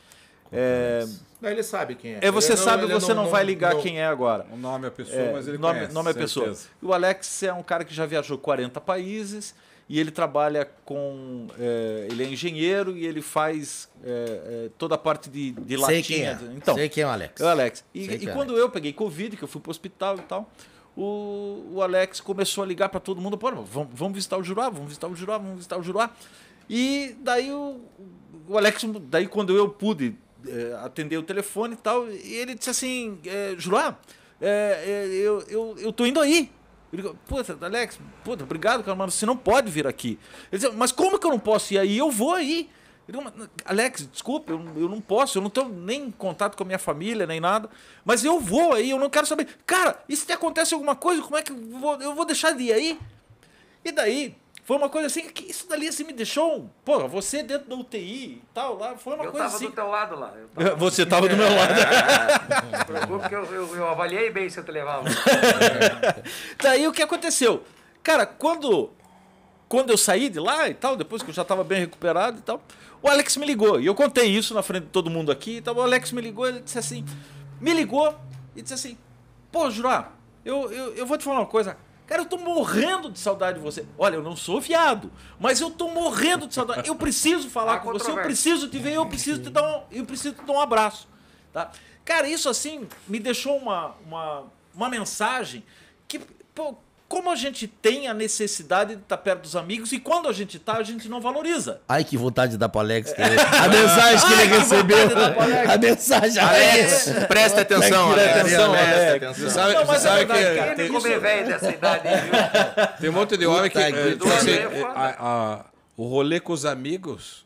É, 0.54 1.06
Não, 1.40 1.48
ele 1.48 1.62
sabe 1.62 1.94
quem 1.94 2.14
é. 2.14 2.18
é, 2.20 2.30
você 2.30 2.50
não- 2.50 2.56
sabe, 2.58 2.86
você 2.86 3.14
não, 3.14 3.28
vai 3.28 3.42
ligar 3.42 3.74
quem 3.76 3.98
é 4.00 4.06
agora. 4.06 4.44
O 4.52 4.56
nome 4.56 4.84
é 4.84 4.88
a 4.88 4.90
pessoa, 4.90 5.16
É, 5.18 5.32
mas 5.32 5.48
ele 5.48 5.56
nome, 5.56 5.74
conhece, 5.78 5.94
nome 5.94 6.10
é 6.10 6.14
pessoa. 6.14 6.44
certeza. 6.46 6.68
E 6.82 6.84
O 6.84 6.92
Alex 6.92 7.42
é 7.42 7.52
um 7.54 7.62
cara 7.62 7.84
que 7.86 7.94
já 7.94 8.04
viajou 8.04 8.36
40 8.36 8.78
países 8.80 9.54
e 9.88 9.98
ele 9.98 10.10
trabalha 10.10 10.64
com. 10.84 11.48
é, 11.58 12.08
ele 12.10 12.24
é 12.24 12.26
engenheiro 12.26 12.96
e 12.96 13.06
ele 13.06 13.20
faz 13.20 13.88
é, 14.02 14.08
é, 14.10 14.70
toda 14.78 14.94
a 14.94 14.98
parte 14.98 15.28
de, 15.28 15.52
de 15.52 15.76
Sei 15.76 15.76
latinha. 15.76 16.02
quem 16.02 16.26
é. 16.26 16.38
Então, 16.56 16.74
Sei 16.74 16.88
quem 16.88 17.02
é 17.02 17.06
o 17.06 17.10
Alex. 17.10 17.40
é 17.40 17.44
o 17.44 17.48
Alex. 17.48 17.84
E, 17.94 18.06
Sei 18.06 18.18
e 18.22 18.28
é. 18.28 18.32
quando 18.32 18.56
eu 18.56 18.70
peguei 18.70 18.92
Covid, 18.92 19.36
que 19.36 19.42
eu 19.42 19.48
fui 19.48 19.60
pro 19.60 19.70
hospital 19.70 20.16
e 20.16 20.22
tal, 20.22 20.50
o, 20.96 21.72
o 21.74 21.82
Alex 21.82 22.20
começou 22.20 22.64
a 22.64 22.66
ligar 22.66 22.88
para 22.88 23.00
todo 23.00 23.20
mundo, 23.20 23.36
pô, 23.36 23.50
vamos, 23.50 23.90
vamos 23.92 24.14
visitar 24.14 24.38
o 24.38 24.44
Juruá, 24.44 24.68
vamos 24.68 24.88
visitar 24.88 25.08
o 25.08 25.16
Juruá, 25.16 25.38
vamos 25.38 25.56
visitar 25.56 25.78
o 25.78 25.82
Juruá. 25.82 26.10
E 26.68 27.16
daí 27.20 27.52
o, 27.52 27.80
o 28.48 28.56
Alex, 28.56 28.84
daí 29.10 29.26
quando 29.26 29.56
eu 29.56 29.68
pude 29.68 30.14
eh, 30.46 30.78
atender 30.82 31.18
o 31.18 31.22
telefone 31.22 31.74
e 31.74 31.76
tal, 31.76 32.08
e 32.08 32.34
ele 32.34 32.54
disse 32.54 32.70
assim, 32.70 33.18
eh, 33.26 33.54
Juruá, 33.58 33.98
eu, 35.22 35.42
eu, 35.48 35.76
eu 35.78 35.92
tô 35.92 36.06
indo 36.06 36.20
aí. 36.20 36.50
Eu 36.92 36.96
digo, 36.96 37.18
puta, 37.26 37.56
Alex, 37.64 37.98
puta, 38.22 38.44
obrigado, 38.44 38.84
cara, 38.84 38.94
mas 38.94 39.14
você 39.14 39.24
não 39.24 39.36
pode 39.36 39.70
vir 39.70 39.86
aqui. 39.86 40.18
Ele 40.50 40.60
dizia, 40.60 40.72
mas 40.72 40.92
como 40.92 41.18
que 41.18 41.26
eu 41.26 41.30
não 41.30 41.38
posso 41.38 41.72
ir 41.72 41.78
aí? 41.78 41.96
Eu 41.96 42.10
vou 42.10 42.34
aí. 42.34 42.68
Eu 43.08 43.12
digo, 43.12 43.24
"Mas, 43.24 43.48
Alex, 43.64 44.06
desculpa, 44.12 44.52
eu, 44.52 44.58
eu 44.76 44.88
não 44.88 45.00
posso, 45.00 45.38
eu 45.38 45.42
não 45.42 45.48
estou 45.48 45.68
nem 45.68 46.04
em 46.04 46.10
contato 46.10 46.54
com 46.56 46.62
a 46.62 46.66
minha 46.66 46.78
família, 46.78 47.26
nem 47.26 47.40
nada. 47.40 47.68
Mas 48.04 48.24
eu 48.24 48.38
vou 48.38 48.74
aí, 48.74 48.90
eu 48.90 48.98
não 48.98 49.08
quero 49.08 49.26
saber. 49.26 49.48
Cara, 49.66 50.02
e 50.08 50.14
se 50.14 50.26
te 50.26 50.32
acontece 50.32 50.74
alguma 50.74 50.94
coisa, 50.94 51.22
como 51.22 51.36
é 51.36 51.42
que 51.42 51.50
eu 51.50 51.56
vou, 51.56 51.94
eu 52.00 52.14
vou 52.14 52.24
deixar 52.26 52.52
de 52.52 52.64
ir 52.64 52.72
aí? 52.72 53.00
E 53.84 53.90
daí, 53.90 54.36
foi 54.64 54.76
uma 54.76 54.88
coisa 54.88 55.08
assim, 55.08 55.28
que 55.28 55.50
isso 55.50 55.68
dali 55.68 55.88
assim 55.88 56.04
me 56.04 56.12
deixou. 56.12 56.70
Pô, 56.84 57.08
você 57.08 57.42
dentro 57.42 57.68
da 57.68 57.74
UTI 57.74 57.98
e 58.00 58.42
tal, 58.54 58.78
lá, 58.78 58.96
foi 58.96 59.14
uma 59.14 59.24
Eu 59.24 59.32
coisa 59.32 59.46
tava 59.46 59.56
assim. 59.56 59.66
do 59.66 59.72
teu 59.72 59.88
lado 59.88 60.18
lá. 60.18 60.32
Eu 60.36 60.48
tava, 60.48 60.76
Você 60.80 61.02
estava 61.02 61.28
do 61.28 61.36
meu 61.36 61.48
lado. 61.54 61.74
não 62.70 62.78
se 62.78 62.84
preocupe 62.84 63.28
que 63.28 63.34
eu, 63.34 63.44
eu, 63.46 63.76
eu 63.76 63.88
avaliei 63.88 64.30
bem 64.30 64.48
se 64.48 64.60
eu 64.60 64.64
te 64.64 64.70
levava. 64.70 65.04
Daí 66.62 66.86
o 66.86 66.92
que 66.92 67.02
aconteceu? 67.02 67.64
Cara, 68.02 68.24
quando, 68.24 68.90
quando 69.68 69.90
eu 69.90 69.98
saí 69.98 70.28
de 70.28 70.38
lá 70.38 70.68
e 70.68 70.74
tal, 70.74 70.96
depois 70.96 71.22
que 71.22 71.30
eu 71.30 71.34
já 71.34 71.42
estava 71.42 71.64
bem 71.64 71.80
recuperado 71.80 72.38
e 72.38 72.42
tal, 72.42 72.62
o 73.02 73.08
Alex 73.08 73.36
me 73.36 73.46
ligou. 73.46 73.80
E 73.80 73.86
eu 73.86 73.94
contei 73.96 74.26
isso 74.28 74.54
na 74.54 74.62
frente 74.62 74.84
de 74.84 74.90
todo 74.90 75.10
mundo 75.10 75.32
aqui. 75.32 75.56
Então, 75.56 75.74
o 75.74 75.80
Alex 75.82 76.12
me 76.12 76.20
ligou 76.20 76.46
e 76.46 76.50
ele 76.50 76.60
disse 76.60 76.78
assim: 76.78 77.04
me 77.60 77.72
ligou 77.72 78.14
e 78.54 78.62
disse 78.62 78.74
assim: 78.74 78.96
pô, 79.50 79.68
Jurá, 79.70 80.12
eu, 80.44 80.70
eu, 80.72 80.94
eu 80.94 81.06
vou 81.06 81.18
te 81.18 81.24
falar 81.24 81.40
uma 81.40 81.46
coisa. 81.46 81.76
Cara, 82.12 82.24
eu 82.24 82.26
tô 82.26 82.36
morrendo 82.36 83.10
de 83.10 83.18
saudade 83.18 83.56
de 83.56 83.64
você. 83.64 83.86
Olha, 83.96 84.16
eu 84.16 84.22
não 84.22 84.36
sou 84.36 84.60
viado, 84.60 85.10
mas 85.40 85.62
eu 85.62 85.70
tô 85.70 85.88
morrendo 85.88 86.46
de 86.46 86.52
saudade. 86.52 86.86
Eu 86.86 86.94
preciso 86.94 87.48
falar 87.48 87.76
Há 87.76 87.78
com 87.78 87.90
você, 87.90 88.10
eu 88.10 88.16
preciso 88.16 88.68
te 88.68 88.78
ver, 88.78 88.92
eu 88.92 89.06
preciso 89.06 89.40
te 89.40 89.48
dar 89.48 89.62
um, 89.62 89.82
eu 89.90 90.04
preciso 90.04 90.34
te 90.34 90.44
dar 90.44 90.52
um 90.52 90.60
abraço. 90.60 91.08
Tá? 91.54 91.70
Cara, 92.04 92.28
isso 92.28 92.50
assim 92.50 92.86
me 93.08 93.18
deixou 93.18 93.56
uma, 93.56 93.94
uma, 94.04 94.44
uma 94.74 94.90
mensagem 94.90 95.64
que, 96.06 96.18
pô, 96.54 96.76
como 97.12 97.30
a 97.30 97.36
gente 97.36 97.66
tem 97.68 98.08
a 98.08 98.14
necessidade 98.14 98.96
de 98.96 99.02
estar 99.02 99.18
perto 99.18 99.42
dos 99.42 99.54
amigos 99.54 99.92
e 99.92 100.00
quando 100.00 100.28
a 100.30 100.32
gente 100.32 100.58
tá, 100.58 100.78
a 100.78 100.82
gente 100.82 101.10
não 101.10 101.20
valoriza. 101.20 101.78
Ai, 101.86 102.04
que 102.04 102.16
vontade 102.16 102.52
de 102.52 102.58
dar 102.58 102.70
pro 102.70 102.80
Alex. 102.80 103.12
que 103.12 103.20
ele- 103.20 103.38
A 103.38 103.68
mensagem 103.68 104.26
que 104.28 104.34
Ai, 104.34 104.40
ele 104.42 104.50
que 104.50 104.58
recebeu. 104.58 105.08
A 105.70 105.76
mensagem. 105.76 106.42
Alex, 106.42 107.10
presta 107.28 107.60
atenção, 107.60 108.12
Presta 108.14 108.30
Alex. 108.40 108.54
atenção, 108.54 108.72
Presta 108.72 109.16
atenção. 109.16 109.34
Você 109.34 109.50
sabe, 109.50 109.74
Não, 109.74 109.84
mas 109.84 109.88
você 110.00 110.08
é 110.08 110.10
sabe 110.10 110.24
verdade, 110.24 110.40
que 110.40 110.54
cara. 110.56 110.66
Quem 110.68 110.76
tem, 110.76 110.88
me 110.88 111.00
comer 111.00 111.20
velho 111.20 111.46
dessa 111.48 111.70
idade 111.70 112.02
viu? 112.08 112.86
tem 113.00 113.10
um 113.10 113.12
monte 113.12 113.36
de 113.36 113.46
homem 113.46 113.70
que, 113.70 113.78
Puta 113.78 113.88
eh, 113.88 113.92
que 113.92 114.10
tipo 114.12 114.28
assim, 114.32 114.50
eh, 114.50 114.82
a- 114.94 115.16
a- 115.20 115.64
o 115.98 116.08
rolê 116.08 116.40
com 116.40 116.54
os 116.54 116.64
amigos, 116.64 117.44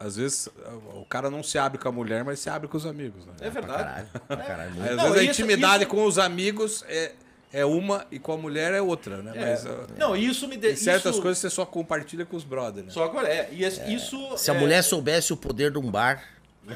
às 0.00 0.16
vezes 0.16 0.48
o 0.94 1.04
cara 1.04 1.30
não 1.30 1.44
se 1.44 1.56
abre 1.58 1.78
com 1.78 1.88
a 1.88 1.92
mulher, 1.92 2.24
mas 2.24 2.40
se 2.40 2.50
abre 2.50 2.66
com 2.66 2.76
os 2.76 2.84
amigos. 2.84 3.24
Né? 3.24 3.32
É 3.40 3.50
verdade. 3.50 4.08
Caralho, 4.28 4.46
caralho. 4.46 4.70
Às 4.82 4.96
Não, 4.96 5.04
vezes 5.04 5.18
a 5.18 5.22
isso- 5.22 5.30
intimidade 5.42 5.84
isso- 5.84 5.90
com 5.94 6.04
os 6.04 6.18
amigos 6.18 6.84
é, 6.88 7.12
é 7.52 7.64
uma 7.64 8.06
e 8.10 8.18
com 8.18 8.32
a 8.32 8.36
mulher 8.36 8.72
é 8.74 8.80
outra, 8.82 9.18
né? 9.22 9.32
Mas 9.34 9.64
É. 9.64 9.68
uh, 9.70 9.86
Não, 9.98 10.16
isso 10.16 10.46
me 10.48 10.56
deixa. 10.56 10.82
certas 10.84 11.18
coisas 11.18 11.38
você 11.38 11.50
só 11.50 11.64
compartilha 11.64 12.24
com 12.26 12.36
os 12.36 12.44
brothers, 12.44 12.86
né? 12.86 12.92
Só 12.92 13.04
agora 13.04 13.28
é. 13.28 13.48
E 13.52 13.64
es- 13.64 13.80
isso. 13.86 14.36
Se 14.36 14.50
a 14.50 14.54
é, 14.54 14.58
mulher 14.58 14.82
soubesse 14.82 15.32
o 15.32 15.36
poder 15.36 15.70
de 15.70 15.78
um 15.78 15.90
bar, 15.90 16.22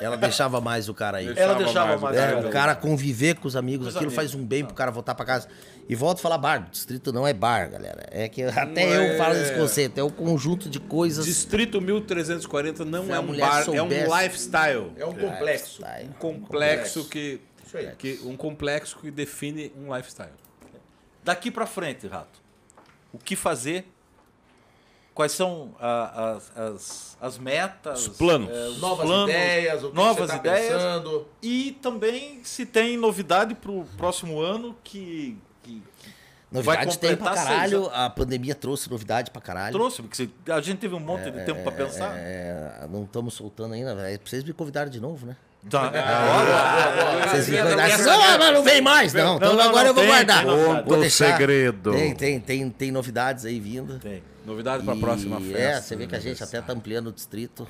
ela 0.01 0.17
deixava 0.17 0.61
mais 0.61 0.89
o 0.89 0.95
cara 0.95 1.19
aí. 1.19 1.33
Ela 1.37 1.55
deixava 1.55 1.97
mais. 1.99 2.17
o 2.17 2.21
É, 2.21 2.33
cara. 2.33 2.47
o 2.49 2.51
cara 2.51 2.75
conviver 2.77 3.35
com 3.37 3.49
os 3.49 3.57
amigos, 3.57 3.87
Com 3.87 3.91
os 3.91 3.97
aquilo 3.97 4.11
amigos, 4.11 4.33
faz 4.33 4.35
um 4.41 4.47
bem 4.47 4.65
pro 4.65 4.75
cara 4.75 4.91
voltar 4.91 5.15
pra 5.15 5.27
casa. 5.27 5.49
E 5.89 5.95
volto 5.97 6.19
a 6.19 6.23
falar 6.23 6.39
bar, 6.39 6.69
distrito 6.71 7.13
não 7.13 7.27
é 7.27 7.33
bar, 7.35 7.69
galera. 7.69 8.07
É 8.13 8.29
que 8.29 8.45
até 8.45 8.87
Não 8.87 8.93
eu 8.95 9.03
é- 9.15 9.17
falo 9.19 9.35
desse 9.35 9.53
conceito, 9.55 9.99
é 9.99 10.05
um 10.05 10.11
conjunto 10.11 10.71
de 10.71 10.79
coisas. 10.79 11.25
Distrito 11.27 11.81
1340 11.81 12.85
não 12.85 13.07
Se 13.07 13.11
é 13.13 13.19
um 13.19 13.37
bar, 13.37 13.61
é 13.61 13.65
soubesse- 13.65 14.07
um 14.09 14.17
lifestyle. 14.23 14.93
É 14.97 15.05
um 15.05 15.13
complexo. 15.15 15.81
Tá, 15.83 15.99
é. 15.99 16.05
Um 16.05 16.13
complexo 16.13 17.05
que, 17.09 17.41
Isso 17.67 17.77
aí. 17.77 17.89
que 17.99 18.21
um 18.25 18.37
complexo 18.37 18.97
que 19.01 19.11
define 19.11 19.73
um 19.77 19.93
lifestyle. 19.93 20.31
Daqui 21.23 21.51
pra 21.51 21.67
frente, 21.67 22.07
Rato. 22.07 22.41
O 23.13 23.19
que 23.19 23.35
fazer? 23.37 23.91
Quais 25.13 25.33
são 25.33 25.75
a- 25.79 26.33
as, 26.37 26.57
as, 26.57 27.19
as 27.21 27.39
metas? 27.39 28.07
Os 28.07 28.17
planos. 28.17 28.49
é, 28.49 28.69
os 28.69 28.81
Novas 28.81 29.07
planos, 29.07 29.29
ideias, 29.31 29.85
o 29.85 29.91
que 29.91 29.97
novas 29.97 30.17
você 30.31 30.33
tá 30.33 30.37
ideias. 30.39 30.73
pensando. 30.73 31.29
E 31.43 31.73
também 31.83 32.43
se 32.45 32.65
tem 32.65 32.97
novidade 32.97 33.55
pro 33.55 33.85
próximo 33.99 34.41
ano 34.41 34.75
que, 34.85 35.37
que 35.63 35.83
Novidade 36.51 36.97
tem 36.99 37.17
pra 37.17 37.35
caralho, 37.35 37.83
seis 37.85 37.93
a 37.95 38.09
pandemia 38.11 38.55
trouxe 38.55 38.91
novidade 38.91 39.31
pra 39.31 39.43
caralho. 39.43 39.73
trouxe, 39.73 40.01
porque 40.03 40.29
a 40.49 40.61
gente 40.61 40.79
teve 40.79 40.95
um 40.95 41.01
monte 41.01 41.31
de 41.31 41.45
tempo 41.45 41.63
pra 41.63 41.73
pensar. 41.73 42.13
É, 42.17 42.87
não 42.91 43.05
estamos 43.05 43.35
soltando 43.35 43.75
ainda, 43.75 43.95
velho. 43.95 44.19
Vocês 44.25 44.43
me 44.43 44.53
convidaram 44.53 44.91
de 44.91 45.01
novo, 45.01 45.27
né? 45.27 45.37
Tá. 45.69 45.93
Vocês 47.31 47.49
me 47.49 47.59
Não, 47.59 48.39
mas 48.39 48.55
não 48.55 48.63
vem 48.63 48.81
mais, 48.81 49.13
não. 49.13 49.37
Então 49.37 49.51
não, 49.51 49.59
não, 49.59 49.69
agora 49.69 49.89
eu 49.89 49.95
vou 49.95 50.03
tem, 50.03 50.13
guardar. 50.13 50.45
tem. 50.45 50.57
Vou 50.85 50.97
o 50.97 51.01
deixar. 51.01 51.33
segredo. 51.33 51.93
Tem, 51.93 52.15
tem, 52.15 52.41
tem, 52.41 52.71
tem 52.71 52.91
novidades 52.91 53.45
aí 53.45 53.61
vindo. 53.61 53.99
Tem. 53.99 54.23
Novidade 54.47 54.83
para 54.85 54.95
a 54.95 54.97
próxima 54.97 55.39
festa. 55.41 55.59
É, 55.59 55.81
você 55.81 55.97
vê 55.97 56.07
que 56.07 56.17
a 56.17 56.21
gente 56.21 56.43
até 56.43 56.63
tá 56.63 56.73
ampliando 56.73 57.09
o 57.09 57.13
distrito. 57.13 57.69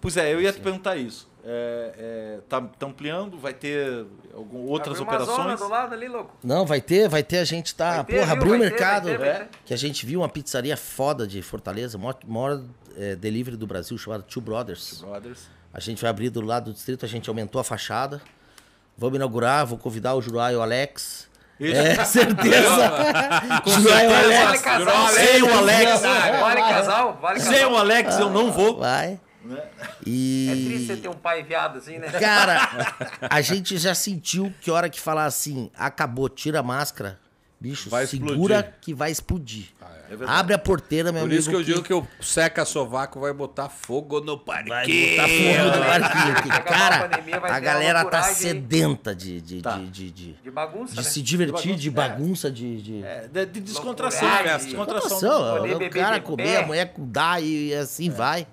Pois 0.00 0.16
é, 0.16 0.32
eu 0.32 0.40
ia 0.40 0.52
te 0.52 0.60
perguntar 0.60 0.96
isso. 0.96 1.30
É, 1.44 1.94
é, 1.98 2.38
tá, 2.48 2.60
tá 2.60 2.86
ampliando, 2.86 3.36
vai 3.36 3.52
ter 3.52 4.06
algum, 4.32 4.66
outras 4.66 5.00
uma 5.00 5.18
zona 5.18 5.24
operações? 5.24 5.60
do 5.60 5.68
lado 5.68 5.92
ali, 5.92 6.06
louco. 6.06 6.36
Não, 6.42 6.64
vai 6.64 6.80
ter, 6.80 7.08
vai 7.08 7.22
ter, 7.22 7.38
a 7.38 7.44
gente 7.44 7.74
tá. 7.74 8.04
Ter, 8.04 8.14
porra, 8.14 8.26
viu? 8.26 8.34
abriu 8.34 8.54
o 8.54 8.58
Vai 8.58 8.68
ter, 8.68 8.70
mercado. 8.70 9.04
vai 9.08 9.18
ter, 9.18 9.18
vai 9.18 9.38
ter. 9.40 9.48
Que 9.64 9.74
a 9.74 9.76
gente 9.76 10.06
viu 10.06 10.20
uma 10.20 10.28
pizzaria 10.28 10.76
foda 10.76 11.26
de 11.26 11.42
Fortaleza, 11.42 11.98
maior, 11.98 12.16
maior 12.26 12.62
é, 12.96 13.16
delivery 13.16 13.56
do 13.56 13.66
Brasil, 13.66 13.98
chamada 13.98 14.22
Two 14.22 14.40
Brothers. 14.40 15.02
Brothers. 15.02 15.48
A 15.72 15.80
gente 15.80 16.00
vai 16.02 16.10
abrir 16.10 16.30
do 16.30 16.40
lado 16.40 16.66
do 16.70 16.74
distrito, 16.74 17.04
a 17.04 17.08
gente 17.08 17.28
aumentou 17.28 17.60
a 17.60 17.64
fachada. 17.64 18.20
Vamos 18.96 19.16
inaugurar, 19.16 19.64
vou 19.66 19.78
convidar 19.78 20.14
o 20.14 20.20
Jurai 20.22 20.52
e 20.52 20.56
o 20.56 20.62
Alex. 20.62 21.28
É, 21.60 21.94
certeza. 22.04 22.92
Jurai 23.66 24.04
e 24.04 24.08
o 24.08 24.10
Vale 24.10 24.34
Alex. 24.36 24.62
casal, 24.62 25.08
Sem 25.08 25.42
o 25.42 25.54
Alex, 25.58 26.00
Vale 26.02 26.60
casal, 26.60 27.18
vale 27.20 27.40
sem 27.40 27.52
casal. 27.52 27.72
o 27.72 27.76
Alex 27.76 28.18
eu 28.18 28.30
não 28.30 28.52
vou. 28.52 28.78
Vai. 28.78 29.18
É 29.50 29.68
E. 30.06 30.64
triste 30.68 30.86
você 30.86 30.96
ter 30.98 31.08
um 31.08 31.14
pai 31.14 31.42
viado 31.42 31.78
assim, 31.78 31.98
né? 31.98 32.08
Cara, 32.10 32.94
a 33.28 33.40
gente 33.40 33.76
já 33.78 33.94
sentiu 33.94 34.52
que 34.60 34.70
a 34.70 34.74
hora 34.74 34.88
que 34.90 35.00
falar 35.00 35.24
assim, 35.24 35.70
acabou, 35.76 36.28
tira 36.28 36.60
a 36.60 36.62
máscara, 36.62 37.18
bicho, 37.58 37.88
Vai 37.90 38.06
segura 38.06 38.32
explodir. 38.58 38.74
que 38.80 38.94
vai 38.94 39.10
explodir. 39.10 39.66
É 40.12 40.16
verdade. 40.16 40.38
Abre 40.40 40.54
a 40.54 40.58
porteira, 40.58 41.10
meu 41.10 41.22
Por 41.22 41.26
amigo. 41.26 41.40
isso 41.40 41.48
que 41.48 41.56
eu 41.56 41.62
digo 41.62 41.82
que 41.82 41.94
o 41.94 42.06
seca 42.20 42.64
sovaco 42.64 43.18
vai 43.18 43.32
botar 43.32 43.68
fogo 43.70 44.20
no 44.20 44.36
vai 44.44 44.62
parquinho. 44.64 45.16
botar 45.16 45.28
fogo 45.28 45.76
no 45.76 46.54
a 46.54 46.60
cara, 46.60 47.06
vai 47.40 47.50
a 47.50 47.60
galera 47.60 48.04
tá 48.04 48.22
sedenta 48.22 49.14
de, 49.14 49.40
de, 49.40 49.62
Tá. 49.62 49.78
de, 49.78 49.88
de, 49.88 50.10
de- 50.10 50.32
De 50.42 50.50
bagunça, 50.50 50.92
de 50.94 50.98
né? 50.98 51.02
se 51.04 51.22
divertir, 51.22 51.76
de 51.76 51.90
bagunça, 51.90 52.50
de. 52.50 52.82
de... 52.82 53.02
É, 53.04 53.26
de, 53.26 53.46
de 53.46 53.60
descontração. 53.60 54.28
Descontração. 54.28 54.68
Descontração, 54.68 55.58
Poder 55.58 55.86
o 55.86 55.90
cara 55.90 56.20
comer, 56.20 56.56
a 56.58 56.66
mulher 56.66 56.92
dar 56.98 57.42
e 57.42 57.72
assim 57.74 58.10
vai. 58.10 58.46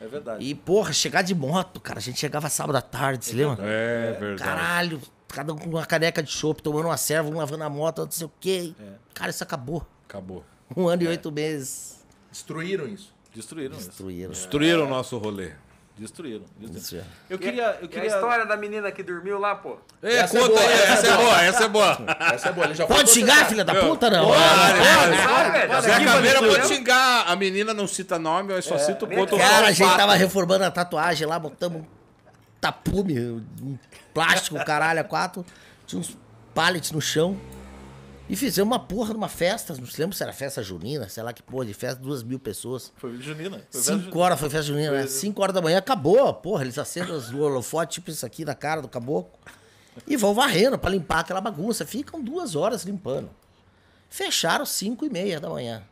É 0.00 0.06
verdade. 0.06 0.44
E, 0.44 0.54
porra, 0.54 0.92
chegar 0.92 1.22
de 1.22 1.34
moto, 1.34 1.80
cara. 1.80 1.98
A 1.98 2.02
gente 2.02 2.18
chegava 2.18 2.48
sábado 2.50 2.76
à 2.76 2.82
tarde, 2.82 3.24
se 3.24 3.34
lembra? 3.34 3.64
É 3.64 4.12
verdade. 4.18 4.42
Caralho, 4.50 5.00
cada 5.28 5.52
um 5.54 5.56
com 5.56 5.70
uma 5.70 5.86
caneca 5.86 6.22
de 6.22 6.30
chopp, 6.30 6.62
tomando 6.62 6.86
uma 6.86 6.96
serva, 6.96 7.30
um 7.30 7.36
lavando 7.38 7.64
a 7.64 7.70
moto, 7.70 8.04
não 8.04 8.10
sei 8.10 8.26
o 8.26 8.32
quê. 8.38 8.74
É. 8.78 8.84
Cara, 9.14 9.30
isso 9.30 9.42
acabou. 9.42 9.86
Acabou. 10.08 10.44
Um 10.74 10.88
ano 10.88 11.02
e 11.02 11.08
oito 11.08 11.30
meses. 11.30 12.04
Destruíram 12.30 12.86
isso. 12.88 13.12
Destruíram 13.34 13.76
isso. 13.76 13.88
Destruíram. 13.88 14.30
Destruíram 14.30 14.84
o 14.86 14.88
nosso 14.88 15.18
rolê. 15.18 15.52
Destruíram. 15.98 16.44
destruíram. 16.58 16.76
Isso 16.82 16.96
é. 16.96 17.04
Eu 17.30 17.38
queria. 17.38 17.78
Eu 17.80 17.82
E 17.82 17.84
a 17.84 17.88
queria... 17.88 18.06
história 18.08 18.44
da 18.44 18.54
menina 18.56 18.92
que 18.92 19.02
dormiu 19.02 19.38
lá, 19.38 19.54
pô? 19.54 19.78
É, 20.02 20.16
Essa 20.16 20.36
é 20.36 20.40
conta 20.42 20.54
boa, 20.54 20.60
aí, 20.66 20.72
essa 20.74 20.92
essa 20.92 21.06
é 21.06 21.10
é 21.10 21.16
boa. 21.16 21.42
essa 21.42 21.64
é 21.64 21.68
boa. 21.68 22.16
Essa 22.34 22.48
é 22.48 22.52
boa. 22.52 22.66
Ele 22.66 22.74
já 22.74 22.86
Pode 22.86 23.10
xingar, 23.10 23.48
filha 23.48 23.64
da 23.64 23.74
puta, 23.74 24.10
não? 24.10 24.28
Velho? 24.30 25.80
Zé 25.80 26.04
Caveira 26.04 26.38
pode 26.42 26.66
xingar. 26.68 27.24
A 27.26 27.34
menina 27.36 27.72
não 27.72 27.86
cita 27.86 28.18
nome, 28.18 28.52
eu 28.52 28.60
só 28.60 28.76
cito 28.76 29.06
o 29.06 29.08
conto. 29.08 29.38
Cara, 29.38 29.68
a 29.68 29.72
gente 29.72 29.96
tava 29.96 30.14
reformando 30.14 30.64
a 30.64 30.70
tatuagem 30.70 31.26
lá, 31.26 31.38
botamos 31.38 31.80
um 31.80 31.84
tapume, 32.60 33.18
um 33.18 33.78
plástico, 34.12 34.62
caralho, 34.66 35.00
a 35.00 35.04
quatro. 35.04 35.46
Tinha 35.86 35.98
uns 36.00 36.14
pallets 36.54 36.90
no 36.92 37.00
chão. 37.00 37.38
E 38.28 38.34
fizemos 38.34 38.72
uma 38.72 38.78
porra 38.80 39.12
numa 39.12 39.28
festa, 39.28 39.74
não 39.76 39.86
se 39.86 40.00
lembra 40.00 40.16
se 40.16 40.22
era 40.22 40.32
festa 40.32 40.60
junina, 40.62 41.08
sei 41.08 41.22
lá 41.22 41.32
que 41.32 41.42
porra 41.42 41.64
de 41.64 41.72
festa, 41.72 42.00
duas 42.02 42.24
mil 42.24 42.40
pessoas. 42.40 42.92
Foi 42.96 43.16
Junina. 43.20 43.64
Foi 43.70 43.80
Cinco 43.80 44.18
horas 44.18 44.40
foi 44.40 44.50
festa 44.50 44.66
junina, 44.66 44.90
né? 44.90 45.06
Cinco 45.06 45.42
horas 45.42 45.54
da 45.54 45.62
manhã 45.62 45.78
acabou, 45.78 46.34
porra. 46.34 46.62
Eles 46.62 46.76
acendem 46.76 47.14
os 47.14 47.32
holofotes, 47.32 47.94
tipo 47.94 48.10
isso 48.10 48.26
aqui 48.26 48.44
na 48.44 48.54
cara 48.54 48.82
do 48.82 48.88
caboclo. 48.88 49.38
E 50.06 50.16
vão 50.16 50.34
varrendo 50.34 50.76
pra 50.76 50.90
limpar 50.90 51.20
aquela 51.20 51.40
bagunça. 51.40 51.86
Ficam 51.86 52.20
duas 52.20 52.56
horas 52.56 52.82
limpando. 52.82 53.30
Fecharam 54.10 54.66
cinco 54.66 55.06
e 55.06 55.10
meia 55.10 55.38
da 55.38 55.48
manhã. 55.48 55.82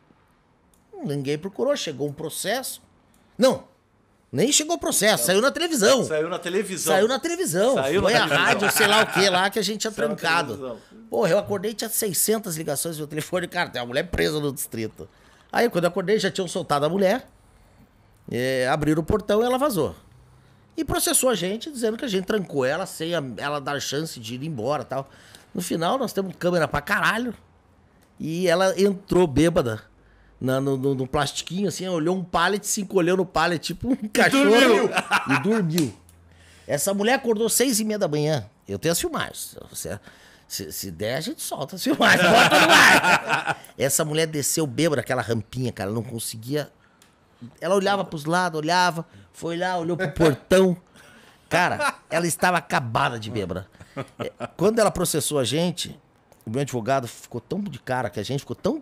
Ninguém 1.03 1.37
procurou, 1.37 1.75
chegou 1.77 2.07
um 2.07 2.13
processo. 2.13 2.81
Não, 3.37 3.63
nem 4.35 4.51
chegou 4.51 4.75
o 4.75 4.79
processo, 4.79 5.25
saiu 5.25 5.41
na 5.41 5.51
televisão. 5.51 6.03
Saiu 6.03 6.29
na 6.29 6.37
televisão. 6.39 6.93
Saiu 6.93 7.07
na 7.07 7.19
televisão. 7.19 7.73
Saiu 7.75 8.01
Foi 8.01 8.13
na 8.13 8.19
a 8.19 8.21
televisão. 8.27 8.45
rádio, 8.45 8.71
sei 8.71 8.87
lá 8.87 9.01
o 9.03 9.07
que 9.07 9.29
lá, 9.29 9.49
que 9.49 9.59
a 9.59 9.61
gente 9.61 9.81
tinha 9.81 9.91
Saiu 9.91 10.07
trancado. 10.09 10.79
Porra, 11.09 11.29
eu 11.29 11.37
acordei 11.39 11.73
tinha 11.73 11.89
600 11.89 12.57
ligações 12.57 12.97
no 12.97 13.07
telefone. 13.07 13.47
Cara, 13.47 13.69
tem 13.69 13.81
uma 13.81 13.87
mulher 13.87 14.03
presa 14.07 14.39
no 14.39 14.51
distrito. 14.51 15.07
Aí, 15.51 15.69
quando 15.69 15.85
eu 15.85 15.89
acordei, 15.89 16.19
já 16.19 16.29
tinham 16.29 16.47
soltado 16.47 16.85
a 16.85 16.89
mulher. 16.89 17.27
é, 18.31 18.67
abriram 18.67 19.01
o 19.01 19.05
portão 19.05 19.41
e 19.41 19.45
ela 19.45 19.57
vazou. 19.57 19.95
E 20.75 20.83
processou 20.83 21.29
a 21.29 21.35
gente, 21.35 21.71
dizendo 21.71 21.95
que 21.95 22.03
a 22.03 22.07
gente 22.07 22.25
trancou 22.25 22.65
ela 22.65 22.85
sem 22.85 23.13
a- 23.15 23.23
ela 23.37 23.61
dar 23.61 23.79
chance 23.79 24.19
de 24.19 24.35
ir 24.35 24.43
embora 24.43 24.81
e 24.81 24.85
tal. 24.85 25.09
No 25.53 25.61
final, 25.61 25.97
nós 25.97 26.11
temos 26.11 26.35
câmera 26.37 26.67
pra 26.67 26.81
caralho. 26.81 27.33
E 28.19 28.47
ela 28.47 28.73
entrou 28.81 29.27
bêbada 29.27 29.81
na- 30.39 30.59
no, 30.61 30.77
no- 30.77 30.95
no 30.95 31.07
plastiquinho, 31.07 31.67
assim, 31.67 31.87
olhou 31.87 32.15
um 32.15 32.23
pallet, 32.23 32.65
se 32.65 32.81
encolheu 32.81 33.15
no 33.17 33.25
pallet, 33.25 33.59
tipo 33.61 33.89
um 33.89 33.95
cachorro. 33.95 34.89
E 35.29 35.39
dormiu. 35.41 35.93
Essa 36.67 36.93
mulher 36.93 37.13
acordou 37.13 37.47
seis 37.49 37.79
e 37.79 37.85
meia 37.85 37.99
da 37.99 38.07
manhã. 38.07 38.45
Eu 38.67 38.79
tenho 38.79 38.91
as 38.91 38.99
filmagens. 38.99 39.55
Se, 39.73 39.99
se, 40.47 40.71
se 40.71 40.91
der, 40.91 41.15
a 41.17 41.21
gente 41.21 41.41
solta 41.41 41.75
as 41.75 41.83
filmagens. 41.83 42.21
Bota 42.29 42.59
no 42.67 42.73
ar. 42.73 43.63
Essa 43.77 44.03
mulher 44.03 44.25
desceu 44.27 44.65
bêbada, 44.65 45.01
aquela 45.01 45.21
rampinha, 45.21 45.71
cara. 45.71 45.89
Ela 45.89 45.95
não 45.95 46.03
conseguia. 46.03 46.69
Ela 47.61 47.75
olhava 47.75 48.03
pros 48.03 48.25
lados, 48.25 48.59
olhava, 48.59 49.05
foi 49.33 49.57
lá, 49.57 49.77
olhou 49.77 49.95
pro 49.95 50.09
portão. 50.11 50.75
Cara, 51.47 51.95
ela 52.09 52.25
estava 52.25 52.57
acabada 52.57 53.19
de 53.19 53.29
bêbada. 53.29 53.67
É, 54.17 54.31
Quando 54.57 54.79
ela 54.79 54.89
processou 54.89 55.37
a 55.37 55.43
gente, 55.43 55.97
o 56.45 56.49
meu 56.49 56.61
advogado 56.61 57.07
ficou 57.07 57.39
tão 57.39 57.61
de 57.61 57.77
cara 57.77 58.09
que 58.09 58.19
a 58.19 58.23
gente 58.23 58.39
ficou 58.39 58.55
tão 58.55 58.81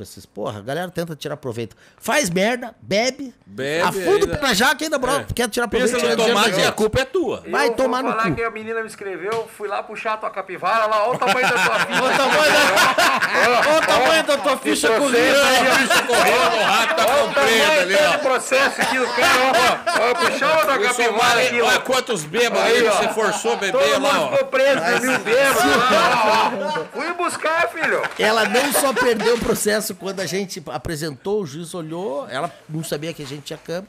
com 0.00 0.02
esses. 0.02 0.24
Porra, 0.24 0.58
a 0.58 0.62
galera 0.62 0.90
tenta 0.90 1.14
tirar 1.14 1.36
proveito. 1.36 1.76
Faz 1.98 2.30
merda, 2.30 2.74
bebe, 2.80 3.34
Bebe 3.46 3.82
afunda 3.82 4.34
ainda. 4.36 4.54
jaca 4.54 4.82
e 4.82 4.84
ainda 4.84 4.98
bro, 4.98 5.24
quer 5.34 5.48
tirar 5.48 5.68
proveito. 5.68 5.92
Pensa 5.92 6.16
no 6.16 6.24
tomate 6.26 6.60
e 6.60 6.64
a 6.64 6.72
culpa 6.72 7.00
é 7.00 7.04
tua. 7.04 7.44
Vai 7.48 7.68
eu 7.68 7.74
tomar 7.74 8.02
vou 8.02 8.10
no 8.10 8.16
falar 8.16 8.30
cu. 8.30 8.36
que 8.36 8.42
a 8.42 8.50
menina 8.50 8.80
me 8.80 8.86
escreveu, 8.86 9.48
fui 9.56 9.68
lá 9.68 9.82
puxar 9.82 10.14
a 10.14 10.16
tua 10.16 10.30
capivara, 10.30 10.86
lá, 10.86 11.06
olha 11.06 11.16
o 11.16 11.18
tamanho 11.18 11.48
da 11.48 11.52
tua 11.64 11.78
ficha. 11.80 12.02
Olha 12.02 12.14
o 12.14 12.16
tamanho 12.16 12.52
da, 12.52 13.70
olha 13.70 13.78
o 13.78 13.86
tamanho 13.86 14.24
da 14.24 14.36
tua 14.38 14.56
ficha 14.56 14.88
correndo. 14.88 15.10
Bicho 15.10 16.06
correndo, 16.06 16.56
o 16.56 16.64
rato 16.64 16.94
tá 16.96 17.06
Olha 17.06 17.22
o 17.22 17.26
comprido 17.26 17.34
tamanho 17.50 17.80
ali, 17.80 17.94
ó. 17.94 18.18
processo 18.18 18.80
aqui 18.80 18.98
do 18.98 19.06
cara, 19.08 19.52
ó. 19.98 20.10
Ó, 20.10 20.14
puxava 20.14 20.64
da 20.66 20.78
capivara 20.78 21.40
aqui. 21.42 21.60
Olha 21.60 21.80
quantos 21.80 22.24
bêbados 22.24 22.64
aí 22.64 22.82
você 22.82 23.08
forçou 23.08 23.52
a 23.52 23.56
beber 23.56 24.00
lá, 24.00 24.20
ó. 24.20 24.30
ficou 24.32 24.46
preso, 24.48 24.80
dormiu 24.80 25.18
bêbado. 25.20 26.88
Fui 26.92 27.12
buscar, 27.14 27.68
filho. 27.68 28.02
Ela 28.18 28.44
não 28.48 28.72
só 28.72 28.92
perdeu 28.92 29.34
o 29.34 29.38
processo 29.38 29.89
quando 29.94 30.20
a 30.20 30.26
gente 30.26 30.62
apresentou, 30.66 31.42
o 31.42 31.46
juiz 31.46 31.74
olhou, 31.74 32.28
ela 32.28 32.52
não 32.68 32.82
sabia 32.84 33.12
que 33.14 33.22
a 33.22 33.26
gente 33.26 33.42
tinha 33.42 33.58
câmera. 33.58 33.86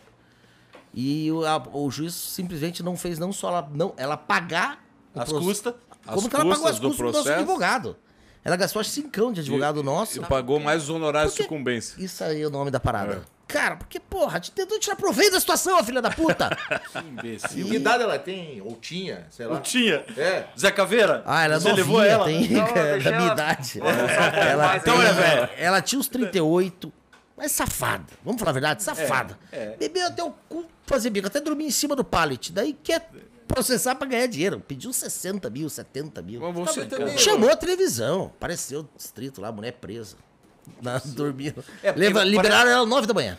E 0.93 1.31
o, 1.31 1.45
a- 1.45 1.63
o 1.73 1.89
juiz 1.89 2.13
simplesmente 2.13 2.83
não 2.83 2.97
fez 2.97 3.17
não 3.17 3.31
só 3.31 3.47
ela, 3.49 3.69
não, 3.73 3.93
ela 3.97 4.17
pagar 4.17 4.83
As 5.15 5.29
proce- 5.29 5.45
custas. 5.45 5.73
Como 6.05 6.17
As 6.19 6.27
que 6.27 6.35
ela 6.35 6.43
pagou 6.45 6.49
custas 6.55 6.71
as 6.71 6.79
do 6.79 6.87
custas 6.89 6.97
do 6.97 7.03
nosso 7.11 7.23
processo. 7.23 7.39
advogado? 7.39 7.95
Ela 8.43 8.55
gastou 8.55 8.79
acho 8.79 8.89
cincão 8.89 9.31
de 9.31 9.39
advogado 9.41 9.83
nosso. 9.83 10.17
E 10.19 10.25
pagou 10.25 10.59
mais 10.59 10.83
os 10.83 10.89
honorários 10.89 11.35
de 11.35 11.43
sucumbência. 11.43 11.95
Isso 12.03 12.23
aí 12.23 12.41
é 12.41 12.47
o 12.47 12.49
nome 12.49 12.71
da 12.71 12.79
parada. 12.79 13.13
É. 13.15 13.40
Cara, 13.51 13.75
porque, 13.75 13.99
porra, 13.99 14.35
gente 14.35 14.51
tentou 14.51 14.79
tirar 14.79 14.95
proveito 14.95 15.33
da 15.33 15.39
situação, 15.39 15.77
a 15.77 15.83
filha 15.83 16.01
da 16.01 16.09
puta. 16.09 16.49
Imbecil. 17.05 17.65
E 17.67 17.69
que 17.69 17.75
idade 17.75 18.03
ela 18.03 18.17
tem? 18.17 18.61
Ou 18.61 18.75
tinha? 18.75 19.27
Sei 19.29 19.45
lá. 19.45 19.55
Não 19.55 19.61
tinha. 19.61 20.03
É. 20.17 20.45
Zé 20.57 20.71
Caveira. 20.71 21.23
Ah, 21.25 21.43
ela 21.43 21.55
é 21.55 21.59
Você 21.59 21.69
novinha, 21.69 21.85
levou 21.85 22.03
ela? 22.03 22.25
tem 22.25 22.49
Não, 22.49 22.65
da 22.73 22.73
deixa 22.83 23.09
minha 23.11 23.21
ela- 23.23 23.33
idade. 23.33 23.79
Pouco 23.79 23.89
ela, 24.37 24.67
mais 24.67 24.83
tem-. 24.83 24.93
Então, 24.93 25.03
né, 25.03 25.13
velho? 25.13 25.49
ela 25.57 25.81
tinha 25.81 25.99
uns 25.99 26.07
38, 26.07 26.93
mas 27.37 27.51
safada. 27.51 28.05
Vamos 28.23 28.39
falar 28.39 28.51
a 28.51 28.53
verdade? 28.53 28.83
Safada. 28.83 29.37
é. 29.51 29.75
Bebeu 29.77 30.07
até 30.07 30.23
o 30.23 30.31
cu 30.47 30.65
fazer 30.85 31.09
bico, 31.09 31.27
até 31.27 31.39
dormir 31.39 31.65
em 31.65 31.71
cima 31.71 31.95
do 31.95 32.03
pallet. 32.03 32.51
Daí 32.51 32.73
quer 32.73 33.09
processar 33.47 33.95
pra 33.95 34.07
ganhar 34.07 34.27
dinheiro. 34.27 34.59
Pediu 34.65 34.91
60 34.93 35.49
mil, 35.49 35.69
70 35.69 36.21
mil. 36.21 36.39
Mas 36.41 36.53
você 36.55 36.85
também. 36.85 37.17
Chamou 37.17 37.49
a 37.49 37.55
televisão. 37.55 38.25
Apareceu 38.37 38.81
o 38.81 38.89
distrito 38.97 39.41
lá, 39.41 39.49
a 39.49 39.51
mulher 39.51 39.73
presa. 39.73 40.15
Na, 40.81 40.99
dormindo. 41.03 41.63
É, 41.83 41.91
porque 41.91 41.99
Leva- 42.07 42.19
pare- 42.19 42.29
liberaram 42.29 42.71
ela 42.71 42.83
às 42.83 42.87
9 42.89 43.07
da 43.07 43.13
manhã. 43.13 43.37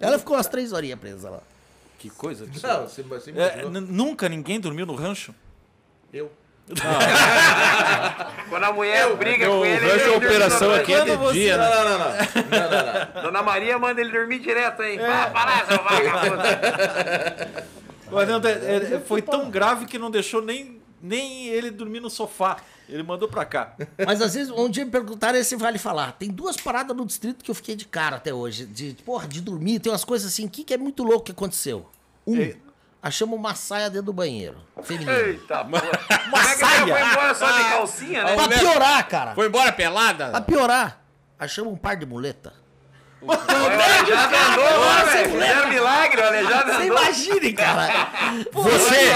Ela 0.00 0.18
ficou 0.18 0.36
umas 0.36 0.46
3 0.46 0.72
horinhas 0.72 0.98
presa 0.98 1.30
lá. 1.30 1.40
Que 1.98 2.08
coisa. 2.10 2.46
Não, 2.62 2.82
você, 2.88 3.02
você 3.02 3.32
me 3.32 3.40
É, 3.40 3.64
nunca 3.68 4.28
ninguém 4.28 4.60
dormiu 4.60 4.86
no 4.86 4.94
rancho? 4.94 5.34
Eu. 6.12 6.30
Quando 8.48 8.64
a 8.64 8.72
mulher 8.72 9.14
briga 9.16 9.50
o 9.50 9.58
com 9.60 9.66
ele, 9.66 9.86
rancho 9.86 10.04
ele 10.04 10.14
a 10.14 10.16
operação 10.18 10.68
dorme 10.68 10.82
aqui 10.82 10.92
é 10.94 11.04
de 11.04 11.16
você- 11.16 11.32
dia, 11.32 11.56
né? 11.56 11.64
Não, 11.70 11.84
não, 11.84 11.98
não. 11.98 12.08
não, 12.08 12.70
não, 12.70 13.14
não. 13.14 13.22
Dona 13.24 13.42
Maria 13.42 13.78
manda 13.78 14.00
ele 14.00 14.10
dormir 14.12 14.38
direto, 14.40 14.82
hein? 14.82 14.98
Para, 14.98 15.30
para, 15.30 15.66
seu 15.66 15.82
vagabundo. 15.82 16.42
Mas 18.10 18.28
não, 18.28 18.40
é- 18.48 18.94
é- 18.96 19.00
foi 19.00 19.20
tão 19.22 19.50
grave 19.50 19.86
que 19.86 19.98
não 19.98 20.10
deixou 20.10 20.40
nem, 20.42 20.80
nem 21.02 21.46
ele 21.48 21.70
dormir 21.70 22.00
no 22.00 22.10
sofá. 22.10 22.56
Ele 22.88 23.02
mandou 23.02 23.28
pra 23.28 23.44
cá. 23.44 23.74
Mas 24.06 24.22
às 24.22 24.32
vezes, 24.34 24.50
um 24.50 24.68
dia 24.68 24.84
me 24.84 24.90
perguntaram 24.90 25.38
esse 25.38 25.54
vale 25.56 25.78
falar. 25.78 26.12
Tem 26.12 26.30
duas 26.30 26.56
paradas 26.56 26.96
no 26.96 27.04
distrito 27.04 27.44
que 27.44 27.50
eu 27.50 27.54
fiquei 27.54 27.76
de 27.76 27.84
cara 27.84 28.16
até 28.16 28.32
hoje. 28.32 28.64
De, 28.64 28.94
porra, 29.04 29.28
de 29.28 29.40
dormir, 29.42 29.78
tem 29.78 29.92
umas 29.92 30.04
coisas 30.04 30.32
assim 30.32 30.48
que, 30.48 30.64
que 30.64 30.72
é 30.72 30.78
muito 30.78 31.02
louco 31.02 31.26
que 31.26 31.32
aconteceu. 31.32 31.86
Um, 32.26 32.40
É. 32.40 32.56
achamos 33.02 33.38
uma 33.38 33.54
saia 33.54 33.90
dentro 33.90 34.06
do 34.06 34.12
banheiro. 34.14 34.56
Feminina. 34.82 35.12
Eita, 35.18 35.64
porra. 35.64 35.82
Como 36.30 36.36
é 36.48 36.54
que 36.56 36.64
ela 36.64 36.86
foi 36.98 37.10
embora 37.10 37.34
só 37.34 37.50
de 37.50 37.64
calcinha, 37.68 38.24
né? 38.24 38.34
Pra 38.34 38.48
piorar, 38.48 39.08
cara. 39.08 39.34
Foi 39.34 39.46
embora 39.48 39.70
pelada? 39.72 40.30
Pra 40.30 40.40
piorar, 40.40 41.04
achamos 41.38 41.72
um 41.72 41.76
par 41.76 41.94
de 41.96 42.06
muleta. 42.06 42.54
O 43.20 43.32
aleijado 43.32 44.36
andou 44.36 44.80
lá, 44.80 45.04
velho. 45.04 45.30
Fizeram 45.32 45.68
milagre, 45.68 46.20
o 46.20 46.26
aleijado 46.26 46.70
Você 46.70 46.82
andou. 46.82 46.86
imagine, 46.86 47.52
cara. 47.52 47.88
Você, 48.52 49.12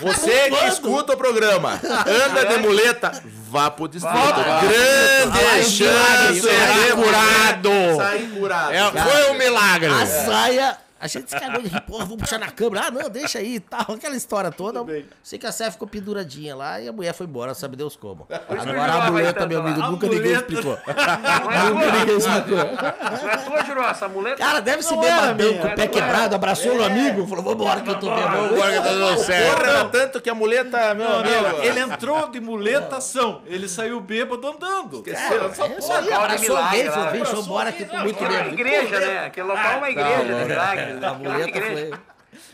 você 0.00 0.50
que 0.50 0.66
escuta 0.66 1.14
o 1.14 1.16
programa, 1.16 1.80
anda 1.82 2.44
de 2.44 2.58
muleta, 2.58 3.12
vá 3.50 3.70
pro 3.70 3.88
distrito. 3.88 4.14
Vai. 4.16 4.66
Grande 4.66 5.64
chance 5.70 6.40
Sai 6.42 6.84
de 6.84 6.92
curado. 6.92 7.96
Sair 7.96 8.28
curado. 8.38 8.72
É, 8.72 8.90
foi 8.90 9.30
um 9.30 9.34
milagre. 9.38 9.88
A 9.90 10.06
saia. 10.06 10.83
A 11.04 11.06
gente 11.06 11.28
se 11.28 11.38
cagou 11.38 11.60
de 11.60 11.68
rir, 11.68 11.82
porra, 11.82 12.06
vou 12.06 12.16
puxar 12.16 12.38
na 12.38 12.50
câmera. 12.50 12.86
Ah, 12.86 12.90
não, 12.90 13.10
deixa 13.10 13.38
aí 13.38 13.56
e 13.56 13.60
tal. 13.60 13.82
Aquela 13.94 14.16
história 14.16 14.50
toda. 14.50 14.82
Sei 15.22 15.38
que 15.38 15.46
a 15.46 15.52
saia 15.52 15.70
ficou 15.70 15.86
penduradinha 15.86 16.56
lá 16.56 16.80
e 16.80 16.88
a 16.88 16.92
mulher 16.92 17.12
foi 17.12 17.26
embora, 17.26 17.52
sabe 17.52 17.76
Deus 17.76 17.94
como. 17.94 18.26
Agora 18.30 18.92
a 18.94 19.10
muleta, 19.10 19.34
tanto 19.34 19.48
meu 19.50 19.60
amigo, 19.60 19.80
nunca 19.82 20.06
ninguém 20.06 20.32
explicou. 20.32 20.78
É 20.94 21.70
Nunca 21.70 21.92
ninguém 21.92 22.16
explicou. 22.16 22.56
não 22.56 23.30
é 23.30 23.36
tua, 23.36 23.64
Juró, 23.66 23.86
essa 23.86 24.08
muleta. 24.08 24.36
Cara, 24.38 24.60
deve 24.60 24.82
era 24.82 24.96
bebadão, 24.96 25.34
minha. 25.50 25.60
com 25.60 25.68
o 25.68 25.74
pé 25.74 25.86
quebrado, 25.88 26.34
abraçou 26.34 26.74
o 26.78 26.82
amigo, 26.82 27.26
falou, 27.26 27.44
vambora 27.44 27.82
que 27.82 27.90
eu 27.90 28.00
tô 28.00 28.08
bebendo. 28.08 28.54
Agora 28.54 28.72
que 28.72 28.78
tá 28.78 28.94
dando 28.94 29.18
certo. 29.18 29.56
Porra, 29.60 29.84
tanto 29.90 30.20
que 30.22 30.30
a 30.30 30.34
muleta, 30.34 30.94
meu 30.94 31.18
amigo. 31.18 31.62
Ele 31.62 31.80
entrou 31.80 32.28
de 32.30 32.40
muletação. 32.40 33.42
Ele 33.44 33.68
saiu 33.68 34.00
bêbado 34.00 34.48
andando. 34.48 35.04
É 35.06 36.00
de 36.00 36.12
abraçou 36.12 36.56
vem, 36.70 36.88
velho. 36.88 37.10
deixa 37.12 37.32
eu 37.36 37.40
embora 37.42 37.72
que 37.72 37.82
eu 37.82 37.88
tô 37.88 37.98
muito 37.98 38.24
é 38.24 38.28
bem. 38.28 38.52
igreja, 38.54 39.00
né? 39.00 39.26
Aquele 39.26 39.46
local 39.46 39.72
é 39.72 39.76
uma 39.76 39.90
igreja 39.90 40.24
de 40.24 40.44
milagres. 40.44 40.93
né? 40.93 40.93
A 41.02 41.06
é 41.06 41.10
uma 41.10 41.18
muleta 41.18 41.60
foi... 41.60 41.90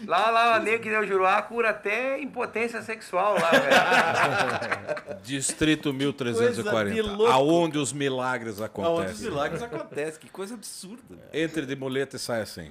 Lá, 0.06 0.30
lá, 0.30 0.58
o 0.58 0.62
nego 0.62 0.82
que 0.82 0.90
deu 0.90 1.06
Juruá 1.06 1.40
cura 1.40 1.70
até 1.70 2.20
impotência 2.20 2.82
sexual 2.82 3.34
lá, 3.34 3.50
velho. 3.50 5.20
Distrito 5.24 5.84
Coisa 5.84 5.98
1340. 5.98 6.94
de 6.94 7.02
louco. 7.02 7.32
Aonde 7.32 7.78
os 7.78 7.92
milagres 7.92 8.60
Aonde 8.60 8.78
os 8.78 8.84
acontecem. 8.84 9.24
milagres 9.30 9.62
acontecem. 9.62 10.20
Que 10.20 10.28
coisa 10.28 10.54
absurda. 10.54 11.18
Entre 11.32 11.64
de 11.64 11.76
muleta 11.76 12.16
e 12.16 12.18
sai 12.18 12.42
assim. 12.42 12.70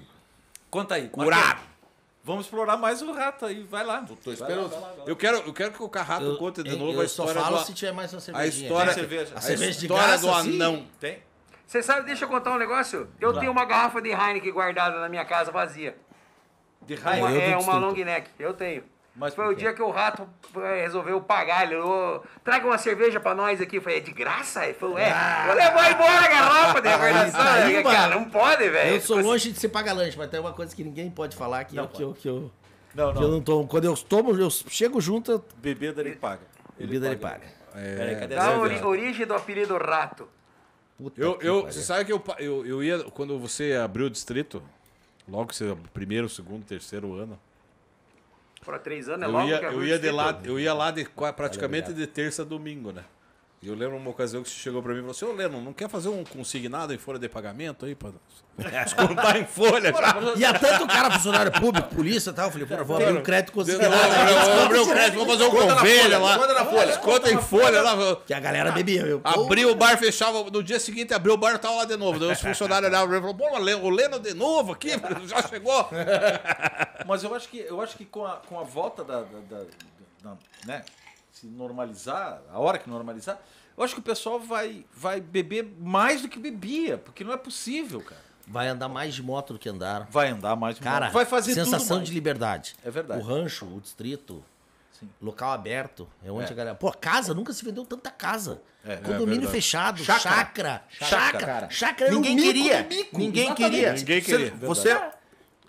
Conta 0.70 0.96
aí. 0.96 1.10
Curado. 1.10 1.42
Marquinhos. 1.44 1.70
Vamos 2.24 2.46
explorar 2.46 2.78
mais 2.78 3.02
o 3.02 3.12
rato 3.12 3.46
aí. 3.46 3.64
Vai 3.64 3.84
lá. 3.84 4.06
Tô 4.24 4.32
esperando. 4.32 4.72
Eu 5.08 5.16
quero, 5.16 5.38
eu 5.38 5.54
quero 5.54 5.72
que 5.72 5.82
o 5.82 5.90
Carrato 5.90 6.38
conte 6.38 6.62
de 6.62 6.76
novo 6.76 6.94
eu 6.94 7.02
a 7.02 7.08
só 7.08 7.24
história 7.24 7.42
falo 7.42 7.58
do, 7.58 7.66
se 7.66 7.74
tiver 7.74 7.92
mais 7.92 8.12
uma 8.14 8.20
a 8.20 8.22
cervejinha. 8.22 8.68
história, 8.68 8.94
cerveja. 8.94 9.32
a 9.34 9.38
A 9.38 9.42
cerveja 9.42 9.80
de 9.80 9.86
história 9.86 10.08
graça, 10.10 10.22
do 10.28 10.32
anão. 10.32 10.86
Tem? 11.00 11.24
Você 11.70 11.84
sabe, 11.84 12.08
deixa 12.08 12.26
eu 12.26 12.30
contar 12.30 12.52
um 12.52 12.58
negócio? 12.58 13.08
Eu 13.22 13.32
tenho 13.32 13.52
uma 13.52 13.64
garrafa 13.64 14.02
de 14.02 14.10
Heineken 14.10 14.52
guardada 14.52 15.00
na 15.00 15.08
minha 15.08 15.24
casa 15.24 15.52
vazia. 15.52 15.96
De 16.82 16.96
Uma, 16.96 17.04
raiva. 17.04 17.32
é 17.32 17.56
uma 17.58 17.78
long 17.78 17.94
neck, 17.94 18.28
eu 18.40 18.56
tenho. 18.56 18.84
Mas 19.16 19.36
Foi 19.36 19.46
o 19.48 19.54
dia 19.54 19.72
que 19.72 19.82
o 19.84 19.92
rato 19.92 20.28
eh, 20.58 20.82
resolveu 20.82 21.22
pagar. 21.22 21.68
Ele 21.68 21.80
falou, 21.80 22.24
traga 22.44 22.66
uma 22.66 22.78
cerveja 22.80 23.20
pra 23.20 23.36
nós 23.36 23.62
aqui. 23.62 23.76
Eu 23.76 23.84
falei, 23.84 24.00
é 24.00 24.02
de 24.02 24.12
graça? 24.12 24.64
Ele 24.66 24.74
falou, 24.74 24.98
é. 24.98 25.14
Vou 25.46 25.54
levar 25.54 25.92
embora 25.92 26.26
a 26.26 26.28
garrafa 26.28 26.82
de 26.82 26.88
recordação. 26.90 27.84
tá 27.84 27.92
cara, 27.92 28.16
não 28.16 28.26
pode, 28.28 28.68
velho. 28.68 28.96
Eu 28.96 29.02
sou 29.02 29.22
longe 29.22 29.52
de 29.52 29.60
ser 29.60 29.70
paga-lanche, 29.70 30.18
mas 30.18 30.28
tem 30.32 30.40
uma 30.40 30.54
coisa 30.54 30.76
que 30.76 30.84
ninguém 30.84 31.12
pode 31.12 31.36
falar 31.38 31.66
que, 31.66 31.78
eu, 31.78 31.88
que, 31.88 32.02
eu, 32.02 32.14
que, 32.16 32.28
eu, 32.30 32.52
Não, 32.96 33.12
que 33.14 33.20
eu 33.20 33.22
não. 33.22 33.32
não 33.34 33.42
tomo. 33.42 33.68
Quando 33.68 33.86
eu 33.86 33.96
tomo, 33.96 34.36
eu 34.36 34.50
chego 34.50 35.00
junto, 35.00 35.34
eu- 35.34 35.46
Bebida 35.58 36.02
ele 36.02 36.16
paga. 36.16 36.42
bebida 36.76 37.06
ele 37.06 37.18
paga. 37.18 37.46
Peraí, 37.74 38.16
cadê 38.20 38.36
a 38.36 38.40
Dá 38.44 38.58
origem 38.58 39.28
do 39.28 39.36
apelido 39.36 39.78
rato. 39.78 40.28
Puta 41.00 41.22
Eu, 41.22 41.40
eu, 41.42 41.62
pariu. 41.62 41.62
você 41.72 41.82
sabe 41.82 42.04
que 42.04 42.12
eu, 42.12 42.22
eu, 42.40 42.66
eu 42.66 42.84
ia, 42.84 43.04
quando 43.06 43.40
você 43.40 43.74
abriu 43.74 44.08
o 44.08 44.10
distrito, 44.10 44.62
logo 45.26 45.48
que 45.48 45.56
você, 45.56 45.76
primeiro, 45.94 46.28
segundo, 46.28 46.66
terceiro 46.66 47.14
ano, 47.14 47.40
Por 48.62 48.78
três 48.80 49.08
anos 49.08 49.24
é 49.24 49.26
eu 49.26 49.32
logo 49.32 49.48
ia, 49.48 49.60
que 49.60 49.66
eu 49.66 49.86
ia 49.86 49.98
de 49.98 50.12
lá, 50.12 50.42
eu 50.44 50.60
ia 50.60 50.74
lá 50.74 50.92
de, 50.92 51.06
praticamente 51.36 51.94
de 51.94 52.06
terça 52.06 52.42
a 52.42 52.46
domingo, 52.46 52.92
né? 52.92 53.06
E 53.62 53.68
eu 53.68 53.76
lembro 53.76 53.98
uma 53.98 54.10
ocasião 54.10 54.42
que 54.42 54.48
você 54.50 54.56
chegou 54.56 54.82
pra 54.82 54.94
mim 54.94 55.00
e 55.00 55.02
falou 55.02 55.12
assim, 55.12 55.26
ô 55.26 55.34
Leno, 55.34 55.62
não 55.62 55.74
quer 55.74 55.90
fazer 55.90 56.08
um 56.08 56.24
consignado 56.24 56.94
em 56.94 56.98
folha 56.98 57.20
de 57.20 57.28
pagamento 57.28 57.86
aí 57.86 57.94
pra 57.94 58.12
descontar 58.86 59.36
em 59.36 59.46
folha? 59.46 59.92
já?" 59.92 60.16
E 60.40 60.46
há 60.46 60.58
tanto 60.58 60.88
cara 60.88 61.12
funcionário 61.12 61.52
público, 61.52 61.94
polícia 61.94 62.30
e 62.30 62.34
tal, 62.34 62.46
eu 62.46 62.52
falei, 62.52 62.66
pô, 62.66 62.86
vou 62.86 62.96
abrir 62.96 63.12
um 63.18 63.22
crédito 63.22 63.50
Eu 63.50 63.54
consignado. 63.56 63.92
vou 63.92 64.64
abrir 64.64 64.80
o 64.80 64.88
crédito, 64.88 65.16
vou 65.18 65.26
fazer 65.28 65.44
um 65.44 65.50
convênio 65.52 66.22
lá. 66.22 66.40
Conta 66.40 66.54
na 66.54 66.66
folha. 66.66 66.86
Desconta 66.88 67.34
em 67.34 67.42
folha 67.42 67.82
lá. 67.82 68.16
Que 68.26 68.34
a 68.34 68.40
galera 68.40 68.72
bebia, 68.72 69.04
meu. 69.04 69.20
Abriu 69.26 69.72
o 69.72 69.76
bar, 69.76 69.98
fechava. 69.98 70.42
No 70.50 70.64
dia 70.64 70.80
seguinte, 70.80 71.14
abriu 71.14 71.34
o 71.34 71.38
bar 71.38 71.56
e 71.56 71.58
tava 71.58 71.76
lá 71.76 71.86
de 71.86 71.98
novo. 71.98 72.18
Daí 72.18 72.32
os 72.32 72.40
funcionários 72.40 72.90
olhavam 72.90 73.14
e 73.14 73.20
falaram: 73.20 73.38
pô, 73.38 73.56
o 73.56 73.60
Leno- 73.60 73.84
o 73.84 73.90
Leno 73.90 74.20
de 74.22 74.34
novo 74.34 74.72
aqui, 74.72 74.92
já 75.28 75.42
chegou. 75.50 75.90
Mas 77.06 77.24
eu 77.26 77.36
acho 77.36 77.50
que, 77.50 77.58
eu 77.60 77.82
acho 77.82 77.98
que 77.98 78.06
com, 78.06 78.26
a, 78.26 78.38
com 78.38 78.58
a 78.58 78.64
volta 78.64 79.04
da, 79.04 79.20
da- 79.22 79.26
da- 79.50 79.64
da- 80.24 80.38
né, 80.66 80.84
se 81.32 81.48
normalizar, 81.48 82.42
a 82.52 82.60
hora 82.60 82.78
que 82.78 82.90
normalizar, 82.90 83.40
Eu 83.78 83.84
acho 83.86 83.94
que 83.94 84.02
o 84.02 84.04
pessoal 84.04 84.40
vai, 84.42 84.86
vai 84.94 85.22
beber 85.22 85.64
mais 85.80 86.22
do 86.22 86.28
que 86.28 86.38
bebia, 86.38 86.98
porque 86.98 87.24
não 87.24 87.32
é 87.32 87.38
possível, 87.38 88.02
cara. 88.02 88.20
Vai 88.46 88.68
andar 88.68 88.90
mais 88.90 89.14
de 89.16 89.24
moto 89.24 89.54
do 89.54 89.60
que 89.60 89.70
andaram. 89.70 90.06
Vai 90.10 90.30
andar 90.32 90.56
mais 90.58 90.76
de 90.76 90.82
Cara, 90.82 91.06
moto, 91.06 91.14
vai 91.14 91.24
fazer 91.26 91.54
sensação 91.54 92.04
de 92.04 92.12
liberdade. 92.14 92.76
É 92.84 92.92
verdade. 92.92 93.22
O 93.22 93.24
rancho, 93.24 93.66
o 93.66 93.80
distrito, 93.80 94.44
Sim. 95.00 95.08
local 95.22 95.52
aberto, 95.54 96.10
é 96.26 96.30
onde 96.32 96.50
É. 96.50 96.52
a 96.52 96.56
galera. 96.56 96.76
Pô, 96.76 96.92
casa, 96.92 97.34
nunca 97.34 97.54
se 97.54 97.64
vendeu 97.64 97.86
tanta 97.86 98.12
casa. 98.12 98.62
É, 98.84 98.94
é 98.94 98.98
Condomínio 98.98 99.28
verdade. 99.42 99.48
fechado, 99.52 100.04
Chácara. 100.04 100.84
chácara, 100.90 101.70
chácara, 101.70 102.12
Ninguém 102.12 102.36
mico 102.36 102.48
queria. 102.48 102.84
mico, 102.84 103.18
Ninguém 103.18 103.56
queria. 103.56 103.94
Ninguém 103.94 104.22
queria, 104.22 104.54
Você. 104.56 105.00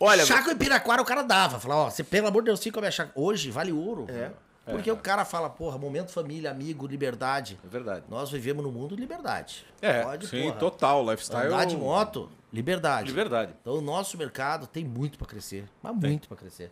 Olha, 0.01 0.25
Chácara 0.27 0.53
em 0.53 0.57
Piraquara 0.57 1.01
o 1.03 1.05
cara 1.05 1.23
dava. 1.23 1.61
Falava, 1.61 1.81
ó, 1.83 1.91
você, 1.91 2.03
pelo 2.03 2.27
amor 2.27 2.43
de 2.43 2.47
Deus, 2.47 2.61
fica 2.63 2.79
a 2.79 2.81
minha 2.81 2.91
chácara. 2.91 3.13
Hoje 3.15 3.51
vale 3.51 3.71
ouro. 3.71 4.07
É. 4.09 4.31
Porque 4.71 4.91
o 4.91 4.97
cara 4.97 5.25
fala, 5.25 5.49
porra, 5.51 5.77
momento 5.79 6.11
família, 6.13 6.51
amigo, 6.51 6.87
liberdade. 6.87 7.59
É 7.65 7.69
verdade. 7.69 8.05
Nós 8.09 8.31
vivemos 8.31 8.63
no 8.65 8.71
mundo 8.73 8.95
de 8.95 9.01
liberdade. 9.01 9.67
É, 9.81 10.03
Pode, 10.03 10.27
Sim, 10.27 10.45
porra. 10.45 10.57
total. 10.59 11.11
Lifestyle. 11.11 11.47
Andar 11.47 11.65
de 11.67 11.77
moto, 11.77 12.29
liberdade. 12.53 13.09
Liberdade. 13.09 13.55
Então 13.61 13.75
o 13.75 13.81
nosso 13.81 14.17
mercado 14.19 14.67
tem 14.67 14.85
muito 14.85 15.17
pra 15.19 15.27
crescer. 15.27 15.69
Mas 15.83 15.95
muito 15.97 16.29
pra 16.29 16.37
crescer. 16.37 16.71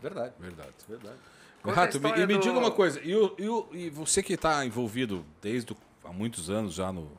Verdade. 0.00 0.32
Verdade. 0.38 0.72
Verdade. 0.88 1.16
Rato, 1.64 2.00
me- 2.00 2.10
e 2.12 2.26
me 2.26 2.34
do- 2.34 2.40
diga 2.40 2.56
uma 2.58 2.70
coisa, 2.70 3.00
e, 3.02 3.14
o- 3.14 3.34
e 3.36 3.48
o- 3.48 3.68
e 3.72 3.90
você 3.90 4.22
que 4.22 4.34
está 4.34 4.64
envolvido 4.64 5.24
desde 5.42 5.76
há 6.04 6.12
muitos 6.12 6.48
anos 6.48 6.72
já 6.74 6.92
no, 6.92 7.10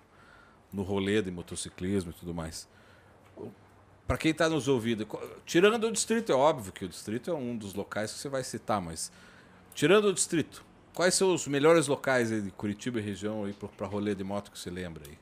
no 0.72 0.82
rolê 0.82 1.22
de 1.22 1.30
motociclismo 1.30 2.12
e 2.12 2.14
tudo 2.14 2.34
mais, 2.34 2.68
para 4.08 4.18
quem 4.18 4.32
está 4.32 4.50
nos 4.50 4.68
ouvindo, 4.68 5.06
tirando 5.46 5.84
o 5.86 5.92
distrito, 5.92 6.32
é 6.32 6.36
óbvio 6.36 6.72
que 6.74 6.86
o 6.86 6.90
distrito 6.90 7.30
é 7.30 7.34
um 7.34 7.56
dos 7.56 7.74
locais 7.74 8.12
que 8.12 8.18
você 8.20 8.30
vai 8.30 8.44
citar, 8.44 8.82
mas 8.82 9.12
tirando 9.74 10.06
o 10.06 10.14
distrito, 10.14 10.64
quais 10.94 11.14
são 11.16 11.34
os 11.34 11.48
melhores 11.48 11.88
locais 11.88 12.32
aí 12.32 12.42
de 12.42 12.52
Curitiba 12.52 13.00
e 13.00 13.02
região 13.02 13.46
aí 13.46 13.54
para 13.78 13.88
rolê 13.88 14.14
de 14.16 14.24
moto 14.24 14.52
que 14.52 14.60
você 14.60 14.70
lembra 14.70 15.04
aí? 15.08 15.18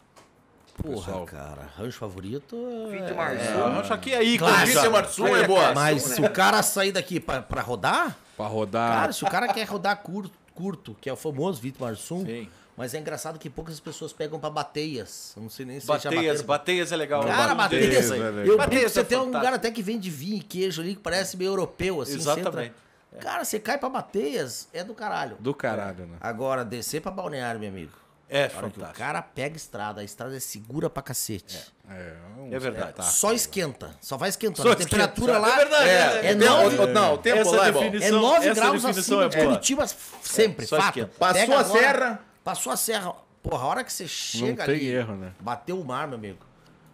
Porra, 0.82 0.98
Pessoal. 1.08 1.26
cara, 1.26 1.70
rancho 1.76 1.98
favorito. 1.98 2.56
Fim 2.92 3.04
de 3.04 3.12
É... 3.12 3.14
março. 3.16 3.50
Ah, 3.50 3.80
acho 3.80 3.98
que 3.98 4.14
aí, 4.14 4.38
Clássico. 4.38 4.72
Clássico. 4.74 4.92
Marçom 4.94 5.28
é 5.36 5.48
boa. 5.48 5.74
Mas 5.74 6.04
se 6.04 6.22
o 6.22 6.30
cara 6.30 6.62
sair 6.62 6.92
daqui 6.92 7.20
pra, 7.20 7.42
pra 7.42 7.62
rodar, 7.64 8.16
Para 8.38 8.46
rodar. 8.48 9.00
cara, 9.02 9.12
se 9.14 9.24
o 9.24 9.28
cara 9.28 9.48
quer 9.52 9.64
rodar 9.68 9.98
curto, 10.04 10.32
curto 10.54 10.96
que 11.02 11.10
é 11.10 11.14
o 11.14 11.16
famoso 11.16 11.60
Vitor 11.60 11.88
Marsum, 11.88 12.24
Sim. 12.24 12.48
mas 12.78 12.94
é 12.94 13.00
engraçado 13.00 13.40
que 13.40 13.50
poucas 13.50 13.80
pessoas 13.80 14.14
pegam 14.14 14.40
pra 14.40 14.52
bateias. 14.52 15.34
Eu 15.36 15.42
não 15.42 15.50
sei 15.50 15.66
nem 15.66 15.80
se 15.80 15.88
Bateias, 15.88 16.14
já 16.14 16.22
bateram. 16.22 16.46
bateias 16.46 16.92
é 16.92 16.96
legal. 16.96 17.24
Cara, 17.24 17.56
Bateias, 17.56 18.10
bateias. 18.12 18.48
Eu 18.48 18.58
Bateias 18.58 18.92
você 18.92 19.00
é 19.00 19.04
tem 19.04 19.18
um 19.18 19.26
lugar 19.26 19.54
até 19.56 19.72
que 19.72 19.82
vende 19.82 20.12
vinho 20.12 20.38
e 20.38 20.42
queijo 20.42 20.80
ali 20.84 20.94
que 20.94 21.02
parece 21.02 21.36
meio 21.38 21.50
europeu, 21.50 22.02
assim. 22.02 22.20
você 22.20 22.30
entra- 22.30 22.42
Exatamente. 22.42 22.76
Cara, 23.20 23.44
você 23.46 23.60
cai 23.60 23.78
pra 23.78 23.90
bateias, 23.90 24.68
é 24.74 24.84
do 24.84 24.94
caralho. 24.94 25.38
Do 25.40 25.54
caralho, 25.54 26.06
né? 26.06 26.18
Agora, 26.22 26.64
descer 26.66 27.02
pra 27.02 27.12
balneário, 27.12 27.60
meu 27.60 27.70
amigo. 27.70 27.92
É 28.30 28.50
que 28.50 28.58
o 28.58 28.60
fantástico. 28.60 28.98
cara 29.00 29.22
pega 29.22 29.56
estrada, 29.56 30.02
a 30.02 30.04
estrada 30.04 30.36
é 30.36 30.40
segura 30.42 30.90
pra 30.90 31.02
cacete. 31.02 31.74
É, 31.90 32.14
um 32.38 32.48
É 32.54 32.60
verdade. 32.60 32.90
espetáculo. 32.90 33.04
Só 33.16 33.32
esquenta, 33.32 33.92
só 34.02 34.18
vai 34.18 34.28
esquentando. 34.28 34.68
Só 34.68 34.74
a 34.74 34.76
temperatura 34.76 35.32
esquenta. 35.38 35.48
lá 35.48 35.54
É 35.54 35.58
verdade, 35.58 35.90
é, 35.90 35.94
é, 36.28 36.32
é, 36.32 36.36
o 36.36 36.38
nove, 36.38 36.78
tempo- 36.78 36.88
não, 36.92 37.14
o 37.14 37.18
tempo 37.20 37.40
Essa 37.40 37.52
lá 37.56 37.68
é 37.68 37.72
bom. 37.72 37.80
definição- 37.80 38.08
é 38.18 38.22
9 38.22 38.48
essa 38.50 38.60
graus 38.62 38.86
acima 38.86 39.24
é 39.24 39.30
de 39.30 39.38
boa. 39.38 39.48
Curitiba 39.48 39.88
sempre, 40.22 40.66
só 40.66 40.76
fato. 40.76 40.88
esquenta. 41.00 41.12
Passou 41.18 41.40
Pega 41.42 41.56
a 41.56 41.60
agora, 41.62 41.80
serra. 41.80 42.20
Passou 42.44 42.74
a 42.74 42.76
serra. 42.78 43.14
Porra, 43.42 43.64
a 43.64 43.68
hora 43.68 43.84
que 43.86 43.94
você 43.94 44.08
chega 44.10 44.66
tem 44.66 44.76
ali, 44.76 44.88
erro, 44.88 45.16
né? 45.16 45.32
bateu 45.40 45.80
o 45.80 45.86
mar, 45.86 46.06
meu 46.06 46.18
amigo. 46.18 46.40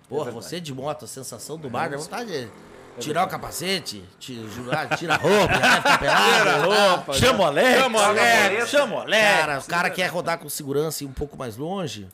Porra, 0.07 0.29
você 0.29 0.59
de 0.61 0.71
moto, 0.71 1.05
a 1.05 1.07
sensação 1.07 1.57
do 1.57 1.67
É 1.67 1.71
mar, 1.71 1.89
dá 1.89 1.97
vontade 1.97 2.29
de 2.31 2.51
tirar 2.99 3.25
o 3.25 3.29
capacete, 3.29 4.03
tira, 4.19 4.47
tira 4.97 5.13
a 5.15 5.17
roupa, 5.17 5.53
já 5.59 5.59
vai 5.59 5.77
ficar 5.77 5.97
pelado. 5.99 7.13
Chama 7.13 7.39
o 7.39 7.45
Alex. 7.45 7.79
Chama 7.79 7.99
o 7.99 8.01
Alex. 8.01 8.69
Chama 8.69 8.95
o 8.95 8.99
Alex. 8.99 9.37
Cara, 9.39 9.59
o 9.59 9.65
cara 9.65 9.89
quer 9.89 10.07
rodar 10.07 10.37
com 10.39 10.49
segurança 10.49 11.03
e 11.03 11.07
um 11.07 11.13
pouco 11.13 11.37
mais 11.37 11.57
longe, 11.57 12.07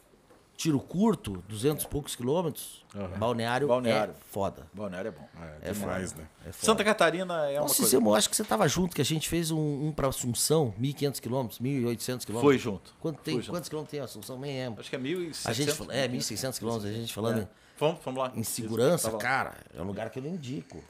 tiro 0.56 0.80
curto, 0.80 1.44
200 1.48 1.86
e 1.86 1.88
poucos 1.88 2.16
quilômetros, 2.16 2.84
balneário, 3.18 3.68
Balneário. 3.68 4.14
é 4.14 4.32
foda. 4.32 4.68
Balneário 4.74 5.08
é 5.08 5.12
bom. 5.12 5.28
É 5.62 5.72
demais, 5.72 6.14
né? 6.14 6.26
É 6.42 6.52
foda. 6.52 6.66
Santa 6.66 6.84
Catarina 6.84 7.34
é 7.50 7.54
uma 7.54 7.62
Nossa, 7.62 7.76
coisa... 7.76 7.84
Cicemo, 7.92 8.10
eu 8.10 8.16
acho 8.16 8.30
que 8.30 8.36
você 8.36 8.44
tava 8.44 8.68
junto, 8.68 8.94
que 8.94 9.02
a 9.02 9.06
gente 9.06 9.30
fez 9.30 9.52
um, 9.52 9.88
um 9.88 9.92
pra 9.94 10.10
Assunção, 10.10 10.74
1.500 10.80 11.20
quilômetros, 11.22 11.60
1.800 11.60 12.26
quilômetros. 12.26 12.42
Foi 12.42 12.58
junto. 12.58 12.94
Quanto 13.00 13.22
tem, 13.22 13.36
Foi 13.36 13.44
junto. 13.44 13.56
quantos 13.56 13.70
quilômetros 13.70 13.92
tem 13.92 14.00
Assunção? 14.02 14.38
Nem 14.38 14.58
lembro. 14.58 14.82
Acho 14.82 14.90
que 14.90 14.96
é 14.96 15.00
1.700. 15.00 15.42
A 15.46 15.54
gente, 15.54 15.70
é, 15.92 16.08
1.600 16.10 16.58
quilômetros, 16.60 16.90
a 16.90 16.94
gente 16.94 17.14
falando 17.14 17.48
Vamos, 17.80 18.00
vamos 18.04 18.20
lá. 18.22 18.32
em, 18.36 18.40
em 18.40 18.44
segurança, 18.44 19.06
Tava 19.06 19.18
lá. 19.18 19.24
cara, 19.24 19.54
é 19.74 19.82
um 19.82 19.86
lugar 19.86 20.10
que 20.10 20.20
eu 20.20 20.24
não 20.24 20.30
indico. 20.30 20.84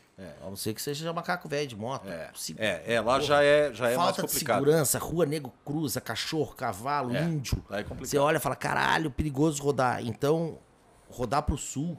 A 0.46 0.50
não 0.50 0.56
ser 0.58 0.74
que 0.74 0.82
seja 0.82 1.14
macaco 1.14 1.48
velho 1.48 1.66
de 1.66 1.78
moto. 1.78 2.06
É, 2.10 2.30
Se- 2.36 2.54
é, 2.58 2.96
é, 2.96 3.00
lá 3.00 3.22
já 3.22 3.42
é, 3.42 3.74
já 3.74 3.90
é 3.90 3.96
mais 3.96 4.08
Falta 4.18 4.22
de 4.24 4.28
complicado. 4.28 4.58
segurança, 4.60 5.00
rua 5.00 5.26
nego 5.26 5.54
cruza, 5.64 6.02
cachorro, 6.02 6.54
cavalo, 6.56 7.16
É, 7.16 7.22
índio. 7.24 7.64
lá 7.70 7.80
é 7.80 7.84
complicado. 7.84 8.10
Você 8.10 8.18
olha 8.18 8.36
e 8.36 8.40
fala, 8.42 8.56
caralho, 8.58 9.10
perigoso 9.10 9.64
rodar. 9.64 10.06
Então, 10.06 10.58
rodar 11.10 11.44
pro 11.44 11.58
sul, 11.58 11.98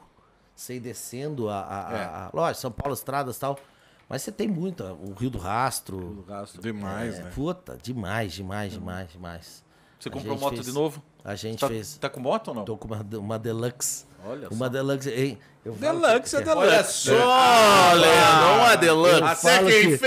você 0.54 0.74
ir 0.74 0.80
descendo 0.80 1.48
a, 1.48 1.60
a, 1.62 1.92
É. 1.96 1.96
a- 2.04 2.26
a- 2.26 2.30
lógico, 2.34 2.60
São 2.60 2.70
Paulo, 2.70 2.92
estradas 2.92 3.38
e 3.38 3.40
tal. 3.40 3.58
Mas 4.06 4.20
você 4.20 4.30
tem 4.32 4.48
muito, 4.48 4.84
o 4.84 5.14
Rio 5.14 5.30
do 5.30 5.38
Rastro. 5.38 6.22
Demais, 6.60 7.18
É, 7.18 7.22
né? 7.22 7.30
Puta, 7.34 7.78
demais, 7.82 8.34
demais, 8.34 8.72
demais, 8.72 9.10
demais. 9.12 9.64
Você 10.00 10.08
A 10.08 10.12
comprou 10.12 10.38
moto 10.38 10.54
fez- 10.54 10.66
de 10.66 10.72
novo? 10.72 11.02
A 11.22 11.34
gente 11.34 11.60
Tá, 11.60 11.68
fez. 11.68 11.98
tá 11.98 12.08
com 12.08 12.20
moto 12.20 12.48
ou 12.48 12.54
não? 12.54 12.64
Tô 12.64 12.76
com 12.76 12.88
uma, 12.88 13.06
uma 13.18 13.38
Deluxe. 13.38 14.06
Olha 14.26 14.48
Uma 14.48 14.66
só. 14.66 14.68
Deluxe. 14.70 15.10
Hein, 15.10 15.38
eu 15.64 15.72
Deluxe 15.74 16.36
que- 16.36 16.42
é 16.42 16.44
Deluxe. 16.44 16.66
Olha 16.68 16.84
só, 16.84 17.92
Leandro, 17.94 18.54
uma 18.56 18.72
Eu 18.72 18.76
Deluxe. 18.78 19.42
falo 19.42 19.66
que- 19.68 19.98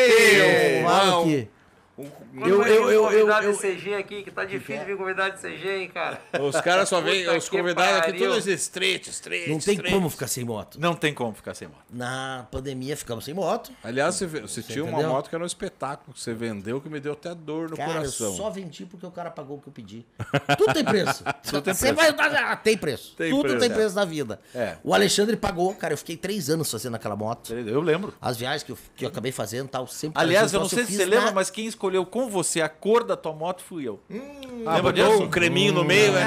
Eu 0.80 0.88
falo 0.90 1.24
que. 1.26 1.48
Quando 1.96 2.50
Eu- 2.50 2.64
eu- 2.64 2.92
eu- 2.92 3.04
convidado 3.04 3.46
eu- 3.46 3.52
de 3.54 3.58
CG 3.60 3.94
aqui, 3.94 4.24
que 4.24 4.32
tá 4.32 4.44
difícil 4.46 4.84
vir 4.84 4.98
convidado 4.98 5.36
de 5.36 5.42
CG, 5.42 5.70
hein, 5.84 5.92
cara. 5.94 6.20
Os 6.42 6.60
caras 6.60 6.90
só 6.90 7.00
vêm, 7.00 7.28
os 7.30 7.48
que 7.48 7.56
convidados 7.58 8.08
aqui 8.10 8.18
todos 8.18 8.48
estreitos, 8.48 9.10
estreitos. 9.10 9.50
Não 9.50 9.60
tem 9.60 9.76
estreitos. 9.76 9.92
como 9.94 10.10
ficar 10.10 10.28
sem 10.28 10.44
moto. 10.44 10.80
Não 10.80 10.96
tem 10.96 11.14
como 11.14 11.34
ficar 11.36 11.54
sem 11.54 11.68
moto. 11.68 11.84
Na 11.92 12.48
pandemia 12.50 12.98
ficamos 12.98 13.26
sem 13.26 13.34
moto. 13.36 13.72
Aliás, 13.84 14.16
você, 14.16 14.26
você 14.26 14.64
tinha 14.64 14.84
uma 14.84 14.94
entendeu? 14.94 15.10
moto 15.10 15.30
que 15.30 15.36
era 15.36 15.44
um 15.44 15.48
espetáculo, 15.48 16.14
que 16.16 16.20
você 16.20 16.34
vendeu 16.34 16.82
que 16.82 16.90
me 16.90 17.00
deu 17.00 17.14
até 17.14 17.36
dor 17.36 17.70
no 17.70 17.78
Cara, 17.78 17.94
coração. 17.94 18.28
eu 18.32 18.34
só 18.38 18.50
vendi 18.50 18.86
porque 18.88 19.06
o 19.06 19.12
cara 19.12 19.30
pagou 19.30 19.58
o 19.58 19.62
que 19.62 19.68
eu 19.68 19.74
pedi. 19.74 20.04
Tudo 20.58 20.74
tem 20.74 20.84
preço. 20.84 21.24
Tudo 21.44 21.62
tem 21.62 21.74
Você 21.76 21.94
preço. 21.94 22.16
vai 22.18 22.32
ah, 22.44 22.56
tem 22.56 22.76
preço. 22.76 23.16
Tem 23.16 23.30
Tudo 23.30 23.44
preço, 23.44 23.60
tem 23.60 23.70
é. 23.70 23.74
preço 23.74 23.96
na 23.96 24.06
vida. 24.06 24.40
É. 24.56 24.78
O 24.84 24.96
Alexandre 24.96 25.38
pagou, 25.38 25.74
cara. 25.76 25.94
Eu 25.94 25.98
fiquei 26.00 26.18
três 26.18 26.50
anos 26.50 26.72
fazendo 26.72 26.96
aquela 26.96 27.16
moto. 27.16 27.54
Eu 27.54 27.82
lembro. 27.82 28.14
As 28.20 28.36
viagens 28.36 28.64
que 28.64 28.72
eu, 28.72 28.78
que 28.96 29.06
eu 29.06 29.10
acabei 29.10 29.32
fazendo 29.32 29.68
tal, 29.68 29.86
sempre. 29.86 30.20
Aliás, 30.20 30.52
eu 30.54 30.60
não 30.60 30.68
sei 30.68 30.86
se 30.86 30.96
você 30.96 31.06
lembra, 31.06 31.32
mas 31.32 31.52
quem 31.52 31.68
escolheu 31.84 32.06
com 32.06 32.30
você 32.30 32.62
a 32.62 32.70
cor 32.70 33.04
da 33.04 33.18
tua 33.18 33.34
moto 33.34 33.62
fui 33.62 33.86
eu. 33.86 34.00
Ah, 34.66 34.76
lembra 34.76 34.94
disso? 34.94 35.22
um 35.24 35.30
creminho 35.30 35.74
no 35.74 35.84
meio, 35.84 36.14
né? 36.14 36.22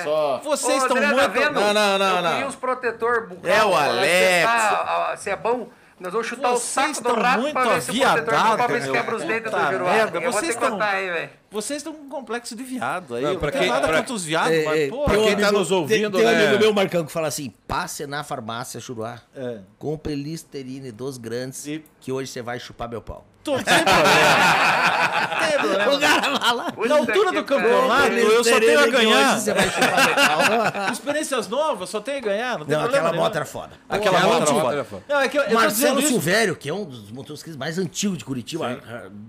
É, 0.00 0.04
Só. 0.04 0.40
Vocês 0.42 0.82
Ô, 0.82 0.86
estão 0.86 0.96
André, 0.96 1.08
muito... 1.12 1.20
Tá 1.20 1.28
vendo? 1.28 1.52
Não, 1.52 1.74
não, 1.74 1.98
não, 1.98 2.16
Eu 2.16 2.22
não. 2.40 2.48
uns 2.48 2.56
protetor 2.56 3.28
bucal. 3.28 3.50
É 3.50 3.62
o 3.64 3.76
Alex. 3.76 5.20
Se 5.20 5.28
é 5.28 5.36
bom, 5.36 5.68
nós 6.00 6.12
vamos 6.12 6.26
chutar 6.26 6.52
o 6.52 6.56
Vocês 6.56 6.62
saco 6.62 6.92
do 7.02 7.08
estão 7.10 7.22
rato 7.22 7.40
muito 7.42 7.52
pra 7.52 7.64
ver 7.64 7.82
se 7.82 7.90
o 7.90 7.94
protetor 8.00 8.68
ver 8.68 8.82
se 8.82 8.90
quebra 8.90 9.16
os 9.16 9.22
dentes 9.24 9.50
do 9.50 9.56
merda, 9.58 9.80
Eu 9.82 10.10
vou 10.10 10.20
ter 10.20 10.32
vocês 10.32 10.40
que 10.46 10.48
estão- 10.54 10.70
contar 10.70 10.90
aí, 10.92 11.10
velho. 11.10 11.30
Vocês 11.50 11.76
estão 11.78 11.92
um 11.92 12.08
complexo 12.08 12.54
de 12.56 12.62
viado 12.62 13.14
aí. 13.16 13.22
Não, 13.22 13.32
Não, 13.34 13.40
pra 13.40 13.50
tem 13.50 13.60
quem- 13.62 13.70
nada 13.70 13.86
pra- 13.88 13.98
contra 13.98 14.14
os 14.14 14.24
viados, 14.24 14.52
É, 14.52 14.64
mas, 14.64 14.80
é, 14.80 14.88
pô... 14.88 15.04
pra 15.04 15.14
tem 15.14 15.24
quem 15.24 15.36
tá 15.36 15.42
amigo- 15.48 15.58
nos 15.58 15.70
ouvindo, 15.70 16.10
tem, 16.16 16.24
tem 16.26 16.34
né? 16.34 16.42
um 16.44 16.46
amigo 16.48 16.62
meu, 16.62 16.72
Marcão, 16.74 17.04
que 17.04 17.12
fala 17.12 17.26
assim: 17.28 17.52
passe 17.66 18.06
na 18.06 18.22
farmácia 18.24 18.78
Juruá, 18.80 19.18
É. 19.36 19.58
compre 19.78 20.14
Listerine 20.14 20.90
dos 20.92 21.18
grandes, 21.18 21.66
E- 21.66 21.84
que 22.00 22.10
hoje 22.12 22.30
você 22.30 22.40
vai 22.42 22.58
chupar 22.58 22.88
meu 22.88 23.02
pau. 23.02 23.26
Sem 23.56 23.84
problema. 25.58 25.94
O 25.94 26.00
cara 26.00 26.38
fala. 26.38 26.72
Na 26.88 26.96
altura 26.96 27.32
do 27.32 27.44
campeonato, 27.44 28.12
eu 28.12 28.44
só 28.44 28.60
tenho 28.60 28.80
a 28.80 28.86
ganhar. 28.86 29.38
Experiências 30.92 31.48
novas, 31.48 31.90
só 31.90 32.00
tenho 32.00 32.18
a 32.18 32.20
ganhar. 32.20 32.58
Não, 32.58 32.66
tem 32.66 32.76
Não, 32.76 32.84
aquela 32.84 33.12
moto 33.12 33.36
era 33.36 33.44
foda. 33.44 33.72
Aquela 33.88 34.20
moto 34.20 34.42
era 34.42 34.46
foda. 34.46 34.84
foda. 34.84 35.02
Não, 35.08 35.20
é 35.20 35.28
que 35.28 35.38
eu, 35.38 35.50
Marcelo. 35.52 36.02
Silvério, 36.02 36.56
que 36.56 36.68
é 36.68 36.74
um 36.74 36.84
dos 36.84 37.10
motociclistas 37.10 37.58
mais 37.58 37.78
antigos 37.78 38.18
de 38.18 38.24
Curitiba, 38.24 38.80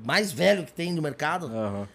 mais 0.03 0.31
velho 0.31 0.63
que 0.65 0.71
tem 0.71 0.93
no 0.93 1.01
mercado. 1.01 1.49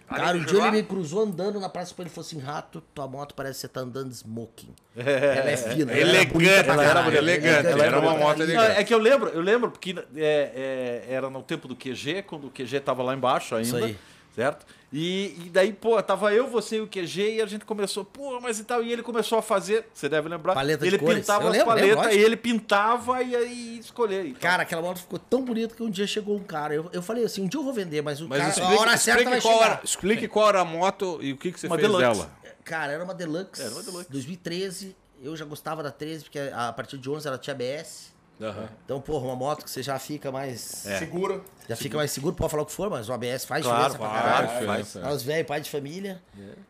Cara, 0.09 0.29
Ali 0.29 0.41
um 0.41 0.45
dia 0.45 0.63
ele 0.63 0.71
me 0.71 0.83
cruzou 0.83 1.23
andando 1.23 1.61
na 1.61 1.69
praça 1.69 1.95
e 1.97 2.03
ele 2.03 2.11
falou 2.11 2.27
assim: 2.27 2.39
Rato, 2.39 2.83
tua 2.95 3.07
moto 3.07 3.35
parece 3.35 3.55
que 3.55 3.61
você 3.63 3.69
tá 3.69 3.81
andando 3.81 4.11
smoking. 4.13 4.75
ela 4.97 5.51
é 5.51 5.57
fina. 5.57 5.93
Elegante, 5.93 6.69
ela 6.69 6.85
era 6.85 7.17
elegante, 7.17 7.67
ela 7.67 7.85
era 7.85 7.99
uma 7.99 8.17
moto 8.17 8.43
elegante. 8.43 8.81
é 8.81 8.85
que 8.85 8.95
eu 8.95 8.99
lembro, 8.99 9.29
eu 9.31 9.41
lembro, 9.41 9.71
porque 9.71 9.95
é, 10.17 11.03
é, 11.07 11.15
era 11.15 11.29
no 11.29 11.43
tempo 11.43 11.67
do 11.67 11.75
QG, 11.75 12.14
quando 12.23 12.47
o 12.47 12.51
QG 12.51 12.81
tava 12.81 13.03
lá 13.03 13.15
embaixo 13.15 13.55
ainda. 13.55 13.67
Isso 13.69 13.77
aí. 13.77 13.97
Certo? 14.35 14.67
E, 14.93 15.45
e 15.47 15.51
daí, 15.51 15.73
pô, 15.73 16.01
tava 16.03 16.33
eu, 16.35 16.49
você 16.49 16.77
e 16.77 16.81
o 16.81 16.89
QG, 16.89 17.37
e 17.37 17.43
a 17.43 17.47
gente 17.47 17.65
começou, 17.65 18.05
pô, 18.05 18.41
mas 18.41 18.59
e 18.59 18.65
tal, 18.65 18.83
e 18.83 18.93
ele 18.93 19.03
começou 19.03 19.39
a 19.39 19.43
fazer, 19.43 19.87
você 19.95 20.09
deve 20.09 20.29
lembrar, 20.29 20.55
Paleta 20.55 20.83
de 20.83 20.89
ele 20.89 20.99
cores. 20.99 21.19
pintava 21.21 21.45
Eu 21.45 21.49
as 21.49 21.53
lembro, 21.53 21.67
paletas, 21.69 22.15
e 22.15 22.19
ele 22.19 22.37
pintava 22.37 23.23
e 23.23 23.35
aí 23.37 23.79
escolher. 23.79 24.27
e 24.27 24.33
tal. 24.33 24.41
Cara, 24.41 24.63
aquela 24.65 24.83
moto 24.83 24.99
ficou 24.99 25.21
tão 25.21 25.45
bonita 25.45 25.75
que 25.77 25.83
um 25.85 25.91
dia 25.91 26.07
chegou 26.07 26.37
um 26.37 26.43
cara. 26.43 26.75
Eu, 26.75 26.91
eu 26.93 27.01
falei 27.03 27.25
assim: 27.25 27.43
um 27.43 27.49
dia 27.49 27.59
eu 27.61 27.65
vou 27.65 27.73
vender, 27.73 28.03
mas 28.03 28.21
o 28.21 28.29
Mas 28.29 28.39
cara, 28.39 28.51
a 28.51 28.53
explique, 28.53 28.81
hora 28.81 28.97
certa 28.97 29.23
explique 29.23 29.31
vai 29.31 29.41
qual 29.41 29.65
era, 29.65 29.81
explique 29.85 30.29
qual 30.29 30.49
era 30.49 30.61
a 30.61 30.65
moto 30.65 31.19
e 31.23 31.33
o 31.33 31.37
que, 31.37 31.53
que 31.53 31.61
você 31.61 31.67
Uma 31.69 31.77
fez 31.77 31.89
Deluxe. 31.89 32.09
dela. 32.21 32.31
Cara, 32.65 32.93
era 32.93 33.05
uma 33.05 33.15
Deluxe. 33.15 33.63
Era 33.63 33.71
uma 33.73 33.83
Deluxe. 33.83 34.11
2013. 34.11 34.97
Eu 35.23 35.37
já 35.37 35.45
gostava 35.45 35.81
da 35.83 35.91
13, 35.93 36.25
porque 36.25 36.39
a 36.53 36.73
partir 36.73 36.99
de 36.99 37.09
11 37.09 37.27
ela 37.29 37.39
tinha 37.39 37.55
ABS. 37.55 38.13
Aham. 38.41 38.69
Então, 38.85 39.01
porra, 39.01 39.27
uma 39.27 39.37
moto 39.37 39.65
que 39.65 39.71
você 39.71 39.83
já 39.83 39.99
fica 39.99 40.33
mais. 40.33 40.61
Segura. 40.61 41.41
Já 41.69 41.77
fica 41.77 41.97
mais 41.97 42.11
seguro, 42.11 42.35
pode 42.35 42.51
falar 42.51 42.63
o 42.65 42.67
que 42.67 42.73
for, 42.73 42.91
mas 42.91 43.09
o 43.09 43.13
ABS 43.13 43.45
faz 43.45 43.65
Claro, 43.65 43.93
diferença 43.93 43.99
pra 43.99 44.09
caralho. 44.23 44.49
Faz 44.49 44.67
faz. 44.67 44.87
diferença. 44.87 45.01
Nós 45.01 45.23
velho, 45.23 45.45
pai 45.47 45.61
de 45.61 45.71
família. 45.71 46.21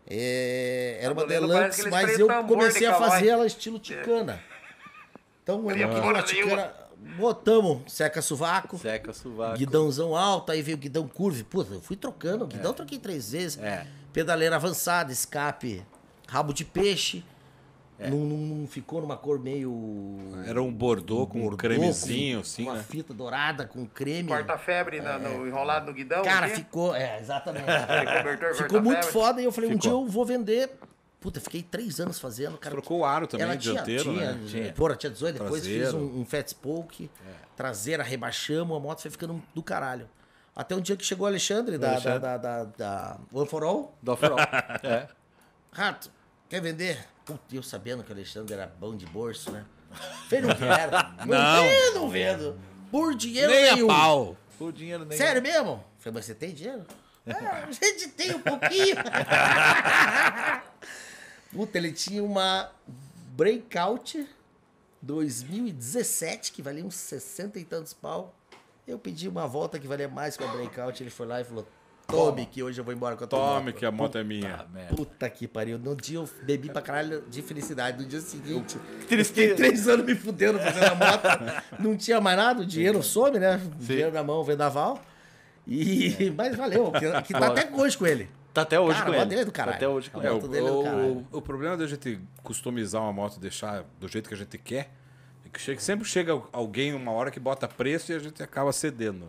É, 0.06 0.98
era 1.00 1.12
uma 1.12 1.26
Deluxe, 1.26 1.88
mas 1.90 2.18
eu 2.18 2.28
comecei 2.44 2.86
a 2.86 2.94
fazer 2.94 3.28
ela 3.28 3.46
estilo 3.46 3.78
ticana. 3.78 4.40
Então, 5.42 5.58
eu 5.70 5.76
na 5.88 5.88
nenhuma. 5.96 6.22
ticana, 6.22 6.72
botamos 7.16 7.92
seca 7.92 8.22
sovaco, 8.22 8.78
Seca 8.78 9.12
sovaco. 9.12 9.58
guidãozão 9.58 10.14
alto, 10.16 10.52
aí 10.52 10.62
veio 10.62 10.76
o 10.76 10.80
guidão 10.80 11.06
curve. 11.08 11.44
Puta, 11.44 11.74
eu 11.74 11.80
fui 11.80 11.96
trocando, 11.96 12.44
o 12.44 12.46
guidão 12.46 12.70
eu 12.70 12.74
troquei 12.74 12.98
três 12.98 13.32
vezes. 13.32 13.58
É. 13.58 13.86
Pedaleira 14.12 14.56
avançada, 14.56 15.12
escape, 15.12 15.84
rabo 16.28 16.52
de 16.52 16.64
peixe. 16.64 17.24
É. 17.98 18.10
Não, 18.10 18.18
não- 18.18 18.36
não 18.56 18.66
ficou 18.66 19.00
numa 19.00 19.16
cor 19.16 19.38
meio. 19.38 20.18
Era 20.46 20.60
um 20.60 20.72
bordô 20.72 21.26
com 21.28 21.46
um 21.46 21.56
cremezinho, 21.56 22.38
com 22.38 22.42
assim, 22.42 22.62
Uma 22.64 22.74
né? 22.74 22.82
fita 22.88 23.14
dourada 23.14 23.66
com 23.66 23.86
creme. 23.86 24.28
Porta-febre 24.28 25.00
na- 25.00 25.18
no, 25.18 25.46
enrolado 25.46 25.86
no 25.86 25.92
guidão. 25.92 26.22
Cara, 26.24 26.46
aqui. 26.46 26.56
ficou. 26.56 26.94
É, 26.94 27.20
exatamente. 27.20 27.64
Ficou 28.56 28.82
muito 28.82 28.96
corta-febre. 28.96 29.12
foda 29.12 29.40
e 29.40 29.44
eu 29.44 29.52
falei, 29.52 29.70
um 29.70 29.74
Ficou. 29.74 29.82
dia 29.82 29.90
eu 29.92 30.06
vou 30.06 30.24
vender. 30.24 30.70
Puta, 31.20 31.40
fiquei 31.40 31.62
três 31.62 32.00
anos 32.00 32.18
fazendo, 32.18 32.58
cara. 32.58 32.74
Trocou 32.74 32.98
o 32.98 33.04
aro 33.04 33.26
também, 33.26 33.46
Ela 33.46 33.56
tinha, 33.56 33.74
dianteiro, 33.74 34.02
tinha, 34.02 34.32
né? 34.32 34.40
Tinha. 34.46 34.72
Porra, 34.74 34.96
tinha 34.96 35.10
18, 35.10 35.38
depois 35.38 35.62
Traseiro. 35.62 35.84
fiz 35.86 35.94
um, 35.94 36.20
um 36.20 36.24
fat 36.26 36.46
spoke, 36.48 37.10
traseira, 37.56 38.02
rebaixamos, 38.02 38.76
a 38.76 38.80
moto 38.80 39.00
foi 39.00 39.10
ficando 39.10 39.42
do 39.54 39.62
caralho. 39.62 40.06
Até 40.54 40.74
um 40.76 40.80
dia 40.80 40.96
que 40.96 41.04
chegou 41.04 41.24
o 41.24 41.28
Alexandre, 41.28 41.78
da, 41.78 41.92
Alexandre. 41.92 42.18
Da, 42.18 42.36
da, 42.36 42.64
da, 42.64 42.70
da 42.76 43.16
One 43.32 43.48
for 43.48 43.64
All. 43.64 43.96
Do 44.02 44.12
off-road. 44.12 44.42
é. 44.84 45.08
Rato, 45.72 46.10
quer 46.48 46.60
vender? 46.60 46.98
Puta, 47.24 47.40
eu 47.54 47.62
sabendo 47.62 48.02
que 48.04 48.10
o 48.10 48.14
Alexandre 48.14 48.54
era 48.54 48.66
bom 48.66 48.96
de 48.96 49.06
bolso, 49.06 49.50
né? 49.50 49.64
Falei, 50.28 50.42
não 50.42 50.54
quero. 50.54 50.90
Não, 51.26 51.26
Não. 51.26 51.62
vendo, 51.62 51.94
não 51.94 52.10
vendo. 52.10 52.60
Por 52.90 53.14
dinheiro 53.14 53.50
Nem 53.50 53.68
a 53.70 53.74
nenhum. 53.76 53.86
pau. 53.88 54.36
O 54.60 54.70
dinheiro 54.72 55.04
nem. 55.04 55.16
Sério 55.16 55.42
mesmo? 55.42 55.82
Falei, 55.98 56.14
mas 56.14 56.24
você 56.26 56.34
tem 56.34 56.52
dinheiro? 56.52 56.84
Ah, 57.26 57.64
a 57.68 57.72
gente 57.72 58.08
tem 58.08 58.34
um 58.34 58.40
pouquinho. 58.40 58.96
Puta, 61.52 61.78
ele 61.78 61.92
tinha 61.92 62.22
uma 62.22 62.70
Breakout 63.36 64.28
2017, 65.02 66.52
que 66.52 66.62
valia 66.62 66.84
uns 66.84 66.94
60 66.96 67.58
e 67.58 67.64
tantos 67.64 67.92
pau. 67.94 68.34
Eu 68.86 68.98
pedi 68.98 69.28
uma 69.28 69.46
volta 69.46 69.78
que 69.78 69.86
valia 69.86 70.08
mais 70.08 70.36
que 70.36 70.44
a 70.44 70.48
Breakout. 70.48 71.02
Ele 71.02 71.10
foi 71.10 71.26
lá 71.26 71.40
e 71.40 71.44
falou: 71.44 71.66
Tome, 72.06 72.46
que 72.46 72.62
hoje 72.62 72.80
eu 72.80 72.84
vou 72.84 72.92
embora 72.92 73.16
com 73.16 73.24
a 73.24 73.26
tua 73.26 73.38
Tome, 73.38 73.66
moto." 73.66 73.74
que 73.76 73.86
a 73.86 73.90
moto 73.90 74.18
é 74.18 74.24
minha. 74.24 74.56
Ah, 74.60 74.66
merda. 74.72 74.94
Puta 74.94 75.28
que 75.30 75.48
pariu. 75.48 75.78
No 75.78 75.96
dia 75.96 76.18
eu 76.18 76.28
bebi 76.42 76.68
pra 76.68 76.82
caralho 76.82 77.22
de 77.28 77.42
felicidade. 77.42 78.02
No 78.02 78.08
dia 78.08 78.20
seguinte, 78.20 78.76
fiquei 79.08 79.54
três 79.54 79.88
anos 79.88 80.04
me 80.04 80.14
fudendo 80.14 80.58
fazendo 80.58 80.84
a 80.84 80.94
moto. 80.94 81.26
Não 81.80 81.96
tinha 81.96 82.20
mais 82.20 82.36
nada, 82.36 82.62
o 82.62 82.66
dinheiro 82.66 83.02
some, 83.02 83.38
né? 83.38 83.60
Dinheiro 83.78 84.12
na 84.12 84.22
mão, 84.22 84.42
vendaval. 84.44 85.00
E... 85.66 86.30
Mas 86.36 86.56
valeu, 86.56 86.92
que, 86.92 87.32
tá 87.32 87.46
até 87.46 87.70
hoje 87.74 87.96
com 87.96 88.06
ele. 88.06 88.28
Tá 88.52 88.62
até 88.62 88.78
hoje 88.78 88.98
Cara, 88.98 89.10
com 89.10 89.16
ele. 89.16 89.24
dele 89.26 89.40
é 89.40 89.44
do 89.44 89.50
caralho. 89.52 89.72
Tá 89.72 89.76
até 89.78 89.88
hoje 89.88 90.10
com 90.10 90.20
A 90.20 90.22
É, 90.22 90.26
ele. 90.26 90.30
o, 90.30 90.36
moto 90.36 90.48
dele 90.48 90.66
é 90.66 90.70
do 90.70 90.82
caralho. 90.84 91.26
o, 91.32 91.38
o 91.38 91.42
problema 91.42 91.76
da 91.76 91.86
gente 91.88 92.20
customizar 92.42 93.02
uma 93.02 93.12
moto 93.12 93.36
e 93.36 93.40
deixar 93.40 93.84
do 93.98 94.06
jeito 94.06 94.28
que 94.28 94.34
a 94.34 94.38
gente 94.38 94.56
quer 94.58 94.90
é 95.44 95.48
que 95.48 95.82
sempre 95.82 96.06
chega 96.06 96.40
alguém 96.52 96.94
uma 96.94 97.10
hora 97.10 97.30
que 97.32 97.40
bota 97.40 97.66
preço 97.66 98.12
e 98.12 98.14
a 98.14 98.18
gente 98.20 98.40
acaba 98.42 98.72
cedendo. 98.72 99.26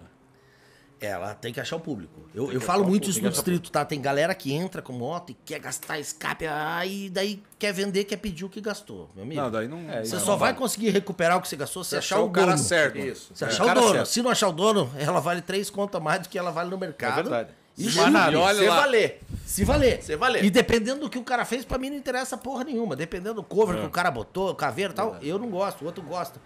Né? 1.06 1.12
Ela 1.14 1.34
tem 1.34 1.54
que 1.54 1.60
achar 1.60 1.76
o 1.76 1.80
público. 1.80 2.22
Eu, 2.34 2.52
eu 2.52 2.60
falo 2.62 2.86
muito 2.86 3.10
isso 3.10 3.22
no 3.22 3.30
distrito, 3.30 3.72
tá? 3.72 3.86
Tem 3.86 4.02
galera 4.02 4.34
que 4.36 4.52
entra 4.54 4.82
com 4.82 4.94
moto 4.94 5.32
e 5.32 5.34
quer 5.46 5.60
gastar 5.60 6.00
escape, 6.00 6.46
aí 6.48 7.10
daí 7.10 7.42
quer 7.58 7.72
vender, 7.74 8.04
quer 8.04 8.18
pedir 8.18 8.46
o 8.46 8.50
que 8.50 8.60
gastou, 8.60 9.10
meu 9.16 9.24
amigo. 9.24 9.42
Não, 9.42 9.52
daí 9.52 9.68
não. 9.68 9.80
É, 9.90 10.04
Você 10.04 10.16
não, 10.16 10.20
só 10.22 10.32
não 10.32 10.38
vai 10.38 10.52
vai. 10.52 10.60
conseguir 10.60 10.90
recuperar 10.90 11.38
o 11.38 11.42
que 11.42 11.48
você 11.48 11.56
gastou 11.56 11.84
se, 11.84 11.92
se 11.92 11.96
achar 11.98 12.16
achar 12.16 12.24
o 12.24 12.28
o 12.28 12.32
cara 12.32 12.48
dono. 12.48 12.58
certo. 12.58 12.98
Isso. 12.98 13.32
Se 13.34 13.44
É, 13.44 13.48
achar 13.48 13.66
o 13.66 13.74
dono. 13.74 13.92
certo. 13.94 14.06
Se 14.08 14.22
não 14.22 14.30
achar 14.32 14.48
o 14.50 14.52
dono, 14.52 14.92
ela 14.98 15.20
vale 15.20 15.42
três 15.42 15.70
contas 15.70 16.02
mais 16.02 16.22
do 16.22 16.30
que 16.30 16.38
ela 16.38 16.52
vale 16.52 16.70
no 16.70 16.78
mercado. 16.78 17.20
É 17.20 17.24
verdade. 17.24 17.50
E, 17.78 17.92
Se 17.92 18.10
nada. 18.10 18.40
Olha 18.40 18.60
Se 18.60 18.68
lá. 18.68 18.76
valer. 18.82 19.20
Se 19.46 19.66
valer. 19.66 20.02
Se 20.02 20.16
valer. 20.16 20.46
E 20.46 20.50
dependendo 20.50 21.02
do 21.02 21.10
que 21.10 21.18
o 21.18 21.24
cara 21.24 21.44
fez, 21.44 21.66
pra 21.66 21.78
mim 21.78 21.90
não 21.90 21.98
interessa 21.98 22.38
porra 22.38 22.64
nenhuma. 22.64 22.96
Dependendo 22.96 23.36
do 23.36 23.44
cover 23.44 23.78
que 23.80 23.86
o 23.86 23.90
cara 23.90 24.10
botou, 24.10 24.50
o 24.52 24.56
caveiro 24.56 24.94
e 24.94 24.96
tal, 24.96 25.18
eu 25.22 25.38
não 25.38 25.50
gosto, 25.50 25.82
o 25.82 25.86
outro 25.86 26.02
gosta. 26.02 26.40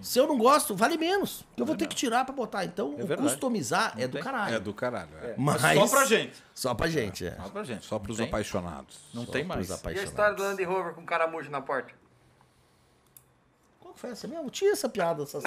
Se 0.00 0.18
eu 0.18 0.26
não 0.26 0.38
gosto, 0.38 0.74
vale 0.74 0.96
menos. 0.96 1.44
Eu 1.56 1.66
vou 1.66 1.76
ter 1.76 1.86
que 1.86 1.96
tirar 1.96 2.24
pra 2.24 2.34
botar. 2.34 2.64
Então, 2.64 2.94
o 2.94 2.96
verdade. 2.96 3.22
customizar 3.22 3.94
é 3.96 4.06
do 4.06 4.18
caralho. 4.18 4.54
É 4.54 4.60
do 4.60 4.72
caralho. 4.72 5.10
é. 5.22 5.34
Mas... 5.36 5.60
Só 5.60 5.88
pra 5.88 6.04
gente. 6.04 6.44
Só 6.54 6.74
pra 6.74 6.88
gente, 6.88 7.26
é. 7.26 7.36
Só 7.36 7.48
pra 7.48 7.64
gente. 7.64 7.86
Só 7.86 7.98
pros 7.98 8.16
tem- 8.16 8.26
apaixonados. 8.26 8.98
Não 9.12 9.24
Só 9.24 9.32
tem 9.32 9.44
mais. 9.44 9.68
E 9.68 9.98
a 9.98 10.02
história 10.02 10.34
do 10.34 10.42
Land 10.42 10.62
Rover 10.64 10.94
com 10.94 11.04
caramujo 11.04 11.50
na 11.50 11.60
porta? 11.60 11.92
Que 13.98 14.02
foi 14.02 14.10
essa 14.10 14.28
mesmo? 14.28 14.48
Tinha 14.48 14.70
essa 14.70 14.88
piada. 14.88 15.24
Essa... 15.24 15.38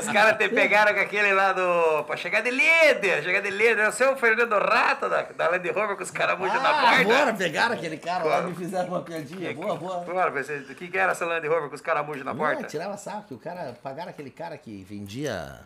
Os 0.00 0.06
caras 0.12 0.36
te 0.36 0.48
pegaram 0.48 0.92
com 0.92 1.00
aquele 1.00 1.32
lá 1.32 1.52
do. 1.52 2.02
pra 2.04 2.16
chegar 2.16 2.40
de 2.40 2.50
líder, 2.50 3.22
chegar 3.22 3.40
de 3.40 3.50
líder. 3.50 3.78
É 3.78 3.88
o 3.88 3.92
seu 3.92 4.16
Fernando 4.16 4.58
Rato 4.58 5.08
da, 5.08 5.22
da 5.22 5.48
Land 5.48 5.68
Rover 5.70 5.96
com 5.96 6.02
os 6.02 6.10
caramujos 6.10 6.60
na 6.60 6.70
Ah, 6.70 6.82
porta. 6.96 7.04
bora, 7.04 7.34
pegaram 7.34 7.74
aquele 7.76 7.98
cara 7.98 8.24
lá, 8.24 8.40
me 8.42 8.52
fizeram 8.54 8.88
uma 8.88 9.02
piadinha. 9.02 9.54
Boa, 9.54 9.76
boa. 9.76 9.98
Bora, 10.00 10.30
você- 10.32 10.56
o 10.56 10.74
que, 10.74 10.88
que 10.88 10.98
era 10.98 11.12
essa 11.12 11.24
Land 11.24 11.46
Rover 11.46 11.68
com 11.68 11.76
os 11.76 11.80
caramujos 11.80 12.24
na 12.24 12.32
Não, 12.34 12.38
porta? 12.40 12.64
tirava 12.64 12.96
saco, 12.96 13.28
que 13.28 13.34
o 13.34 13.38
cara, 13.38 13.76
pagaram 13.80 14.10
aquele 14.10 14.30
cara 14.30 14.58
que 14.58 14.82
vendia... 14.82 15.60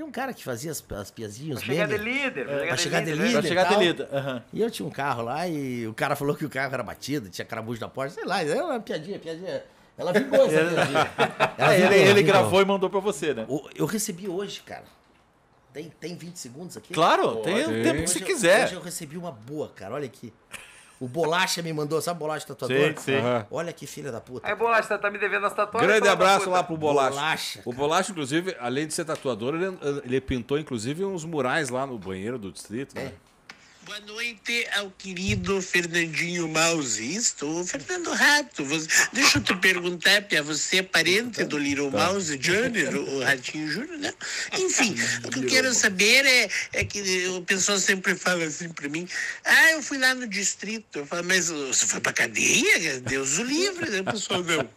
Tem 0.00 0.08
um 0.08 0.10
cara 0.10 0.32
que 0.32 0.42
fazia 0.42 0.70
as, 0.70 0.82
as 0.92 1.10
piazinhas, 1.10 1.58
Pra 1.62 1.66
chegar 1.74 1.86
de 1.86 1.98
líder. 1.98 2.46
pra 2.46 2.74
chegar 2.78 3.00
de 3.04 3.12
líder. 3.12 3.32
Pra 3.32 3.42
chegar 3.42 3.64
de 3.64 3.76
líder. 3.84 4.08
E 4.50 4.62
eu 4.62 4.70
tinha 4.70 4.88
um 4.88 4.90
carro 4.90 5.22
lá 5.24 5.46
e 5.46 5.86
o 5.86 5.92
cara 5.92 6.16
falou 6.16 6.34
que 6.34 6.42
o 6.42 6.48
carro 6.48 6.72
era 6.72 6.82
batido, 6.82 7.28
tinha 7.28 7.44
caramujo 7.44 7.78
na 7.82 7.88
porta, 7.88 8.14
sei 8.14 8.24
lá, 8.24 8.42
era 8.42 8.64
uma 8.64 8.80
piadinha, 8.80 9.18
piadinha. 9.18 9.62
Ela 9.98 10.10
vingou 10.14 10.42
essa 10.46 10.64
piadinha. 10.64 11.10
Ela 11.58 11.74
É, 11.74 11.76
ele, 11.80 11.82
vingou, 11.88 11.98
ele 11.98 12.14
vingou. 12.14 12.24
gravou 12.32 12.62
e 12.62 12.64
mandou 12.64 12.88
pra 12.88 12.98
você, 13.00 13.34
né? 13.34 13.44
O- 13.46 13.68
Eu 13.74 13.84
recebi 13.84 14.26
hoje, 14.26 14.62
cara. 14.64 14.84
Tem, 15.70 15.92
tem 16.00 16.16
20 16.16 16.36
segundos 16.36 16.78
aqui? 16.78 16.94
Claro, 16.94 17.36
tem 17.42 17.62
o 17.62 17.82
tempo 17.82 18.00
que 18.00 18.06
você 18.08 18.20
quiser. 18.20 18.64
Hoje 18.64 18.74
eu 18.76 18.80
recebi 18.80 19.18
uma 19.18 19.30
boa, 19.32 19.68
cara. 19.68 19.96
Olha 19.96 20.06
aqui. 20.06 20.32
O 21.00 21.08
Bolacha 21.08 21.62
me 21.62 21.72
mandou, 21.72 21.98
sabe 22.02 22.20
Bolacha 22.20 22.46
tatuador? 22.46 22.76
Sim, 22.76 22.94
sim. 22.98 23.14
Aham. 23.14 23.46
Olha 23.50 23.72
que 23.72 23.86
filha 23.86 24.12
da 24.12 24.20
puta. 24.20 24.46
Aí, 24.46 24.54
Bolacha, 24.54 24.82
você 24.86 24.98
tá 24.98 25.10
me 25.10 25.18
devendo 25.18 25.46
as 25.46 25.54
tatuagens. 25.54 25.90
Grande 25.90 26.06
abraço 26.08 26.50
lá 26.50 26.62
pro 26.62 26.76
Bolacha. 26.76 27.10
Bolacha, 27.10 27.62
O 27.64 27.72
Bolacha, 27.72 28.12
inclusive, 28.12 28.54
além 28.60 28.86
de 28.86 28.92
ser 28.92 29.06
tatuador, 29.06 29.54
ele, 29.54 29.78
ele 30.04 30.20
pintou, 30.20 30.58
inclusive, 30.58 31.02
uns 31.02 31.24
murais 31.24 31.70
lá 31.70 31.86
no 31.86 31.98
banheiro 31.98 32.38
do 32.38 32.52
distrito. 32.52 32.98
É. 32.98 33.04
né? 33.04 33.12
Boa 33.90 33.98
noite 34.02 34.68
ao 34.76 34.88
querido 34.92 35.60
Fernandinho 35.60 36.46
Mouse. 36.46 37.12
Estou 37.12 37.64
Fernando 37.66 38.12
Rato. 38.12 38.64
Você- 38.64 38.86
Deixa 39.12 39.38
eu 39.38 39.42
te 39.42 39.52
perguntar, 39.56 40.22
Pia, 40.22 40.44
você 40.44 40.76
é 40.76 40.82
parente 40.84 41.42
do 41.42 41.58
Little 41.58 41.90
Mouse 41.90 42.38
Junior, 42.40 42.94
o 42.94 43.24
Ratinho 43.24 43.68
Júnior, 43.68 43.98
né? 43.98 44.14
Enfim, 44.52 44.94
o 45.24 45.30
que 45.30 45.40
eu 45.40 45.46
quero 45.46 45.74
saber 45.74 46.24
é, 46.24 46.48
é 46.72 46.84
que 46.84 47.26
o 47.30 47.42
pessoal 47.42 47.80
sempre 47.80 48.14
fala 48.14 48.44
assim 48.44 48.68
pra 48.68 48.88
mim, 48.88 49.08
ah, 49.44 49.72
eu 49.72 49.82
fui 49.82 49.98
lá 49.98 50.14
no 50.14 50.28
distrito. 50.28 51.00
Eu 51.00 51.06
falo, 51.06 51.24
mas 51.24 51.48
você 51.48 51.84
foi 51.84 51.98
pra 51.98 52.12
cadeia? 52.12 53.00
Deus 53.00 53.38
o 53.38 53.42
livre, 53.42 53.90
né? 53.90 54.02
O 54.02 54.04
pessoal, 54.04 54.40
não. 54.44 54.70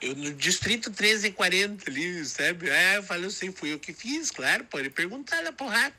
Eu 0.00 0.16
no 0.16 0.32
distrito 0.32 0.88
1340 0.90 1.90
ali, 1.90 2.24
sabe? 2.24 2.70
Ah, 2.70 2.94
eu 2.94 3.02
falo 3.02 3.26
assim, 3.26 3.52
fui 3.52 3.72
eu 3.72 3.78
que 3.78 3.92
fiz, 3.92 4.30
claro, 4.30 4.64
pode 4.64 4.88
perguntar 4.90 5.42
lá 5.42 5.52
pro 5.52 5.66
rato. 5.66 5.94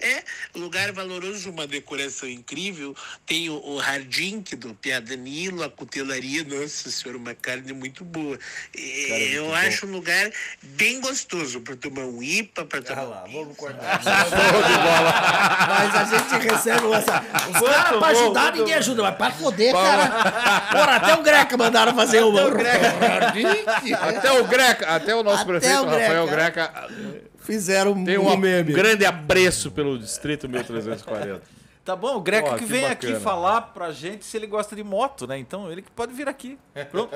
É, 0.00 0.22
lugar 0.54 0.92
valoroso, 0.92 1.50
uma 1.50 1.66
decoração 1.66 2.28
incrível. 2.28 2.96
Tem 3.26 3.50
o, 3.50 3.54
o 3.54 3.78
Hardink 3.78 4.56
do 4.56 4.74
Pia 4.74 5.00
Danilo, 5.00 5.62
a 5.62 5.68
cutelaria, 5.68 6.44
nossa 6.44 6.90
senhora, 6.90 7.18
uma 7.18 7.34
carne 7.34 7.72
muito 7.72 8.04
boa. 8.04 8.38
É, 8.74 9.36
eu 9.36 9.54
acho 9.54 9.86
um 9.86 9.90
lugar 9.90 10.30
bem 10.62 11.00
gostoso 11.00 11.60
para 11.60 11.76
tomar 11.76 12.04
um 12.04 12.22
IPA, 12.22 12.64
para 12.64 12.78
Olha 12.78 12.86
tomar 12.86 13.02
lá, 13.02 13.24
um 13.24 13.32
vamos 13.32 13.56
cortar. 13.56 14.00
Mas 15.68 15.94
a 15.94 16.04
gente 16.04 16.48
recebe 16.48 16.92
essa. 16.92 17.24
Os 17.50 17.68
caras 17.68 17.98
pra 17.98 18.08
ajudar, 18.08 18.52
ninguém 18.52 18.74
ajuda, 18.74 19.02
mas 19.02 19.16
pra 19.16 19.30
foder, 19.30 19.72
cara. 19.72 20.08
Porra, 20.70 20.96
até 20.96 21.14
o 21.14 21.22
Greca 21.22 21.56
mandaram 21.56 21.94
fazer 21.94 22.22
uma. 22.22 22.40
Até 22.40 22.50
o 22.50 22.56
Greca, 22.56 23.32
até 24.86 25.14
o 25.14 25.22
nosso 25.22 25.42
Até 25.42 25.44
prefeito 25.44 25.82
o 25.82 25.84
Rafael 25.86 26.26
Greca. 26.26 26.66
Greca 26.68 26.88
Fizeram 27.38 27.92
um, 27.92 28.04
tem 28.04 28.18
um, 28.18 28.36
meme. 28.36 28.72
grande 28.72 29.04
apreço 29.04 29.70
pelo 29.70 29.98
distrito 29.98 30.48
1340. 30.48 31.42
Tá 31.82 31.96
bom, 31.96 32.16
o 32.16 32.20
Greco 32.20 32.50
Ó, 32.50 32.52
que 32.52 32.58
que 32.58 32.64
vem 32.66 32.82
bacana. 32.82 33.14
aqui 33.14 33.24
falar 33.24 33.62
pra 33.62 33.90
gente 33.90 34.24
se 34.24 34.36
ele 34.36 34.46
gosta 34.46 34.76
de 34.76 34.84
moto, 34.84 35.26
né? 35.26 35.38
Então 35.38 35.72
ele 35.72 35.80
que 35.80 35.90
pode 35.90 36.12
vir 36.12 36.28
aqui. 36.28 36.58
Pronto. 36.90 37.10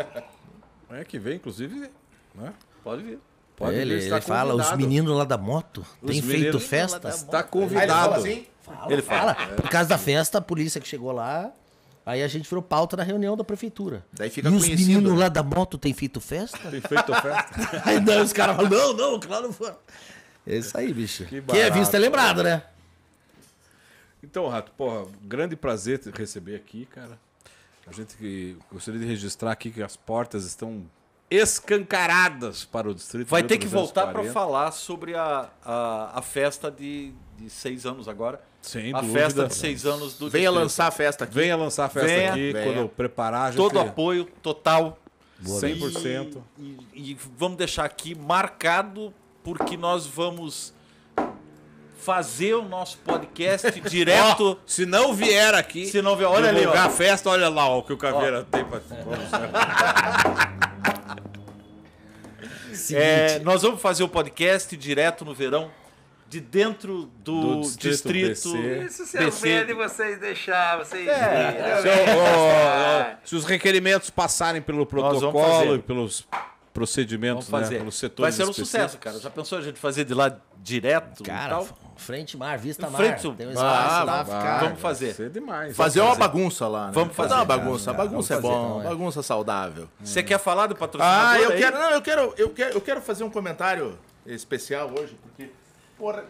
É 0.91 1.05
que 1.05 1.19
vem, 1.19 1.37
inclusive, 1.37 1.91
né? 2.35 2.53
Pode 2.83 3.03
vir. 3.03 3.19
Pode 3.57 3.77
ele 3.77 3.97
vir, 3.97 4.05
está 4.05 4.17
ele 4.17 4.25
fala, 4.25 4.55
os 4.55 4.63
convidado. 4.63 4.77
meninos 4.79 5.17
lá 5.17 5.25
da 5.25 5.37
moto 5.39 5.87
Os 6.03 6.11
têm 6.11 6.23
feito 6.23 6.59
festa? 6.59 7.09
Está 7.11 7.39
Aí 7.39 7.43
ele 7.45 7.51
convidado. 7.51 7.93
fala 7.93 8.17
assim, 8.17 8.47
Ele 8.89 9.03
fala. 9.03 9.35
Por 9.35 9.69
causa 9.69 9.89
da 9.89 9.99
festa, 9.99 10.39
a 10.39 10.41
polícia 10.41 10.81
que 10.81 10.89
chegou 10.89 11.13
lá, 11.13 11.53
aí 12.05 12.22
a 12.22 12.28
gente 12.28 12.48
virou 12.48 12.62
pauta 12.62 12.97
na 12.97 13.02
reunião 13.02 13.36
da 13.36 13.44
prefeitura. 13.44 14.05
Daí 14.12 14.31
fica 14.31 14.48
e 14.48 14.52
os 14.52 14.64
conhecido, 14.64 14.89
meninos 14.89 15.12
né? 15.12 15.18
lá 15.18 15.28
da 15.28 15.43
moto 15.43 15.78
têm 15.78 15.93
feito 15.94 16.20
festa? 16.20 16.59
Tem 16.70 16.81
feito 16.81 17.14
festa. 17.14 17.82
Aí 17.89 18.01
não, 18.01 18.22
os 18.22 18.32
caras 18.32 18.56
falam, 18.56 18.70
não, 18.70 18.93
não, 18.93 19.20
claro 19.20 19.55
não. 19.59 19.76
É 20.47 20.56
isso 20.56 20.76
aí, 20.76 20.93
bicho. 20.93 21.24
Que 21.24 21.40
Quem 21.40 21.60
é 21.60 21.62
barato. 21.62 21.78
visto 21.78 21.94
é 21.94 21.98
lembrado, 21.98 22.43
né? 22.43 22.62
Então, 24.22 24.47
Rato, 24.48 24.72
porra, 24.72 25.06
grande 25.22 25.56
prazer 25.56 25.98
te 25.98 26.10
receber 26.10 26.55
aqui, 26.56 26.86
cara. 26.86 27.18
A 27.86 27.93
gente 27.93 28.16
que 28.16 28.56
gostaria 28.72 29.01
de 29.01 29.06
registrar 29.06 29.52
aqui 29.52 29.70
que 29.70 29.82
as 29.82 29.97
portas 29.97 30.44
estão 30.44 30.85
escancaradas 31.31 32.64
para 32.64 32.89
o 32.89 32.94
distrito. 32.94 33.28
Vai 33.28 33.43
ter 33.43 33.59
que 33.59 33.66
voltar 33.66 34.06
para 34.12 34.22
1340. 34.22 34.32
falar 34.32 34.70
sobre 34.72 35.14
a, 35.14 35.51
a, 35.64 36.18
a 36.18 36.22
festa 36.22 36.70
de, 36.70 37.12
de 37.39 37.51
seis 37.51 37.85
anos 37.85 38.09
agora. 38.09 38.40
Sem 38.65 38.95
a 38.95 39.01
dúvida. 39.01 39.19
festa 39.20 39.47
de 39.47 39.55
seis 39.55 39.85
anos 39.85 40.15
do 40.16 40.31
Venha 40.31 40.45
distrito. 40.49 40.62
lançar 40.62 40.86
a 40.86 40.91
festa 40.91 41.24
aqui. 41.24 41.35
Venha 41.35 41.55
lançar 41.57 41.85
a 41.85 41.89
festa 41.91 42.09
Venha, 42.09 42.31
aqui, 42.31 42.53
venha. 42.53 42.65
quando 42.73 42.89
preparar, 42.89 43.43
a 43.43 43.51
gente... 43.51 43.57
Todo 43.59 43.78
apoio 43.78 44.24
total. 44.43 44.99
100%. 45.45 46.39
E, 46.59 46.62
e- 46.95 47.11
e 47.12 47.19
vamos 47.36 47.59
deixar 47.59 47.85
aqui 47.85 48.15
marcado, 48.15 49.12
porque 49.43 49.77
nós 49.77 50.07
vamos 50.07 50.73
fazer 51.99 52.55
o 52.55 52.62
nosso 52.62 52.97
podcast 52.99 53.70
direto. 53.89 54.53
Ó, 54.53 54.57
se 54.66 54.86
não 54.86 55.12
vier 55.12 55.53
aqui, 55.55 55.86
Se 55.86 56.01
não 56.01 56.16
vier- 56.16 56.31
olha 56.31 56.49
ali, 56.49 56.65
ó. 56.66 56.73
a 56.73 56.89
festa, 56.89 57.28
olha 57.28 57.49
lá 57.51 57.69
ó, 57.69 57.78
o 57.81 57.82
que 57.82 57.93
o 57.93 57.97
Caveira 57.99 58.45
tem 58.51 58.65
pra... 58.65 58.81
É, 62.93 63.39
nós 63.41 63.62
vamos 63.62 63.81
fazer 63.81 64.03
o 64.03 64.09
podcast 64.09 64.77
direto 64.77 65.24
no 65.24 65.32
verão, 65.35 65.70
de 66.35 66.40
dentro 66.40 67.09
do, 67.23 67.40
Do 67.40 67.61
distrito 67.61 68.12
distrito, 68.12 68.52
BC. 68.52 68.85
Isso 68.86 69.06
se 69.06 69.16
é 69.16 69.31
medo 69.40 69.66
de 69.69 69.74
vocês 69.74 70.19
deixar, 70.19 70.78
vocês 70.78 71.06
É, 71.06 71.81
Se, 71.81 71.86
né? 71.86 72.05
ó, 72.16 73.12
ó, 73.12 73.16
se 73.24 73.36
os 73.36 73.44
requerimentos 73.44 74.11
passarem 74.11 74.61
pelo 74.61 74.85
protocolo 74.85 75.32
fazer. 75.61 75.74
e 75.77 75.78
pelos 75.78 76.27
procedimentos, 76.73 77.47
Vamos 77.48 77.66
fazer. 77.66 77.74
né, 77.74 77.81
pelos 77.82 77.97
setores 77.97 78.36
Vai 78.36 78.44
ser 78.47 78.51
um 78.51 78.52
sucesso, 78.52 78.98
cara. 78.98 79.20
Já 79.20 79.31
pensou 79.31 79.59
a 79.59 79.61
gente 79.61 79.78
fazer 79.78 80.05
de 80.05 80.12
lá 80.12 80.36
direto 80.59 81.23
Cara, 81.23 81.65
frente 81.94 82.36
mar, 82.36 82.59
vista 82.59 82.90
mar. 82.90 82.98
Frente- 82.98 83.31
Tem 83.36 83.47
um 83.47 83.51
Ah, 83.51 83.52
espaço 83.52 84.06
lá, 84.06 84.23
vai- 84.24 84.39
ficar. 84.40 84.61
vamos 84.61 84.81
fazer. 84.81 85.06
Vai 85.06 85.15
ser 85.15 85.31
demais. 85.31 85.77
Fazer 85.77 86.01
uma 86.01 86.16
bagunça 86.16 86.66
lá, 86.66 86.86
né? 86.86 86.93
Vamos 86.93 87.15
fazer, 87.15 87.35
uma 87.35 87.47
cara, 87.47 87.59
bagunça. 87.61 87.93
cara, 87.93 88.05
bagunça 88.09 88.35
é 88.35 88.36
fazer, 88.39 88.48
bom, 88.48 88.81
é. 88.81 88.85
bagunça 88.89 89.23
saudável. 89.23 89.89
Você 90.01 90.20
quer 90.20 90.39
falar 90.40 90.66
do 90.66 90.74
patrocinador 90.74 91.28
Ah, 91.31 91.39
eu 91.40 91.51
aí? 91.52 91.59
quero, 91.59 91.78
não, 91.78 91.90
eu 91.90 92.02
quero, 92.02 92.35
eu 92.36 92.51
quero, 92.51 92.74
eu 92.74 92.81
quero 92.81 93.01
fazer 93.01 93.23
um 93.23 93.31
comentário 93.31 93.97
especial 94.27 94.90
hoje, 94.98 95.16
porque 95.23 95.51
porra, 96.05 96.24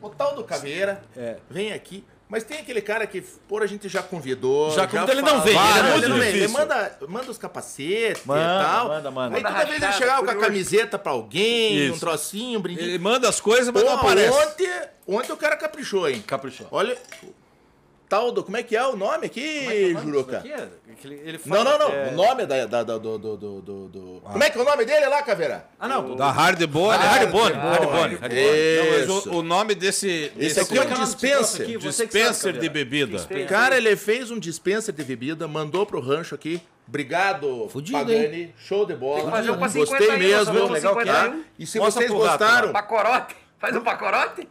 o 0.00 0.08
tal 0.10 0.34
do 0.34 0.42
Caveira 0.42 1.00
É. 1.16 1.36
vem 1.48 1.72
aqui, 1.72 2.04
mas 2.28 2.42
tem 2.42 2.58
aquele 2.58 2.80
cara 2.80 3.06
que 3.06 3.20
por 3.20 3.62
a 3.62 3.66
gente 3.66 3.88
já 3.88 4.02
convidou, 4.02 4.70
Já 4.72 4.86
convidou, 4.86 5.10
ele 5.14 5.22
não 5.22 5.28
fala- 5.28 5.42
vem, 5.44 5.54
ele 5.54 5.78
é 5.78 5.92
muito 5.92 6.08
não 6.08 6.16
vem, 6.18 6.32
difícil. 6.32 6.44
Ele 6.44 6.52
manda, 6.52 6.98
manda 7.08 7.30
os 7.30 7.38
capacetes 7.38 8.24
Manda, 8.24 8.40
e 8.40 8.64
tal. 8.64 8.88
manda, 8.88 9.10
manda. 9.12 9.36
Aí 9.36 9.42
Manda 9.42 9.54
toda 9.54 9.70
vez 9.70 9.82
ele 9.82 9.92
chegava 9.92 10.24
com 10.24 10.30
a 10.30 10.34
camiseta 10.36 10.98
pra 10.98 11.12
alguém, 11.12 11.86
Isso. 11.86 11.94
um 11.94 11.98
trocinho, 12.00 12.58
um 12.58 12.62
brinquedo. 12.62 12.88
Ele 12.88 12.98
manda 12.98 13.28
as 13.28 13.40
coisas, 13.40 13.68
mas 13.72 13.84
não 13.84 13.92
Pô, 13.92 14.06
aparece. 14.06 14.36
ontem, 14.36 14.68
ontem 15.06 15.32
o 15.32 15.36
cara 15.36 15.56
caprichou, 15.56 16.08
hein? 16.08 16.20
Caprichou. 16.26 16.66
Olha, 16.72 16.98
tal 18.12 18.30
do, 18.30 18.44
como 18.44 18.58
é 18.58 18.62
que 18.62 18.76
é 18.76 18.86
o 18.86 18.94
nome 18.94 19.24
aqui, 19.24 19.96
Juruca? 20.02 20.36
Aqui 20.38 20.52
é- 20.52 20.68
aquele- 20.92 21.14
ele 21.24 21.40
Não, 21.46 21.56
fala- 21.56 21.78
não, 21.78 21.88
não. 21.88 21.94
é- 21.96 22.08
O 22.08 22.12
nome 22.12 22.44
da, 22.44 22.66
da- 22.66 22.82
da- 22.82 22.98
do, 22.98 23.16
do, 23.18 23.36
do, 23.38 23.60
do, 23.62 23.88
do- 23.88 24.20
Como 24.22 24.44
é 24.44 24.50
que 24.50 24.58
é 24.58 24.60
o 24.60 24.64
nome 24.64 24.84
dele 24.84 25.06
lá, 25.06 25.22
Caveira? 25.22 25.64
Ah, 25.80 25.88
não. 25.88 26.14
Da 26.14 26.30
Hard 26.30 26.62
Bonne. 26.66 26.98
Hard 27.02 27.30
Bonne, 27.30 27.54
Hard 27.54 27.80
Hard 27.80 27.90
Bonne. 27.90 28.14
Não, 28.16 28.90
mas 28.90 29.08
Isso. 29.08 29.30
o, 29.30 29.36
o 29.36 29.42
nome 29.42 29.74
desse, 29.74 30.30
desse 30.36 30.60
aqui 30.60 30.76
é 30.76 30.82
um 30.82 30.84
o 30.84 31.04
dispenser. 31.04 31.62
aqui? 31.62 31.78
Que 31.78 31.90
sabe, 31.92 32.08
dispenser 32.10 32.52
de 32.58 32.68
bebida. 32.68 33.26
Cara, 33.48 33.78
ele 33.78 33.96
fez 33.96 34.30
um 34.30 34.38
dispenser 34.38 34.94
de 34.94 35.02
bebida, 35.04 35.48
mandou 35.48 35.86
pro 35.86 35.98
rancho 35.98 36.34
aqui. 36.34 36.60
Obrigado, 36.86 37.68
Fudido, 37.70 37.96
Pagani. 37.98 38.54
Show 38.58 38.84
de 38.84 38.94
bola. 38.94 39.16
Tem 39.16 39.24
que 39.24 39.30
fazer 39.30 39.50
um 39.50 39.56
pra 39.56 39.68
Gostei 39.68 39.86
51, 39.86 40.18
mesmo. 40.18 40.68
legal, 40.68 40.94
tá? 40.96 41.00
51. 41.02 41.44
E 41.58 41.66
se 41.66 41.78
Mostra 41.78 42.02
vocês 42.06 42.12
gostaram, 42.12 42.72
Pacorote. 42.72 43.36
Faz 43.58 43.76
um 43.76 43.80
pacorote? 43.80 44.48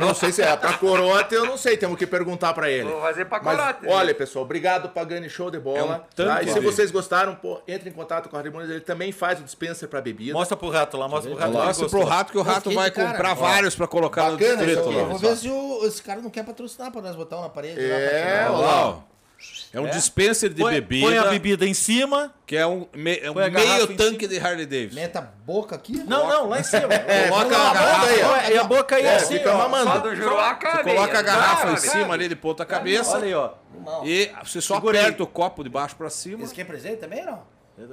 Não 0.00 0.14
sei 0.14 0.30
se 0.32 0.40
é 0.42 0.56
pra 0.56 0.74
corote, 0.74 1.34
eu 1.34 1.44
não 1.44 1.56
sei, 1.56 1.76
temos 1.76 1.98
que 1.98 2.06
perguntar 2.06 2.52
pra 2.54 2.70
ele. 2.70 2.88
Vou 2.88 3.00
fazer 3.00 3.26
Mas, 3.28 3.42
pacorote. 3.42 3.86
olha, 3.88 4.14
pessoal, 4.14 4.44
obrigado, 4.44 4.88
Pagani, 4.88 5.28
show 5.28 5.50
de 5.50 5.58
bola. 5.58 6.06
É 6.16 6.22
um 6.22 6.26
tá? 6.26 6.42
E 6.42 6.48
se 6.48 6.60
vocês 6.60 6.90
gostaram, 6.90 7.34
pô, 7.34 7.60
entre 7.66 7.90
em 7.90 7.92
contato 7.92 8.28
com 8.28 8.36
o 8.36 8.40
Raimundo, 8.40 8.64
ele 8.70 8.80
também 8.80 9.10
faz 9.12 9.40
o 9.40 9.42
dispenser 9.42 9.88
pra 9.88 10.00
bebida. 10.00 10.32
Mostra 10.32 10.56
pro 10.56 10.70
rato 10.70 10.96
lá, 10.96 11.08
mostra 11.08 11.30
pro 11.30 11.40
rato 11.40 11.52
lá. 11.58 11.64
Mostra 11.66 11.88
pro 11.88 12.04
rato 12.04 12.32
que 12.32 12.38
o 12.38 12.42
rato 12.42 12.70
vai 12.70 12.90
cara. 12.90 13.08
comprar 13.10 13.32
Ó, 13.32 13.34
vários 13.34 13.74
pra 13.74 13.86
colocar 13.86 14.30
no 14.30 14.38
bacana 14.38 14.56
distrito 14.64 14.90
lá. 14.90 15.00
Eu 15.00 15.06
vou 15.06 15.18
ver 15.18 15.36
se 15.36 15.48
o- 15.50 15.84
esse 15.86 16.02
cara 16.02 16.20
não 16.20 16.30
quer 16.30 16.44
patrocinar 16.44 16.90
pra 16.92 17.00
nós 17.02 17.16
botar 17.16 17.38
um 17.38 17.42
na 17.42 17.48
parede. 17.48 17.80
lá 17.80 17.86
pra 17.96 17.96
É, 17.96 18.48
lá, 18.48 18.86
ó. 18.88 19.13
É 19.72 19.80
um 19.80 19.90
dispenser 19.90 20.50
de 20.50 20.60
Põe, 20.62 20.74
bebida, 20.74 21.06
põe 21.06 21.18
a 21.18 21.24
bebida 21.24 21.66
em 21.66 21.74
cima. 21.74 22.32
que 22.46 22.56
é 22.56 22.64
um, 22.64 22.86
me- 22.94 23.18
é 23.18 23.28
um 23.28 23.34
meio 23.34 23.88
tanque 23.96 24.28
de 24.28 24.38
Harley 24.38 24.66
Davidson. 24.66 24.94
Meta 24.94 25.18
a 25.18 25.22
boca 25.22 25.74
aqui. 25.74 25.94
Não, 26.06 26.28
não, 26.28 26.48
lá 26.48 26.60
em 26.60 26.62
cima. 26.62 26.86
É, 26.94 27.28
Coloca 27.28 27.56
a 27.56 27.74
garrafa 27.74 28.06
aí, 28.06 28.22
ó. 28.22 28.50
E 28.52 28.58
a 28.58 28.64
boca 28.64 28.94
aí 28.96 29.04
É, 29.04 29.16
assim, 29.16 29.34
fica 29.38 29.52
ó. 29.52 29.58
mamando. 29.68 29.90
Cabe. 29.90 30.20
Coloca 30.84 31.18
a 31.18 31.22
garrafa 31.22 31.72
em 31.72 31.76
cima 31.76 32.14
ali 32.14 32.28
de 32.28 32.36
ponta 32.36 32.64
cabeça 32.64 33.16
Olha 33.16 33.24
aí, 33.24 33.34
ó. 33.34 33.50
e 34.04 34.30
você 34.44 34.60
só 34.60 34.76
aperta 34.76 35.22
o 35.24 35.26
copo 35.26 35.64
de 35.64 35.68
baixo 35.70 35.96
pra 35.96 36.08
cima. 36.08 36.44
Esse 36.44 36.54
quer 36.54 36.64
presente 36.66 36.98
também, 36.98 37.24
não? 37.24 37.42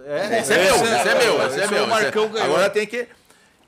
É, 0.05 0.39
Esse 0.41 0.53
é 0.53 0.63
meu, 0.63 0.75
esse 0.75 0.85
é 0.85 1.15
meu, 1.15 1.47
esse 1.47 1.59
é 1.61 1.67
meu. 1.67 1.83
o 1.85 1.87
Marcão 1.87 2.27
ganhou. 2.29 2.45
Agora 2.45 2.69
tem 2.69 2.85
que. 2.85 3.07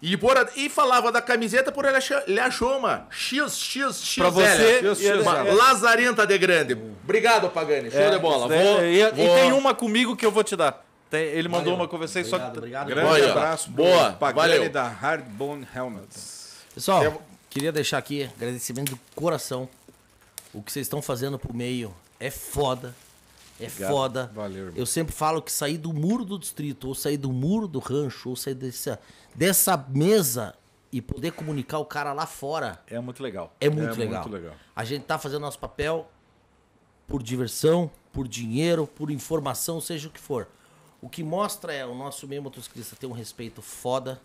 E, 0.06 0.18
por, 0.18 0.36
e 0.58 0.68
falava 0.70 1.14
da 1.14 1.22
camiseta 1.22 1.72
por 1.72 1.86
ele 1.86 1.96
achou, 1.96 2.18
ele 2.28 2.38
achou 2.40 2.78
uma 2.78 3.08
XXX. 3.10 4.16
Pra 4.18 4.30
você, 4.30 4.82
e 5.00 5.06
ele- 5.08 5.22
uma 5.22 5.42
lazarenta 5.44 6.28
de 6.28 6.38
grande. 6.38 6.74
Obrigado, 7.04 7.50
Pagani. 7.50 7.90
Show 7.90 8.10
de 8.12 8.20
bola. 8.20 8.54
É, 8.54 8.64
Vou, 8.64 8.84
e, 8.84 9.00
e 9.00 9.10
vou- 9.28 9.36
tem 9.38 9.54
uma 9.54 9.74
comigo 9.74 10.14
que 10.16 10.26
eu 10.26 10.32
vou 10.32 10.44
te 10.44 10.58
dar. 10.58 10.84
Tem- 11.10 11.24
ele 11.28 11.48
mandou 11.48 11.74
uma 11.74 11.88
com 11.88 11.98
vocês, 11.98 12.28
só 12.28 12.36
Obrigado, 12.36 12.52
que. 12.54 12.58
obrigado. 12.60 12.88
Grande 12.88 13.08
Olha, 13.08 13.32
abraço 13.32 13.70
boa, 13.72 14.12
Pagani 14.14 14.54
valeu. 14.56 14.70
da 14.70 14.88
Hardbone 14.90 15.66
Helmets. 15.74 16.50
Pessoal, 16.74 17.02
Eu- 17.04 17.22
queria 17.50 17.72
deixar 17.72 17.98
aqui 18.00 18.30
agradecimento 18.36 18.90
do 18.90 19.00
coração. 19.16 19.70
O 20.54 20.62
que 20.62 20.70
vocês 20.72 20.86
estão 20.86 21.02
fazendo 21.02 21.40
pro 21.40 21.54
meio 21.54 21.96
é 22.20 22.30
foda. 22.30 22.94
É 23.66 23.70
foda. 23.70 24.32
Valeu, 24.34 24.58
irmão. 24.66 24.74
Eu 24.76 24.86
sempre 24.86 25.14
falo 25.14 25.42
que 25.42 25.52
sair 25.52 25.78
do 25.78 25.94
muro 25.94 26.24
do 26.26 26.38
distrito, 26.40 26.88
ou 26.88 26.96
sair 26.96 27.18
do 27.18 27.32
muro 27.32 27.68
do 27.68 27.80
rancho, 27.80 28.30
ou 28.30 28.36
sair 28.36 28.56
dessa, 28.56 29.00
dessa 29.36 29.78
mesa 29.90 30.56
e 30.92 31.02
poder 31.02 31.32
comunicar 31.32 31.80
o 31.80 31.86
cara 31.86 32.14
lá 32.14 32.26
fora 32.28 32.80
É 32.88 33.00
muito 33.00 33.24
legal. 33.24 33.56
é 33.60 33.70
muito, 33.70 33.94
É 33.96 33.98
legal. 33.98 34.22
muito 34.24 34.34
legal. 34.34 34.54
A 34.76 34.84
gente 34.84 35.04
tá 35.06 35.18
fazendo 35.18 35.42
nosso 35.42 35.58
papel 35.60 36.08
por 37.08 37.22
diversão, 37.24 37.90
por 38.12 38.28
dinheiro, 38.28 38.86
por 38.88 39.10
informação, 39.10 39.82
seja 39.82 40.08
o 40.08 40.12
que 40.12 40.20
for. 40.20 40.48
O 41.02 41.10
que 41.10 41.24
mostra 41.24 41.74
é 41.74 41.86
o 41.86 41.94
nosso 41.96 42.28
meio 42.28 42.42
motociclista 42.44 42.96
ter 42.96 43.08
um 43.08 43.12
respeito 43.12 43.62
foda. 43.62 44.22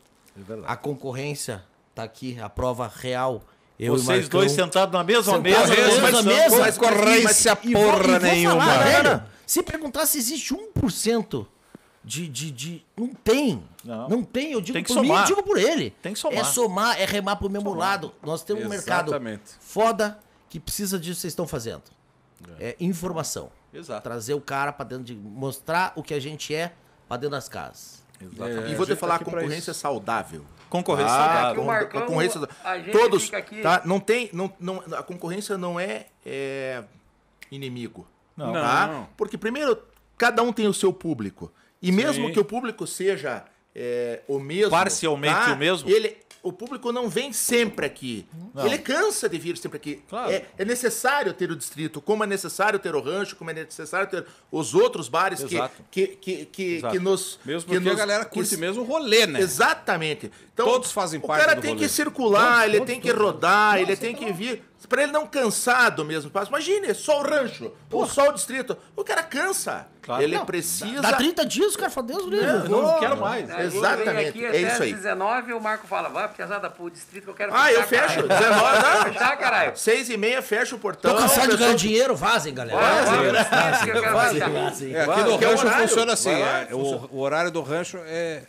A 0.66 0.76
concorrência 0.76 1.64
tá 1.94 2.04
aqui, 2.04 2.38
a 2.38 2.48
prova 2.48 2.86
real. 2.86 3.42
Eu 3.78 3.92
Vocês 3.94 4.22
Marcão. 4.22 4.40
dois 4.40 4.52
sentados 4.52 4.92
na 4.92 5.04
mesma 5.04 5.22
Sentados 5.36 5.42
mesa. 5.42 5.60
na 5.60 5.76
mesma 5.76 6.00
conversando. 6.00 6.26
mesa. 6.26 6.58
Mas 6.58 6.78
concorrência 6.78 7.58
E 7.62 7.72
vou- 7.72 7.82
e 7.82 7.86
porra 7.86 8.02
vou 8.08 8.20
nenhuma. 8.20 8.60
falar, 8.60 8.78
velho, 8.84 9.22
se 9.46 9.62
perguntar 9.62 10.06
se 10.06 10.18
existe 10.18 10.52
1% 10.52 11.46
de, 12.04 12.26
de, 12.28 12.50
de. 12.50 12.86
Não 12.96 13.08
tem. 13.14 13.62
Não. 13.84 14.08
Não, 14.08 14.22
tem. 14.24 14.52
Eu 14.52 14.60
digo 14.60 14.74
Tem 14.74 14.82
que 14.82 14.92
por 14.92 15.00
mim, 15.00 15.08
somar. 15.08 15.22
eu 15.22 15.26
digo 15.26 15.42
por 15.44 15.58
ele. 15.58 15.90
Tem 16.02 16.12
que 16.12 16.18
somar. 16.18 16.38
É 16.38 16.44
somar, 16.44 17.00
é 17.00 17.04
remar 17.04 17.36
pro 17.36 17.48
mesmo 17.48 17.72
lado. 17.72 18.12
Nós 18.22 18.42
temos 18.42 18.64
um 18.64 18.68
mercado 18.68 19.10
Exatamente. 19.10 19.42
foda 19.60 20.18
que 20.48 20.58
precisa 20.58 20.98
disso 20.98 21.16
que 21.16 21.20
vocês 21.22 21.32
estão 21.32 21.46
fazendo. 21.46 21.82
É 22.58 22.74
informação. 22.80 23.50
Exato. 23.72 24.02
Trazer 24.02 24.34
o 24.34 24.40
cara 24.40 24.72
pra 24.72 24.84
dentro 24.84 25.04
de. 25.04 25.14
Mostrar 25.14 25.92
o 25.94 26.02
que 26.02 26.14
a 26.14 26.20
gente 26.20 26.54
é 26.54 26.72
pra 27.06 27.16
dentro 27.16 27.30
das 27.36 27.48
casas. 27.48 28.02
É, 28.20 28.24
E 28.70 28.74
vou 28.74 28.82
a 28.82 28.86
te 28.86 28.90
gente 28.90 28.96
falar, 28.98 29.18
tá 29.18 29.24
pra 29.24 29.32
concorrência 29.40 29.72
saudável. 29.74 30.44
Concorrência 30.68 31.12
Ah, 31.14 31.18
saudável. 31.34 31.64
Marcão, 31.64 32.00
concorrência 32.02 32.40
a 32.64 32.78
gente 32.78 32.90
todos, 32.90 33.24
fica 33.24 33.38
aqui- 33.38 33.60
tá? 33.62 33.82
Não 33.84 33.98
tem, 34.00 34.28
não, 34.32 34.52
não, 34.60 34.82
a 34.96 35.02
concorrência 35.02 35.56
não 35.56 35.78
é, 35.80 36.06
é, 36.26 36.82
inimigo, 37.50 38.06
Não. 38.36 38.52
tá? 38.52 38.86
Não. 38.86 39.08
Porque 39.16 39.38
primeiro 39.38 39.78
cada 40.16 40.42
um 40.42 40.52
tem 40.52 40.66
o 40.66 40.74
seu 40.74 40.92
público 40.92 41.50
e 41.80 41.90
mesmo 41.92 42.26
Sim. 42.26 42.32
que 42.32 42.40
o 42.40 42.44
público 42.44 42.86
seja 42.86 43.44
é, 43.74 44.20
o 44.26 44.38
mesmo, 44.40 44.70
Parcialmente 44.70 45.34
tá? 45.46 45.52
o 45.52 45.56
mesmo? 45.56 45.88
ele 45.88 46.16
o 46.48 46.52
público 46.52 46.90
não 46.92 47.08
vem 47.08 47.32
sempre 47.32 47.86
aqui. 47.86 48.26
Não. 48.54 48.66
Ele 48.66 48.78
cansa 48.78 49.28
de 49.28 49.38
vir 49.38 49.56
sempre 49.56 49.76
aqui. 49.76 50.02
Claro. 50.08 50.30
É, 50.32 50.46
é 50.58 50.64
necessário 50.64 51.32
ter 51.32 51.50
o 51.50 51.56
distrito, 51.56 52.00
como 52.00 52.24
é 52.24 52.26
necessário 52.26 52.78
ter 52.78 52.94
o 52.94 53.00
rancho, 53.00 53.36
como 53.36 53.50
é 53.50 53.54
necessário 53.54 54.08
ter 54.10 54.24
os 54.50 54.74
outros 54.74 55.08
bares 55.08 55.42
que, 55.44 55.54
Exato. 55.56 55.82
que, 55.90 56.06
que, 56.08 56.44
que, 56.46 56.62
Exato. 56.76 56.94
que 56.94 57.00
nos. 57.00 57.38
Mesmo 57.44 57.68
que 57.68 57.74
porque 57.76 57.88
a 57.88 57.92
nos- 57.92 57.98
galera 57.98 58.24
que 58.24 58.34
curte 58.34 58.48
se- 58.50 58.56
mesmo 58.56 58.82
o 58.82 58.84
rolê, 58.84 59.26
né? 59.26 59.40
Exatamente. 59.40 60.30
Então, 60.52 60.66
Todos 60.66 60.90
fazem 60.90 61.20
o 61.20 61.26
parte 61.26 61.40
cara 61.44 61.54
do 61.54 61.62
tem 61.62 61.72
rolê. 61.74 61.82
que 61.84 61.88
circular, 61.88 62.68
ele 62.68 62.80
tem 62.84 63.00
que 63.00 63.10
rodar, 63.10 63.78
ele 63.78 63.96
tem 63.96 64.14
que 64.14 64.32
vir. 64.32 64.62
Pra 64.86 65.02
ele 65.02 65.12
não 65.12 65.26
cansar 65.26 65.90
do 65.90 66.04
mesmo 66.04 66.30
passo. 66.30 66.48
Imagine, 66.50 66.94
só 66.94 67.20
o 67.20 67.22
rancho, 67.22 67.72
ou 67.90 68.06
só 68.06 68.28
o 68.28 68.32
distrito. 68.32 68.76
O 68.96 69.02
cara 69.04 69.22
cansa. 69.22 69.86
Claro. 70.00 70.22
Ele 70.22 70.36
Não, 70.36 70.46
precisa. 70.46 71.02
Dá 71.02 71.12
30 71.12 71.44
dias, 71.44 71.74
o 71.74 71.78
cara 71.78 71.90
fala, 71.90 72.06
Deus 72.06 72.24
livre. 72.24 72.46
É, 72.46 72.52
Não, 72.68 72.82
Não, 72.82 72.98
quero 72.98 73.16
mais. 73.18 73.46
Gente 73.46 73.76
Exatamente, 73.76 74.28
aqui 74.30 74.44
é 74.44 74.48
até 74.48 74.60
isso 74.62 74.82
aí. 74.84 74.92
às 74.92 74.96
19 74.98 75.52
o 75.52 75.60
Marco 75.60 75.86
fala, 75.86 76.08
vai 76.08 76.28
pesada 76.28 76.70
pro 76.70 76.88
distrito 76.88 77.24
que 77.24 77.30
eu 77.30 77.34
quero 77.34 77.52
Ah, 77.54 77.70
eu 77.70 77.82
fechar, 77.82 78.08
fecho. 78.08 78.26
caralho. 78.28 78.50
19, 78.56 78.82
não. 78.82 79.12
Fechar, 79.12 79.36
caralho. 79.36 79.76
Seis 79.76 80.08
e 80.08 80.16
meia, 80.16 80.40
fecha 80.40 80.74
o 80.74 80.78
portão. 80.78 81.12
Tô 81.12 81.18
cansado 81.20 81.50
de 81.50 81.56
ganhar 81.58 81.74
dinheiro, 81.74 82.16
vazem, 82.16 82.54
galera. 82.54 82.78
Vazem, 82.80 83.32
vazem, 83.50 83.92
fechar. 83.92 84.50
vazem. 84.50 84.94
É, 84.94 85.02
aqui 85.02 85.20
no 85.22 85.32
é 85.32 85.46
rancho 85.46 85.68
funciona 85.70 86.12
assim. 86.14 86.30
É, 86.30 86.68
o, 86.72 87.08
o 87.12 87.18
horário 87.18 87.50
do 87.50 87.60
rancho 87.60 87.98
é. 88.06 88.44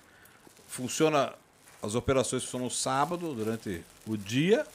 Funciona. 0.68 1.34
As 1.82 1.96
operações 1.96 2.44
funcionam 2.44 2.66
no 2.68 2.72
sábado, 2.72 3.34
durante 3.34 3.84
o 4.06 4.16
dia. 4.18 4.66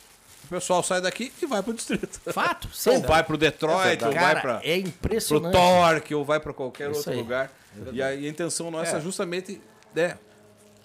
O 0.45 0.49
pessoal 0.49 0.83
sai 0.83 1.01
daqui 1.01 1.33
e 1.43 1.47
vai 1.47 1.62
pro 1.62 1.73
distrito. 1.73 2.21
Fato, 2.33 2.69
Ou 2.91 3.01
vai 3.03 3.23
pro 3.25 3.37
Detroit, 3.37 4.05
ou 4.05 4.12
vai 4.12 4.41
pra, 4.41 4.61
é 4.62 4.79
pro 4.81 4.89
impressionante. 4.89 5.53
Torque, 5.53 6.15
ou 6.15 6.25
vai 6.25 6.39
pra 6.41 6.53
qualquer 6.53 6.89
Isso 6.91 6.99
outro 6.99 7.12
aí. 7.12 7.19
lugar. 7.19 7.51
E 7.93 8.03
a, 8.03 8.15
e 8.15 8.27
a 8.27 8.29
intenção 8.29 8.71
nossa 8.71 8.99
é, 8.99 9.01
justamente 9.01 9.61
né, 9.95 10.16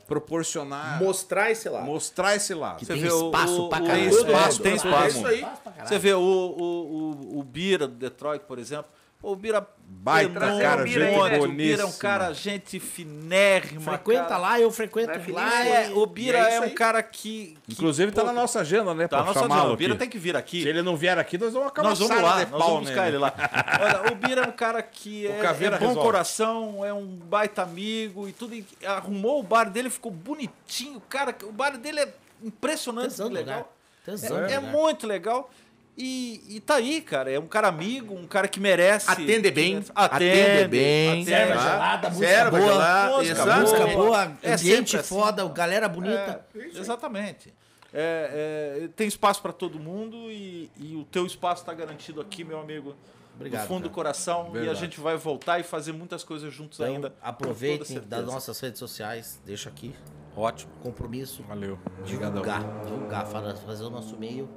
proporcionar, 0.08 1.02
Mostrar 1.02 1.52
esse 1.52 1.70
lado. 1.70 1.86
mostrar 1.86 2.36
esse 2.36 2.54
lado. 2.54 2.80
Que 2.80 2.86
Você 2.86 2.94
tem 2.94 3.02
vê 3.04 3.08
espaço 3.08 3.66
o- 3.66 3.70
pra 3.70 3.80
caralho. 3.82 4.10
Tem 4.10 4.10
espaço, 4.10 4.60
É, 4.60 4.64
tem 4.64 4.72
é 4.72 4.76
espaço. 4.76 5.18
isso 5.18 5.28
aí. 5.28 5.48
Você 5.86 6.00
vê 6.00 6.14
o, 6.14 6.20
o, 6.20 7.36
o, 7.36 7.40
o 7.40 7.44
Bira 7.44 7.88
do 7.88 7.94
Detroit, 7.96 8.42
por 8.48 8.58
exemplo. 8.58 8.86
O 9.22 9.36
Bira 9.36 9.68
Baita 9.92 10.32
enorme, 10.40 10.62
cara, 10.62 10.86
gente 10.86 11.40
O 11.40 11.48
Bira 11.50 11.82
é 11.82 11.86
um 11.86 11.92
cara, 11.92 12.34
gente 12.34 12.80
finérrima. 12.80 13.82
Frequenta 13.82 14.30
cara. 14.30 14.38
lá, 14.38 14.60
eu 14.60 14.72
frequento 14.72 15.20
Vai 15.20 15.32
lá. 15.32 15.66
É, 15.66 15.90
o 15.90 16.06
Bira 16.06 16.38
é 16.38 16.56
é, 16.56 16.62
um 16.62 16.70
cara 16.70 17.04
que. 17.04 17.58
que, 17.66 17.74
Inclusive 17.74 18.12
tá 18.14 18.22
pô, 18.22 18.28
na 18.28 18.34
nossa 18.34 18.62
agenda, 18.62 18.94
né? 18.94 19.10
Tá 19.10 19.18
na 19.18 19.26
nossa 19.26 19.40
agenda. 19.46 19.74
O 19.74 19.76
Bira 19.76 19.94
aqui. 19.94 20.00
tem 20.00 20.10
que 20.10 20.18
vir 20.18 20.38
aqui. 20.38 20.62
Se 20.62 20.70
ele 20.70 20.82
não 20.82 20.96
vier 20.96 21.18
aqui, 21.20 21.38
nós 21.38 21.52
vamos 21.52 21.68
acabar 21.68 21.90
Nós 21.90 22.00
vamos 22.00 22.22
lá, 22.22 22.46
nós 22.46 22.66
vamos 22.66 22.80
buscar 22.84 23.08
ele 23.10 23.18
lá. 23.18 23.34
Olha, 23.82 24.14
o 24.14 24.16
Bira 24.16 24.42
é 24.44 24.48
um 24.48 24.54
cara 24.54 24.82
que 24.82 25.28
é, 25.28 25.32
é 25.32 25.70
bom 25.72 25.78
resolve. 25.78 26.00
coração, 26.00 26.86
é 26.86 26.94
um 26.94 27.06
baita 27.06 27.64
amigo 27.64 28.26
e 28.26 28.32
tudo. 28.32 28.56
e 28.56 28.66
arrumou 28.86 29.40
o 29.40 29.44
bar 29.44 29.70
dele, 29.70 29.90
ficou 29.90 30.12
bonitinho. 30.12 31.02
Cara, 31.10 31.36
o 31.44 31.52
bar 31.52 31.78
dele 31.78 32.00
é 32.00 32.14
impressionante, 32.42 33.10
Tesão 33.10 33.28
legal. 33.28 33.74
Tesão 34.06 34.38
do 34.38 34.46
É, 34.46 34.54
é 34.54 34.60
muito 34.60 35.06
legal. 35.06 35.50
E, 36.02 36.56
e 36.56 36.60
tá 36.62 36.76
aí, 36.76 37.02
cara. 37.02 37.30
É 37.30 37.38
um 37.38 37.46
cara 37.48 37.68
amigo, 37.68 38.14
um 38.16 38.26
cara 38.26 38.48
que 38.48 38.58
merece. 38.60 39.12
Atende 39.12 39.52
bem, 39.52 39.82
que- 39.82 39.92
atende 39.94 40.68
bem. 40.70 41.10
atende. 41.10 41.26
Serva 41.26 41.54
Tá. 41.56 41.62
gelada, 41.72 42.10
música 42.10 42.28
Serva 42.28 42.58
boa. 42.58 42.72
gelada, 42.72 43.18
música 43.18 43.32
exatamente. 43.34 43.62
Música 43.72 43.88
boa, 43.98 44.24
É 44.42 44.54
ambiente 44.54 44.60
sempre 44.90 44.98
assim. 45.02 45.10
foda, 45.10 45.48
galera 45.50 45.90
bonita. 45.90 46.46
É, 46.56 46.66
exatamente. 46.80 47.54
É, 47.94 48.80
é, 48.84 48.88
tem 48.96 49.08
espaço 49.08 49.42
para 49.42 49.52
todo 49.52 49.78
mundo 49.80 50.16
e, 50.32 50.72
e 50.78 50.96
o 50.96 51.04
teu 51.04 51.26
espaço 51.26 51.64
está 51.64 51.74
garantido 51.74 52.22
aqui, 52.22 52.44
meu 52.46 52.60
amigo. 52.62 52.96
Obrigado, 53.36 53.64
do 53.64 53.68
fundo 53.68 53.80
do 53.84 53.90
cara. 53.90 53.96
coração. 53.96 54.46
E 54.46 54.48
a 54.50 54.52
Verdade. 54.62 54.80
gente 54.80 55.00
vai 55.02 55.18
voltar 55.18 55.60
e 55.60 55.64
fazer 55.64 55.92
muitas 55.92 56.24
coisas 56.24 56.54
juntos 56.54 56.80
Então, 56.80 56.94
ainda. 56.94 57.14
aproveitem 57.22 58.00
das 58.02 58.26
nossas 58.26 58.58
redes 58.60 58.80
sociais, 58.80 59.40
deixa 59.46 59.68
aqui. 59.70 59.94
Ótimo. 60.36 60.72
Compromisso. 60.82 61.44
Valeu. 61.44 61.78
Obrigadão. 62.00 62.42
Divulgar, 62.42 62.64
divulgar, 62.86 63.26
fa- 63.28 63.56
fazer 63.66 63.84
o 63.84 63.90
nosso 63.90 64.16
meio 64.18 64.48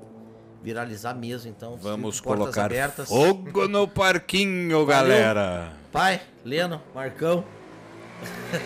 viralizar 0.62 1.14
mesmo, 1.14 1.50
então. 1.50 1.76
Vamos 1.80 2.20
colocar 2.20 2.66
abertas. 2.66 3.08
fogo 3.08 3.66
no 3.68 3.86
parquinho, 3.88 4.84
galera. 4.86 5.70
Pai, 5.90 6.20
Leno, 6.44 6.80
Marcão. 6.94 7.44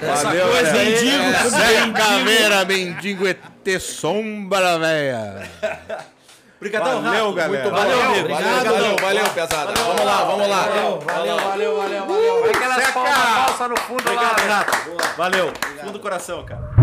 Valeu, 0.03 0.49
coisa, 0.49 0.63
galera. 0.71 0.85
mendigo, 0.91 1.23
É, 1.23 1.49
Zé 1.49 1.93
Caveira, 1.93 2.65
mendigo 2.67 3.27
ET 3.27 3.81
Sombra, 3.81 4.79
véia. 4.79 5.49
Obrigadão, 6.59 7.03
Valeu, 7.03 7.25
Rato. 7.27 7.35
galera. 7.35 7.65
Muito 7.65 7.77
valeu, 7.77 8.03
amigo. 8.03 8.21
Obrigado. 8.21 8.65
Valeu, 8.65 8.97
valeu, 8.97 9.25
pesada. 9.31 9.73
Vamos 9.75 10.05
lá, 10.05 10.25
vamos 10.25 10.49
lá. 10.49 10.63
Valeu, 10.63 11.01
valeu, 11.01 11.37
valeu, 11.37 11.77
valeu, 11.77 12.07
valeu. 12.07 12.41
Vai 12.43 12.51
aquelas 12.51 12.91
palmas 12.93 13.15
falsas 13.15 13.69
no 13.71 13.77
fundo 13.81 14.01
Obrigado, 14.01 14.49
lá. 14.49 14.57
Rato. 14.59 15.17
Valeu. 15.17 15.53
Fundo 15.81 15.93
do 15.93 16.01
coração, 16.01 16.45
cara. 16.47 16.76